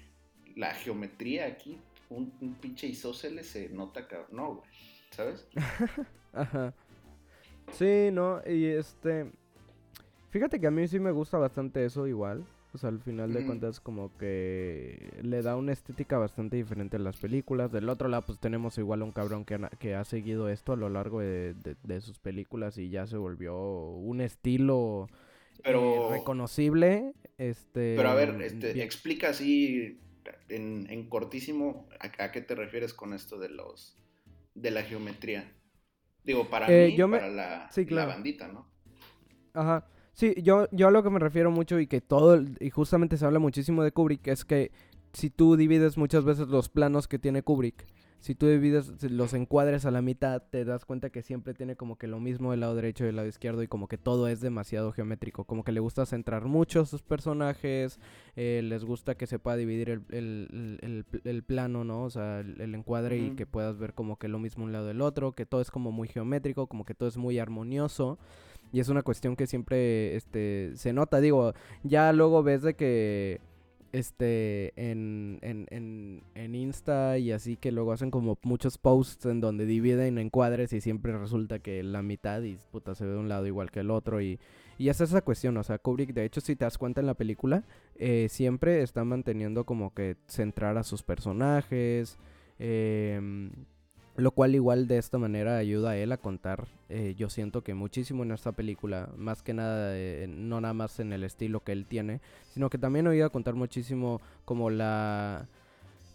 la 0.55 0.73
geometría 0.73 1.45
aquí, 1.45 1.77
un, 2.09 2.31
pinche 2.59 2.87
isósceles 2.87 3.47
se 3.47 3.69
nota, 3.69 4.07
cabrón. 4.07 4.29
No, 4.31 4.55
güey, 4.55 4.69
¿sabes? 5.11 5.47
Ajá. 6.33 6.73
Sí, 7.71 8.09
no, 8.11 8.41
y 8.47 8.65
este... 8.65 9.31
Fíjate 10.37 10.59
que 10.59 10.67
a 10.67 10.71
mí 10.71 10.87
sí 10.87 10.99
me 10.99 11.09
gusta 11.09 11.39
bastante 11.39 11.83
eso 11.83 12.05
igual. 12.05 12.45
O 12.71 12.77
sea, 12.77 12.89
al 12.89 12.99
final 12.99 13.33
de 13.33 13.43
cuentas 13.43 13.79
como 13.79 14.15
que 14.19 15.09
le 15.23 15.41
da 15.41 15.55
una 15.55 15.71
estética 15.71 16.19
bastante 16.19 16.57
diferente 16.57 16.97
a 16.97 16.99
las 16.99 17.17
películas. 17.17 17.71
Del 17.71 17.89
otro 17.89 18.07
lado 18.07 18.23
pues 18.27 18.39
tenemos 18.39 18.77
igual 18.77 19.01
a 19.01 19.05
un 19.05 19.11
cabrón 19.13 19.45
que, 19.45 19.59
que 19.79 19.95
ha 19.95 20.05
seguido 20.05 20.47
esto 20.47 20.73
a 20.73 20.75
lo 20.75 20.89
largo 20.89 21.21
de, 21.21 21.55
sus 22.01 22.19
películas 22.19 22.77
y 22.77 22.89
ya 22.89 23.07
se 23.07 23.17
volvió 23.17 23.57
un 23.57 24.21
estilo 24.21 25.07
pero, 25.63 26.13
eh, 26.13 26.19
reconocible. 26.19 27.15
Este, 27.39 27.95
pero 27.97 28.09
a 28.09 28.13
ver, 28.13 28.39
este, 28.39 28.83
explica 28.83 29.29
así 29.29 29.99
en, 30.49 31.09
cortísimo 31.09 31.89
a, 31.99 32.31
qué 32.31 32.41
te 32.41 32.53
refieres 32.53 32.93
con 32.93 33.15
esto 33.15 33.39
de 33.39 33.49
los 33.49 33.97
de 34.53 34.69
la 34.69 34.83
geometría. 34.83 35.51
Digo, 36.23 36.47
para 36.47 36.67
eh, 36.69 36.93
mí, 36.95 37.09
para 37.09 37.27
la, 37.27 37.71
la 37.89 38.05
bandita, 38.05 38.47
¿no? 38.49 38.69
Ajá. 39.55 39.83
Sí, 40.17 40.33
yo, 40.41 40.67
yo 40.71 40.87
a 40.87 40.91
lo 40.91 41.03
que 41.03 41.11
me 41.11 41.19
refiero 41.19 41.51
mucho 41.51 41.79
y 41.79 41.85
que 41.85 42.01
todo, 42.01 42.43
y 42.59 42.71
justamente 42.71 43.17
se 43.17 43.25
habla 43.27 43.37
muchísimo 43.37 43.83
de 43.83 43.91
Kubrick, 43.91 44.25
es 44.29 44.45
que 44.45 44.71
si 45.13 45.29
tú 45.29 45.55
divides 45.55 45.95
muchas 45.95 46.25
veces 46.25 46.47
los 46.47 46.69
planos 46.69 47.07
que 47.07 47.19
tiene 47.19 47.43
Kubrick, 47.43 47.85
si 48.17 48.33
tú 48.33 48.47
divides 48.47 49.03
los 49.11 49.35
encuadres 49.35 49.85
a 49.85 49.91
la 49.91 50.01
mitad, 50.01 50.41
te 50.41 50.65
das 50.65 50.85
cuenta 50.85 51.11
que 51.11 51.21
siempre 51.21 51.53
tiene 51.53 51.75
como 51.75 51.99
que 51.99 52.07
lo 52.07 52.19
mismo 52.19 52.49
del 52.49 52.61
lado 52.61 52.73
derecho 52.73 53.03
y 53.03 53.07
del 53.07 53.17
lado 53.17 53.27
izquierdo 53.27 53.61
y 53.61 53.67
como 53.67 53.87
que 53.87 53.99
todo 53.99 54.27
es 54.27 54.41
demasiado 54.41 54.91
geométrico, 54.91 55.43
como 55.43 55.63
que 55.63 55.71
le 55.71 55.81
gusta 55.81 56.03
centrar 56.07 56.45
mucho 56.45 56.81
a 56.81 56.85
sus 56.87 57.03
personajes, 57.03 57.99
eh, 58.35 58.61
les 58.63 58.85
gusta 58.85 59.13
que 59.13 59.27
se 59.27 59.37
pueda 59.37 59.55
dividir 59.55 59.91
el, 59.91 60.01
el, 60.09 61.05
el, 61.25 61.43
plano, 61.43 61.83
¿no? 61.83 62.05
O 62.05 62.09
sea, 62.09 62.39
el, 62.39 62.73
encuadre 62.73 63.19
y 63.19 63.35
que 63.35 63.45
puedas 63.45 63.77
ver 63.77 63.93
como 63.93 64.17
que 64.17 64.29
lo 64.29 64.39
mismo 64.39 64.63
un 64.63 64.71
lado 64.71 64.87
del 64.87 65.01
otro, 65.01 65.33
que 65.33 65.45
todo 65.45 65.61
es 65.61 65.69
como 65.69 65.91
muy 65.91 66.07
geométrico, 66.07 66.65
como 66.65 66.85
que 66.85 66.95
todo 66.95 67.07
es 67.07 67.17
muy 67.17 67.37
armonioso. 67.37 68.17
Y 68.71 68.79
es 68.79 68.89
una 68.89 69.01
cuestión 69.01 69.35
que 69.35 69.47
siempre 69.47 70.15
este, 70.15 70.71
se 70.75 70.93
nota. 70.93 71.19
Digo, 71.19 71.53
ya 71.83 72.11
luego 72.13 72.43
ves 72.43 72.61
de 72.61 72.75
que 72.75 73.39
este 73.93 74.73
en, 74.75 75.39
en, 75.41 75.65
en, 75.69 76.23
en, 76.35 76.55
Insta 76.55 77.17
y 77.17 77.31
así 77.31 77.55
que 77.55 77.71
luego 77.71 77.93
hacen 77.93 78.11
como 78.11 78.37
muchos 78.43 78.77
posts 78.77 79.25
en 79.25 79.39
donde 79.39 79.65
dividen 79.65 80.17
en 80.17 80.29
cuadres 80.29 80.73
y 80.73 80.81
siempre 80.81 81.17
resulta 81.17 81.59
que 81.59 81.83
la 81.83 82.01
mitad 82.01 82.41
y 82.41 82.57
puta 82.71 82.95
se 82.95 83.05
ve 83.05 83.11
de 83.11 83.17
un 83.17 83.29
lado 83.29 83.47
igual 83.47 83.71
que 83.71 83.79
el 83.79 83.91
otro 83.91 84.21
y, 84.21 84.39
y 84.77 84.89
es 84.89 84.99
esa 85.01 85.21
cuestión, 85.21 85.57
o 85.57 85.63
sea, 85.63 85.77
Kubrick 85.77 86.13
de 86.13 86.25
hecho 86.25 86.41
si 86.41 86.55
te 86.55 86.65
das 86.65 86.77
cuenta 86.77 87.01
en 87.01 87.07
la 87.07 87.13
película 87.13 87.63
eh, 87.95 88.27
siempre 88.29 88.81
está 88.81 89.03
manteniendo 89.03 89.65
como 89.65 89.93
que 89.93 90.17
centrar 90.27 90.77
a 90.77 90.83
sus 90.83 91.01
personajes, 91.03 92.17
eh, 92.59 93.49
lo 94.17 94.31
cual 94.31 94.55
igual 94.55 94.87
de 94.87 94.97
esta 94.97 95.19
manera 95.19 95.57
ayuda 95.57 95.91
a 95.91 95.97
él 95.97 96.11
a 96.11 96.17
contar, 96.17 96.67
eh, 96.89 97.13
yo 97.17 97.29
siento 97.29 97.63
que 97.63 97.75
muchísimo 97.75 98.23
en 98.23 98.31
esta 98.31 98.51
película, 98.51 99.09
más 99.15 99.43
que 99.43 99.53
nada, 99.53 99.95
eh, 99.95 100.27
no 100.27 100.59
nada 100.59 100.73
más 100.73 100.99
en 100.99 101.13
el 101.13 101.23
estilo 101.23 101.59
que 101.59 101.71
él 101.71 101.85
tiene, 101.85 102.19
sino 102.49 102.71
que 102.71 102.79
también 102.79 103.07
ayuda 103.07 103.27
a 103.27 103.29
contar 103.29 103.53
muchísimo 103.53 104.19
como 104.43 104.69
la... 104.69 105.47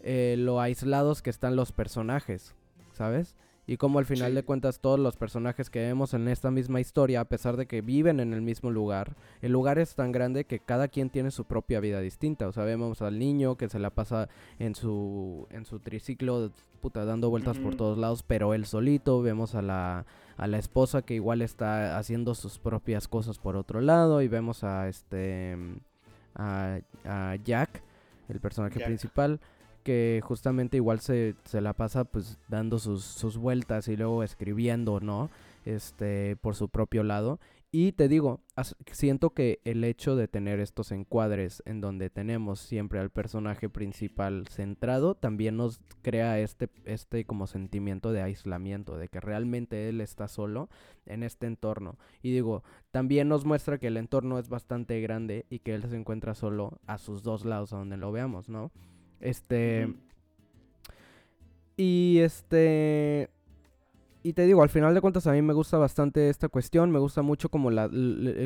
Eh, 0.01 0.35
lo 0.37 0.59
aislados 0.59 1.21
que 1.21 1.29
están 1.29 1.55
los 1.55 1.71
personajes, 1.71 2.53
¿sabes? 2.91 3.37
Y 3.65 3.77
como 3.77 3.99
al 3.99 4.05
final 4.05 4.35
de 4.35 4.43
cuentas 4.43 4.79
todos 4.79 4.99
los 4.99 5.15
personajes 5.15 5.69
que 5.69 5.79
vemos 5.79 6.13
en 6.13 6.27
esta 6.27 6.51
misma 6.51 6.81
historia, 6.81 7.21
a 7.21 7.25
pesar 7.25 7.55
de 7.55 7.65
que 7.65 7.81
viven 7.81 8.19
en 8.19 8.33
el 8.33 8.41
mismo 8.41 8.71
lugar, 8.71 9.15
el 9.41 9.53
lugar 9.53 9.79
es 9.79 9.95
tan 9.95 10.11
grande 10.11 10.43
que 10.43 10.59
cada 10.59 10.89
quien 10.89 11.09
tiene 11.09 11.31
su 11.31 11.45
propia 11.45 11.79
vida 11.79 12.01
distinta. 12.01 12.47
O 12.47 12.51
sea, 12.51 12.65
vemos 12.65 13.01
al 13.01 13.17
niño 13.17 13.55
que 13.55 13.69
se 13.69 13.79
la 13.79 13.89
pasa 13.89 14.27
en 14.59 14.75
su, 14.75 15.47
en 15.49 15.65
su 15.65 15.79
triciclo, 15.79 16.51
puta, 16.81 17.05
dando 17.05 17.29
vueltas 17.29 17.57
por 17.57 17.75
todos 17.75 17.97
lados, 17.97 18.23
pero 18.23 18.53
él 18.53 18.65
solito. 18.65 19.21
Vemos 19.21 19.55
a 19.55 19.61
la, 19.61 20.05
a 20.35 20.47
la 20.47 20.57
esposa 20.57 21.01
que 21.01 21.13
igual 21.13 21.41
está 21.41 21.97
haciendo 21.97 22.35
sus 22.35 22.59
propias 22.59 23.07
cosas 23.07 23.39
por 23.39 23.55
otro 23.55 23.79
lado. 23.79 24.21
Y 24.21 24.27
vemos 24.27 24.65
a 24.65 24.89
este, 24.89 25.57
a, 26.35 26.79
a 27.05 27.35
Jack, 27.37 27.81
el 28.27 28.41
personaje 28.41 28.83
principal 28.83 29.39
que 29.83 30.21
justamente 30.23 30.77
igual 30.77 30.99
se, 30.99 31.35
se 31.45 31.61
la 31.61 31.73
pasa 31.73 32.03
pues 32.05 32.39
dando 32.47 32.79
sus, 32.79 33.03
sus, 33.03 33.37
vueltas 33.37 33.87
y 33.87 33.95
luego 33.95 34.23
escribiendo, 34.23 34.99
¿no? 34.99 35.29
Este, 35.65 36.35
por 36.37 36.55
su 36.55 36.69
propio 36.69 37.03
lado. 37.03 37.39
Y 37.75 37.93
te 37.93 38.07
digo, 38.07 38.39
siento 38.91 39.31
que 39.31 39.59
el 39.63 39.83
hecho 39.83 40.15
de 40.15 40.27
tener 40.27 40.59
estos 40.59 40.91
encuadres 40.91 41.63
en 41.65 41.81
donde 41.81 42.11
tenemos 42.11 42.59
siempre 42.59 42.99
al 42.99 43.09
personaje 43.09 43.67
principal 43.67 44.47
centrado, 44.47 45.15
también 45.15 45.57
nos 45.57 45.79
crea 46.03 46.39
este, 46.39 46.69
este 46.85 47.25
como 47.25 47.47
sentimiento 47.47 48.11
de 48.11 48.21
aislamiento, 48.21 48.95
de 48.95 49.07
que 49.07 49.19
realmente 49.19 49.89
él 49.89 50.01
está 50.01 50.27
solo 50.27 50.69
en 51.07 51.23
este 51.23 51.47
entorno. 51.47 51.97
Y 52.21 52.31
digo, 52.31 52.63
también 52.91 53.27
nos 53.27 53.43
muestra 53.43 53.79
que 53.79 53.87
el 53.87 53.97
entorno 53.97 54.37
es 54.37 54.49
bastante 54.49 55.01
grande 55.01 55.47
y 55.49 55.57
que 55.57 55.73
él 55.73 55.81
se 55.81 55.97
encuentra 55.97 56.35
solo 56.35 56.77
a 56.85 56.99
sus 56.99 57.23
dos 57.23 57.43
lados 57.43 57.73
a 57.73 57.77
donde 57.77 57.97
lo 57.97 58.11
veamos, 58.11 58.49
¿no? 58.49 58.71
Este. 59.23 59.87
Y 61.77 62.19
este. 62.19 63.29
Y 64.21 64.33
te 64.33 64.45
digo, 64.45 64.63
al 64.63 64.69
final 64.69 64.93
de 64.93 65.01
cuentas 65.01 65.27
a 65.27 65.33
mí 65.33 65.41
me 65.41 65.53
gusta 65.53 65.77
bastante 65.77 66.29
esta 66.29 66.47
cuestión, 66.47 66.91
me 66.91 66.99
gusta 66.99 67.21
mucho 67.21 67.49
como 67.49 67.71
la, 67.71 67.89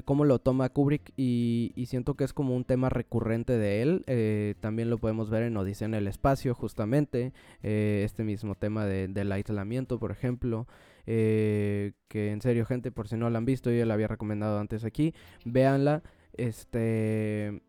cómo 0.06 0.26
lo 0.26 0.40
toma 0.40 0.70
Kubrick 0.70 1.14
y, 1.18 1.72
siento 1.86 2.16
que 2.16 2.24
es 2.24 2.34
como 2.34 2.56
un 2.56 2.64
tema 2.64 2.90
recurrente 2.90 3.60
de 3.60 3.84
él. 3.84 4.04
Eh, 4.08 4.56
también 4.60 4.90
lo 4.90 4.98
podemos 4.98 5.30
ver 5.30 5.44
en 5.44 5.56
Odisea 5.56 5.86
en 5.86 5.94
el 5.94 6.08
espacio, 6.08 6.56
justamente, 6.56 7.32
eh, 7.62 8.02
este 8.06 8.24
mismo 8.24 8.56
tema 8.56 8.86
de, 8.86 9.08
del 9.08 9.32
aislamiento, 9.32 10.00
por 10.00 10.12
ejemplo. 10.12 10.68
Eh, 11.06 11.94
que 12.08 12.32
en 12.32 12.42
serio, 12.42 12.66
gente, 12.66 12.92
por 12.92 13.08
si 13.08 13.16
no 13.16 13.30
la 13.30 13.38
han 13.38 13.46
visto, 13.46 13.70
yo 13.70 13.86
la 13.86 13.94
había 13.94 14.08
recomendado 14.08 14.60
antes 14.60 14.84
aquí, 14.84 15.14
véanla. 15.46 16.02
Este... 16.34 17.62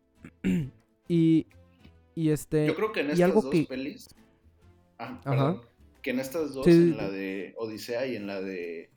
y 1.07 1.45
y 2.19 2.31
este. 2.31 2.67
Yo 2.67 2.75
creo 2.75 2.91
que 2.91 2.99
en 2.99 3.11
estas 3.11 3.33
dos 3.33 3.45
pelis. 3.67 4.09
Ah, 4.97 5.21
perdón. 5.23 5.61
Que 6.01 6.09
en 6.09 6.19
estas 6.19 6.53
dos, 6.53 6.67
en 6.67 6.97
la 6.97 7.09
de 7.09 7.53
Odisea 7.57 8.05
y 8.07 8.17
en 8.17 8.27
la 8.27 8.41
de 8.41 8.89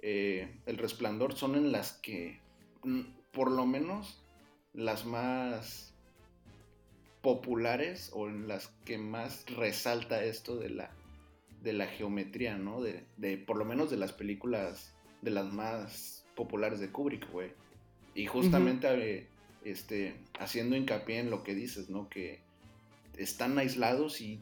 eh, 0.00 0.60
El 0.66 0.78
Resplandor, 0.78 1.34
son 1.34 1.56
en 1.56 1.72
las 1.72 1.92
que, 1.94 2.38
mm, 2.84 3.00
por 3.32 3.50
lo 3.50 3.66
menos, 3.66 4.22
las 4.74 5.04
más 5.04 5.92
populares 7.20 8.10
o 8.14 8.28
en 8.28 8.46
las 8.46 8.68
que 8.84 8.96
más 8.96 9.44
resalta 9.56 10.24
esto 10.24 10.56
de 10.56 10.70
la, 10.70 10.90
de 11.62 11.72
la 11.72 11.86
geometría, 11.86 12.56
¿no? 12.58 12.80
De, 12.80 13.04
de, 13.16 13.38
por 13.38 13.56
lo 13.56 13.64
menos 13.64 13.90
de 13.90 13.96
las 13.96 14.12
películas, 14.12 14.94
de 15.20 15.32
las 15.32 15.52
más 15.52 16.24
populares 16.36 16.78
de 16.78 16.90
Kubrick, 16.90 17.28
güey. 17.32 17.50
Y 18.14 18.26
justamente 18.26 18.88
eh, 18.88 19.26
este, 19.64 20.14
haciendo 20.38 20.76
hincapié 20.76 21.18
en 21.18 21.30
lo 21.30 21.42
que 21.42 21.54
dices, 21.56 21.88
¿no? 21.88 22.08
Que 22.08 22.40
están 23.16 23.58
aislados 23.58 24.20
y 24.20 24.40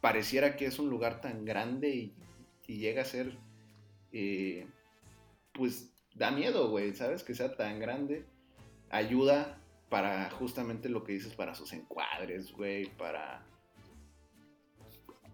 pareciera 0.00 0.56
que 0.56 0.66
es 0.66 0.78
un 0.78 0.90
lugar 0.90 1.20
tan 1.20 1.44
grande 1.44 1.88
y, 1.88 2.14
llega 2.66 3.02
a 3.02 3.06
ser, 3.06 3.36
eh, 4.12 4.66
pues 5.52 5.92
da 6.14 6.30
miedo, 6.30 6.70
güey, 6.70 6.94
¿sabes? 6.94 7.22
Que 7.22 7.34
sea 7.34 7.56
tan 7.56 7.78
grande. 7.78 8.24
Ayuda 8.90 9.58
para 9.88 10.30
justamente 10.30 10.88
lo 10.88 11.04
que 11.04 11.12
dices, 11.12 11.34
para 11.34 11.54
sus 11.54 11.72
encuadres, 11.72 12.52
güey, 12.52 12.86
para... 12.96 13.46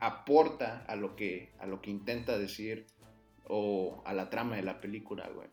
aporta 0.01 0.85
a 0.87 0.97
lo 0.97 1.15
que, 1.17 1.53
a 1.59 1.67
lo 1.67 1.81
que 1.81 1.91
intenta 1.91 2.39
decir 2.39 2.87
o 3.49 4.03
a 4.05 4.15
la 4.15 4.31
trama 4.31 4.57
de 4.57 4.63
la 4.63 4.81
película, 4.81 5.29
güey. 5.29 5.49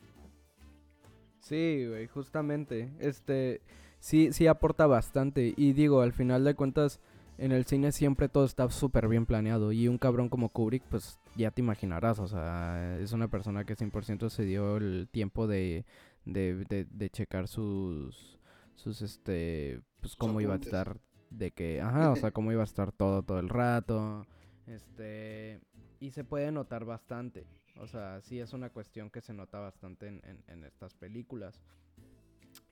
Sí, 1.39 1.85
güey, 1.87 2.07
justamente. 2.07 2.91
Este, 2.99 3.61
sí, 3.99 4.31
sí 4.33 4.47
aporta 4.47 4.87
bastante. 4.87 5.53
Y 5.55 5.73
digo, 5.73 6.01
al 6.01 6.13
final 6.13 6.43
de 6.43 6.55
cuentas, 6.55 6.99
en 7.37 7.51
el 7.51 7.65
cine 7.65 7.91
siempre 7.91 8.29
todo 8.29 8.45
está 8.45 8.69
súper 8.69 9.07
bien 9.07 9.25
planeado. 9.25 9.71
Y 9.71 9.87
un 9.87 9.97
cabrón 9.97 10.29
como 10.29 10.49
Kubrick, 10.49 10.83
pues 10.89 11.19
ya 11.35 11.51
te 11.51 11.61
imaginarás. 11.61 12.19
O 12.19 12.27
sea, 12.27 12.97
es 12.99 13.11
una 13.13 13.27
persona 13.27 13.65
que 13.65 13.75
100% 13.75 14.29
se 14.29 14.43
dio 14.43 14.77
el 14.77 15.07
tiempo 15.11 15.47
de, 15.47 15.85
de, 16.25 16.65
de, 16.65 16.85
de 16.85 17.09
checar 17.09 17.47
sus, 17.47 18.39
sus, 18.75 19.01
este, 19.01 19.81
pues 20.01 20.15
cómo 20.15 20.41
iba 20.41 20.53
a 20.53 20.57
estar. 20.57 20.97
De 21.29 21.51
que, 21.51 21.81
ajá, 21.81 22.11
o 22.11 22.15
sea, 22.15 22.31
cómo 22.31 22.51
iba 22.51 22.61
a 22.61 22.65
estar 22.65 22.91
todo, 22.91 23.21
todo 23.23 23.39
el 23.39 23.49
rato. 23.49 24.25
Este, 24.65 25.59
y 25.99 26.11
se 26.11 26.23
puede 26.23 26.51
notar 26.51 26.85
bastante. 26.85 27.45
O 27.79 27.87
sea, 27.87 28.21
sí 28.21 28.39
es 28.39 28.53
una 28.53 28.69
cuestión 28.69 29.09
que 29.09 29.21
se 29.21 29.33
nota 29.33 29.59
bastante 29.59 30.07
en, 30.07 30.21
en, 30.23 30.43
en 30.47 30.63
estas 30.63 30.95
películas. 30.95 31.61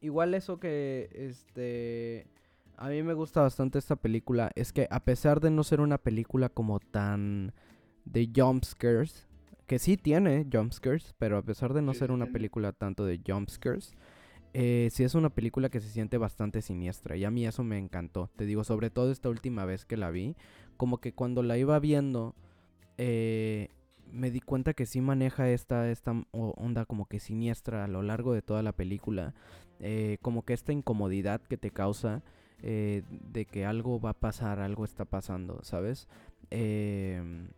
Igual 0.01 0.33
eso 0.33 0.59
que, 0.59 1.09
este, 1.13 2.27
a 2.77 2.89
mí 2.89 3.03
me 3.03 3.13
gusta 3.13 3.41
bastante 3.41 3.79
esta 3.79 3.95
película 3.95 4.51
es 4.55 4.73
que 4.73 4.87
a 4.89 4.99
pesar 4.99 5.39
de 5.39 5.51
no 5.51 5.63
ser 5.63 5.81
una 5.81 5.97
película 5.97 6.49
como 6.49 6.79
tan 6.79 7.53
de 8.05 8.29
jumpscares, 8.35 9.27
que 9.67 9.79
sí 9.79 9.97
tiene 9.97 10.45
jumpscares, 10.51 11.15
pero 11.17 11.37
a 11.37 11.41
pesar 11.41 11.73
de 11.73 11.81
no 11.81 11.93
ser 11.93 12.11
una 12.11 12.27
película 12.27 12.71
tanto 12.71 13.05
de 13.05 13.19
jumpscares, 13.25 13.93
eh, 14.53 14.89
sí 14.91 15.03
es 15.03 15.15
una 15.15 15.29
película 15.29 15.69
que 15.69 15.81
se 15.81 15.89
siente 15.89 16.17
bastante 16.17 16.61
siniestra 16.61 17.17
y 17.17 17.25
a 17.25 17.31
mí 17.31 17.45
eso 17.45 17.63
me 17.63 17.77
encantó. 17.77 18.29
Te 18.35 18.45
digo, 18.45 18.63
sobre 18.63 18.89
todo 18.89 19.11
esta 19.11 19.29
última 19.29 19.65
vez 19.65 19.85
que 19.85 19.97
la 19.97 20.11
vi, 20.11 20.35
como 20.77 20.99
que 20.99 21.13
cuando 21.13 21.43
la 21.43 21.57
iba 21.57 21.79
viendo, 21.79 22.35
eh, 22.97 23.69
me 24.11 24.31
di 24.31 24.39
cuenta 24.39 24.73
que 24.73 24.85
sí 24.85 25.01
maneja 25.01 25.49
esta, 25.49 25.89
esta 25.89 26.13
onda 26.31 26.85
como 26.85 27.05
que 27.05 27.19
siniestra 27.19 27.83
a 27.83 27.87
lo 27.87 28.01
largo 28.01 28.33
de 28.33 28.41
toda 28.41 28.63
la 28.63 28.71
película. 28.71 29.33
Eh, 29.79 30.17
como 30.21 30.43
que 30.43 30.53
esta 30.53 30.71
incomodidad 30.71 31.41
que 31.41 31.57
te 31.57 31.71
causa 31.71 32.23
eh, 32.61 33.03
de 33.09 33.45
que 33.45 33.65
algo 33.65 33.99
va 33.99 34.11
a 34.11 34.19
pasar, 34.19 34.59
algo 34.59 34.85
está 34.85 35.05
pasando, 35.05 35.59
¿sabes? 35.63 36.07
Em, 36.49 37.49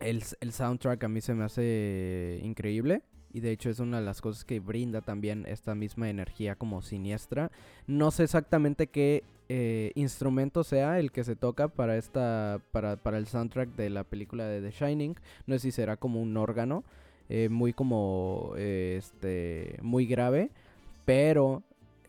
el, 0.00 0.22
el, 0.40 0.52
soundtrack 0.52 1.04
a 1.04 1.08
mí 1.08 1.20
se 1.20 1.34
me 1.34 1.44
hace 1.44 2.40
increíble. 2.42 3.02
Y 3.36 3.40
de 3.40 3.50
hecho 3.50 3.68
es 3.68 3.80
una 3.80 3.98
de 3.98 4.06
las 4.06 4.22
cosas 4.22 4.46
que 4.46 4.60
brinda 4.60 5.02
también 5.02 5.44
esta 5.46 5.74
misma 5.74 6.08
energía 6.08 6.54
como 6.54 6.80
siniestra. 6.80 7.52
No 7.86 8.10
sé 8.10 8.22
exactamente 8.22 8.86
qué 8.86 9.24
eh, 9.50 9.92
instrumento 9.94 10.64
sea 10.64 10.98
el 10.98 11.12
que 11.12 11.22
se 11.22 11.36
toca 11.36 11.68
para 11.68 11.98
esta 11.98 12.62
para, 12.72 12.96
para, 12.96 13.18
el 13.18 13.26
soundtrack 13.26 13.68
de 13.76 13.90
la 13.90 14.04
película 14.04 14.46
de 14.46 14.62
The 14.62 14.70
Shining 14.70 15.16
no 15.46 15.54
sé 15.54 15.58
si 15.60 15.70
será 15.70 15.98
como 15.98 16.20
un 16.20 16.36
órgano 16.36 16.82
eh, 17.28 17.48
muy 17.48 17.72
como 17.72 18.54
eh, 18.56 18.96
este 18.98 19.78
muy 19.82 20.06
grave 20.06 20.50
pero 21.04 21.62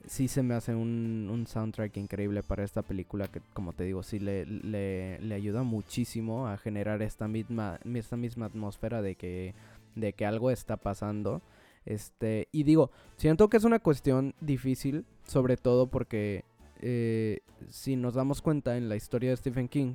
sí 0.08 0.28
se 0.30 0.42
me 0.42 0.56
hace 0.56 0.74
un, 0.74 1.30
un, 1.32 1.46
soundtrack 1.46 1.98
increíble 1.98 2.42
para 2.42 2.64
esta 2.64 2.82
película 2.82 3.28
que 3.28 3.42
como 3.54 3.74
te 3.74 3.84
digo 3.84 4.02
sí 4.02 4.18
le, 4.18 4.46
le, 4.46 5.20
le, 5.20 5.36
ayuda 5.36 5.62
muchísimo 5.62 6.48
a 6.48 6.58
generar 6.58 7.04
esta 7.04 7.28
misma 7.28 7.80
esta 7.94 8.18
misma 8.18 8.48
atmósfera 8.48 9.04
de 9.04 9.14
que 9.14 9.54
de 10.00 10.14
que 10.14 10.26
algo 10.26 10.52
está 10.52 10.78
pasando 10.78 11.42
este 11.86 12.48
y 12.52 12.64
digo 12.64 12.92
siento 13.16 13.50
que 13.50 13.58
es 13.58 13.64
una 13.64 13.80
cuestión 13.80 14.36
difícil 14.42 15.06
sobre 15.26 15.58
todo 15.58 15.88
porque 15.88 16.44
eh, 16.82 17.40
si 17.70 17.96
nos 17.96 18.14
damos 18.14 18.42
cuenta 18.42 18.78
en 18.78 18.90
la 18.90 18.96
historia 18.96 19.32
de 19.32 19.38
Stephen 19.38 19.68
King, 19.68 19.94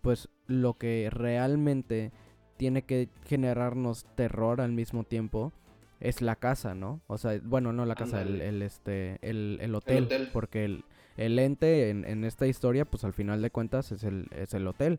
pues 0.00 0.28
lo 0.46 0.74
que 0.74 1.08
realmente 1.10 2.12
tiene 2.56 2.82
que 2.82 3.08
generarnos 3.26 4.06
terror 4.14 4.60
al 4.60 4.72
mismo 4.72 5.04
tiempo 5.04 5.52
es 6.00 6.20
la 6.20 6.36
casa, 6.36 6.74
¿no? 6.74 7.00
O 7.06 7.18
sea, 7.18 7.40
bueno, 7.42 7.72
no 7.72 7.86
la 7.86 7.94
casa, 7.94 8.22
el, 8.22 8.62
este, 8.62 9.18
el, 9.22 9.74
hotel, 9.74 10.30
porque 10.32 10.64
el, 10.64 10.84
el 11.16 11.38
ente 11.38 11.90
en, 11.90 12.24
esta 12.24 12.46
historia, 12.46 12.84
pues 12.84 13.04
al 13.04 13.12
final 13.12 13.40
de 13.40 13.50
cuentas 13.50 13.92
es 13.92 14.02
el, 14.02 14.26
es 14.32 14.54
el 14.54 14.66
hotel. 14.66 14.98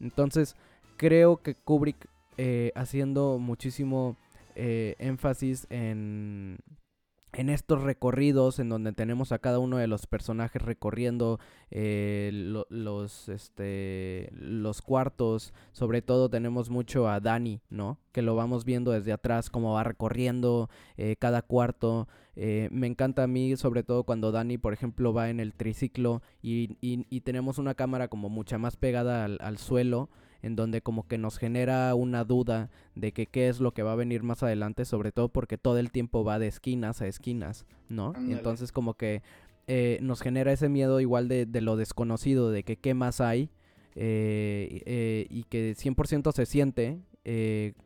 Entonces, 0.00 0.56
creo 0.98 1.38
que 1.42 1.54
Kubrick 1.54 2.06
eh, 2.38 2.72
haciendo 2.74 3.38
muchísimo 3.38 4.16
eh, 4.54 4.96
énfasis 4.98 5.66
en 5.70 6.58
en 7.32 7.48
estos 7.48 7.82
recorridos 7.82 8.58
en 8.58 8.68
donde 8.68 8.92
tenemos 8.92 9.32
a 9.32 9.38
cada 9.38 9.58
uno 9.58 9.78
de 9.78 9.86
los 9.86 10.06
personajes 10.06 10.60
recorriendo 10.60 11.40
eh, 11.70 12.30
los 12.68 13.28
este 13.28 14.30
los 14.34 14.82
cuartos. 14.82 15.54
Sobre 15.72 16.02
todo 16.02 16.28
tenemos 16.28 16.68
mucho 16.68 17.08
a 17.08 17.20
Dani 17.20 17.60
no 17.70 17.98
que 18.12 18.22
lo 18.22 18.36
vamos 18.36 18.64
viendo 18.64 18.92
desde 18.92 19.12
atrás 19.12 19.48
cómo 19.48 19.72
va 19.72 19.84
recorriendo 19.84 20.68
eh, 20.98 21.16
cada 21.18 21.40
cuarto. 21.40 22.06
Eh, 22.36 22.68
me 22.70 22.86
encanta 22.86 23.22
a 23.22 23.26
mí 23.26 23.56
sobre 23.56 23.82
todo 23.82 24.04
cuando 24.04 24.30
Dani 24.30 24.58
por 24.58 24.74
ejemplo 24.74 25.14
va 25.14 25.30
en 25.30 25.40
el 25.40 25.54
triciclo 25.54 26.22
y, 26.42 26.76
y, 26.80 27.20
tenemos 27.20 27.58
una 27.58 27.74
cámara 27.74 28.08
como 28.08 28.30
mucha 28.30 28.56
más 28.56 28.76
pegada 28.76 29.24
al, 29.24 29.38
al 29.42 29.58
suelo 29.58 30.08
en 30.42 30.56
donde 30.56 30.82
como 30.82 31.06
que 31.06 31.18
nos 31.18 31.38
genera 31.38 31.94
una 31.94 32.24
duda 32.24 32.68
de 32.94 33.12
que 33.12 33.26
qué 33.26 33.48
es 33.48 33.60
lo 33.60 33.72
que 33.72 33.82
va 33.82 33.92
a 33.92 33.96
venir 33.96 34.22
más 34.22 34.42
adelante, 34.42 34.84
sobre 34.84 35.12
todo 35.12 35.28
porque 35.28 35.56
todo 35.56 35.78
el 35.78 35.90
tiempo 35.90 36.24
va 36.24 36.38
de 36.38 36.48
esquinas 36.48 37.00
a 37.00 37.06
esquinas, 37.06 37.64
¿no? 37.88 38.12
Y 38.26 38.32
entonces 38.32 38.72
como 38.72 38.94
que 38.94 39.22
eh, 39.68 39.98
nos 40.02 40.20
genera 40.20 40.52
ese 40.52 40.68
miedo 40.68 41.00
igual 41.00 41.28
de, 41.28 41.46
de, 41.46 41.60
lo 41.60 41.76
desconocido, 41.76 42.50
de 42.50 42.64
que 42.64 42.76
qué 42.76 42.94
más 42.94 43.20
hay, 43.20 43.48
eh, 43.94 44.82
eh, 44.86 45.26
y 45.30 45.44
que 45.44 45.76
100% 45.76 46.32
se 46.32 46.46
siente 46.46 46.98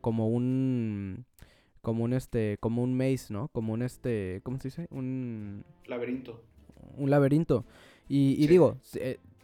como 0.01 0.29
un 0.29 1.27
como 1.83 2.05
un 2.05 2.15
este 2.15 2.57
como 2.59 2.83
un 2.83 2.97
maze, 2.97 3.33
¿no? 3.33 3.49
Como 3.49 3.75
un 3.75 3.83
este, 3.83 4.41
¿cómo 4.43 4.59
se 4.59 4.69
dice? 4.69 4.89
Un 4.91 5.63
laberinto. 5.87 6.43
Un 6.97 7.11
laberinto. 7.11 7.67
Y, 8.09 8.43
y 8.43 8.47
digo, 8.47 8.79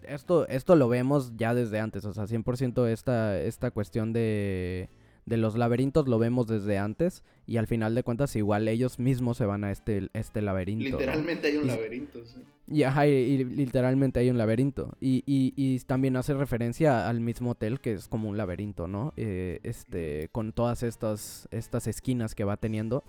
esto, 0.06 0.46
esto 0.48 0.76
lo 0.76 0.88
vemos 0.88 1.32
ya 1.36 1.54
desde 1.54 1.80
antes, 1.80 2.04
o 2.04 2.12
sea, 2.12 2.24
100% 2.24 2.88
esta, 2.88 3.40
esta 3.40 3.70
cuestión 3.70 4.12
de, 4.12 4.88
de 5.26 5.36
los 5.36 5.56
laberintos 5.56 6.08
lo 6.08 6.18
vemos 6.18 6.46
desde 6.46 6.78
antes 6.78 7.22
y 7.46 7.56
al 7.56 7.66
final 7.66 7.94
de 7.94 8.02
cuentas 8.02 8.34
igual 8.36 8.68
ellos 8.68 8.98
mismos 8.98 9.36
se 9.36 9.46
van 9.46 9.64
a 9.64 9.70
este, 9.70 10.08
este 10.14 10.42
laberinto. 10.42 10.98
Literalmente 10.98 11.48
hay 11.48 11.56
un 11.56 11.66
laberinto, 11.66 12.24
sí. 12.24 12.42
Y, 12.68 12.84
ajá, 12.84 13.06
y, 13.06 13.44
literalmente 13.44 14.20
hay 14.20 14.30
un 14.30 14.38
laberinto. 14.38 14.96
Y, 15.00 15.22
y, 15.26 15.52
y, 15.56 15.78
también 15.80 16.16
hace 16.16 16.32
referencia 16.32 17.08
al 17.08 17.20
mismo 17.20 17.50
hotel 17.50 17.80
que 17.80 17.92
es 17.92 18.08
como 18.08 18.30
un 18.30 18.36
laberinto, 18.36 18.86
¿no? 18.86 19.12
Eh, 19.16 19.60
este, 19.62 20.28
con 20.32 20.52
todas 20.52 20.82
estas, 20.82 21.48
estas 21.50 21.86
esquinas 21.86 22.34
que 22.34 22.44
va 22.44 22.56
teniendo. 22.56 23.04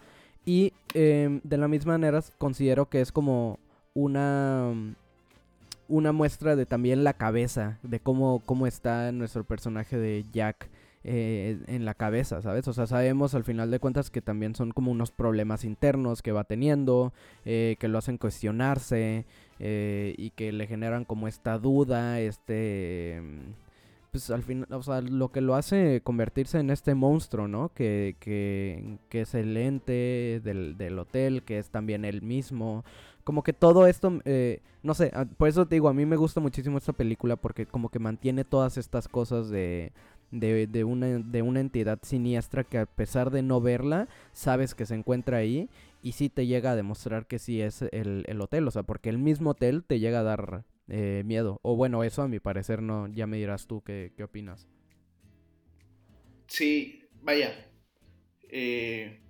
Y 0.46 0.74
em, 0.94 1.40
de 1.44 1.58
la 1.58 1.68
misma 1.68 1.94
manera 1.94 2.22
considero 2.38 2.90
que 2.90 3.00
es 3.00 3.12
como 3.12 3.60
una 3.94 4.74
una 5.88 6.12
muestra 6.12 6.56
de 6.56 6.66
también 6.66 7.04
la 7.04 7.14
cabeza, 7.14 7.80
de 7.84 8.00
cómo, 8.00 8.42
cómo 8.46 8.68
está 8.68 9.12
nuestro 9.12 9.44
personaje 9.44 9.98
de 9.98 10.26
Jack 10.32 10.70
eh, 11.06 11.60
en 11.68 11.84
la 11.84 11.96
cabeza, 11.96 12.42
¿sabes? 12.42 12.66
O 12.70 12.74
sea, 12.74 12.88
sabemos 12.88 13.36
al 13.36 13.44
final 13.44 13.70
de 13.70 13.80
cuentas 13.80 14.10
que 14.10 14.22
también 14.22 14.56
son 14.56 14.72
como 14.72 14.90
unos 14.90 15.12
problemas 15.12 15.66
internos 15.66 16.22
que 16.22 16.32
va 16.32 16.46
teniendo, 16.46 17.12
eh, 17.44 17.76
que 17.80 17.90
lo 17.90 17.98
hacen 17.98 18.18
cuestionarse 18.18 19.26
eh, 19.60 20.16
y 20.18 20.30
que 20.30 20.54
le 20.54 20.66
generan 20.66 21.04
como 21.04 21.28
esta 21.28 21.58
duda, 21.58 22.22
este... 22.22 23.22
Pues 24.12 24.30
al 24.30 24.44
final, 24.44 24.68
o 24.72 24.84
sea, 24.84 25.02
lo 25.02 25.32
que 25.32 25.42
lo 25.42 25.56
hace 25.56 26.02
convertirse 26.04 26.60
en 26.60 26.70
este 26.70 26.94
monstruo, 26.94 27.48
¿no? 27.48 27.70
Que, 27.70 28.16
que, 28.20 29.00
que 29.10 29.22
es 29.22 29.34
el 29.34 29.58
ente 29.58 30.40
del, 30.44 30.78
del 30.78 31.00
hotel, 31.00 31.42
que 31.42 31.58
es 31.58 31.72
también 31.72 32.06
él 32.06 32.22
mismo 32.22 32.86
como 33.24 33.44
que 33.44 33.54
todo 33.54 33.88
esto, 33.88 34.22
eh, 34.26 34.62
no 34.84 34.94
sé, 34.94 35.12
ah, 35.14 35.26
por 35.26 35.48
eso 35.50 35.66
te 35.66 35.76
digo, 35.76 35.90
a 35.90 35.94
mí 35.94 36.06
me 36.06 36.16
gusta 36.16 36.40
muchísimo 36.40 36.78
esta 36.78 36.94
película 36.94 37.36
porque 37.36 37.66
como 37.66 37.90
que 37.90 38.00
mantiene 38.00 38.44
todas 38.44 38.78
estas 38.78 39.08
cosas 39.08 39.50
de, 39.50 39.94
de, 40.32 40.68
de, 40.68 40.84
una, 40.84 41.08
de 41.08 41.42
una 41.42 41.60
entidad 41.60 42.00
siniestra 42.04 42.64
que 42.64 42.80
a 42.80 42.86
pesar 42.86 43.32
de 43.32 43.42
no 43.42 43.62
verla, 43.62 44.08
sabes 44.34 44.76
que 44.76 44.86
se 44.86 44.96
encuentra 44.96 45.38
ahí 45.38 45.70
y 46.02 46.14
sí 46.14 46.30
te 46.30 46.48
llega 46.48 46.72
a 46.72 46.76
demostrar 46.76 47.28
que 47.28 47.40
sí 47.40 47.62
es 47.62 47.82
el, 47.92 48.26
el 48.28 48.42
hotel, 48.42 48.68
o 48.68 48.72
sea, 48.72 48.84
porque 48.84 49.10
el 49.10 49.18
mismo 49.18 49.52
hotel 49.52 49.84
te 49.86 50.00
llega 50.00 50.20
a 50.20 50.24
dar 50.24 50.66
eh, 50.90 51.24
miedo. 51.26 51.60
O 51.62 51.76
bueno, 51.76 52.04
eso 52.04 52.22
a 52.24 52.28
mi 52.28 52.40
parecer 52.40 52.82
no, 52.82 53.08
ya 53.08 53.28
me 53.28 53.38
dirás 53.38 53.68
tú 53.68 53.82
qué, 53.84 54.12
qué 54.18 54.24
opinas. 54.24 54.68
Sí, 56.48 57.10
vaya. 57.22 57.54
Eh, 58.50 59.23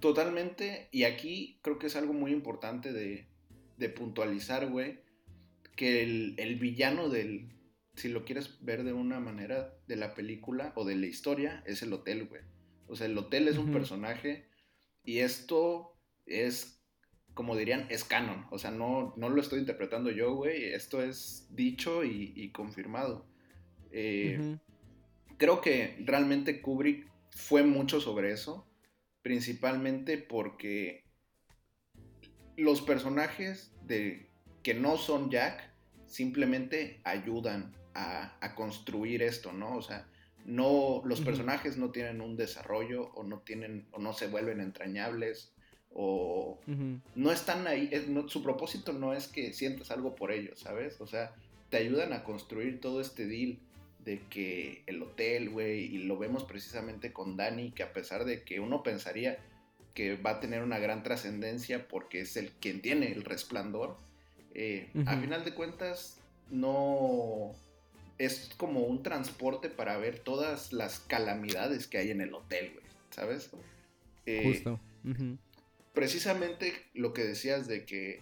Totalmente, 0.00 0.88
y 0.92 1.04
aquí 1.04 1.58
creo 1.62 1.78
que 1.78 1.88
es 1.88 1.96
algo 1.96 2.12
muy 2.12 2.32
importante 2.32 2.92
de, 2.92 3.26
de 3.78 3.88
puntualizar, 3.88 4.68
güey, 4.68 5.00
que 5.74 6.02
el, 6.02 6.34
el, 6.38 6.56
villano 6.56 7.08
del, 7.08 7.48
si 7.94 8.08
lo 8.08 8.24
quieres 8.24 8.64
ver 8.64 8.84
de 8.84 8.92
una 8.92 9.18
manera, 9.18 9.74
de 9.88 9.96
la 9.96 10.14
película 10.14 10.72
o 10.76 10.84
de 10.84 10.94
la 10.94 11.06
historia, 11.06 11.64
es 11.66 11.82
el 11.82 11.92
hotel, 11.92 12.26
güey. 12.26 12.42
O 12.86 12.94
sea, 12.94 13.06
el 13.06 13.18
hotel 13.18 13.48
es 13.48 13.58
un 13.58 13.72
personaje 13.72 14.48
y 15.04 15.18
esto 15.18 15.96
es, 16.26 16.80
como 17.34 17.56
dirían, 17.56 17.86
es 17.90 18.04
canon. 18.04 18.46
O 18.50 18.58
sea, 18.58 18.70
no, 18.70 19.14
no 19.16 19.28
lo 19.28 19.40
estoy 19.40 19.58
interpretando 19.58 20.10
yo, 20.10 20.34
güey. 20.34 20.72
Esto 20.72 21.02
es 21.02 21.48
dicho 21.50 22.04
y, 22.04 22.50
confirmado. 22.52 23.26
Eh, 23.90 24.58
creo 25.36 25.60
que 25.60 25.96
realmente 26.04 26.60
Kubrick 26.60 27.10
fue 27.30 27.62
mucho 27.62 28.00
sobre 28.00 28.32
eso 28.32 28.67
principalmente 29.22 30.18
porque 30.18 31.04
los 32.56 32.80
personajes 32.82 33.72
de, 33.82 34.28
que 34.62 34.74
no 34.74 34.96
son 34.96 35.30
Jack 35.30 35.72
simplemente 36.06 37.00
ayudan 37.04 37.76
a, 37.94 38.54
construir 38.54 39.22
esto, 39.22 39.52
¿no? 39.52 39.76
O 39.76 39.82
sea, 39.82 40.08
no, 40.44 41.02
los 41.04 41.20
personajes 41.20 41.76
no 41.76 41.90
tienen 41.90 42.20
un 42.20 42.36
desarrollo 42.36 43.12
o 43.14 43.22
no 43.22 43.40
tienen 43.40 43.86
o 43.92 43.98
no 43.98 44.12
se 44.12 44.28
vuelven 44.28 44.60
entrañables 44.60 45.52
o 45.90 46.60
no 47.14 47.32
están 47.32 47.66
ahí, 47.66 47.90
su 48.28 48.42
propósito 48.42 48.92
no 48.92 49.14
es 49.14 49.26
que 49.26 49.52
sientas 49.52 49.90
algo 49.90 50.14
por 50.14 50.32
ellos, 50.32 50.60
¿sabes? 50.60 51.00
O 51.00 51.06
sea, 51.06 51.34
te 51.70 51.76
ayudan 51.78 52.12
a 52.12 52.24
construir 52.24 52.80
todo 52.80 53.00
este 53.00 53.26
deal 53.26 53.58
de 54.04 54.20
que 54.30 54.82
el 54.86 55.02
hotel, 55.02 55.50
güey, 55.50 55.84
y 55.84 55.98
lo 55.98 56.18
vemos 56.18 56.44
precisamente 56.44 57.12
con 57.12 57.36
Dani, 57.36 57.72
que 57.72 57.82
a 57.82 57.92
pesar 57.92 58.24
de 58.24 58.42
que 58.42 58.60
uno 58.60 58.82
pensaría 58.82 59.38
que 59.94 60.16
va 60.16 60.30
a 60.30 60.40
tener 60.40 60.62
una 60.62 60.78
gran 60.78 61.02
trascendencia 61.02 61.88
porque 61.88 62.20
es 62.20 62.36
el 62.36 62.50
quien 62.52 62.80
tiene 62.80 63.12
el 63.12 63.24
resplandor. 63.24 63.96
Eh, 64.54 64.90
a 65.06 65.16
final 65.18 65.44
de 65.44 65.54
cuentas, 65.54 66.20
no 66.50 67.52
es 68.18 68.50
como 68.56 68.80
un 68.80 69.02
transporte 69.02 69.68
para 69.68 69.96
ver 69.96 70.18
todas 70.18 70.72
las 70.72 71.00
calamidades 71.00 71.86
que 71.86 71.98
hay 71.98 72.10
en 72.10 72.20
el 72.20 72.34
hotel, 72.34 72.72
güey, 72.72 72.84
¿sabes? 73.10 73.50
Eh, 74.26 74.42
Justo. 74.44 74.80
Precisamente 75.94 76.74
lo 76.94 77.12
que 77.12 77.24
decías 77.24 77.66
de 77.66 77.84
que 77.84 78.20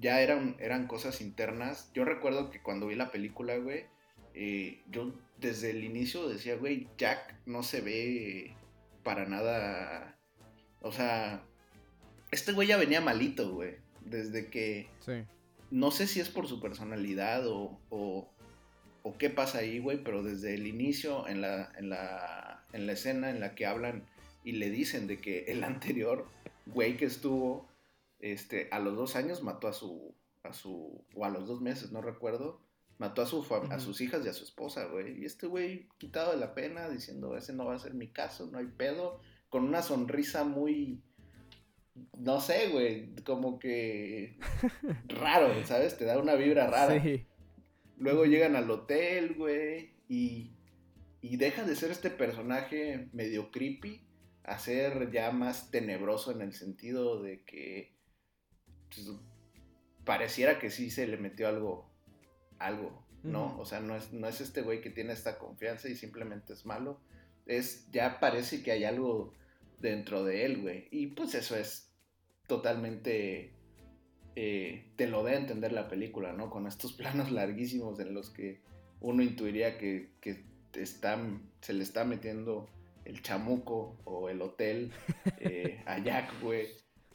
ya 0.00 0.20
eran, 0.20 0.56
eran 0.58 0.86
cosas 0.86 1.20
internas. 1.20 1.90
Yo 1.94 2.04
recuerdo 2.04 2.50
que 2.50 2.60
cuando 2.60 2.88
vi 2.88 2.94
la 2.94 3.10
película, 3.10 3.56
güey, 3.56 3.84
eh, 4.36 4.82
yo 4.90 5.14
desde 5.40 5.70
el 5.70 5.82
inicio 5.82 6.28
decía, 6.28 6.56
güey, 6.56 6.88
Jack 6.98 7.34
no 7.46 7.62
se 7.62 7.80
ve 7.80 8.54
para 9.02 9.26
nada. 9.26 10.18
O 10.82 10.92
sea, 10.92 11.42
este 12.30 12.52
güey 12.52 12.68
ya 12.68 12.76
venía 12.76 13.00
malito, 13.00 13.54
güey. 13.54 13.76
Desde 14.02 14.50
que. 14.50 14.88
Sí. 15.00 15.24
No 15.70 15.90
sé 15.90 16.06
si 16.06 16.20
es 16.20 16.28
por 16.28 16.46
su 16.46 16.60
personalidad 16.60 17.46
o, 17.48 17.80
o, 17.90 18.30
qué 19.18 19.30
pasa 19.30 19.58
ahí, 19.58 19.78
güey, 19.78 20.04
pero 20.04 20.22
desde 20.22 20.54
el 20.54 20.66
inicio, 20.66 21.26
en 21.26 21.40
la, 21.40 21.72
en, 21.76 21.88
la, 21.88 22.64
en 22.72 22.86
la 22.86 22.92
escena 22.92 23.30
en 23.30 23.40
la 23.40 23.54
que 23.54 23.66
hablan 23.66 24.04
y 24.44 24.52
le 24.52 24.70
dicen 24.70 25.06
de 25.06 25.18
que 25.18 25.44
el 25.48 25.64
anterior 25.64 26.28
güey 26.66 26.96
que 26.96 27.06
estuvo 27.06 27.68
este, 28.20 28.68
a 28.70 28.78
los 28.80 28.96
dos 28.96 29.16
años 29.16 29.42
mató 29.42 29.66
a 29.66 29.72
su, 29.72 30.14
a 30.42 30.52
su, 30.52 31.04
o 31.14 31.24
a 31.24 31.30
los 31.30 31.48
dos 31.48 31.60
meses, 31.60 31.90
no 31.90 32.02
recuerdo, 32.02 32.60
mató 32.98 33.22
a, 33.22 33.26
su 33.26 33.44
a 33.70 33.80
sus 33.80 34.00
hijas 34.00 34.24
y 34.24 34.28
a 34.28 34.32
su 34.32 34.44
esposa, 34.44 34.86
güey. 34.86 35.20
Y 35.20 35.24
este 35.24 35.46
güey 35.46 35.88
quitado 35.98 36.32
de 36.32 36.38
la 36.38 36.54
pena, 36.54 36.88
diciendo, 36.88 37.36
ese 37.36 37.52
no 37.52 37.66
va 37.66 37.74
a 37.74 37.78
ser 37.78 37.94
mi 37.94 38.08
caso, 38.08 38.48
no 38.50 38.58
hay 38.58 38.66
pedo, 38.66 39.20
con 39.48 39.64
una 39.64 39.82
sonrisa 39.82 40.44
muy, 40.44 41.02
no 42.18 42.40
sé, 42.40 42.68
güey, 42.70 43.14
como 43.24 43.58
que 43.58 44.38
raro, 45.08 45.52
¿sabes? 45.64 45.96
Te 45.96 46.04
da 46.04 46.18
una 46.18 46.34
vibra 46.34 46.68
rara. 46.68 47.02
Luego 47.98 48.26
llegan 48.26 48.56
al 48.56 48.70
hotel, 48.70 49.34
güey, 49.34 49.94
y, 50.08 50.52
y 51.20 51.36
deja 51.36 51.64
de 51.64 51.76
ser 51.76 51.90
este 51.90 52.10
personaje 52.10 53.08
medio 53.12 53.50
creepy 53.50 54.06
a 54.46 54.58
ser 54.58 55.10
ya 55.10 55.32
más 55.32 55.70
tenebroso 55.70 56.30
en 56.30 56.40
el 56.40 56.52
sentido 56.52 57.20
de 57.20 57.42
que 57.42 57.96
pues, 58.94 59.10
pareciera 60.04 60.58
que 60.58 60.70
sí 60.70 60.90
se 60.90 61.06
le 61.06 61.16
metió 61.16 61.48
algo, 61.48 61.90
algo, 62.58 63.04
¿no? 63.22 63.58
O 63.58 63.64
sea, 63.64 63.80
no 63.80 63.96
es, 63.96 64.12
no 64.12 64.28
es 64.28 64.40
este 64.40 64.62
güey 64.62 64.80
que 64.80 64.90
tiene 64.90 65.12
esta 65.12 65.38
confianza 65.38 65.88
y 65.88 65.96
simplemente 65.96 66.52
es 66.52 66.66
malo. 66.66 67.00
Es, 67.46 67.90
ya 67.92 68.18
parece 68.20 68.62
que 68.62 68.72
hay 68.72 68.84
algo 68.84 69.32
dentro 69.80 70.24
de 70.24 70.44
él, 70.44 70.62
güey. 70.62 70.88
Y 70.90 71.08
pues 71.08 71.34
eso 71.34 71.56
es 71.56 71.92
totalmente... 72.46 73.52
Eh, 74.38 74.92
te 74.96 75.06
lo 75.06 75.22
da 75.22 75.30
a 75.30 75.36
entender 75.36 75.72
la 75.72 75.88
película, 75.88 76.32
¿no? 76.32 76.50
Con 76.50 76.66
estos 76.66 76.92
planos 76.96 77.30
larguísimos 77.30 77.98
en 78.00 78.14
los 78.14 78.30
que 78.30 78.60
uno 79.00 79.22
intuiría 79.22 79.78
que, 79.78 80.10
que 80.20 80.44
se 81.60 81.72
le 81.72 81.82
está 81.82 82.04
metiendo 82.04 82.68
el 83.06 83.22
chamuco 83.22 83.96
o 84.04 84.28
el 84.28 84.42
hotel 84.42 84.92
eh, 85.40 85.82
a 85.86 85.98
Jack, 85.98 86.40
güey. 86.42 86.68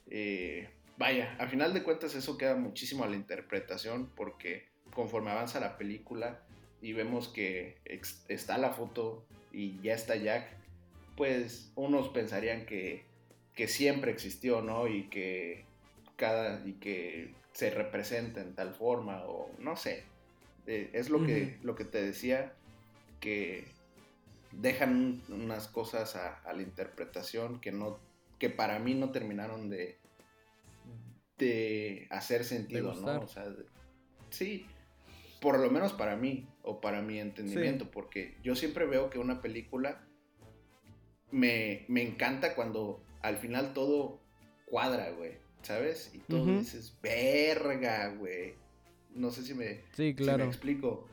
Eh, 0.08 0.68
vaya, 0.98 1.36
a 1.38 1.46
final 1.46 1.72
de 1.72 1.82
cuentas 1.82 2.14
eso 2.14 2.36
queda 2.36 2.56
muchísimo 2.56 3.04
a 3.04 3.08
la 3.08 3.16
interpretación 3.16 4.10
porque 4.16 4.71
conforme 4.94 5.30
avanza 5.30 5.60
la 5.60 5.76
película 5.78 6.40
y 6.80 6.92
vemos 6.92 7.28
que 7.28 7.78
está 8.28 8.58
la 8.58 8.70
foto 8.70 9.24
y 9.52 9.80
ya 9.82 9.94
está 9.94 10.16
Jack, 10.16 10.48
pues 11.16 11.72
unos 11.76 12.08
pensarían 12.08 12.66
que, 12.66 13.04
siempre 13.68 14.10
existió, 14.10 14.60
¿no? 14.60 14.88
Y 14.88 15.04
que 15.04 15.64
cada 16.16 16.66
y 16.66 16.72
que 16.74 17.32
se 17.52 17.70
representa 17.70 18.40
en 18.40 18.54
tal 18.54 18.74
forma 18.74 19.22
o 19.24 19.50
no 19.58 19.76
sé. 19.76 20.04
Eh, 20.66 20.90
es 20.92 21.10
lo 21.10 21.24
que 21.24 21.58
lo 21.62 21.76
que 21.76 21.84
te 21.84 22.02
decía 22.02 22.52
que 23.20 23.64
dejan 24.50 25.20
unas 25.28 25.68
cosas 25.68 26.16
a, 26.16 26.40
a, 26.40 26.52
la 26.52 26.62
interpretación 26.62 27.60
que 27.60 27.70
no 27.70 27.98
que 28.40 28.50
para 28.50 28.80
mí 28.80 28.94
no 28.94 29.10
terminaron 29.10 29.70
de 29.70 29.98
de 31.38 32.06
hacer 32.10 32.44
sentido, 32.44 32.94
¿no? 32.94 33.20
O 33.20 33.26
sea, 33.26 33.46
sí, 34.30 34.66
por 35.42 35.58
lo 35.58 35.68
menos 35.70 35.92
para 35.92 36.16
mí 36.16 36.46
o 36.62 36.80
para 36.80 37.02
mi 37.02 37.18
entendimiento, 37.18 37.90
porque 37.90 38.36
yo 38.44 38.54
siempre 38.54 38.86
veo 38.86 39.10
que 39.10 39.18
una 39.18 39.42
película 39.42 40.06
me, 41.32 41.84
encanta 41.88 42.54
cuando 42.54 43.02
al 43.22 43.38
final 43.38 43.74
todo 43.74 44.20
cuadra, 44.66 45.10
güey, 45.10 45.32
¿sabes? 45.62 46.12
Y 46.14 46.18
todo 46.18 46.46
dices, 46.58 46.96
verga, 47.02 48.14
güey. 48.14 48.54
No 49.14 49.32
sé 49.32 49.42
si 49.42 49.52
me, 49.52 49.80
sí, 49.96 50.14
claro. 50.14 50.44
explico. 50.44 51.08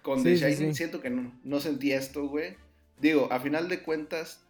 Con 0.00 0.22
sí, 0.22 0.38
siento 0.72 1.02
que 1.02 1.10
no, 1.10 1.38
no 1.44 1.60
sentí 1.60 1.92
esto, 1.92 2.26
güey. 2.28 2.56
Digo, 2.98 3.28
a 3.30 3.40
final 3.40 3.68
de 3.68 3.82
cuentas, 3.82 4.42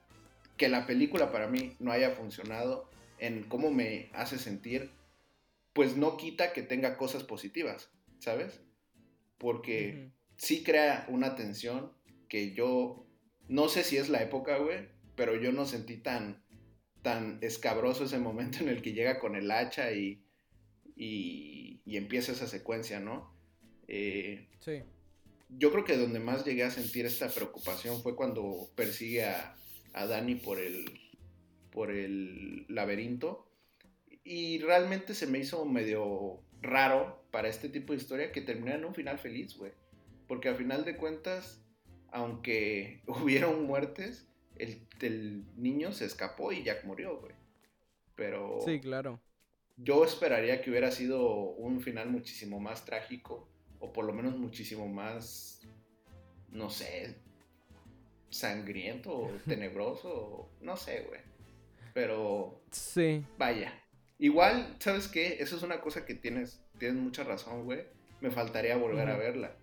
que 0.57 0.69
la 0.69 0.87
película 0.87 1.33
para 1.33 1.49
mí 1.49 1.75
no 1.81 1.91
haya 1.91 2.13
funcionado 2.13 2.89
en 3.19 3.43
cómo 3.43 3.73
me 3.73 4.09
hace 4.15 4.39
sentir, 4.39 4.93
pues 5.73 5.97
no 5.97 6.17
quita 6.17 6.53
que 6.53 6.63
tenga 6.63 6.97
cosas 6.97 7.25
positivas, 7.25 7.91
¿sabes? 8.21 8.61
Porque 9.39 10.11
sí 10.37 10.63
crea 10.63 11.07
una 11.09 11.35
tensión 11.35 11.93
que 12.29 12.53
yo 12.53 13.07
no 13.49 13.69
sé 13.69 13.85
si 13.85 13.97
es 13.97 14.09
la 14.09 14.23
época, 14.23 14.59
güey, 14.59 14.89
pero 15.15 15.37
yo 15.37 15.53
no 15.53 15.67
sentí 15.67 15.97
tan, 15.97 16.43
tan 17.03 17.39
escabroso 17.43 18.05
ese 18.05 18.19
momento 18.19 18.59
en 18.61 18.69
el 18.69 18.83
que 18.83 18.93
llega 18.93 19.19
con 19.19 19.37
el 19.37 19.51
hacha 19.51 19.93
y, 19.93 20.25
y, 20.97 21.81
empieza 21.87 22.33
esa 22.33 22.47
secuencia, 22.47 23.01
¿no? 23.01 23.33
Eh, 23.89 24.49
sí. 24.61 24.83
Yo 25.49 25.71
creo 25.71 25.85
que 25.85 25.97
donde 25.97 26.19
más 26.19 26.45
llegué 26.45 26.65
a 26.65 26.71
sentir 26.71 27.07
esta 27.07 27.29
preocupación 27.29 28.03
fue 28.03 28.17
cuando 28.17 28.69
persigue 28.75 29.25
a, 29.25 29.57
a 29.93 30.07
Dani 30.07 30.35
por 30.35 30.59
el, 30.59 30.85
por 31.71 31.91
el 31.91 32.67
laberinto 32.69 33.49
y 34.25 34.59
realmente 34.59 35.15
se 35.15 35.27
me 35.29 35.39
hizo 35.39 35.65
medio 35.65 36.41
raro 36.61 37.25
para 37.37 37.49
este 37.49 37.69
tipo 37.69 37.93
de 37.93 37.99
historia 37.99 38.33
que 38.33 38.41
terminara 38.41 38.79
en 38.79 38.87
un 38.87 38.95
final 38.95 39.19
feliz, 39.19 39.59
güey. 39.59 39.71
Porque 40.27 40.49
al 40.49 40.57
final 40.57 40.87
de 40.87 40.97
cuentas, 40.97 41.63
aunque 42.11 43.03
hubieron 43.07 43.67
muertes, 43.67 44.27
el, 44.57 45.45
niño 45.55 45.93
se 45.93 46.07
escapó 46.07 46.51
y 46.51 46.63
Jack 46.63 46.85
murió, 46.85 47.21
güey. 47.21 47.35
Pero... 48.15 48.61
Sí, 48.65 48.81
claro. 48.81 49.21
Yo 49.77 50.03
esperaría 50.03 50.63
que 50.63 50.71
hubiera 50.71 50.91
sido 50.91 51.31
un 51.31 51.83
final 51.83 52.09
muchísimo 52.09 52.59
más 52.59 52.87
trágico, 52.87 53.47
o 53.81 53.93
por 53.93 54.07
lo 54.07 54.15
menos 54.15 54.35
muchísimo 54.39 54.89
más, 54.89 55.61
no 56.49 56.71
sé, 56.71 57.19
sangriento 58.31 59.15
o 59.15 59.31
tenebroso, 59.47 60.49
no 60.63 60.75
sé, 60.75 61.03
güey. 61.03 61.21
Pero... 61.93 62.63
Sí. 62.71 63.23
Vaya, 63.37 63.75
Igual, 64.19 64.77
¿sabes 64.79 65.09
qué? 65.09 65.37
Eso 65.41 65.57
es 65.57 65.63
una 65.63 65.81
cosa 65.81 66.07
que 66.07 66.15
tienes, 66.15 66.63
tienes 66.79 67.01
mucha 67.01 67.25
razón, 67.25 67.65
güey. 67.65 67.85
Me 68.21 68.31
faltaría 68.31 68.77
volver 68.77 69.09
a 69.09 69.17
verla. 69.17 69.55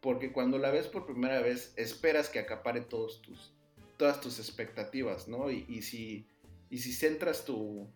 Porque 0.00 0.32
cuando 0.32 0.58
la 0.58 0.70
ves 0.70 0.86
por 0.86 1.06
primera 1.06 1.40
vez, 1.40 1.72
esperas 1.76 2.28
que 2.28 2.38
acapare 2.38 2.80
todos 2.80 3.20
tus, 3.22 3.52
todas 3.96 4.20
tus 4.20 4.38
expectativas, 4.38 5.28
¿no? 5.28 5.50
Y, 5.50 5.82
si, 5.82 6.24
y 6.70 6.78
si 6.78 6.92
centras 6.92 7.44
tu, 7.44 7.86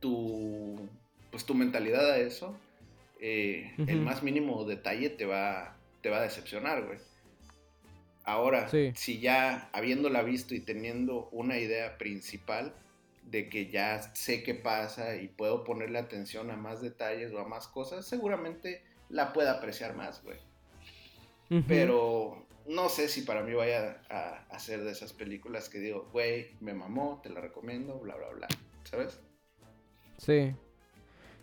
tu, 0.00 0.88
pues 1.30 1.44
tu 1.44 1.54
mentalidad 1.54 2.10
a 2.10 2.18
eso, 2.18 2.56
eh, 3.20 3.72
el 3.86 4.00
más 4.02 4.22
mínimo 4.22 4.64
detalle 4.64 5.08
te 5.08 5.24
va, 5.24 5.76
te 6.02 6.10
va 6.10 6.18
a 6.18 6.22
decepcionar, 6.22 6.84
güey. 6.84 6.98
Ahora, 8.24 8.68
si 8.68 9.20
ya 9.20 9.70
habiéndola 9.72 10.22
visto 10.22 10.54
y 10.54 10.60
teniendo 10.60 11.28
una 11.30 11.58
idea 11.58 11.96
principal, 11.96 12.74
de 13.26 13.48
que 13.48 13.68
ya 13.70 14.00
sé 14.14 14.42
qué 14.42 14.54
pasa 14.54 15.16
y 15.16 15.28
puedo 15.28 15.64
ponerle 15.64 15.98
atención 15.98 16.50
a 16.50 16.56
más 16.56 16.80
detalles 16.80 17.32
o 17.32 17.40
a 17.40 17.48
más 17.48 17.66
cosas, 17.66 18.06
seguramente 18.06 18.82
la 19.08 19.32
pueda 19.32 19.52
apreciar 19.52 19.96
más, 19.96 20.22
güey. 20.22 20.38
Pero 21.68 22.44
no 22.66 22.88
sé 22.88 23.08
si 23.08 23.22
para 23.22 23.42
mí 23.42 23.54
vaya 23.54 24.00
a, 24.10 24.44
hacer 24.50 24.82
de 24.82 24.90
esas 24.90 25.12
películas 25.12 25.68
que 25.68 25.78
digo, 25.78 26.08
güey, 26.12 26.50
me 26.60 26.74
mamó, 26.74 27.20
te 27.22 27.30
la 27.30 27.40
recomiendo, 27.40 27.98
bla, 28.00 28.16
bla, 28.16 28.28
bla. 28.30 28.48
¿Sabes? 28.84 29.20
Sí. 30.18 30.54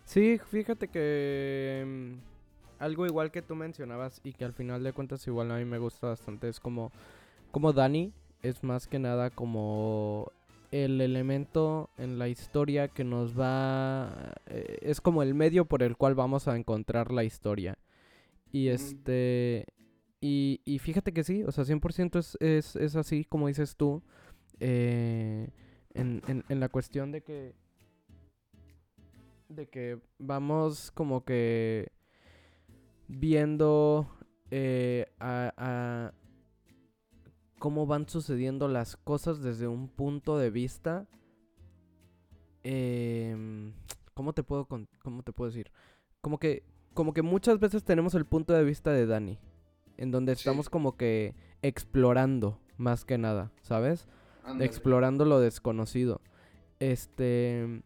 Sí, 0.04 0.38
fíjate 0.50 0.88
que 0.88 1.82
mm, 1.86 2.82
algo 2.82 3.06
igual 3.06 3.30
que 3.30 3.40
tú 3.40 3.54
mencionabas 3.54 4.20
y 4.24 4.34
que 4.34 4.44
al 4.44 4.52
final 4.52 4.82
de 4.82 4.92
cuentas 4.92 5.26
igual 5.26 5.50
a 5.50 5.56
mí 5.56 5.64
me 5.64 5.78
gusta 5.78 6.08
bastante 6.08 6.48
es 6.48 6.60
como, 6.60 6.92
como 7.50 7.72
Dani 7.72 8.12
es 8.42 8.62
más 8.62 8.86
que 8.86 8.98
nada 8.98 9.30
como 9.30 10.30
el 10.74 11.00
elemento 11.00 11.90
en 11.98 12.18
la 12.18 12.28
historia 12.28 12.88
que 12.88 13.04
nos 13.04 13.38
va... 13.38 14.34
Eh, 14.46 14.78
es 14.82 15.00
como 15.00 15.22
el 15.22 15.32
medio 15.32 15.66
por 15.66 15.84
el 15.84 15.96
cual 15.96 16.16
vamos 16.16 16.48
a 16.48 16.56
encontrar 16.56 17.12
la 17.12 17.22
historia. 17.22 17.78
Y 18.50 18.68
este... 18.68 19.66
Y, 20.20 20.62
y 20.64 20.80
fíjate 20.80 21.12
que 21.12 21.22
sí, 21.22 21.44
o 21.44 21.52
sea, 21.52 21.64
100% 21.64 22.18
es, 22.18 22.36
es, 22.40 22.76
es 22.76 22.96
así 22.96 23.24
como 23.24 23.46
dices 23.46 23.76
tú. 23.76 24.02
Eh, 24.58 25.48
en, 25.92 26.22
en, 26.26 26.60
la 26.60 26.68
cuestión 26.68 27.12
de 27.12 27.22
que 27.22 27.54
de 29.48 29.68
que 29.68 30.00
vamos 30.18 30.90
como 30.92 31.24
que 31.24 31.92
viendo 33.06 34.08
eh, 34.50 35.06
a, 35.20 36.12
cómo 37.64 37.86
van 37.86 38.06
sucediendo 38.06 38.68
las 38.68 38.94
cosas 38.98 39.40
desde 39.40 39.66
un 39.66 39.88
punto 39.88 40.36
de 40.36 40.50
vista 40.50 41.06
eh, 42.62 43.72
¿cómo 44.12 44.34
te 44.34 44.42
puedo 44.42 44.66
cómo 44.66 45.22
te 45.22 45.32
puedo 45.32 45.50
decir? 45.50 45.72
Como 46.20 46.38
que 46.38 46.62
como 46.92 47.14
que 47.14 47.22
muchas 47.22 47.58
veces 47.60 47.82
tenemos 47.82 48.14
el 48.16 48.26
punto 48.26 48.52
de 48.52 48.64
vista 48.64 48.92
de 48.92 49.06
Dani, 49.06 49.38
en 49.96 50.10
donde 50.10 50.32
estamos 50.32 50.68
como 50.68 50.98
que 50.98 51.34
explorando 51.62 52.60
más 52.76 53.06
que 53.06 53.16
nada, 53.16 53.50
¿sabes? 53.62 54.08
Explorando 54.60 55.24
lo 55.24 55.40
desconocido. 55.40 56.20
Este, 56.80 57.82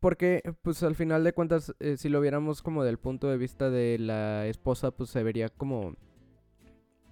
porque 0.00 0.42
pues 0.62 0.82
al 0.84 0.94
final 0.94 1.22
de 1.22 1.34
cuentas 1.34 1.74
eh, 1.80 1.98
si 1.98 2.08
lo 2.08 2.22
viéramos 2.22 2.62
como 2.62 2.82
del 2.82 2.98
punto 2.98 3.28
de 3.28 3.36
vista 3.36 3.68
de 3.68 3.98
la 3.98 4.46
esposa 4.46 4.90
pues 4.90 5.10
se 5.10 5.22
vería 5.22 5.50
como 5.50 5.96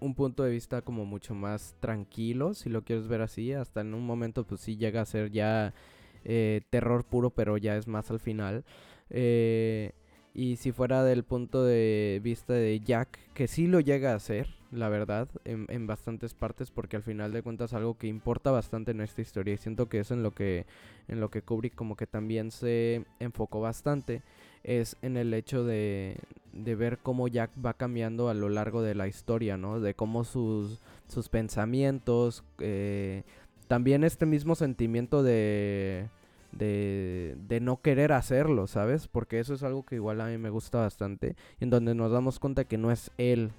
un 0.01 0.15
punto 0.15 0.43
de 0.43 0.51
vista 0.51 0.83
como 0.83 1.05
mucho 1.05 1.35
más 1.35 1.77
tranquilo, 1.81 2.55
si 2.55 2.69
lo 2.71 2.83
quieres 2.83 3.09
ver 3.09 3.21
así, 3.23 3.53
hasta 3.53 3.83
en 3.83 3.95
un 3.95 4.05
momento 4.07 4.45
pues 4.45 4.61
sí 4.61 4.77
llega 4.77 5.03
a 5.03 5.07
ser 5.07 5.31
ya 5.31 5.75
eh, 6.25 6.63
terror 6.71 7.05
puro, 7.05 7.31
pero 7.31 7.57
ya 7.57 7.77
es 7.77 7.87
más 7.87 8.11
al 8.11 8.21
final. 8.21 8.65
Eh, 9.11 9.93
y 10.33 10.57
si 10.57 10.73
fuera 10.73 11.03
del 11.03 11.25
punto 11.25 11.65
de 11.65 12.21
vista 12.23 12.53
de 12.53 12.81
Jack, 12.81 13.19
que 13.35 13.49
sí 13.49 13.67
lo 13.67 13.81
llega 13.81 14.13
a 14.13 14.17
hacer, 14.17 14.49
la 14.71 14.89
verdad, 14.89 15.29
en, 15.45 15.87
bastantes 15.87 16.35
partes, 16.35 16.71
porque 16.71 16.97
al 16.97 17.03
final 17.03 17.33
de 17.33 17.43
cuentas 17.43 17.73
algo 17.73 17.99
que 17.99 18.07
importa 18.07 18.53
bastante 18.53 18.93
en 18.93 19.01
esta 19.01 19.23
historia. 19.23 19.55
Y 19.55 19.59
siento 19.59 19.89
que 19.89 20.01
es 20.01 20.13
en 20.13 20.23
lo 20.23 20.33
que, 20.33 20.67
en 21.09 21.21
lo 21.21 21.31
que 21.31 21.43
Kubrick 21.43 21.75
como 21.75 21.97
que 21.97 22.07
también 22.07 22.53
se 22.53 23.05
enfocó 23.19 23.61
bastante. 23.61 24.23
Es 24.62 24.97
en 25.03 25.16
el 25.16 25.32
hecho 25.35 25.65
de, 25.65 26.16
de 26.53 26.74
ver 26.74 26.99
cómo 26.99 27.28
Jack 27.28 27.51
va 27.65 27.74
cambiando 27.74 28.28
a 28.28 28.35
lo 28.35 28.49
largo 28.49 28.82
de 28.82 28.95
la 28.95 29.09
historia, 29.09 29.57
¿no? 29.57 29.81
De 29.81 29.95
cómo 29.95 30.24
sus, 30.24 30.81
sus 31.09 31.28
pensamientos, 31.28 32.45
eh, 32.59 33.23
también 33.69 34.05
este 34.05 34.27
mismo 34.27 34.55
sentimiento 34.55 35.23
de 35.23 36.09
de, 36.53 37.37
de 37.49 37.61
no 37.61 37.81
querer 37.81 38.12
hacerlo, 38.12 38.66
¿sabes? 38.66 39.09
Porque 39.09 39.39
eso 39.39 39.55
es 39.55 39.62
algo 39.62 39.85
que 39.85 39.97
igual 39.97 40.20
a 40.20 40.27
mí 40.27 40.39
me 40.39 40.51
gusta 40.51 40.78
bastante, 40.81 41.37
en 41.61 41.70
donde 41.70 41.95
nos 41.95 42.11
damos 42.12 42.39
cuenta 42.39 42.65
que 42.65 42.78
no 42.78 42.91
es 42.91 43.11
él 43.19 43.53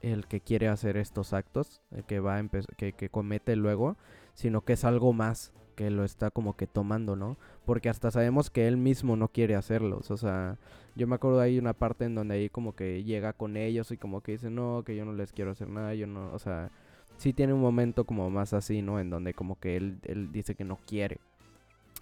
el 0.00 0.26
que 0.26 0.40
quiere 0.40 0.68
hacer 0.68 0.96
estos 0.96 1.32
actos, 1.32 1.80
el 1.90 2.04
que 2.04 2.20
va 2.20 2.42
que, 2.76 2.92
que 2.92 3.08
comete 3.08 3.56
luego, 3.56 3.96
sino 4.34 4.62
que 4.62 4.74
es 4.74 4.84
algo 4.84 5.12
más 5.12 5.52
que 5.74 5.90
lo 5.90 6.04
está 6.04 6.30
como 6.30 6.56
que 6.56 6.66
tomando, 6.66 7.16
¿no? 7.16 7.36
Porque 7.64 7.88
hasta 7.88 8.10
sabemos 8.10 8.50
que 8.50 8.68
él 8.68 8.76
mismo 8.76 9.16
no 9.16 9.28
quiere 9.28 9.54
hacerlos, 9.54 10.10
o 10.10 10.16
sea, 10.16 10.58
yo 10.96 11.06
me 11.06 11.16
acuerdo 11.16 11.40
ahí 11.40 11.58
una 11.58 11.72
parte 11.72 12.04
en 12.04 12.14
donde 12.14 12.36
ahí 12.36 12.48
como 12.48 12.74
que 12.74 13.04
llega 13.04 13.32
con 13.32 13.56
ellos 13.56 13.90
y 13.90 13.96
como 13.96 14.20
que 14.20 14.32
dice, 14.32 14.50
no, 14.50 14.82
que 14.84 14.96
yo 14.96 15.04
no 15.04 15.12
les 15.12 15.32
quiero 15.32 15.50
hacer 15.50 15.68
nada, 15.68 15.94
yo 15.94 16.06
no, 16.06 16.32
o 16.32 16.38
sea, 16.38 16.70
sí 17.16 17.32
tiene 17.32 17.52
un 17.52 17.60
momento 17.60 18.04
como 18.04 18.30
más 18.30 18.52
así, 18.52 18.82
¿no? 18.82 19.00
En 19.00 19.10
donde 19.10 19.34
como 19.34 19.58
que 19.58 19.76
él, 19.76 19.98
él 20.04 20.30
dice 20.32 20.54
que 20.54 20.64
no 20.64 20.78
quiere, 20.86 21.18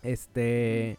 este, 0.02 0.96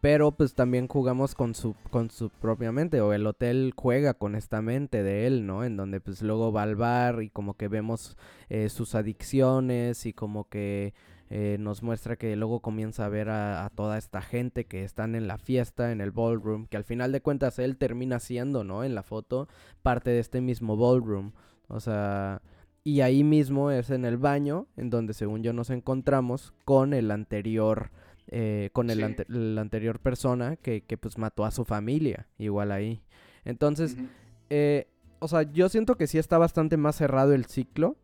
pero 0.00 0.30
pues 0.30 0.54
también 0.54 0.86
jugamos 0.86 1.34
con 1.34 1.54
su 1.54 1.74
con 1.90 2.10
su 2.10 2.30
propia 2.30 2.70
mente 2.70 3.00
o 3.00 3.12
el 3.12 3.26
hotel 3.26 3.72
juega 3.76 4.14
con 4.14 4.36
esta 4.36 4.62
mente 4.62 5.02
de 5.02 5.26
él, 5.26 5.44
¿no? 5.46 5.64
En 5.64 5.76
donde 5.76 6.00
pues 6.00 6.22
luego 6.22 6.52
va 6.52 6.62
al 6.62 6.76
bar 6.76 7.22
y 7.22 7.30
como 7.30 7.54
que 7.54 7.66
vemos 7.68 8.16
eh, 8.48 8.68
sus 8.68 8.94
adicciones 8.94 10.06
y 10.06 10.12
como 10.12 10.48
que 10.48 10.94
eh, 11.30 11.56
nos 11.60 11.82
muestra 11.82 12.16
que 12.16 12.34
luego 12.36 12.60
comienza 12.60 13.04
a 13.04 13.08
ver 13.08 13.28
a, 13.28 13.70
toda 13.74 13.98
esta 13.98 14.22
gente 14.22 14.64
que 14.64 14.84
están 14.84 15.14
en 15.14 15.26
la 15.26 15.38
fiesta, 15.38 15.92
en 15.92 16.00
el 16.00 16.10
ballroom, 16.10 16.66
que 16.66 16.76
al 16.76 16.84
final 16.84 17.12
de 17.12 17.20
cuentas 17.20 17.58
él 17.58 17.76
termina 17.76 18.18
siendo, 18.18 18.64
¿no? 18.64 18.84
En 18.84 18.94
la 18.94 19.02
foto, 19.02 19.48
parte 19.82 20.10
de 20.10 20.20
este 20.20 20.40
mismo 20.40 20.76
ballroom. 20.76 21.32
O 21.68 21.80
sea, 21.80 22.40
y 22.82 23.02
ahí 23.02 23.24
mismo 23.24 23.70
es 23.70 23.90
en 23.90 24.04
el 24.04 24.16
baño, 24.16 24.66
en 24.76 24.90
donde 24.90 25.12
según 25.12 25.42
yo 25.42 25.52
nos 25.52 25.70
encontramos 25.70 26.54
con 26.64 26.94
el 26.94 27.10
anterior 27.10 27.90
eh, 28.30 28.68
con 28.74 28.90
el 28.90 29.16
la 29.28 29.60
anterior 29.62 30.00
persona 30.00 30.56
que, 30.56 30.82
que, 30.82 30.98
pues 30.98 31.16
mató 31.16 31.46
a 31.46 31.50
su 31.50 31.64
familia, 31.64 32.26
igual 32.36 32.72
ahí. 32.72 33.00
Entonces, 33.46 33.96
eh, 34.50 34.86
o 35.18 35.28
sea, 35.28 35.42
yo 35.42 35.70
siento 35.70 35.96
que 35.96 36.06
sí 36.06 36.18
está 36.18 36.36
bastante 36.36 36.76
más 36.76 36.96
cerrado 36.96 37.32
el 37.32 37.46
ciclo. 37.46 37.96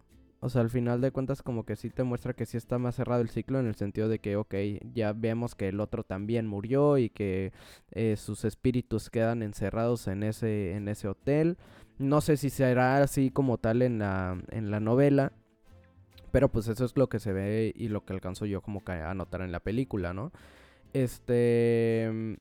O 0.45 0.51
sea, 0.51 0.61
al 0.61 0.69
final 0.69 1.01
de 1.01 1.11
cuentas 1.11 1.41
como 1.41 1.65
que 1.65 1.75
sí 1.75 1.89
te 1.89 2.05
muestra 2.05 2.35
que 2.35 2.45
sí 2.45 2.59
está 2.59 2.77
más 2.77 2.97
cerrado 2.97 3.23
el 3.23 3.31
ciclo 3.31 3.61
en 3.61 3.67
el 3.67 3.77
sentido 3.77 4.11
de 4.11 4.19
que, 4.19 4.37
ok, 4.37 4.55
ya 4.93 5.15
vemos 5.15 5.55
que 5.55 5.69
el 5.69 5.81
otro 5.81 6.05
también 6.05 6.47
murió 6.47 6.99
y 6.99 7.09
que 7.09 7.55
eh, 7.93 8.17
sus 8.19 8.45
espíritus 8.45 9.09
quedan 9.09 9.43
encerrados 9.43 10.07
en 10.07 10.23
ese, 10.23 10.73
en 10.73 10.89
ese 10.89 11.09
hotel. 11.09 11.57
No 11.97 12.21
sé 12.21 12.37
si 12.37 12.51
será 12.51 12.99
así 12.99 13.31
como 13.31 13.57
tal 13.57 13.81
en 13.81 14.01
la, 14.01 14.39
en 14.51 14.71
la 14.71 14.81
novela, 14.81 15.33
pero 16.31 16.51
pues 16.51 16.69
eso 16.69 16.85
es 16.85 16.95
lo 16.95 17.09
que 17.09 17.21
se 17.21 17.33
ve 17.33 17.73
y 17.75 17.89
lo 17.89 18.05
que 18.05 18.13
alcanzo 18.13 18.45
yo 18.45 18.61
como 18.61 18.85
que 18.85 18.93
a 18.93 19.15
notar 19.15 19.41
en 19.41 19.51
la 19.51 19.61
película, 19.61 20.13
¿no? 20.13 20.31
Este... 20.93 22.37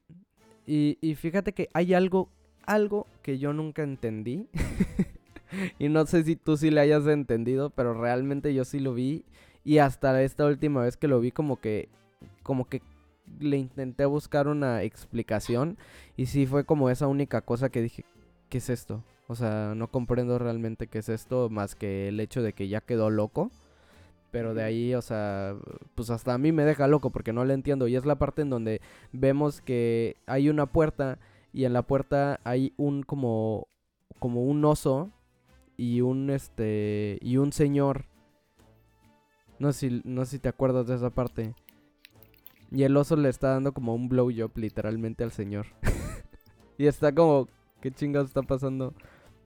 Y, 0.65 0.97
y 0.99 1.15
fíjate 1.15 1.53
que 1.53 1.69
hay 1.73 1.93
algo, 1.93 2.29
algo 2.65 3.07
que 3.21 3.37
yo 3.39 3.53
nunca 3.53 3.81
entendí. 3.81 4.49
y 5.79 5.89
no 5.89 6.05
sé 6.05 6.23
si 6.23 6.35
tú 6.35 6.57
sí 6.57 6.71
le 6.71 6.81
hayas 6.81 7.07
entendido, 7.07 7.69
pero 7.69 7.93
realmente 7.93 8.53
yo 8.53 8.65
sí 8.65 8.79
lo 8.79 8.93
vi. 8.93 9.25
Y 9.63 9.77
hasta 9.77 10.21
esta 10.21 10.45
última 10.45 10.81
vez 10.81 10.97
que 10.97 11.07
lo 11.07 11.19
vi 11.19 11.31
como 11.31 11.59
que... 11.59 11.89
Como 12.43 12.67
que 12.67 12.81
le 13.39 13.57
intenté 13.57 14.05
buscar 14.05 14.47
una 14.47 14.83
explicación. 14.83 15.77
Y 16.17 16.27
sí 16.27 16.45
fue 16.45 16.65
como 16.65 16.89
esa 16.89 17.07
única 17.07 17.41
cosa 17.41 17.69
que 17.69 17.81
dije, 17.81 18.05
¿qué 18.49 18.57
es 18.57 18.69
esto? 18.69 19.03
O 19.27 19.35
sea, 19.35 19.73
no 19.75 19.87
comprendo 19.87 20.37
realmente 20.37 20.87
qué 20.87 20.99
es 20.99 21.09
esto 21.09 21.49
más 21.49 21.75
que 21.75 22.09
el 22.09 22.19
hecho 22.19 22.41
de 22.41 22.53
que 22.53 22.67
ya 22.67 22.81
quedó 22.81 23.09
loco. 23.09 23.51
Pero 24.31 24.53
de 24.53 24.63
ahí, 24.63 24.95
o 24.95 25.01
sea, 25.01 25.55
pues 25.95 26.09
hasta 26.09 26.33
a 26.33 26.37
mí 26.37 26.51
me 26.51 26.65
deja 26.65 26.87
loco 26.87 27.11
porque 27.11 27.33
no 27.33 27.45
le 27.45 27.53
entiendo. 27.53 27.87
Y 27.87 27.95
es 27.95 28.05
la 28.05 28.15
parte 28.17 28.41
en 28.41 28.49
donde 28.49 28.81
vemos 29.11 29.61
que 29.61 30.17
hay 30.25 30.49
una 30.49 30.65
puerta 30.65 31.19
y 31.53 31.65
en 31.65 31.73
la 31.73 31.83
puerta 31.83 32.39
hay 32.43 32.73
un 32.77 33.03
como 33.03 33.67
como 34.19 34.43
un 34.43 34.63
oso 34.65 35.11
y 35.83 35.99
un 35.99 36.29
este 36.29 37.19
y 37.21 37.35
un 37.35 37.51
señor. 37.51 38.05
No 39.59 39.73
sé 39.73 39.89
si, 39.89 40.01
no 40.05 40.23
sé 40.23 40.31
si 40.31 40.39
te 40.39 40.47
acuerdas 40.47 40.87
de 40.87 40.95
esa 40.95 41.09
parte. 41.09 41.53
Y 42.71 42.83
el 42.83 42.95
oso 42.95 43.17
le 43.17 43.27
está 43.27 43.49
dando 43.49 43.73
como 43.73 43.93
un 43.93 44.07
blowjob 44.07 44.57
literalmente 44.57 45.25
al 45.25 45.31
señor. 45.31 45.67
y 46.77 46.87
está 46.87 47.13
como, 47.13 47.49
¿qué 47.81 47.91
chingados 47.91 48.29
está 48.29 48.41
pasando? 48.43 48.93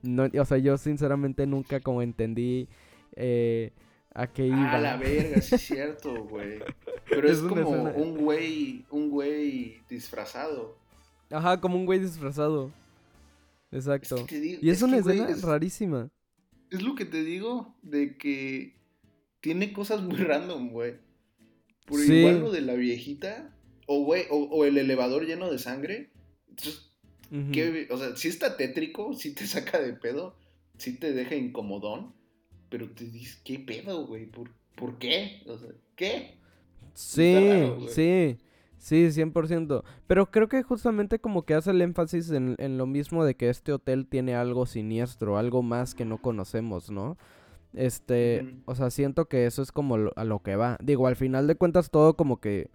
No, 0.02 0.28
o 0.40 0.44
sea, 0.44 0.58
yo 0.58 0.78
sinceramente 0.78 1.44
nunca 1.44 1.80
como 1.80 2.02
entendí 2.02 2.68
eh, 3.16 3.72
a 4.14 4.28
qué 4.28 4.46
iba. 4.46 4.74
Ah, 4.74 4.78
la 4.78 4.96
verga, 4.96 5.40
sí 5.40 5.56
es 5.56 5.62
cierto, 5.62 6.24
güey. 6.24 6.60
Pero 7.10 7.28
es, 7.30 7.40
como 7.40 7.68
un 7.68 8.16
güey, 8.16 8.86
un 8.90 9.10
güey 9.10 9.82
disfrazado. 9.88 10.78
Ajá, 11.30 11.60
como 11.60 11.76
un 11.76 11.84
güey 11.84 11.98
disfrazado. 11.98 12.70
Exacto. 13.72 14.24
y 14.30 14.70
es, 14.70 14.80
una 14.80 14.98
escena 14.98 15.28
rarísima. 15.42 16.10
Es 16.70 16.82
lo 16.82 16.94
que 16.94 17.04
te 17.04 17.22
digo, 17.22 17.76
de 17.82 18.16
que 18.16 18.76
tiene 19.40 19.72
cosas 19.72 20.02
muy 20.02 20.16
random, 20.16 20.70
güey. 20.70 20.94
Por 21.86 22.00
igual 22.00 22.40
lo 22.40 22.50
de 22.50 22.60
la 22.60 22.74
viejita, 22.74 23.56
o 23.86 24.04
güey, 24.04 24.24
o, 24.30 24.64
el 24.66 24.76
elevador 24.76 25.24
lleno 25.26 25.50
de 25.50 25.58
sangre. 25.58 26.10
Entonces, 26.48 26.92
o 27.90 27.96
sea, 27.96 28.16
si 28.16 28.28
está 28.28 28.56
tétrico, 28.56 29.14
si 29.14 29.34
te 29.34 29.46
saca 29.48 29.80
de 29.80 29.94
pedo, 29.94 30.36
si 30.76 30.98
te 30.98 31.12
deja 31.12 31.34
incomodón 31.34 32.18
pero 32.68 32.90
te 32.90 33.04
dices, 33.04 33.40
¿qué 33.44 33.58
pedo, 33.58 34.06
güey? 34.06 34.26
¿Por, 34.26 34.50
¿Por, 34.74 34.98
qué? 34.98 35.42
O 35.46 35.58
sea, 35.58 35.70
¿qué? 35.96 36.34
Sí, 36.94 37.48
sí. 37.88 38.36
Sí, 38.78 39.08
100%. 39.10 39.82
Pero 40.06 40.30
creo 40.30 40.48
que 40.48 40.62
justamente 40.62 41.18
como 41.18 41.42
que 41.42 41.54
hace 41.54 41.72
el 41.72 41.82
énfasis 41.82 42.30
en, 42.30 42.78
lo 42.78 42.86
mismo 42.86 43.24
de 43.24 43.34
que 43.34 43.50
este 43.50 43.72
hotel 43.72 44.06
tiene 44.06 44.34
algo 44.34 44.66
siniestro, 44.66 45.36
algo 45.36 45.62
más 45.62 45.94
que 45.94 46.04
no 46.04 46.18
conocemos, 46.18 46.90
¿no? 46.90 47.18
Este, 47.74 48.56
o 48.64 48.74
sea, 48.74 48.90
siento 48.90 49.28
que 49.28 49.46
eso 49.46 49.62
es 49.62 49.72
como 49.72 49.96
a 50.16 50.24
lo 50.24 50.42
que 50.42 50.56
va. 50.56 50.78
Digo, 50.80 51.06
al 51.06 51.16
final 51.16 51.46
de 51.46 51.56
cuentas 51.56 51.90
todo 51.90 52.16
como 52.16 52.40
que, 52.40 52.70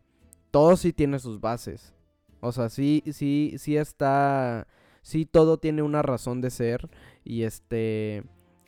todo 0.52 0.78
sí 0.78 0.94
tiene 0.94 1.20
sus 1.20 1.40
bases. 1.40 1.94
O 2.42 2.52
sea, 2.52 2.70
sí, 2.70 3.02
sí, 3.12 3.56
sí 3.58 3.78
está, 3.78 4.68
sí 5.02 5.26
todo 5.26 5.58
tiene 5.58 5.82
una 5.82 6.02
razón 6.02 6.42
de 6.42 6.52
ser 6.52 6.90
y 7.24 7.44
este... 7.44 8.24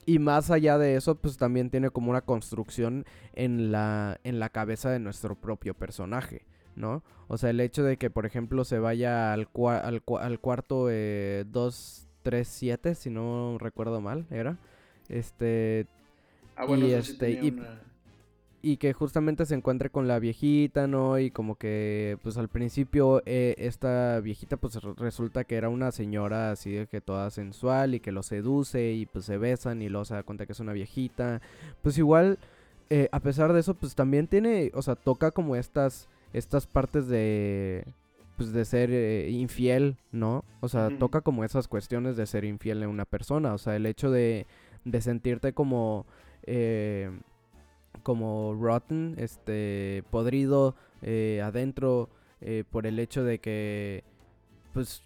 Y 0.08 0.20
más 0.20 0.52
allá 0.52 0.78
de 0.78 0.96
eso, 0.96 1.16
pues 1.16 1.36
también 1.36 1.72
tiene 1.72 1.90
como 1.90 2.12
una 2.12 2.22
construcción 2.22 3.06
en 3.34 3.72
la, 3.72 4.20
en 4.24 4.40
la 4.40 4.50
cabeza 4.50 4.92
de 4.92 5.00
nuestro 5.00 5.34
propio 5.36 5.74
personaje, 5.74 6.46
¿no? 6.76 7.04
O 7.28 7.38
sea, 7.38 7.50
el 7.50 7.60
hecho 7.60 7.84
de 7.84 7.98
que, 7.98 8.10
por 8.10 8.26
ejemplo, 8.26 8.64
se 8.66 8.80
vaya 8.80 9.34
al, 9.34 9.48
al, 9.54 10.04
al 10.20 10.40
cuarto 10.40 10.88
eh, 10.90 11.46
237, 11.52 12.96
si 12.96 13.10
no 13.10 13.58
recuerdo 13.60 14.02
mal, 14.02 14.26
era. 14.30 14.58
Este. 15.10 15.88
Ah, 16.56 16.66
bueno, 16.66 16.88
y 16.88 16.94
este. 16.94 17.54
y 18.62 18.78
que 18.78 18.94
justamente 18.94 19.46
se 19.46 19.54
encuentre 19.54 19.92
con 19.92 20.08
la 20.08 20.18
viejita, 20.18 20.88
¿no? 20.88 21.20
Y 21.20 21.30
como 21.30 21.56
que, 21.56 22.18
pues 22.24 22.36
al 22.38 22.48
principio, 22.50 23.22
eh, 23.28 23.54
esta 23.60 24.20
viejita, 24.22 24.58
pues 24.58 24.82
resulta 24.98 25.44
que 25.44 25.56
era 25.56 25.70
una 25.70 25.92
señora 25.92 26.50
así 26.50 26.72
de 26.72 26.88
que 26.88 27.00
toda 27.00 27.30
sensual 27.30 27.94
y 27.94 28.00
que 28.00 28.12
lo 28.12 28.24
seduce 28.24 28.94
y 28.94 29.06
pues 29.06 29.26
se 29.26 29.38
besan 29.38 29.84
y 29.84 29.90
luego 29.90 30.06
se 30.06 30.16
da 30.16 30.24
cuenta 30.24 30.48
que 30.48 30.54
es 30.54 30.60
una 30.60 30.74
viejita. 30.74 31.42
Pues 31.84 32.00
igual, 32.00 32.40
eh, 32.90 33.08
a 33.12 33.20
pesar 33.20 33.54
de 33.54 33.60
eso, 33.60 33.76
pues 33.76 33.94
también 33.94 34.28
tiene, 34.28 34.72
o 34.74 34.82
sea, 34.82 34.96
toca 34.96 35.30
como 35.30 35.56
estas, 35.56 36.08
estas 36.34 36.68
partes 36.68 37.08
de, 37.08 37.86
pues 38.38 38.52
de 38.52 38.66
ser 38.66 38.90
eh, 38.92 39.30
infiel, 39.30 39.98
¿no? 40.12 40.44
O 40.62 40.68
sea, 40.68 40.90
toca 40.98 41.22
como 41.22 41.44
esas 41.44 41.68
cuestiones 41.68 42.18
de 42.18 42.26
ser 42.26 42.44
infiel 42.44 42.84
en 42.84 42.90
una 42.90 43.06
persona, 43.06 43.54
o 43.54 43.58
sea, 43.58 43.76
el 43.76 43.86
hecho 43.86 44.12
de, 44.12 44.46
de 44.84 45.02
sentirte 45.02 45.54
como... 45.54 46.06
Eh, 46.44 47.10
como 48.04 48.54
rotten, 48.54 49.16
este, 49.18 50.04
podrido 50.12 50.76
eh, 51.02 51.42
adentro 51.44 52.10
por 52.70 52.86
el 52.86 53.00
hecho 53.00 53.24
de 53.24 53.40
que, 53.40 54.04
pues, 54.74 55.02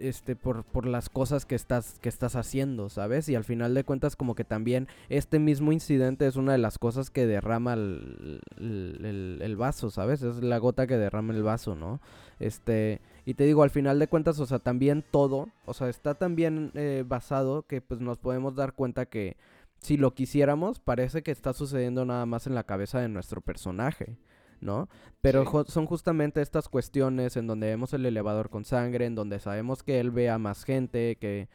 este, 0.00 0.34
por, 0.34 0.64
por 0.64 0.86
las 0.86 1.08
cosas 1.08 1.46
que 1.46 1.54
estás, 1.54 1.98
que 2.00 2.08
estás 2.08 2.34
haciendo, 2.34 2.88
¿sabes? 2.88 3.28
Y 3.28 3.34
al 3.34 3.44
final 3.44 3.74
de 3.74 3.84
cuentas 3.84 4.16
como 4.16 4.34
que 4.34 4.44
también 4.44 4.88
este 5.08 5.38
mismo 5.38 5.72
incidente 5.72 6.26
es 6.26 6.36
una 6.36 6.52
de 6.52 6.58
las 6.58 6.78
cosas 6.78 7.10
que 7.10 7.26
derrama 7.26 7.74
el, 7.74 8.40
el, 8.58 9.56
vaso, 9.56 9.90
¿sabes? 9.90 10.22
Es 10.22 10.42
la 10.42 10.58
gota 10.58 10.86
que 10.86 10.96
derrama 10.96 11.34
el 11.34 11.42
vaso, 11.42 11.74
¿no? 11.74 12.00
Este, 12.38 13.00
y 13.26 13.34
te 13.34 13.44
digo, 13.44 13.62
al 13.62 13.70
final 13.70 13.98
de 13.98 14.08
cuentas, 14.08 14.40
o 14.40 14.46
sea, 14.46 14.58
también 14.58 15.04
todo, 15.10 15.48
o 15.66 15.74
sea, 15.74 15.88
está 15.88 16.14
también 16.14 16.72
eh, 16.74 17.04
basado 17.06 17.62
que 17.66 17.80
pues 17.80 18.00
nos 18.00 18.18
podemos 18.18 18.56
dar 18.56 18.72
cuenta 18.72 19.06
que 19.06 19.36
si 19.78 19.96
lo 19.96 20.14
quisiéramos, 20.14 20.80
parece 20.80 21.22
que 21.22 21.30
está 21.30 21.52
sucediendo 21.52 22.04
nada 22.04 22.26
más 22.26 22.46
en 22.46 22.54
la 22.54 22.64
cabeza 22.64 23.00
de 23.00 23.08
nuestro 23.08 23.40
personaje, 23.40 24.16
¿no? 24.60 24.88
Pero 25.20 25.44
son 25.66 25.86
justamente 25.86 26.42
estas 26.42 26.68
cuestiones 26.68 27.36
en 27.36 27.46
donde 27.46 27.68
vemos 27.68 27.92
el 27.92 28.06
elevador 28.06 28.50
con 28.50 28.64
sangre, 28.64 29.06
en 29.06 29.14
donde 29.14 29.38
sabemos 29.40 29.82
que 29.82 30.00
él 30.00 30.10
ve 30.10 30.30
a 30.30 30.38
más 30.38 30.64
gente, 30.64 31.16
que, 31.20 31.48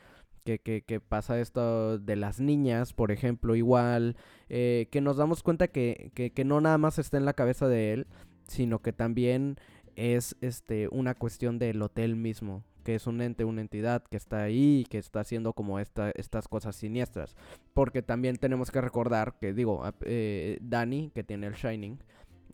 que, 0.44 0.60
que, 0.60 1.00
pasa 1.00 1.40
esto 1.40 1.98
de 1.98 2.16
las 2.16 2.40
niñas, 2.40 2.94
por 2.94 3.12
ejemplo, 3.12 3.56
igual, 3.56 4.16
eh, 4.50 4.88
que 4.92 5.02
nos 5.02 5.18
damos 5.18 5.42
cuenta 5.42 5.68
que, 5.68 6.12
que, 6.14 6.32
que 6.32 6.46
no 6.46 6.62
nada 6.62 6.78
más 6.78 7.00
está 7.00 7.18
en 7.18 7.26
la 7.26 7.34
cabeza 7.34 7.68
de 7.68 7.94
él, 7.94 8.08
sino 8.48 8.80
que 8.80 8.94
también 8.94 9.58
es 9.96 10.36
este 10.42 10.88
una 10.90 11.16
cuestión 11.16 11.58
del 11.58 11.82
hotel 11.82 12.16
mismo, 12.16 12.64
que 12.84 12.96
es 12.96 13.08
un 13.08 13.22
ente, 13.22 13.44
una 13.46 13.62
entidad 13.62 14.04
que 14.04 14.18
está 14.18 14.44
ahí 14.44 14.86
que 14.90 15.00
está 15.00 15.22
haciendo 15.22 15.54
como 15.54 15.80
esta, 15.80 16.12
estas 16.12 16.48
cosas 16.48 16.76
siniestras. 16.76 17.36
Porque 17.74 18.02
también 18.02 18.38
tenemos 18.38 18.72
que 18.72 18.82
recordar 18.82 19.38
que, 19.40 19.54
digo, 19.54 19.84
eh, 20.02 20.60
Danny, 20.62 21.12
que 21.14 21.24
tiene 21.24 21.48
el 21.48 21.56
Shining, 21.56 21.98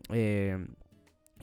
eh, 0.10 0.66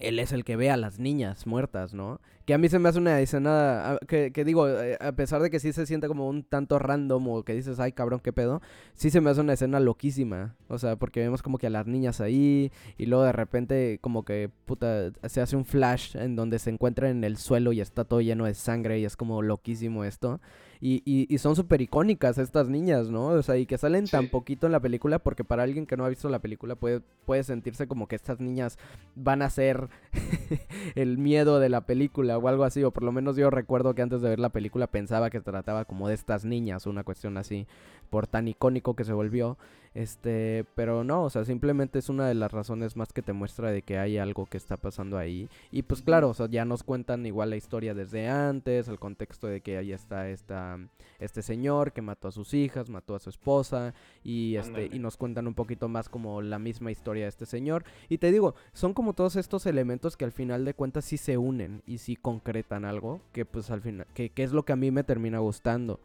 él 0.01 0.19
es 0.19 0.33
el 0.33 0.45
que 0.45 0.57
ve 0.57 0.71
a 0.71 0.77
las 0.77 0.99
niñas 0.99 1.47
muertas, 1.47 1.95
¿no? 1.95 2.21
Que 2.45 2.55
a 2.55 2.59
mí 2.59 2.69
se 2.69 2.79
me 2.79 2.89
hace 2.89 2.99
una 2.99 3.21
escena 3.21 3.93
ah, 3.93 3.99
que, 4.07 4.31
digo, 4.45 4.69
eh, 4.69 4.97
a 5.01 5.13
pesar 5.13 5.43
de 5.43 5.51
que 5.51 5.61
sí 5.61 5.73
se 5.73 5.87
siente 5.87 6.09
como 6.09 6.29
un 6.29 6.45
tanto 6.45 6.79
random 6.79 7.29
o 7.29 7.43
que 7.43 7.55
dices, 7.55 7.79
ay 7.79 7.93
cabrón, 7.93 8.21
qué 8.21 8.33
pedo, 8.33 8.63
sí 8.95 9.11
se 9.11 9.21
me 9.21 9.31
hace 9.31 9.41
una 9.41 9.53
escena 9.53 9.81
loquísima. 9.81 10.57
O 10.69 10.79
sea, 10.79 10.97
porque 10.97 11.21
vemos 11.21 11.43
como 11.43 11.59
que 11.59 11.67
a 11.67 11.71
las 11.71 11.87
niñas 11.87 12.21
ahí 12.21 12.73
y 12.97 13.07
luego 13.07 13.25
de 13.25 13.33
repente 13.33 13.99
como 14.01 14.25
que, 14.25 14.51
puta, 14.65 15.11
se 15.29 15.41
hace 15.41 15.57
un 15.57 15.65
flash 15.65 16.17
en 16.17 16.37
donde 16.37 16.59
se 16.59 16.71
encuentra 16.71 17.11
en 17.11 17.25
el 17.25 17.37
suelo 17.37 17.73
y 17.73 17.81
está 17.81 18.05
todo 18.05 18.21
lleno 18.21 18.47
de 18.47 18.55
sangre 18.55 18.99
y 18.99 19.05
es 19.05 19.17
como 19.17 19.43
loquísimo 19.43 20.05
esto. 20.05 20.41
Y, 20.81 21.03
y, 21.05 21.39
son 21.39 21.57
súper 21.57 21.81
icónicas 21.81 22.39
estas 22.39 22.69
niñas, 22.69 23.11
¿no? 23.11 23.27
O 23.27 23.43
sea, 23.43 23.57
y 23.57 23.67
que 23.67 23.79
salen 23.79 24.07
tan 24.07 24.29
poquito 24.29 24.67
en 24.67 24.73
la 24.73 24.81
película 24.81 25.19
porque 25.19 25.43
para 25.43 25.65
alguien 25.65 25.87
que 25.87 25.97
no 25.97 26.05
ha 26.05 26.09
visto 26.09 26.29
la 26.29 26.39
película 26.39 26.77
puede, 26.77 27.01
puede 27.25 27.43
sentirse 27.43 27.89
como 27.89 28.07
que 28.07 28.15
estas 28.15 28.39
niñas 28.39 28.79
van 29.17 29.43
a 29.43 29.51
ser 29.51 29.89
el 30.95 31.19
miedo 31.19 31.59
de 31.59 31.69
la 31.69 31.81
película 31.81 32.39
o 32.39 32.47
algo 32.47 32.65
así. 32.65 32.85
O 32.85 32.93
por 32.93 33.03
lo 33.03 33.11
menos 33.11 33.37
yo 33.37 33.51
recuerdo 33.51 33.95
que 33.95 34.03
antes 34.03 34.23
de 34.23 34.29
ver 34.29 34.39
la 34.39 34.51
película 34.51 34.87
pensaba 34.87 35.31
que 35.31 35.39
se 35.39 35.45
trataba 35.45 35.85
como 35.85 36.09
de 36.09 36.15
estas 36.15 36.45
niñas, 36.45 36.87
una 36.87 37.03
cuestión 37.03 37.37
así, 37.39 37.67
por 38.11 38.27
tan 38.27 38.47
icónico 38.47 38.95
que 38.95 39.05
se 39.05 39.13
volvió. 39.13 39.59
Este, 39.99 40.65
pero 40.77 41.03
no, 41.03 41.25
o 41.25 41.31
sea, 41.31 41.45
simplemente 41.45 41.99
es 41.99 42.09
una 42.09 42.29
de 42.29 42.35
las 42.35 42.53
razones 42.53 42.95
más 42.95 43.13
que 43.13 43.21
te 43.21 43.33
muestra 43.33 43.73
de 43.73 43.83
que 43.83 43.99
hay 43.99 44.17
algo 44.17 44.47
que 44.47 44.57
está 44.57 44.77
pasando 44.77 45.19
ahí. 45.19 45.49
Y 45.73 45.83
pues 45.83 46.03
claro, 46.03 46.29
o 46.29 46.35
sea, 46.35 46.49
ya 46.49 46.65
nos 46.65 46.85
cuentan 46.85 47.27
igual 47.27 47.51
la 47.51 47.57
historia 47.57 47.95
desde 47.95 48.29
antes, 48.29 48.87
el 48.87 49.01
contexto 49.01 49.49
de 49.49 49.61
que 49.61 49.77
ahí 49.77 49.91
está 49.91 50.29
esta, 50.31 50.79
este 51.19 51.43
señor 51.43 51.91
que 51.91 52.01
mató 52.01 52.29
a 52.29 52.31
sus 52.31 52.55
hijas, 52.55 52.91
mató 52.91 53.17
a 53.17 53.19
su 53.19 53.29
esposa 53.29 53.93
y 54.23 54.55
este 54.55 54.89
y 54.93 55.01
nos 55.01 55.17
cuentan 55.17 55.49
un 55.49 55.55
poquito 55.55 55.89
más 55.89 56.09
como 56.09 56.43
la 56.43 56.61
misma 56.61 56.93
historia 56.93 57.25
de 57.25 57.31
este 57.31 57.47
señor. 57.47 57.83
Y 58.09 58.19
te 58.19 58.31
digo, 58.31 58.55
son 58.75 58.95
como 58.95 59.15
todos 59.15 59.35
estos 59.35 59.67
elementos 59.67 60.17
que 60.17 60.25
al 60.25 60.31
final 60.31 60.65
de 60.65 60.75
cuentas 60.75 61.07
sí 61.07 61.17
se 61.17 61.39
unen 61.39 61.83
y 61.87 61.99
sí 61.99 62.15
concretan 62.15 62.85
algo 62.85 63.21
que 63.33 63.45
pues 63.45 63.69
al 63.73 63.81
final 63.81 64.07
que, 64.15 64.31
que 64.31 64.45
es 64.45 64.53
lo 64.53 64.65
que 64.65 64.75
a 64.75 64.77
mí 64.77 64.93
me 64.93 65.03
termina 65.03 65.41
gustando. 65.41 65.99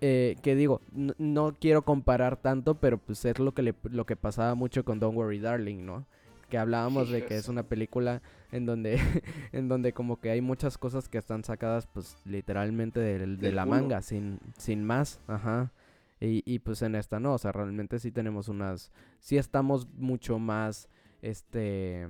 Eh, 0.00 0.36
que 0.42 0.54
digo, 0.54 0.80
no, 0.92 1.56
quiero 1.58 1.82
comparar 1.82 2.36
tanto, 2.36 2.76
pero 2.76 2.98
pues 2.98 3.24
es 3.24 3.38
lo 3.38 3.52
que, 3.52 3.62
le, 3.62 3.74
lo 3.84 4.06
que 4.06 4.16
pasaba 4.16 4.54
mucho 4.54 4.84
con 4.84 5.00
Don't 5.00 5.16
Worry 5.16 5.40
Darling, 5.40 5.84
¿no? 5.84 6.06
Que 6.48 6.56
hablábamos 6.56 7.10
de 7.10 7.24
que 7.26 7.36
es 7.36 7.48
una 7.48 7.64
película 7.64 8.22
en 8.52 8.64
donde, 8.64 8.98
en 9.52 9.68
donde 9.68 9.92
como 9.92 10.20
que 10.20 10.30
hay 10.30 10.40
muchas 10.40 10.78
cosas 10.78 11.08
que 11.08 11.18
están 11.18 11.42
sacadas 11.44 11.86
pues 11.86 12.16
literalmente 12.24 13.00
de, 13.00 13.52
la 13.52 13.66
manga, 13.66 14.00
sin, 14.02 14.38
sin 14.56 14.84
más, 14.84 15.20
ajá. 15.26 15.72
Y, 16.20 16.42
y 16.46 16.60
pues 16.60 16.82
en 16.82 16.94
esta 16.94 17.20
no, 17.20 17.34
o 17.34 17.38
sea, 17.38 17.52
realmente 17.52 17.98
sí 17.98 18.10
tenemos 18.10 18.48
unas, 18.48 18.92
sí 19.20 19.36
estamos 19.36 19.88
mucho 19.94 20.38
más, 20.38 20.88
este 21.22 22.08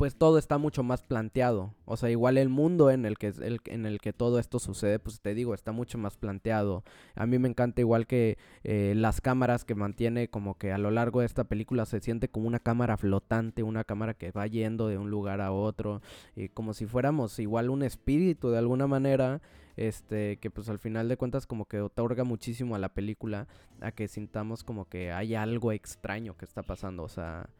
pues 0.00 0.16
todo 0.16 0.38
está 0.38 0.56
mucho 0.56 0.82
más 0.82 1.02
planteado. 1.02 1.74
O 1.84 1.94
sea, 1.98 2.08
igual 2.08 2.38
el 2.38 2.48
mundo 2.48 2.90
en 2.90 3.04
el 3.04 3.18
que 3.18 3.26
el, 3.26 3.60
en 3.66 3.84
el 3.84 4.00
que 4.00 4.14
todo 4.14 4.38
esto 4.38 4.58
sucede, 4.58 4.98
pues 4.98 5.20
te 5.20 5.34
digo, 5.34 5.52
está 5.52 5.72
mucho 5.72 5.98
más 5.98 6.16
planteado. 6.16 6.84
A 7.14 7.26
mí 7.26 7.38
me 7.38 7.50
encanta 7.50 7.82
igual 7.82 8.06
que 8.06 8.38
eh, 8.64 8.94
las 8.96 9.20
cámaras 9.20 9.66
que 9.66 9.74
mantiene 9.74 10.30
como 10.30 10.56
que 10.56 10.72
a 10.72 10.78
lo 10.78 10.90
largo 10.90 11.20
de 11.20 11.26
esta 11.26 11.44
película 11.44 11.84
se 11.84 12.00
siente 12.00 12.30
como 12.30 12.48
una 12.48 12.60
cámara 12.60 12.96
flotante, 12.96 13.62
una 13.62 13.84
cámara 13.84 14.14
que 14.14 14.30
va 14.30 14.46
yendo 14.46 14.88
de 14.88 14.96
un 14.96 15.10
lugar 15.10 15.42
a 15.42 15.52
otro, 15.52 16.00
y 16.34 16.48
como 16.48 16.72
si 16.72 16.86
fuéramos 16.86 17.38
igual 17.38 17.68
un 17.68 17.82
espíritu 17.82 18.48
de 18.48 18.56
alguna 18.56 18.86
manera 18.86 19.42
este 19.76 20.38
que 20.38 20.50
pues 20.50 20.70
al 20.70 20.78
final 20.78 21.10
de 21.10 21.18
cuentas 21.18 21.46
como 21.46 21.66
que 21.66 21.82
otorga 21.82 22.24
muchísimo 22.24 22.74
a 22.74 22.78
la 22.78 22.88
película 22.88 23.48
a 23.82 23.92
que 23.92 24.08
sintamos 24.08 24.64
como 24.64 24.88
que 24.88 25.12
hay 25.12 25.34
algo 25.34 25.72
extraño 25.72 26.38
que 26.38 26.46
está 26.46 26.62
pasando, 26.62 27.02
o 27.02 27.08
sea, 27.08 27.50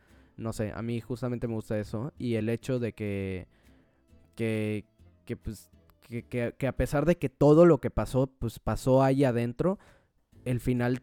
no 0.41 0.55
sé, 0.55 0.73
a 0.75 0.81
mí 0.81 1.01
justamente 1.01 1.47
me 1.47 1.55
gusta 1.55 1.79
eso. 1.79 2.13
Y 2.19 2.35
el 2.35 2.49
hecho 2.49 2.79
de 2.79 2.93
que. 2.93 3.47
Que. 4.35 4.85
Que 5.25 5.37
pues. 5.37 5.71
Que, 6.01 6.25
que, 6.59 6.67
a 6.67 6.73
pesar 6.73 7.07
de 7.07 7.17
que 7.17 7.29
todo 7.29 7.67
lo 7.67 7.79
que 7.79 7.91
pasó, 7.91 8.27
pues 8.27 8.59
pasó 8.59 9.05
ahí 9.05 9.23
adentro. 9.23 9.79
El 10.45 10.59
final 10.59 11.03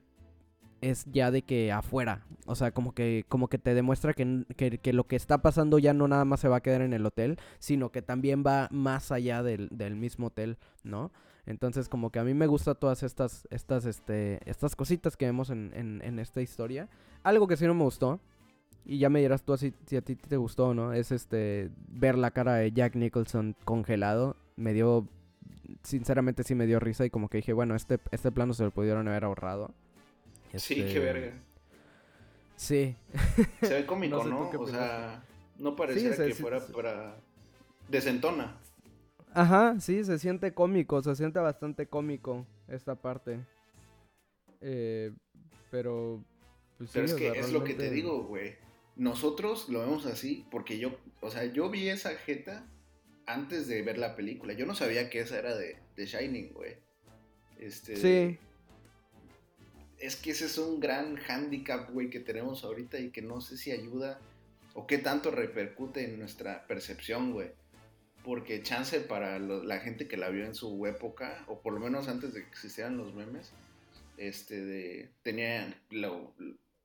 es 0.82 1.06
ya 1.06 1.32
de 1.32 1.44
que 1.44 1.72
afuera. 1.72 2.26
O 2.46 2.56
sea, 2.56 2.72
como 2.72 2.94
que, 2.94 3.24
como 3.30 3.48
que 3.48 3.58
te 3.58 3.74
demuestra 3.74 4.14
que, 4.14 4.44
que, 4.58 4.94
lo 4.94 5.08
que 5.08 5.16
está 5.16 5.42
pasando 5.42 5.80
ya 5.80 5.94
no 5.94 6.10
nada 6.10 6.26
más 6.26 6.42
se 6.42 6.50
va 6.50 6.58
a 6.58 6.62
quedar 6.62 6.82
en 6.82 6.92
el 6.92 7.06
hotel, 7.06 7.38
sino 7.60 7.90
que 7.90 8.02
también 8.02 8.44
va 8.46 8.68
más 8.72 9.14
allá 9.14 9.44
del, 9.44 9.70
del 9.72 9.96
mismo 9.96 10.28
hotel, 10.28 10.58
¿no? 10.84 11.12
Entonces, 11.46 11.88
como 11.88 12.12
que 12.12 12.20
a 12.20 12.26
mí 12.26 12.34
me 12.34 12.48
gustan 12.48 12.76
todas 12.78 13.04
estas, 13.04 13.48
estas, 13.50 13.86
este, 13.86 14.40
estas 14.50 14.76
cositas 14.76 15.16
que 15.16 15.26
vemos 15.26 15.52
en, 15.52 15.72
en, 15.74 16.02
en 16.02 16.20
esta 16.20 16.42
historia. 16.42 16.90
Algo 17.24 17.48
que 17.48 17.56
sí 17.56 17.66
no 17.66 17.76
me 17.76 17.86
gustó 17.86 18.20
y 18.90 19.00
ya 19.00 19.10
me 19.10 19.20
dirás 19.20 19.44
tú 19.44 19.58
si, 19.58 19.74
si 19.86 19.98
a 19.98 20.02
ti 20.02 20.16
te 20.16 20.38
gustó, 20.38 20.74
¿no? 20.74 20.94
Es 20.94 21.12
este 21.12 21.70
ver 21.90 22.18
la 22.18 22.32
cara 22.32 22.56
de 22.56 22.72
Jack 22.72 22.96
Nicholson 22.96 23.54
congelado. 23.66 24.38
Me 24.56 24.74
dio, 24.74 25.06
sinceramente 25.84 26.44
sí 26.44 26.56
me 26.56 26.66
dio 26.66 26.80
risa 26.80 27.06
y 27.06 27.10
como 27.10 27.28
que 27.28 27.38
dije, 27.38 27.52
bueno, 27.52 27.76
este, 27.76 28.00
este 28.12 28.32
plano 28.32 28.54
se 28.54 28.64
lo 28.64 28.72
pudieron 28.72 29.06
haber 29.10 29.26
ahorrado. 29.26 29.74
Sí, 30.56 30.76
qué 30.76 30.88
este, 30.88 31.00
verga. 31.00 31.34
Sí. 32.56 32.96
Se 33.62 33.74
ve 33.74 33.86
cómico, 33.86 34.24
¿no? 34.26 34.50
o 34.50 34.68
sea, 34.68 35.22
no 35.60 35.76
pareciera 35.76 36.16
que 36.16 36.34
fuera 36.34 36.66
para... 36.68 37.18
Desentona. 37.90 38.58
Ajá, 39.34 39.80
sí, 39.82 40.04
se 40.06 40.18
siente 40.18 40.54
cómico, 40.54 41.04
se 41.04 41.14
siente 41.16 41.40
bastante 41.40 41.88
cómico 41.88 42.46
esta 42.70 42.96
parte. 42.96 43.40
Eh, 44.62 45.12
pero... 45.72 46.24
Pues 46.78 46.92
pero 46.94 47.06
es 47.06 47.14
que 47.16 47.28
es 47.28 47.52
lo 47.52 47.64
que 47.64 47.74
te 47.74 47.90
digo, 47.90 48.24
güey 48.24 48.67
nosotros 48.98 49.70
lo 49.70 49.80
vemos 49.82 50.06
así 50.06 50.46
porque 50.52 50.80
yo, 50.80 50.98
o 51.22 51.30
sea, 51.30 51.46
yo 51.46 51.70
vi 51.70 51.88
esa 51.90 52.16
jeta 52.16 52.66
antes 53.26 53.68
de 53.68 53.82
ver 53.82 53.98
la 53.98 54.16
película. 54.16 54.54
Yo 54.54 54.66
no 54.66 54.74
sabía 54.74 55.10
que 55.10 55.20
esa 55.20 55.38
era 55.38 55.56
de, 55.56 55.78
de 55.96 56.06
Shining, 56.06 56.54
güey. 56.54 56.76
Este, 57.60 57.96
sí. 57.96 58.40
Es 60.00 60.16
que 60.16 60.32
ese 60.32 60.46
es 60.46 60.58
un 60.58 60.80
gran 60.80 61.18
handicap, 61.28 61.92
güey, 61.92 62.10
que 62.10 62.20
tenemos 62.20 62.64
ahorita 62.64 63.00
y 63.00 63.10
que 63.10 63.22
no 63.22 63.42
sé 63.42 63.58
si 63.58 63.72
ayuda 63.72 64.20
o 64.74 64.86
qué 64.86 64.98
tanto 65.00 65.32
repercute 65.32 66.06
en 66.06 66.20
nuestra 66.20 66.66
percepción, 66.68 67.34
güey. 67.34 67.52
Porque 68.24 68.62
chance 68.62 69.00
para 69.00 69.40
la 69.40 69.80
gente 69.80 70.08
que 70.08 70.18
la 70.18 70.30
vio 70.30 70.46
en 70.46 70.54
su 70.54 70.86
época, 70.86 71.44
o 71.48 71.62
por 71.62 71.74
lo 71.74 71.80
menos 71.80 72.08
antes 72.08 72.34
de 72.34 72.44
que 72.44 72.50
existieran 72.50 72.98
los 72.98 73.14
memes, 73.14 73.52
este, 74.18 74.64
de, 74.64 75.10
tenían, 75.24 75.76
lo, 75.90 76.34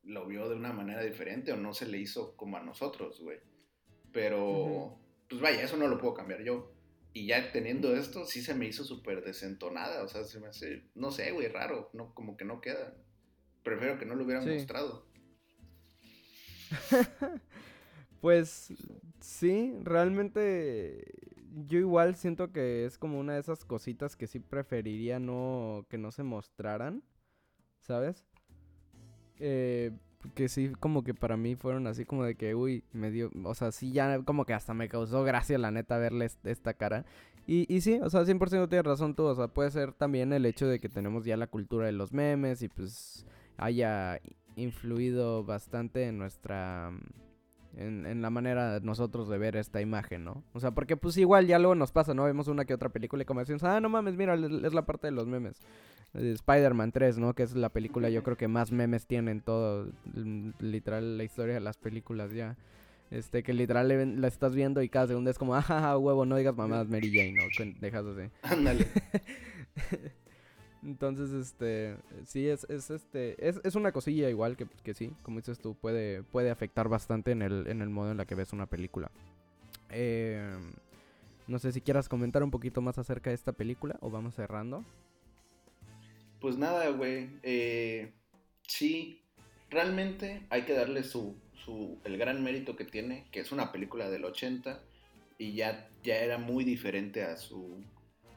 lo 0.04 0.26
vio 0.26 0.48
de 0.48 0.56
una 0.56 0.72
manera 0.72 1.02
diferente 1.02 1.52
o 1.52 1.56
no 1.56 1.74
se 1.74 1.86
le 1.86 1.98
hizo 1.98 2.36
como 2.36 2.56
a 2.56 2.62
nosotros, 2.62 3.20
güey. 3.20 3.38
Pero, 4.12 4.98
pues 5.28 5.40
vaya, 5.40 5.62
eso 5.62 5.76
no 5.76 5.88
lo 5.88 5.98
puedo 5.98 6.14
cambiar 6.14 6.42
yo. 6.42 6.72
Y 7.14 7.26
ya 7.26 7.52
teniendo 7.52 7.94
esto, 7.94 8.24
sí 8.24 8.42
se 8.42 8.54
me 8.54 8.66
hizo 8.66 8.84
súper 8.84 9.22
desentonada. 9.22 10.02
O 10.02 10.08
sea, 10.08 10.24
se 10.24 10.40
me 10.40 10.48
hace, 10.48 10.84
no 10.94 11.10
sé, 11.10 11.30
güey, 11.32 11.48
raro. 11.48 11.90
No, 11.92 12.14
como 12.14 12.36
que 12.36 12.44
no 12.44 12.60
queda. 12.60 12.94
Prefiero 13.62 13.98
que 13.98 14.06
no 14.06 14.14
lo 14.14 14.24
hubieran 14.24 14.48
mostrado. 14.48 15.06
pues 18.20 18.72
sí, 19.20 19.74
realmente 19.82 21.04
yo 21.66 21.78
igual 21.78 22.16
siento 22.16 22.50
que 22.50 22.86
es 22.86 22.98
como 22.98 23.20
una 23.20 23.34
de 23.34 23.40
esas 23.40 23.64
cositas 23.64 24.16
que 24.16 24.26
sí 24.26 24.40
preferiría 24.40 25.18
no 25.18 25.86
que 25.90 25.98
no 25.98 26.10
se 26.10 26.22
mostraran, 26.22 27.02
¿sabes? 27.80 28.24
Eh, 29.44 29.90
que 30.34 30.48
sí, 30.48 30.70
como 30.78 31.02
que 31.02 31.14
para 31.14 31.36
mí 31.36 31.56
fueron 31.56 31.88
así 31.88 32.04
como 32.04 32.22
de 32.24 32.36
que, 32.36 32.54
uy, 32.54 32.84
me 32.92 33.10
dio, 33.10 33.28
o 33.42 33.54
sea, 33.56 33.72
sí 33.72 33.90
ya 33.90 34.22
como 34.22 34.44
que 34.44 34.54
hasta 34.54 34.72
me 34.72 34.88
causó 34.88 35.24
gracia 35.24 35.58
la 35.58 35.72
neta 35.72 35.98
verle 35.98 36.28
esta 36.44 36.74
cara. 36.74 37.04
Y, 37.44 37.66
y 37.74 37.80
sí, 37.80 37.98
o 38.00 38.08
sea, 38.08 38.22
100% 38.22 38.68
tienes 38.68 38.86
razón 38.86 39.16
tú, 39.16 39.24
o 39.24 39.34
sea, 39.34 39.48
puede 39.48 39.72
ser 39.72 39.92
también 39.92 40.32
el 40.32 40.46
hecho 40.46 40.68
de 40.68 40.78
que 40.78 40.88
tenemos 40.88 41.24
ya 41.24 41.36
la 41.36 41.48
cultura 41.48 41.86
de 41.86 41.92
los 41.92 42.12
memes 42.12 42.62
y 42.62 42.68
pues 42.68 43.26
haya 43.56 44.20
influido 44.54 45.42
bastante 45.42 46.06
en 46.06 46.18
nuestra 46.18 46.92
en, 47.76 48.22
la 48.22 48.30
manera 48.30 48.78
de 48.78 48.86
nosotros 48.86 49.28
de 49.28 49.38
ver 49.38 49.56
esta 49.56 49.80
imagen, 49.80 50.24
¿no? 50.24 50.42
O 50.52 50.60
sea, 50.60 50.72
porque 50.72 50.96
pues 50.96 51.16
igual 51.16 51.46
ya 51.46 51.58
luego 51.58 51.74
nos 51.74 51.92
pasa, 51.92 52.14
¿no? 52.14 52.24
Vemos 52.24 52.48
una 52.48 52.64
que 52.64 52.74
otra 52.74 52.90
película 52.90 53.22
y 53.22 53.26
como 53.26 53.40
decimos, 53.40 53.64
ah, 53.64 53.80
no 53.80 53.88
mames, 53.88 54.16
mira, 54.16 54.34
es 54.34 54.74
la 54.74 54.84
parte 54.84 55.06
de 55.06 55.12
los 55.12 55.26
memes. 55.26 55.60
Spider-Man 56.14 56.92
3, 56.92 57.18
¿no? 57.18 57.34
Que 57.34 57.42
es 57.42 57.54
la 57.54 57.70
película 57.70 58.10
yo 58.10 58.22
creo 58.22 58.36
que 58.36 58.48
más 58.48 58.70
memes 58.70 59.06
tiene 59.06 59.30
en 59.30 59.40
todo, 59.40 59.88
literal, 60.60 61.16
la 61.16 61.24
historia 61.24 61.54
de 61.54 61.60
las 61.60 61.78
películas 61.78 62.32
ya. 62.32 62.56
Este, 63.10 63.42
que 63.42 63.52
literal 63.52 64.20
la 64.20 64.28
estás 64.28 64.54
viendo 64.54 64.82
y 64.82 64.88
cada 64.88 65.06
segundo 65.06 65.30
es 65.30 65.38
como, 65.38 65.54
ah, 65.54 65.98
huevo, 65.98 66.24
no 66.24 66.36
digas 66.36 66.56
mamás 66.56 66.88
Mary 66.88 67.10
Jane, 67.12 67.32
¿no? 67.32 67.74
Dejas 67.80 68.06
así. 68.06 68.30
Ándale. 68.42 68.86
Entonces, 70.84 71.30
este, 71.30 71.96
sí, 72.26 72.48
es, 72.48 72.64
es 72.68 72.90
este, 72.90 73.48
es, 73.48 73.60
es, 73.62 73.76
una 73.76 73.92
cosilla 73.92 74.28
igual 74.28 74.56
que, 74.56 74.66
que, 74.82 74.94
sí, 74.94 75.12
como 75.22 75.38
dices 75.38 75.60
tú, 75.60 75.74
puede, 75.74 76.24
puede 76.24 76.50
afectar 76.50 76.88
bastante 76.88 77.30
en 77.30 77.42
el, 77.42 77.68
en 77.68 77.82
el 77.82 77.88
modo 77.88 78.10
en 78.10 78.16
la 78.16 78.24
que 78.24 78.34
ves 78.34 78.52
una 78.52 78.66
película. 78.66 79.10
Eh, 79.90 80.58
no 81.46 81.58
sé 81.60 81.70
si 81.70 81.80
quieras 81.80 82.08
comentar 82.08 82.42
un 82.42 82.50
poquito 82.50 82.80
más 82.80 82.98
acerca 82.98 83.30
de 83.30 83.34
esta 83.34 83.52
película 83.52 83.96
o 84.00 84.10
vamos 84.10 84.34
cerrando. 84.34 84.84
Pues 86.40 86.56
nada, 86.56 86.88
güey, 86.88 87.30
eh, 87.44 88.12
sí, 88.66 89.22
realmente 89.70 90.42
hay 90.50 90.62
que 90.62 90.72
darle 90.72 91.04
su, 91.04 91.36
su, 91.64 92.00
el 92.02 92.18
gran 92.18 92.42
mérito 92.42 92.74
que 92.74 92.84
tiene, 92.84 93.26
que 93.30 93.38
es 93.38 93.52
una 93.52 93.70
película 93.70 94.10
del 94.10 94.24
80 94.24 94.80
y 95.38 95.52
ya, 95.52 95.88
ya 96.02 96.16
era 96.16 96.38
muy 96.38 96.64
diferente 96.64 97.22
a 97.22 97.36
su, 97.36 97.84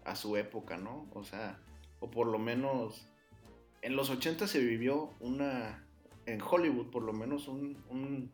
a 0.04 0.16
su 0.16 0.38
época, 0.38 0.78
¿no? 0.78 1.08
O 1.16 1.24
sea 1.24 1.60
o 2.00 2.12
por 2.12 2.28
lo 2.28 2.40
menos 2.40 3.08
en 3.82 3.96
los 3.96 4.10
80 4.10 4.48
se 4.48 4.60
vivió 4.60 5.14
una, 5.20 5.88
en 6.26 6.42
Hollywood 6.42 6.90
por 6.90 7.04
lo 7.04 7.14
menos 7.14 7.48
un, 7.48 8.32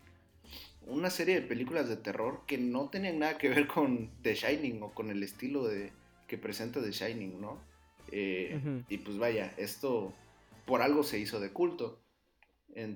una 0.88 1.10
serie 1.10 1.36
de 1.36 1.48
películas 1.48 1.90
de 1.90 1.98
terror 1.98 2.44
que 2.48 2.58
no 2.58 2.90
tenían 2.90 3.20
nada 3.20 3.38
que 3.38 3.50
ver 3.50 3.68
con 3.68 4.10
The 4.22 4.36
Shining 4.36 4.82
o 4.84 4.94
con 4.94 5.10
el 5.10 5.24
estilo 5.24 5.68
de, 5.68 5.92
que 6.28 6.38
presenta 6.38 6.82
The 6.82 6.92
Shining, 6.92 7.42
¿no? 7.42 7.60
Eh, 8.12 8.84
y 8.90 8.98
pues 9.00 9.18
vaya, 9.18 9.54
esto 9.58 10.14
por 10.66 10.82
algo 10.82 11.04
se 11.04 11.20
hizo 11.20 11.40
de 11.40 11.52
culto, 11.52 12.02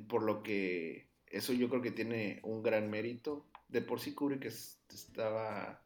por 0.08 0.24
lo 0.24 0.42
que 0.42 1.10
eso 1.28 1.52
yo 1.54 1.70
creo 1.70 1.82
que 1.82 1.92
tiene 1.92 2.40
un 2.44 2.64
gran 2.64 2.90
mérito. 2.90 3.46
De 3.68 3.82
por 3.82 4.00
sí 4.00 4.14
Kubrick 4.14 4.46
estaba, 4.46 5.84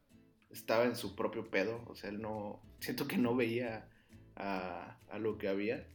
estaba 0.50 0.84
en 0.84 0.94
su 0.94 1.16
propio 1.16 1.50
pedo, 1.50 1.82
o 1.88 1.96
sea, 1.96 2.10
él 2.10 2.20
no, 2.20 2.62
siento 2.78 3.08
que 3.08 3.18
no 3.18 3.34
veía 3.34 3.88
a, 4.40 5.18
lo 5.18 5.38
que 5.38 5.48
había. 5.48 5.86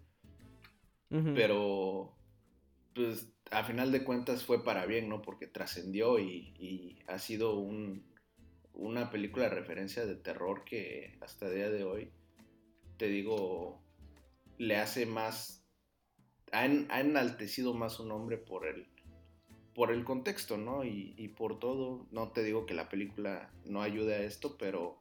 Pero, 1.09 2.13
pues, 2.93 3.31
a 3.51 3.63
final 3.63 3.91
de 3.93 4.03
cuentas 4.03 4.43
fue 4.43 4.63
para 4.63 4.85
bien, 4.85 5.07
¿no? 5.07 5.21
Porque 5.21 5.47
trascendió 5.47 6.19
y, 6.19 6.99
ha 7.07 7.19
sido 7.19 7.57
un, 7.57 8.03
una 8.73 9.11
película 9.11 9.45
de 9.45 9.55
referencia 9.55 10.05
de 10.05 10.15
terror 10.15 10.65
que 10.65 11.17
hasta 11.21 11.47
el 11.47 11.55
día 11.55 11.69
de 11.69 11.83
hoy, 11.85 12.11
te 12.97 13.07
digo, 13.07 13.81
le 14.57 14.75
hace 14.75 15.05
más, 15.05 15.65
ha, 16.51 16.65
enaltecido 16.65 17.73
más 17.73 17.93
su 17.93 18.05
nombre 18.05 18.37
por 18.37 18.67
el, 18.67 18.87
por 19.73 19.91
el 19.91 20.03
contexto, 20.03 20.57
¿no? 20.57 20.83
Y, 20.83 21.33
por 21.37 21.59
todo, 21.59 22.07
no 22.11 22.31
te 22.31 22.43
digo 22.43 22.65
que 22.65 22.73
la 22.73 22.89
película 22.89 23.51
no 23.63 23.81
ayude 23.81 24.15
a 24.15 24.23
esto, 24.23 24.57
pero 24.57 24.97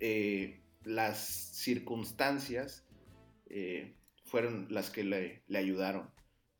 eh, 0.00 0.60
las 0.84 1.18
circunstancias 1.18 2.86
eh, 3.46 3.94
fueron 4.24 4.66
las 4.70 4.90
que 4.90 5.04
le, 5.04 5.42
ayudaron. 5.54 6.10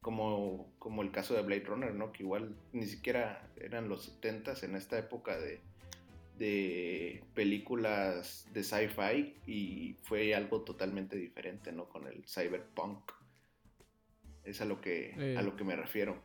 Como, 0.01 0.73
como, 0.79 1.03
el 1.03 1.11
caso 1.11 1.35
de 1.35 1.43
Blade 1.43 1.65
Runner, 1.65 1.95
¿no? 1.95 2.13
Que 2.13 2.23
igual 2.23 2.57
ni 2.73 2.87
siquiera 2.87 3.51
eran 3.57 3.89
los 3.89 4.05
70 4.05 4.55
en 4.63 4.77
esta 4.77 4.99
época 4.99 5.37
de, 5.39 5.61
de 6.39 7.25
películas 7.35 8.49
de 8.53 8.63
sci-fi 8.63 9.35
y 9.47 9.97
fue 10.05 10.35
algo 10.35 10.63
totalmente 10.63 11.17
diferente, 11.17 11.73
¿no? 11.73 11.89
Con 11.89 12.07
el 12.07 12.25
cyberpunk. 12.27 13.13
Es 14.45 14.61
a 14.61 14.65
lo 14.65 14.81
que, 14.81 15.37
a 15.37 15.43
lo 15.43 15.57
que 15.57 15.65
me 15.65 15.77
refiero. 15.77 16.23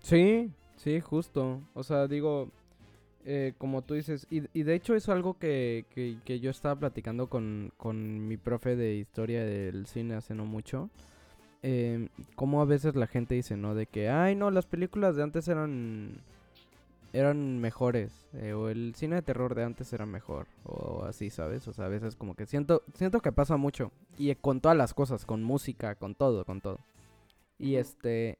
Sí, 0.00 0.50
sí, 0.76 1.00
justo. 1.00 1.60
O 1.74 1.82
sea, 1.82 2.06
digo, 2.06 2.50
eh, 3.28 3.54
como 3.58 3.82
tú 3.82 3.94
dices, 3.94 4.28
y, 4.30 4.42
y, 4.56 4.62
de 4.62 4.76
hecho 4.76 4.94
es 4.94 5.08
algo 5.08 5.36
que, 5.36 5.84
que, 6.24 6.40
yo 6.40 6.48
estaba 6.48 6.76
platicando 6.76 7.28
con, 7.28 7.72
con, 7.76 8.28
mi 8.28 8.36
profe 8.36 8.76
de 8.76 8.94
historia 8.94 9.44
del 9.44 9.86
cine 9.86 10.14
hace 10.14 10.32
no 10.36 10.46
mucho. 10.46 10.90
Eh, 11.64 12.08
como 12.36 12.62
a 12.62 12.66
veces 12.66 12.94
la 12.94 13.08
gente 13.08 13.34
dice, 13.34 13.56
¿no? 13.56 13.74
De 13.74 13.86
que, 13.86 14.08
ay, 14.08 14.36
no, 14.36 14.52
las 14.52 14.66
películas 14.66 15.16
de 15.16 15.24
antes 15.24 15.48
eran 15.48 16.20
eran 17.12 17.58
mejores 17.60 18.28
eh, 18.34 18.52
o 18.52 18.68
el 18.68 18.94
cine 18.94 19.16
de 19.16 19.22
terror 19.22 19.54
de 19.54 19.64
antes 19.64 19.92
era 19.92 20.06
mejor 20.06 20.46
o 20.64 21.04
así, 21.04 21.30
¿sabes? 21.30 21.66
O 21.66 21.72
sea, 21.72 21.86
a 21.86 21.88
veces 21.88 22.14
como 22.14 22.34
que 22.36 22.46
siento 22.46 22.82
siento 22.94 23.20
que 23.20 23.32
pasa 23.32 23.56
mucho 23.56 23.90
y 24.18 24.32
con 24.36 24.60
todas 24.60 24.76
las 24.76 24.94
cosas, 24.94 25.24
con 25.24 25.42
música, 25.42 25.96
con 25.96 26.14
todo, 26.14 26.44
con 26.44 26.60
todo. 26.60 26.78
Y 27.58 27.76
este 27.76 28.38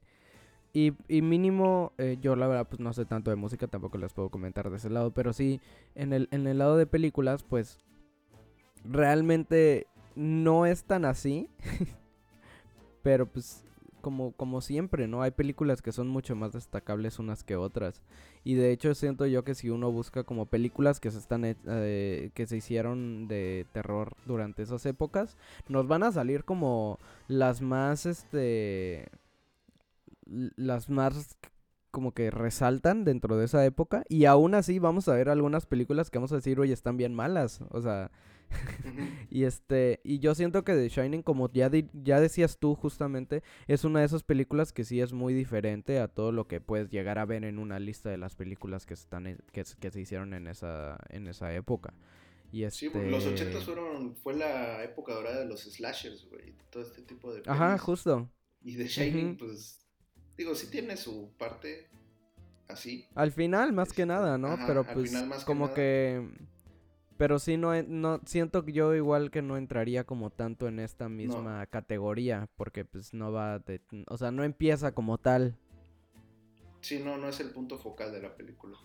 y, 1.07 1.21
mínimo, 1.23 1.91
eh, 1.97 2.17
yo 2.21 2.35
la 2.35 2.47
verdad 2.47 2.67
pues 2.67 2.79
no 2.79 2.93
sé 2.93 3.05
tanto 3.05 3.31
de 3.31 3.35
música, 3.35 3.67
tampoco 3.67 3.97
les 3.97 4.13
puedo 4.13 4.29
comentar 4.29 4.69
de 4.69 4.77
ese 4.77 4.91
lado, 4.91 5.11
pero 5.11 5.33
sí, 5.33 5.59
en 5.95 6.13
el, 6.13 6.27
en 6.31 6.45
el 6.45 6.59
lado 6.59 6.77
de 6.77 6.85
películas, 6.85 7.41
pues 7.41 7.79
realmente 8.83 9.87
no 10.15 10.67
es 10.67 10.83
tan 10.83 11.05
así, 11.05 11.49
pero 13.01 13.25
pues 13.25 13.63
como, 14.01 14.33
como 14.33 14.61
siempre, 14.61 15.07
¿no? 15.07 15.23
Hay 15.23 15.31
películas 15.31 15.81
que 15.81 15.91
son 15.91 16.07
mucho 16.07 16.35
más 16.35 16.53
destacables 16.53 17.17
unas 17.17 17.43
que 17.43 17.55
otras. 17.55 18.03
Y 18.43 18.53
de 18.53 18.71
hecho 18.71 18.93
siento 18.93 19.25
yo 19.25 19.43
que 19.43 19.55
si 19.55 19.69
uno 19.69 19.91
busca 19.91 20.23
como 20.23 20.45
películas 20.45 20.99
que 20.99 21.11
se 21.11 21.17
están 21.17 21.43
eh, 21.43 22.29
que 22.33 22.45
se 22.45 22.55
hicieron 22.55 23.27
de 23.27 23.65
terror 23.73 24.13
durante 24.25 24.63
esas 24.63 24.85
épocas, 24.85 25.37
nos 25.67 25.87
van 25.87 26.03
a 26.03 26.11
salir 26.11 26.43
como 26.45 26.99
las 27.27 27.61
más 27.61 28.05
este 28.05 29.09
las 30.27 30.89
más 30.89 31.37
como 31.91 32.13
que 32.13 32.29
resaltan 32.29 33.05
dentro 33.05 33.37
de 33.37 33.45
esa 33.45 33.65
época 33.65 34.03
y 34.09 34.25
aún 34.25 34.53
así 34.53 34.77
vamos 34.77 35.07
a 35.07 35.13
ver 35.13 35.29
algunas 35.29 35.65
películas 35.65 36.09
que 36.09 36.17
vamos 36.17 36.31
a 36.31 36.35
decir, 36.35 36.59
oye, 36.59 36.73
están 36.73 36.97
bien 36.97 37.13
malas, 37.13 37.61
o 37.71 37.81
sea, 37.81 38.11
y 39.29 39.43
este, 39.43 39.99
y 40.03 40.19
yo 40.19 40.35
siento 40.35 40.63
que 40.63 40.73
The 40.73 40.89
Shining, 40.89 41.21
como 41.21 41.51
ya, 41.51 41.71
ya 41.93 42.19
decías 42.19 42.59
tú 42.59 42.75
justamente, 42.75 43.43
es 43.67 43.83
una 43.83 44.01
de 44.01 44.05
esas 44.05 44.23
películas 44.23 44.73
que 44.73 44.83
sí 44.83 45.01
es 45.01 45.13
muy 45.13 45.33
diferente 45.33 45.99
a 45.99 46.07
todo 46.07 46.31
lo 46.31 46.47
que 46.47 46.61
puedes 46.61 46.89
llegar 46.89 47.19
a 47.19 47.25
ver 47.25 47.43
en 47.43 47.59
una 47.59 47.79
lista 47.79 48.09
de 48.09 48.17
las 48.17 48.35
películas 48.35 48.85
que 48.85 48.93
están 48.93 49.37
que, 49.51 49.63
que 49.79 49.91
se 49.91 49.99
hicieron 49.99 50.33
en 50.33 50.47
esa, 50.47 50.97
en 51.09 51.27
esa 51.27 51.53
época. 51.53 51.93
Y 52.51 52.69
Sí, 52.69 52.89
los 52.93 53.25
80 53.25 53.43
este 53.43 53.65
fueron, 53.65 54.15
fue 54.15 54.33
la 54.35 54.83
época 54.83 55.13
dorada 55.13 55.39
de 55.39 55.45
los 55.45 55.61
slashers, 55.61 56.29
güey, 56.29 56.53
todo 56.69 56.83
este 56.83 57.01
tipo 57.01 57.33
de... 57.33 57.41
Ajá, 57.45 57.77
justo. 57.77 58.29
Y 58.61 58.77
The 58.77 58.87
Shining, 58.87 59.37
pues 59.37 59.86
Digo, 60.37 60.53
sí 60.55 60.69
tiene 60.69 60.97
su 60.97 61.31
parte 61.37 61.87
así. 62.67 63.07
Al 63.15 63.31
final, 63.31 63.73
más 63.73 63.91
que 63.91 64.05
nada, 64.05 64.37
¿no? 64.37 64.57
Pero 64.67 64.85
pues 64.85 65.11
como 65.45 65.73
que... 65.73 66.29
Pero 67.17 67.39
sí, 67.39 67.57
no, 67.57 67.81
no 67.81 68.21
siento 68.25 68.63
que 68.63 68.73
yo 68.73 68.93
igual 68.93 69.31
que 69.31 69.41
no 69.41 69.57
entraría 69.57 70.03
como 70.03 70.29
tanto 70.29 70.67
en 70.67 70.77
esta 70.77 71.09
misma 71.09 71.65
categoría, 71.65 72.47
porque 72.55 72.85
pues 72.85 73.11
no 73.15 73.31
va 73.31 73.57
de... 73.57 73.81
O 74.07 74.17
sea, 74.17 74.29
no 74.29 74.43
empieza 74.43 74.91
como 74.91 75.17
tal. 75.17 75.57
Sí, 76.81 77.01
no, 77.03 77.17
no 77.17 77.27
es 77.27 77.39
el 77.39 77.49
punto 77.49 77.79
focal 77.79 78.11
de 78.11 78.21
la 78.21 78.35
película. 78.35 78.77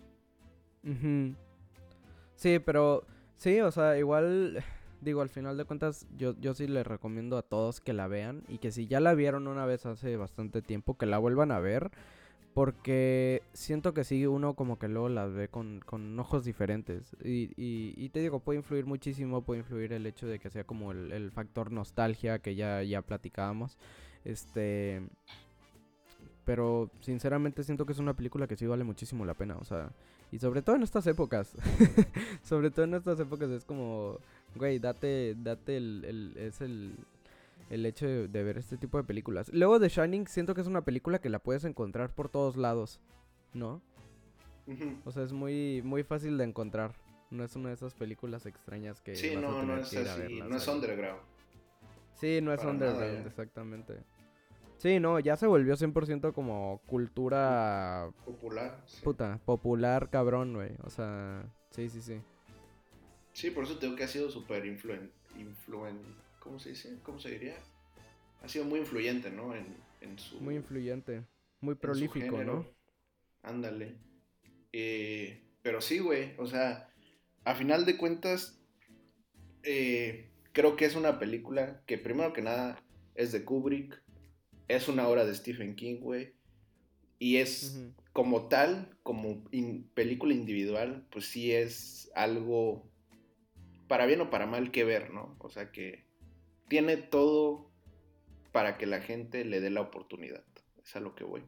Sí, 2.34 2.58
pero 2.58 3.06
sí, 3.36 3.60
o 3.60 3.70
sea, 3.70 3.98
igual 3.98 4.64
digo, 5.02 5.20
al 5.20 5.28
final 5.28 5.56
de 5.56 5.64
cuentas, 5.64 6.06
yo, 6.16 6.34
yo 6.40 6.54
sí 6.54 6.66
les 6.66 6.86
recomiendo 6.86 7.36
a 7.36 7.42
todos 7.42 7.80
que 7.80 7.92
la 7.92 8.06
vean 8.06 8.42
y 8.48 8.58
que 8.58 8.70
si 8.70 8.86
ya 8.86 9.00
la 9.00 9.14
vieron 9.14 9.48
una 9.48 9.66
vez 9.66 9.84
hace 9.84 10.16
bastante 10.16 10.62
tiempo, 10.62 10.96
que 10.96 11.06
la 11.06 11.18
vuelvan 11.18 11.50
a 11.50 11.58
ver. 11.58 11.90
Porque 12.54 13.42
siento 13.54 13.94
que 13.94 14.04
sí, 14.04 14.26
uno 14.26 14.52
como 14.54 14.78
que 14.78 14.86
luego 14.86 15.08
la 15.08 15.24
ve 15.26 15.48
con, 15.48 15.80
con 15.80 16.18
ojos 16.18 16.44
diferentes. 16.44 17.16
Y, 17.24 17.50
y, 17.56 17.94
y, 17.96 18.10
te 18.10 18.20
digo, 18.20 18.40
puede 18.40 18.58
influir 18.58 18.84
muchísimo, 18.84 19.40
puede 19.40 19.60
influir 19.60 19.94
el 19.94 20.04
hecho 20.04 20.26
de 20.26 20.38
que 20.38 20.50
sea 20.50 20.64
como 20.64 20.92
el, 20.92 21.12
el 21.12 21.30
factor 21.30 21.72
nostalgia 21.72 22.40
que 22.40 22.54
ya, 22.54 22.82
ya 22.82 23.00
platicábamos. 23.00 23.78
Este. 24.24 25.02
Pero 26.44 26.90
sinceramente 27.00 27.64
siento 27.64 27.86
que 27.86 27.92
es 27.92 27.98
una 27.98 28.14
película 28.14 28.46
que 28.46 28.56
sí 28.56 28.66
vale 28.66 28.84
muchísimo 28.84 29.24
la 29.24 29.32
pena. 29.32 29.56
O 29.56 29.64
sea, 29.64 29.90
y 30.32 30.38
sobre 30.38 30.62
todo 30.62 30.76
en 30.76 30.82
estas 30.82 31.06
épocas. 31.06 31.54
sobre 32.42 32.70
todo 32.70 32.86
en 32.86 32.94
estas 32.94 33.20
épocas 33.20 33.50
es 33.50 33.64
como, 33.64 34.18
güey, 34.56 34.78
date, 34.78 35.34
date 35.36 35.76
el, 35.76 36.04
el 36.04 36.36
es 36.36 36.60
el, 36.60 36.96
el 37.70 37.86
hecho 37.86 38.06
de, 38.06 38.28
ver 38.28 38.58
este 38.58 38.76
tipo 38.76 38.98
de 38.98 39.04
películas. 39.04 39.50
Luego 39.52 39.80
The 39.80 39.88
Shining 39.88 40.26
siento 40.26 40.54
que 40.54 40.60
es 40.60 40.66
una 40.66 40.82
película 40.82 41.20
que 41.20 41.30
la 41.30 41.38
puedes 41.38 41.64
encontrar 41.64 42.14
por 42.14 42.28
todos 42.28 42.56
lados, 42.56 43.00
¿no? 43.54 43.80
O 45.04 45.10
sea, 45.10 45.22
es 45.24 45.32
muy, 45.32 45.82
muy 45.82 46.02
fácil 46.02 46.38
de 46.38 46.44
encontrar. 46.44 46.92
No 47.30 47.44
es 47.44 47.56
una 47.56 47.70
de 47.70 47.74
esas 47.74 47.94
películas 47.94 48.44
extrañas 48.44 49.00
que 49.00 49.16
sí, 49.16 49.34
vas 49.34 49.42
no, 49.42 49.56
a 49.56 49.60
tener 49.60 49.76
no 49.76 49.82
es 49.82 49.88
que 49.88 50.30
ir 50.30 50.44
No 50.44 50.56
es 50.56 50.68
underground. 50.68 51.20
Sí, 52.14 52.40
no 52.42 52.52
es 52.52 52.62
underground, 52.62 53.26
exactamente. 53.26 53.96
Sí, 54.76 55.00
no, 55.00 55.18
ya 55.18 55.36
se 55.36 55.46
volvió 55.46 55.74
100% 55.74 56.32
como 56.32 56.80
cultura... 56.86 58.10
Popular. 58.24 58.84
Puta, 59.02 59.40
popular, 59.44 60.10
cabrón, 60.10 60.54
güey. 60.54 60.72
O 60.84 60.90
sea, 60.90 61.46
sí, 61.70 61.88
sí, 61.88 62.02
sí. 62.02 62.20
Sí, 63.32 63.50
por 63.50 63.64
eso 63.64 63.78
tengo 63.78 63.96
que 63.96 64.04
ha 64.04 64.08
sido 64.08 64.30
súper 64.30 64.66
influen... 64.66 65.10
influen 65.38 65.98
¿cómo 66.42 66.58
se 66.58 66.70
dice? 66.70 66.98
¿Cómo 67.02 67.18
se 67.18 67.30
diría? 67.30 67.56
Ha 68.42 68.48
sido 68.48 68.64
muy 68.64 68.80
influyente, 68.80 69.30
¿no? 69.30 69.54
En, 69.54 69.66
en 70.00 70.18
su... 70.18 70.40
Muy 70.40 70.56
influyente, 70.56 71.22
muy 71.60 71.74
prolífico, 71.74 72.42
¿no? 72.42 72.66
Ándale. 73.42 73.94
Eh, 74.72 75.40
pero 75.62 75.80
sí, 75.80 76.00
güey, 76.00 76.34
o 76.38 76.46
sea, 76.46 76.90
a 77.44 77.54
final 77.54 77.84
de 77.86 77.96
cuentas, 77.96 78.58
eh, 79.62 80.30
creo 80.52 80.76
que 80.76 80.84
es 80.84 80.96
una 80.96 81.18
película 81.18 81.82
que 81.86 81.98
primero 81.98 82.32
que 82.32 82.42
nada 82.42 82.82
es 83.14 83.32
de 83.32 83.44
Kubrick, 83.44 84.02
es 84.68 84.88
una 84.88 85.06
obra 85.08 85.24
de 85.24 85.34
Stephen 85.34 85.76
King, 85.76 86.00
güey, 86.00 86.34
y 87.18 87.36
es 87.36 87.80
como 88.12 88.48
tal, 88.48 88.96
como 89.04 89.44
película 89.94 90.34
individual, 90.34 91.06
pues 91.10 91.26
sí 91.26 91.52
es 91.52 92.10
algo 92.16 92.90
para 93.92 94.06
bien 94.06 94.22
o 94.22 94.30
para 94.30 94.46
mal 94.46 94.70
que 94.70 94.84
ver, 94.84 95.10
¿no? 95.10 95.36
O 95.38 95.50
sea 95.50 95.70
que 95.70 96.06
tiene 96.66 96.96
todo 96.96 97.70
para 98.50 98.78
que 98.78 98.86
la 98.86 99.02
gente 99.02 99.44
le 99.44 99.60
dé 99.60 99.68
la 99.68 99.82
oportunidad. 99.82 100.42
Es 100.82 100.96
a 100.96 101.00
lo 101.00 101.14
que 101.14 101.24
voy. 101.24 101.42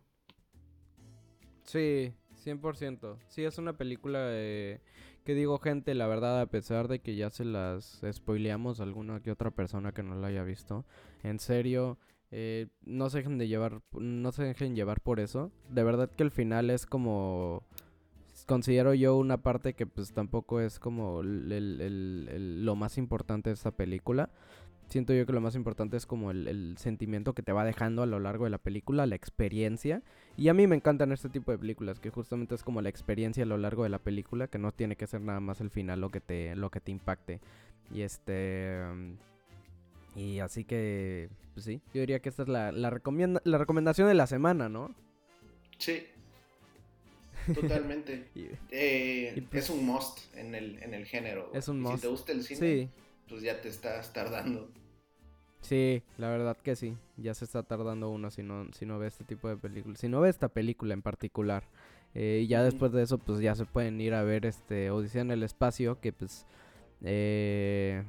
Sí, 1.62 2.12
100%. 2.44 3.16
Sí, 3.28 3.44
es 3.44 3.56
una 3.56 3.78
película 3.78 4.28
que 4.28 5.34
digo, 5.34 5.58
gente, 5.58 5.94
la 5.94 6.06
verdad, 6.06 6.38
a 6.38 6.50
pesar 6.50 6.86
de 6.88 6.98
que 6.98 7.16
ya 7.16 7.30
se 7.30 7.46
las 7.46 8.02
spoileamos 8.12 8.78
a 8.78 8.82
alguna 8.82 9.22
que 9.22 9.30
otra 9.30 9.50
persona 9.50 9.92
que 9.92 10.02
no 10.02 10.14
la 10.14 10.26
haya 10.26 10.44
visto, 10.44 10.84
en 11.22 11.38
serio, 11.38 11.96
eh, 12.30 12.66
no 12.82 13.08
se 13.08 13.20
dejen 13.20 13.38
de 13.38 13.48
llevar, 13.48 13.80
no 13.92 14.32
se 14.32 14.44
dejen 14.44 14.76
llevar 14.76 15.00
por 15.00 15.18
eso. 15.18 15.50
De 15.70 15.82
verdad 15.82 16.10
que 16.10 16.22
el 16.22 16.30
final 16.30 16.68
es 16.68 16.84
como 16.84 17.64
considero 18.46 18.94
yo 18.94 19.16
una 19.16 19.38
parte 19.38 19.74
que 19.74 19.86
pues 19.86 20.12
tampoco 20.12 20.60
es 20.60 20.78
como 20.78 21.22
lo 21.22 22.76
más 22.76 22.98
importante 22.98 23.50
de 23.50 23.54
esta 23.54 23.70
película 23.70 24.30
siento 24.88 25.12
yo 25.12 25.26
que 25.26 25.32
lo 25.32 25.40
más 25.40 25.54
importante 25.54 25.96
es 25.96 26.06
como 26.06 26.30
el, 26.30 26.76
sentimiento 26.78 27.34
que 27.34 27.42
te 27.42 27.52
va 27.52 27.64
dejando 27.64 28.02
a 28.02 28.06
lo 28.06 28.20
largo 28.20 28.44
de 28.44 28.50
la 28.50 28.58
película, 28.58 29.06
la 29.06 29.14
experiencia. 29.14 30.02
Y 30.36 30.48
a 30.48 30.54
mí 30.54 30.66
me 30.66 30.76
encantan 30.76 31.12
este 31.12 31.28
tipo 31.28 31.52
de 31.52 31.58
películas, 31.58 32.00
que 32.00 32.10
justamente 32.10 32.54
es 32.54 32.62
como 32.62 32.82
la 32.82 32.88
experiencia 32.88 33.44
a 33.44 33.46
lo 33.46 33.58
largo 33.58 33.84
de 33.84 33.88
la 33.88 33.98
película, 33.98 34.48
que 34.48 34.58
no 34.58 34.72
tiene 34.72 34.96
que 34.96 35.06
ser 35.06 35.20
nada 35.20 35.40
más 35.40 35.60
el 35.60 35.70
final 35.70 36.00
lo 36.00 36.10
que 36.10 36.20
te, 36.20 36.54
lo 36.56 36.70
que 36.70 36.80
te 36.80 36.92
impacte. 36.92 37.40
Y 37.92 38.02
este... 38.02 38.82
Y 40.16 40.38
así 40.38 40.64
que, 40.64 41.28
pues 41.54 41.66
sí, 41.66 41.80
yo 41.92 42.00
diría 42.00 42.20
que 42.20 42.28
esta 42.28 42.42
es 42.42 42.48
la, 42.48 42.70
la, 42.70 43.00
la 43.44 43.58
recomendación 43.58 44.06
de 44.06 44.14
la 44.14 44.28
semana, 44.28 44.68
¿no? 44.68 44.94
Sí, 45.78 46.06
totalmente. 47.52 48.28
Eh, 48.70 49.46
pues 49.50 49.64
es 49.64 49.70
un 49.70 49.86
must 49.86 50.34
en 50.36 50.54
el, 50.54 50.82
en 50.82 50.94
el 50.94 51.06
género. 51.06 51.50
Es 51.54 51.68
un 51.68 51.80
must. 51.80 51.96
Si 51.96 52.00
te 52.02 52.08
gusta 52.08 52.32
el 52.32 52.42
cine, 52.42 52.88
pues 53.28 53.42
ya 53.42 53.60
te 53.60 53.68
estás 53.68 54.12
tardando. 54.12 54.68
Sí, 55.64 56.02
la 56.18 56.28
verdad 56.28 56.58
que 56.58 56.76
sí. 56.76 56.94
Ya 57.16 57.32
se 57.32 57.46
está 57.46 57.62
tardando 57.62 58.10
uno 58.10 58.30
si 58.30 58.42
no, 58.42 58.66
si 58.74 58.84
no 58.84 58.98
ve 58.98 59.06
este 59.06 59.24
tipo 59.24 59.48
de 59.48 59.56
películas. 59.56 59.98
Si 59.98 60.08
no 60.08 60.20
ve 60.20 60.28
esta 60.28 60.48
película 60.48 60.92
en 60.92 61.00
particular. 61.00 61.64
Eh, 62.14 62.42
y 62.44 62.46
ya 62.46 62.62
después 62.62 62.92
de 62.92 63.02
eso, 63.02 63.16
pues 63.16 63.40
ya 63.40 63.54
se 63.54 63.64
pueden 63.64 63.98
ir 64.00 64.12
a 64.12 64.22
ver 64.22 64.44
este 64.44 64.90
Odisea 64.90 65.22
en 65.22 65.30
el 65.30 65.42
espacio. 65.42 65.98
Que 66.00 66.12
pues. 66.12 66.46
Eh, 67.02 68.04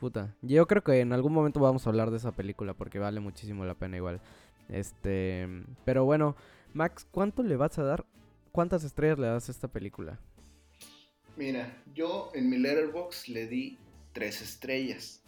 puta. 0.00 0.34
Yo 0.42 0.66
creo 0.66 0.82
que 0.82 1.00
en 1.00 1.12
algún 1.12 1.32
momento 1.32 1.60
vamos 1.60 1.86
a 1.86 1.90
hablar 1.90 2.10
de 2.10 2.16
esa 2.16 2.32
película. 2.32 2.74
Porque 2.74 2.98
vale 2.98 3.20
muchísimo 3.20 3.64
la 3.64 3.74
pena 3.74 3.96
igual. 3.96 4.20
Este. 4.68 5.48
Pero 5.84 6.04
bueno, 6.04 6.34
Max, 6.74 7.06
¿cuánto 7.12 7.44
le 7.44 7.56
vas 7.56 7.78
a 7.78 7.84
dar? 7.84 8.04
¿Cuántas 8.52 8.84
estrellas 8.84 9.18
le 9.18 9.26
das 9.28 9.48
a 9.48 9.52
esta 9.52 9.68
película? 9.68 10.20
Mira, 11.36 11.82
yo 11.94 12.30
en 12.34 12.50
mi 12.50 12.58
letterbox 12.58 13.30
le 13.30 13.46
di 13.46 13.78
tres 14.12 14.42
estrellas. 14.42 15.22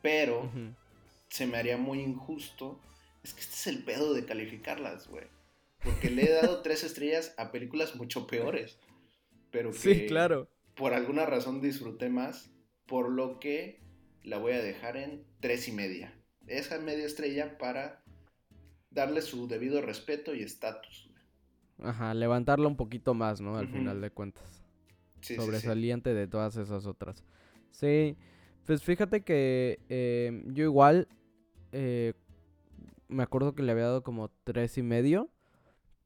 Pero 0.00 0.50
se 1.28 1.48
me 1.48 1.56
haría 1.56 1.76
muy 1.76 2.00
injusto. 2.00 2.78
Es 3.24 3.34
que 3.34 3.40
este 3.40 3.54
es 3.54 3.66
el 3.66 3.82
pedo 3.82 4.14
de 4.14 4.24
calificarlas, 4.24 5.08
güey. 5.08 5.26
Porque 5.82 6.10
le 6.10 6.26
he 6.26 6.32
dado 6.32 6.62
tres 6.62 6.84
estrellas 6.84 7.34
a 7.38 7.50
películas 7.50 7.96
mucho 7.96 8.28
peores. 8.28 8.78
Pero 9.50 9.72
que 9.72 9.78
sí, 9.78 10.06
claro. 10.06 10.48
por 10.76 10.94
alguna 10.94 11.26
razón 11.26 11.60
disfruté 11.60 12.08
más. 12.08 12.50
Por 12.86 13.10
lo 13.10 13.40
que 13.40 13.80
la 14.22 14.38
voy 14.38 14.52
a 14.52 14.62
dejar 14.62 14.96
en 14.96 15.24
tres 15.40 15.66
y 15.66 15.72
media. 15.72 16.14
Esa 16.46 16.78
media 16.78 17.06
estrella 17.06 17.58
para 17.58 18.04
darle 18.90 19.22
su 19.22 19.48
debido 19.48 19.82
respeto 19.82 20.36
y 20.36 20.42
estatus. 20.42 21.10
Ajá, 21.82 22.14
levantarla 22.14 22.68
un 22.68 22.76
poquito 22.76 23.14
más, 23.14 23.40
¿no? 23.40 23.56
Al 23.56 23.68
final 23.68 24.00
de 24.00 24.10
cuentas. 24.10 24.62
Sobresaliente 25.20 26.14
de 26.14 26.26
todas 26.26 26.56
esas 26.56 26.86
otras. 26.86 27.24
Sí, 27.70 28.16
pues 28.66 28.82
fíjate 28.82 29.22
que 29.22 29.80
eh, 29.88 30.42
yo 30.46 30.64
igual 30.64 31.08
eh, 31.72 32.14
me 33.08 33.22
acuerdo 33.22 33.54
que 33.54 33.62
le 33.62 33.72
había 33.72 33.84
dado 33.84 34.02
como 34.02 34.30
tres 34.44 34.78
y 34.78 34.82
medio, 34.82 35.28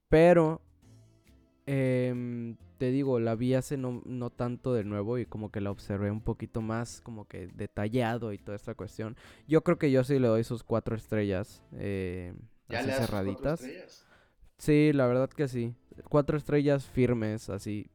pero 0.09 0.61
em, 1.67 2.57
te 2.79 2.91
digo, 2.91 3.21
la 3.21 3.35
vi 3.35 3.55
hace 3.55 3.77
no, 3.77 4.03
no, 4.05 4.31
tanto 4.31 4.73
de 4.73 4.85
nuevo 4.85 5.19
y 5.19 5.27
como 5.27 5.51
que 5.51 5.61
la 5.61 5.71
observé 5.71 6.11
un 6.11 6.21
poquito 6.21 6.63
más 6.63 7.01
como 7.03 7.27
que 7.27 7.49
detallado 7.49 8.33
y 8.33 8.39
toda 8.39 8.57
esta 8.57 8.75
cuestión. 8.75 9.17
Yo 9.47 9.63
creo 9.63 9.79
que 9.79 9.91
yo 9.91 10.05
sí 10.05 10.19
le 10.19 10.29
doy 10.29 10.45
sus 10.45 10.63
cuatro 10.63 10.97
estrellas 10.97 11.63
eh, 11.77 12.35
¿Ya 12.69 12.81
así 12.81 12.91
cerraditas. 12.91 13.61
estrellas? 13.61 14.08
Sí, 14.59 14.93
la 14.93 15.07
verdad 15.07 15.31
que 15.31 15.49
sí. 15.49 15.75
Cuatro 16.09 16.37
estrellas 16.37 16.87
firmes, 16.87 17.49
así, 17.49 17.91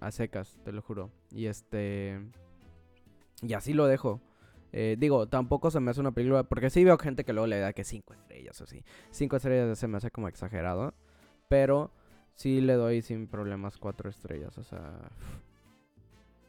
a 0.00 0.10
secas, 0.10 0.58
te 0.64 0.72
lo 0.72 0.82
juro. 0.82 1.10
Y 1.30 1.46
este... 1.46 2.20
Y 3.42 3.52
así 3.52 3.72
lo 3.72 3.86
dejo. 3.86 4.20
Eh, 4.72 4.96
digo, 4.98 5.28
tampoco 5.28 5.70
se 5.70 5.80
me 5.80 5.90
hace 5.90 6.00
una 6.00 6.12
película. 6.12 6.42
Porque 6.42 6.70
sí 6.70 6.84
veo 6.84 6.98
gente 6.98 7.24
que 7.24 7.32
luego 7.32 7.46
le 7.46 7.58
da 7.58 7.72
que 7.72 7.84
5 7.84 8.14
estrellas 8.14 8.60
o 8.60 8.64
así. 8.64 8.84
5 9.10 9.36
estrellas 9.36 9.78
se 9.78 9.88
me 9.88 9.96
hace 9.98 10.10
como 10.10 10.28
exagerado. 10.28 10.94
Pero 11.48 11.92
sí 12.34 12.60
le 12.60 12.74
doy 12.74 13.02
sin 13.02 13.28
problemas 13.28 13.78
4 13.78 14.10
estrellas. 14.10 14.58
O 14.58 14.64
sea. 14.64 15.10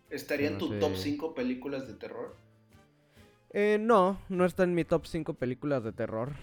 ¿Estaría 0.10 0.48
en 0.48 0.58
tu 0.58 0.80
top 0.80 0.96
5 0.96 1.36
películas 1.36 1.88
de 1.88 1.94
terror? 1.94 2.36
Eh, 3.52 3.78
no, 3.80 4.20
no 4.30 4.46
está 4.46 4.64
en 4.64 4.74
mi 4.74 4.84
top 4.84 5.06
5 5.06 5.36
películas 5.36 5.84
de 5.84 5.92
terror. 5.92 6.34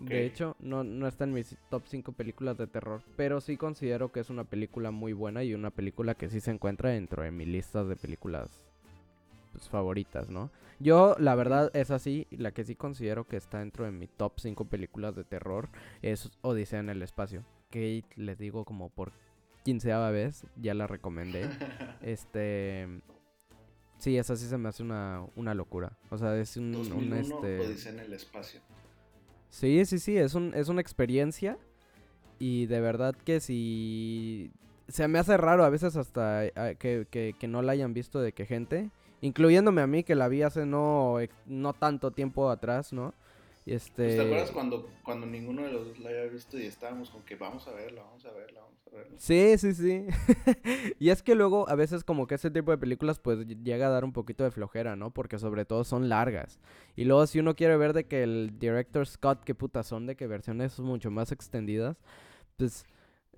De 0.00 0.26
hecho, 0.26 0.56
no, 0.60 0.84
no 0.84 1.06
está 1.06 1.24
en 1.24 1.32
mis 1.32 1.56
top 1.70 1.82
5 1.86 2.12
películas 2.12 2.56
de 2.56 2.66
terror. 2.66 3.02
Pero 3.16 3.40
sí 3.40 3.56
considero 3.56 4.12
que 4.12 4.20
es 4.20 4.30
una 4.30 4.44
película 4.44 4.90
muy 4.90 5.12
buena 5.12 5.44
y 5.44 5.54
una 5.54 5.70
película 5.70 6.14
que 6.14 6.28
sí 6.28 6.40
se 6.40 6.50
encuentra 6.50 6.90
dentro 6.90 7.22
de 7.22 7.30
mi 7.30 7.46
lista 7.46 7.84
de 7.84 7.96
películas 7.96 8.64
pues, 9.52 9.68
favoritas, 9.68 10.30
¿no? 10.30 10.50
Yo, 10.80 11.16
la 11.18 11.34
verdad, 11.34 11.70
es 11.74 11.90
así. 11.90 12.26
La 12.30 12.52
que 12.52 12.64
sí 12.64 12.74
considero 12.76 13.26
que 13.26 13.36
está 13.36 13.58
dentro 13.58 13.84
de 13.84 13.90
mi 13.90 14.06
top 14.06 14.34
5 14.36 14.66
películas 14.66 15.16
de 15.16 15.24
terror 15.24 15.68
es 16.02 16.30
Odisea 16.42 16.80
en 16.80 16.90
el 16.90 17.02
espacio. 17.02 17.44
Que 17.70 18.04
les 18.16 18.38
digo 18.38 18.64
como 18.64 18.88
por 18.88 19.12
quinceava 19.64 20.10
vez, 20.10 20.46
ya 20.56 20.74
la 20.74 20.86
recomendé. 20.86 21.48
este. 22.02 23.02
Sí, 23.98 24.16
esa 24.16 24.36
sí 24.36 24.46
se 24.46 24.56
me 24.56 24.68
hace 24.68 24.84
una, 24.84 25.26
una 25.34 25.54
locura. 25.54 25.98
O 26.10 26.18
sea, 26.18 26.36
es 26.38 26.56
un, 26.56 26.74
un 26.76 27.12
este. 27.14 27.58
Odisea 27.58 27.92
en 27.92 27.98
el 27.98 28.12
espacio. 28.12 28.60
Sí, 29.50 29.84
sí, 29.84 29.98
sí, 29.98 30.16
es, 30.16 30.34
un, 30.34 30.54
es 30.54 30.68
una 30.68 30.80
experiencia. 30.80 31.58
Y 32.38 32.66
de 32.66 32.80
verdad 32.80 33.14
que 33.14 33.40
si. 33.40 34.52
Se 34.88 35.06
me 35.06 35.18
hace 35.18 35.36
raro 35.36 35.64
a 35.64 35.70
veces 35.70 35.96
hasta 35.96 36.46
eh, 36.46 36.76
que, 36.78 37.06
que, 37.10 37.34
que 37.38 37.48
no 37.48 37.60
la 37.60 37.72
hayan 37.72 37.92
visto 37.92 38.20
de 38.20 38.32
que 38.32 38.46
gente 38.46 38.90
incluyéndome 39.20 39.82
a 39.82 39.86
mí 39.86 40.04
que 40.04 40.14
la 40.14 40.28
vi 40.28 40.42
hace 40.42 40.66
no, 40.66 41.16
no 41.46 41.72
tanto 41.72 42.10
tiempo 42.10 42.50
atrás, 42.50 42.92
¿no? 42.92 43.14
Este... 43.66 44.16
¿Te 44.16 44.22
acuerdas 44.22 44.50
cuando, 44.50 44.88
cuando 45.04 45.26
ninguno 45.26 45.62
de 45.62 45.72
los 45.72 45.88
dos 45.88 45.98
la 45.98 46.10
había 46.10 46.24
visto 46.24 46.58
y 46.58 46.66
estábamos 46.66 47.10
con 47.10 47.22
que 47.22 47.36
vamos 47.36 47.68
a 47.68 47.72
verla, 47.72 48.02
vamos 48.02 48.24
a 48.24 48.30
verla, 48.32 48.60
vamos 48.60 48.77
a 48.77 48.77
verla? 48.77 48.77
Sí, 49.16 49.58
sí, 49.58 49.74
sí. 49.74 50.06
y 50.98 51.10
es 51.10 51.22
que 51.22 51.34
luego 51.34 51.68
a 51.68 51.74
veces 51.74 52.04
como 52.04 52.26
que 52.26 52.36
ese 52.36 52.50
tipo 52.50 52.70
de 52.70 52.78
películas 52.78 53.18
pues 53.18 53.46
llega 53.46 53.88
a 53.88 53.90
dar 53.90 54.04
un 54.04 54.12
poquito 54.12 54.44
de 54.44 54.50
flojera, 54.50 54.96
¿no? 54.96 55.12
Porque 55.12 55.38
sobre 55.38 55.64
todo 55.64 55.84
son 55.84 56.08
largas. 56.08 56.58
Y 56.96 57.04
luego 57.04 57.26
si 57.26 57.40
uno 57.40 57.56
quiere 57.56 57.76
ver 57.76 57.92
de 57.92 58.06
que 58.06 58.22
el 58.22 58.58
director 58.58 59.06
Scott, 59.06 59.44
qué 59.44 59.54
puta 59.54 59.82
son, 59.82 60.06
de 60.06 60.16
que 60.16 60.26
versiones 60.26 60.72
son 60.72 60.86
mucho 60.86 61.10
más 61.10 61.32
extendidas, 61.32 61.96
pues 62.56 62.86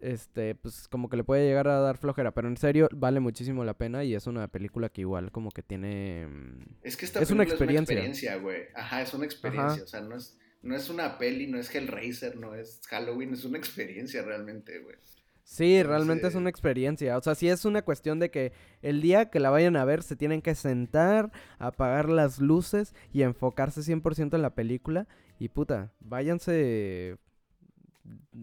este, 0.00 0.54
pues 0.54 0.88
como 0.88 1.08
que 1.08 1.16
le 1.16 1.24
puede 1.24 1.46
llegar 1.46 1.68
a 1.68 1.80
dar 1.80 1.98
flojera, 1.98 2.32
pero 2.32 2.48
en 2.48 2.56
serio 2.56 2.88
vale 2.92 3.20
muchísimo 3.20 3.64
la 3.64 3.74
pena 3.74 4.04
y 4.04 4.14
es 4.14 4.26
una 4.26 4.48
película 4.48 4.88
que 4.88 5.02
igual 5.02 5.30
como 5.30 5.50
que 5.50 5.62
tiene... 5.62 6.26
Mm, 6.26 6.64
es 6.82 6.96
que 6.96 7.04
esta 7.04 7.20
es 7.20 7.30
una 7.30 7.42
experiencia. 7.44 7.94
Es 7.94 7.98
una 7.98 8.08
experiencia, 8.08 8.36
güey. 8.36 8.62
Ajá, 8.74 9.02
es 9.02 9.14
una 9.14 9.24
experiencia, 9.24 9.82
o 9.82 9.86
sea, 9.86 10.00
no 10.00 10.16
es, 10.16 10.38
no 10.62 10.74
es 10.74 10.88
una 10.88 11.18
peli, 11.18 11.46
no 11.46 11.58
es 11.58 11.74
Hellraiser, 11.74 12.36
no 12.36 12.54
es 12.54 12.80
Halloween, 12.88 13.34
es 13.34 13.44
una 13.44 13.58
experiencia 13.58 14.22
realmente, 14.22 14.78
güey. 14.80 14.96
Sí, 15.50 15.82
realmente 15.82 16.28
es 16.28 16.36
una 16.36 16.48
experiencia. 16.48 17.18
O 17.18 17.22
sea, 17.22 17.34
sí 17.34 17.48
es 17.48 17.64
una 17.64 17.82
cuestión 17.82 18.20
de 18.20 18.30
que 18.30 18.52
el 18.82 19.02
día 19.02 19.30
que 19.30 19.40
la 19.40 19.50
vayan 19.50 19.74
a 19.74 19.84
ver 19.84 20.04
se 20.04 20.14
tienen 20.14 20.42
que 20.42 20.54
sentar, 20.54 21.32
apagar 21.58 22.08
las 22.08 22.38
luces 22.38 22.94
y 23.12 23.22
enfocarse 23.22 23.80
100% 23.80 24.36
en 24.36 24.42
la 24.42 24.54
película. 24.54 25.08
Y 25.40 25.48
puta, 25.48 25.90
váyanse 25.98 27.16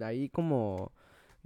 ahí 0.01 0.27
como 0.27 0.91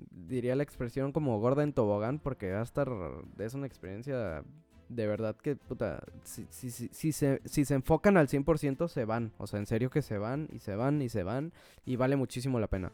diría 0.09 0.55
la 0.55 0.63
expresión 0.63 1.11
como 1.11 1.39
gorda 1.39 1.61
en 1.61 1.73
tobogán 1.73 2.17
porque 2.17 2.51
va 2.51 2.61
a 2.61 2.63
estar, 2.63 2.89
es 3.37 3.53
una 3.53 3.67
experiencia 3.67 4.43
de 4.89 5.05
verdad 5.05 5.35
que, 5.35 5.57
puta, 5.57 6.01
si, 6.23 6.47
si, 6.49 6.71
si, 6.71 6.89
si, 6.91 7.11
se, 7.11 7.39
si 7.45 7.65
se 7.65 7.75
enfocan 7.75 8.17
al 8.17 8.29
100% 8.29 8.87
se 8.87 9.05
van, 9.05 9.31
o 9.37 9.45
sea, 9.45 9.59
en 9.59 9.67
serio 9.67 9.91
que 9.91 10.01
se 10.01 10.17
van 10.17 10.49
y 10.51 10.57
se 10.57 10.75
van 10.75 11.03
y 11.03 11.09
se 11.09 11.21
van 11.21 11.53
y 11.85 11.97
vale 11.97 12.15
muchísimo 12.15 12.59
la 12.59 12.67
pena. 12.67 12.91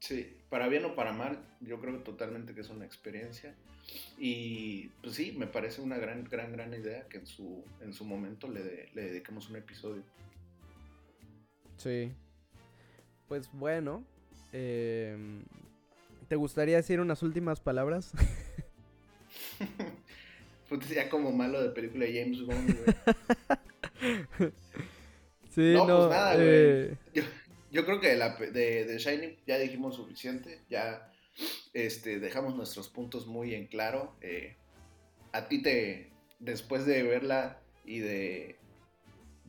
Sí, 0.00 0.36
para 0.48 0.68
bien 0.68 0.84
o 0.84 0.94
para 0.94 1.12
mal, 1.12 1.38
yo 1.60 1.80
creo 1.80 1.98
totalmente 2.00 2.54
que 2.54 2.62
es 2.62 2.70
una 2.70 2.84
experiencia 2.84 3.54
y 4.18 4.88
pues 5.02 5.14
sí, 5.14 5.32
me 5.36 5.46
parece 5.46 5.80
una 5.80 5.98
gran, 5.98 6.24
gran, 6.24 6.52
gran 6.52 6.72
idea 6.72 7.06
que 7.08 7.18
en 7.18 7.26
su, 7.26 7.64
en 7.80 7.92
su 7.92 8.04
momento 8.04 8.48
le, 8.48 8.88
le 8.94 9.02
dediquemos 9.02 9.48
un 9.50 9.56
episodio. 9.56 10.02
Sí. 11.76 12.12
Pues 13.28 13.48
bueno, 13.52 14.04
eh, 14.52 15.16
¿Te 16.30 16.36
gustaría 16.36 16.76
decir 16.76 17.00
unas 17.00 17.24
últimas 17.24 17.60
palabras? 17.60 18.12
pues 20.68 20.88
ya 20.88 21.08
como 21.08 21.32
malo 21.32 21.60
de 21.60 21.70
película 21.70 22.04
de 22.04 22.22
James 22.22 22.46
Bond, 22.46 22.68
sí, 25.50 25.74
no, 25.74 25.86
pues 25.86 26.10
nada, 26.10 26.34
güey. 26.36 26.46
Eh. 26.46 26.96
Yo, 27.70 27.84
creo 27.84 28.00
que 28.00 28.08
de, 28.08 28.16
la, 28.16 28.36
de, 28.36 28.84
de 28.84 28.98
Shining 28.98 29.36
ya 29.46 29.58
dijimos 29.58 29.96
suficiente. 29.96 30.60
Ya 30.68 31.10
este, 31.72 32.18
dejamos 32.18 32.56
nuestros 32.56 32.88
puntos 32.88 33.26
muy 33.26 33.54
en 33.54 33.66
claro. 33.66 34.16
Eh, 34.20 34.56
a 35.32 35.48
ti 35.48 35.62
te, 35.62 36.10
después 36.38 36.86
de 36.86 37.02
verla 37.02 37.60
y 37.84 38.00
de, 38.00 38.56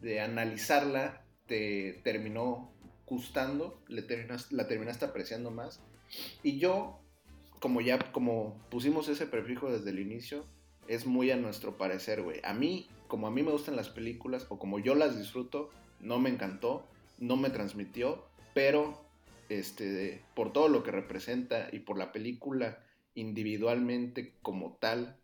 de 0.02 0.22
analizarla, 0.22 1.24
te 1.48 2.00
terminó 2.04 2.72
gustando, 3.06 3.82
le 3.88 4.06
la 4.52 4.68
terminaste 4.68 5.06
apreciando 5.06 5.52
más. 5.52 5.82
Y 6.44 6.60
yo, 6.60 7.00
como 7.60 7.82
ya, 7.82 8.12
como 8.12 8.58
pusimos 8.70 9.10
ese 9.10 9.26
prefijo 9.26 9.72
desde 9.72 9.90
el 9.90 10.00
inicio, 10.00 10.46
es 10.88 11.06
muy 11.06 11.32
a 11.32 11.38
nuestro 11.38 11.78
parecer, 11.78 12.22
güey. 12.22 12.40
A 12.44 12.54
mí, 12.54 12.88
como 13.08 13.28
a 13.28 13.32
mí 13.32 13.44
me 13.44 13.52
gustan 13.52 13.76
las 13.76 13.90
películas, 13.90 14.46
o 14.50 14.58
como 14.58 14.80
yo 14.80 14.96
las 14.96 15.18
disfruto, 15.18 15.70
no 16.00 16.20
me 16.20 16.30
encantó, 16.30 16.88
no 17.22 17.38
me 17.38 17.50
transmitió, 17.52 18.26
pero 18.54 19.06
este, 19.48 20.22
por 20.36 20.52
todo 20.52 20.68
lo 20.68 20.84
que 20.84 20.92
representa 20.92 21.70
y 21.72 21.80
por 21.80 21.98
la 21.98 22.12
película 22.12 22.84
individualmente 23.14 24.34
como 24.42 24.78
tal, 24.78 25.18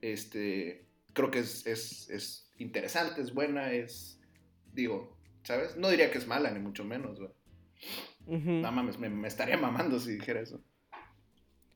este, 0.00 0.86
creo 1.12 1.30
que 1.30 1.40
es, 1.40 1.66
es, 1.66 2.10
es 2.10 2.50
interesante, 2.58 3.20
es 3.20 3.34
buena, 3.34 3.72
es, 3.72 4.18
digo, 4.72 5.16
¿sabes? 5.42 5.76
No 5.76 5.90
diría 5.90 6.10
que 6.10 6.18
es 6.18 6.26
mala, 6.26 6.50
ni 6.50 6.58
mucho 6.58 6.84
menos, 6.84 7.20
güey. 7.20 7.30
No 8.26 8.72
mames, 8.72 8.98
me, 8.98 9.28
estaría 9.28 9.56
mamando 9.56 10.00
si 10.00 10.12
dijera 10.12 10.40
eso. 10.40 10.60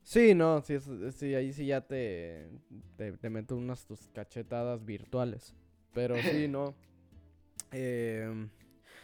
Sí, 0.03 0.33
no, 0.33 0.61
sí, 0.61 0.75
sí 1.11 1.35
ahí 1.35 1.53
sí 1.53 1.67
ya 1.67 1.81
te, 1.81 2.49
te, 2.97 3.13
te 3.13 3.29
meto 3.29 3.55
unas 3.55 3.85
tus 3.85 4.09
cachetadas 4.09 4.83
virtuales. 4.83 5.53
Pero 5.93 6.15
sí, 6.21 6.47
no. 6.49 6.75
Eh, 7.71 8.49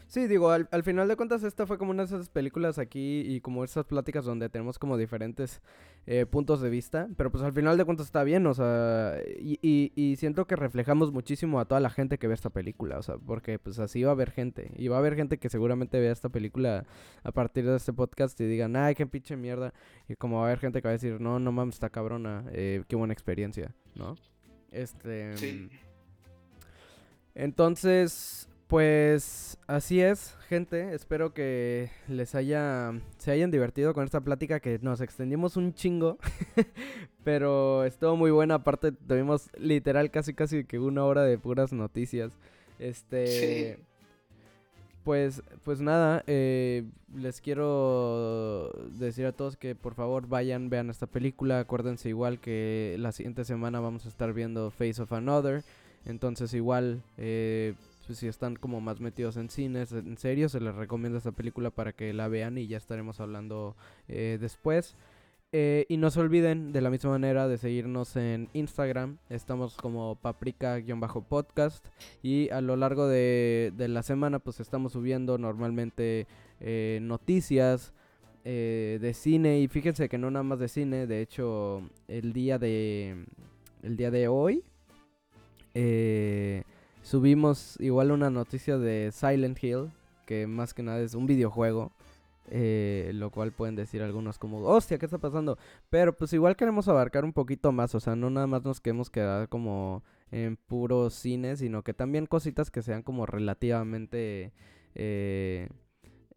Sí, 0.08 0.26
digo, 0.28 0.50
al, 0.50 0.84
final 0.84 1.10
de 1.10 1.18
cuentas 1.18 1.44
esta 1.44 1.68
fue 1.68 1.78
como 1.78 1.92
una 1.92 2.04
de 2.06 2.16
esas 2.16 2.30
películas 2.30 2.80
aquí 2.80 3.24
y 3.26 3.42
como 3.42 3.66
esas 3.66 3.84
pláticas 3.84 4.24
donde 4.24 4.48
tenemos 4.48 4.80
como 4.80 4.96
diferentes 4.96 5.62
eh, 6.06 6.26
puntos 6.26 6.62
de 6.62 6.70
vista, 6.70 7.10
pero 7.18 7.30
pues 7.30 7.44
al 7.44 7.52
final 7.52 7.78
de 7.78 7.84
cuentas 7.84 8.06
está 8.06 8.24
bien, 8.24 8.48
o 8.48 8.54
sea, 8.54 9.20
y, 9.38 9.60
y, 9.94 10.16
siento 10.16 10.48
que 10.48 10.56
reflejamos 10.56 11.12
muchísimo 11.12 11.60
a 11.60 11.66
toda 11.66 11.82
la 11.82 11.90
gente 11.90 12.18
que 12.18 12.30
ve 12.30 12.36
esta 12.36 12.50
película, 12.50 12.98
o 12.98 13.02
sea, 13.02 13.18
porque 13.18 13.60
pues 13.60 13.80
así 13.80 14.02
va 14.04 14.12
a 14.12 14.14
haber 14.14 14.32
gente, 14.32 14.72
y 14.78 14.88
va 14.88 14.96
a 14.96 15.00
haber 15.00 15.16
gente 15.16 15.40
que 15.40 15.50
seguramente 15.50 16.00
vea 16.00 16.14
esta 16.14 16.30
película 16.30 16.86
a 17.24 17.32
partir 17.34 17.66
de 17.66 17.76
este 17.76 17.92
podcast 17.92 18.40
y 18.40 18.46
digan, 18.46 18.78
ay, 18.78 18.96
qué 18.96 19.06
pinche 19.06 19.36
mierda, 19.36 19.74
y 20.08 20.16
como 20.16 20.38
va 20.38 20.44
a 20.44 20.46
haber 20.46 20.60
gente 20.60 20.82
que 20.82 20.88
va 20.88 20.92
a 20.92 20.94
decir, 20.94 21.20
no, 21.20 21.38
no 21.38 21.52
mames, 21.52 21.76
está 21.76 21.90
cabrona, 21.90 22.46
eh, 22.54 22.82
qué 22.88 22.96
buena 22.96 23.12
experiencia, 23.12 23.76
¿no? 23.96 24.16
Este... 24.72 25.36
Sí. 25.36 25.70
Entonces, 27.36 28.47
pues 28.68 29.58
así 29.68 30.02
es, 30.02 30.36
gente. 30.50 30.94
Espero 30.94 31.34
que 31.34 31.90
les 32.08 32.36
haya 32.36 32.94
se 33.18 33.32
hayan 33.32 33.50
divertido 33.50 33.94
con 33.94 34.04
esta 34.04 34.22
plática 34.22 34.60
que 34.60 34.78
nos 34.82 35.00
extendimos 35.00 35.56
un 35.56 35.74
chingo, 35.74 36.18
pero 37.24 37.86
estuvo 37.86 38.18
muy 38.18 38.32
buena. 38.32 38.56
Aparte 38.56 38.92
tuvimos 38.92 39.50
literal 39.58 40.12
casi 40.12 40.34
casi 40.34 40.66
que 40.66 40.80
una 40.80 41.06
hora 41.06 41.24
de 41.24 41.38
puras 41.38 41.72
noticias. 41.72 42.34
Este, 42.78 43.80
pues 45.04 45.42
pues 45.64 45.80
nada, 45.80 46.24
eh, 46.28 46.84
les 47.16 47.40
quiero 47.40 48.74
decir 49.00 49.26
a 49.26 49.32
todos 49.32 49.56
que 49.56 49.76
por 49.76 49.96
favor 49.96 50.28
vayan 50.28 50.70
vean 50.70 50.90
esta 50.90 51.08
película. 51.08 51.60
Acuérdense 51.60 52.10
igual 52.10 52.40
que 52.40 52.98
la 53.00 53.14
siguiente 53.14 53.46
semana 53.46 53.80
vamos 53.80 54.06
a 54.06 54.10
estar 54.10 54.34
viendo 54.34 54.72
Face 54.72 55.02
of 55.02 55.14
Another. 55.14 55.64
Entonces 56.06 56.54
igual 56.54 57.02
eh, 57.18 57.74
pues 58.08 58.20
si 58.20 58.28
están 58.28 58.56
como 58.56 58.80
más 58.80 59.02
metidos 59.02 59.36
en 59.36 59.50
cines, 59.50 59.92
en 59.92 60.18
serio, 60.18 60.48
se 60.48 60.62
les 60.62 60.74
recomiendo 60.74 61.18
esta 61.18 61.34
película 61.34 61.72
para 61.72 61.92
que 61.92 62.14
la 62.14 62.30
vean 62.30 62.58
y 62.58 62.66
ya 62.66 62.78
estaremos 62.78 63.20
hablando 63.20 63.76
eh, 64.08 64.38
después. 64.40 64.96
Eh, 65.52 65.86
y 65.90 65.98
no 65.98 66.10
se 66.10 66.20
olviden 66.22 66.72
de 66.72 66.82
la 66.82 66.90
misma 66.90 67.12
manera 67.12 67.50
de 67.50 67.58
seguirnos 67.58 68.16
en 68.16 68.50
Instagram. 68.54 69.18
Estamos 69.30 69.76
como 69.76 70.16
paprika-podcast. 70.16 71.86
Y 72.24 72.50
a 72.50 72.62
lo 72.62 72.78
largo 72.78 73.08
de, 73.08 73.74
la 73.78 74.04
semana 74.04 74.40
pues 74.40 74.62
estamos 74.62 74.94
subiendo 74.94 75.38
normalmente 75.38 76.28
eh, 76.62 77.00
noticias 77.02 77.94
de 78.46 79.12
cine. 79.14 79.60
Y 79.60 79.68
fíjense 79.68 80.08
que 80.08 80.18
no 80.18 80.32
nada 80.32 80.44
más 80.44 80.60
de 80.60 80.70
cine. 80.70 81.08
De 81.08 81.22
hecho, 81.22 81.82
el 82.08 82.32
día 82.32 82.58
de, 82.58 83.26
el 83.84 83.98
día 83.98 84.12
de 84.12 84.30
hoy... 84.30 84.64
Subimos 87.08 87.78
igual 87.80 88.12
una 88.12 88.30
noticia 88.30 88.78
de 88.78 89.14
Silent 89.14 89.64
Hill, 89.64 89.92
que 90.26 90.46
más 90.46 90.74
que 90.74 90.84
nada 90.84 91.00
es 91.00 91.14
un 91.14 91.26
videojuego. 91.26 91.94
Eh, 92.50 93.12
lo 93.14 93.30
cual 93.30 93.54
pueden 93.54 93.78
decir 93.78 94.02
algunos 94.02 94.38
como, 94.38 94.58
hostia, 94.66 94.98
¿qué 94.98 95.06
está 95.06 95.18
pasando? 95.18 95.58
Pero 95.90 96.14
pues 96.14 96.34
igual 96.34 96.58
queremos 96.58 96.90
abarcar 96.90 97.24
un 97.24 97.32
poquito 97.32 97.72
más, 97.72 97.96
o 97.96 98.02
sea, 98.02 98.18
no 98.18 98.30
nada 98.30 98.46
más 98.46 98.66
nos 98.66 98.82
queremos 98.82 99.10
quedar 99.10 99.48
como 99.48 100.04
en 100.32 100.58
puro 100.58 101.10
cine, 101.10 101.56
sino 101.56 101.82
que 101.82 101.94
también 101.94 102.26
cositas 102.26 102.72
que 102.72 102.82
sean 102.82 103.04
como 103.04 103.26
relativamente 103.26 104.52
eh, 104.94 105.70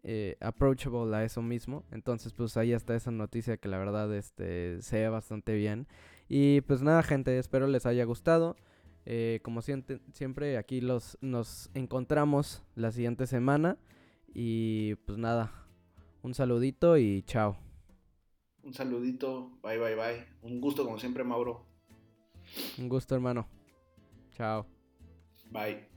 eh, 0.05 0.37
approachable 0.41 1.17
a 1.17 1.25
eso 1.25 1.43
mismo. 1.43 1.83
Entonces 1.91 2.33
pues 2.33 2.57
ahí 2.57 2.73
está 2.73 2.95
esa 2.95 3.11
noticia 3.11 3.57
que 3.57 3.69
la 3.69 3.79
verdad 3.79 4.15
este, 4.15 4.81
se 4.83 5.01
ve 5.01 5.09
bastante 5.09 5.55
bien. 5.55 5.89
Y 6.29 6.61
pues 6.61 6.81
nada 6.81 7.03
gente, 7.03 7.37
espero 7.41 7.67
les 7.67 7.87
haya 7.87 8.05
gustado. 8.05 8.57
Eh, 9.07 9.41
como 9.43 9.63
siempre, 9.63 10.59
aquí 10.59 10.81
los, 10.81 11.19
nos 11.21 11.71
encontramos 11.75 12.63
la 12.75 12.93
siguiente 12.93 13.27
semana. 13.27 13.79
Y 14.33 14.95
pues 15.07 15.19
nada, 15.19 15.53
un 16.23 16.35
saludito 16.35 16.97
y 16.97 17.23
chao. 17.23 17.57
Un 18.63 18.75
saludito, 18.75 19.51
bye 19.63 19.79
bye 19.79 19.95
bye. 19.95 20.27
Un 20.43 20.61
gusto 20.61 20.85
como 20.85 20.99
siempre, 20.99 21.25
Mauro. 21.25 21.65
Un 22.79 22.89
gusto, 22.89 23.15
hermano. 23.15 23.49
Chao. 24.33 24.67
Bye. 25.51 25.90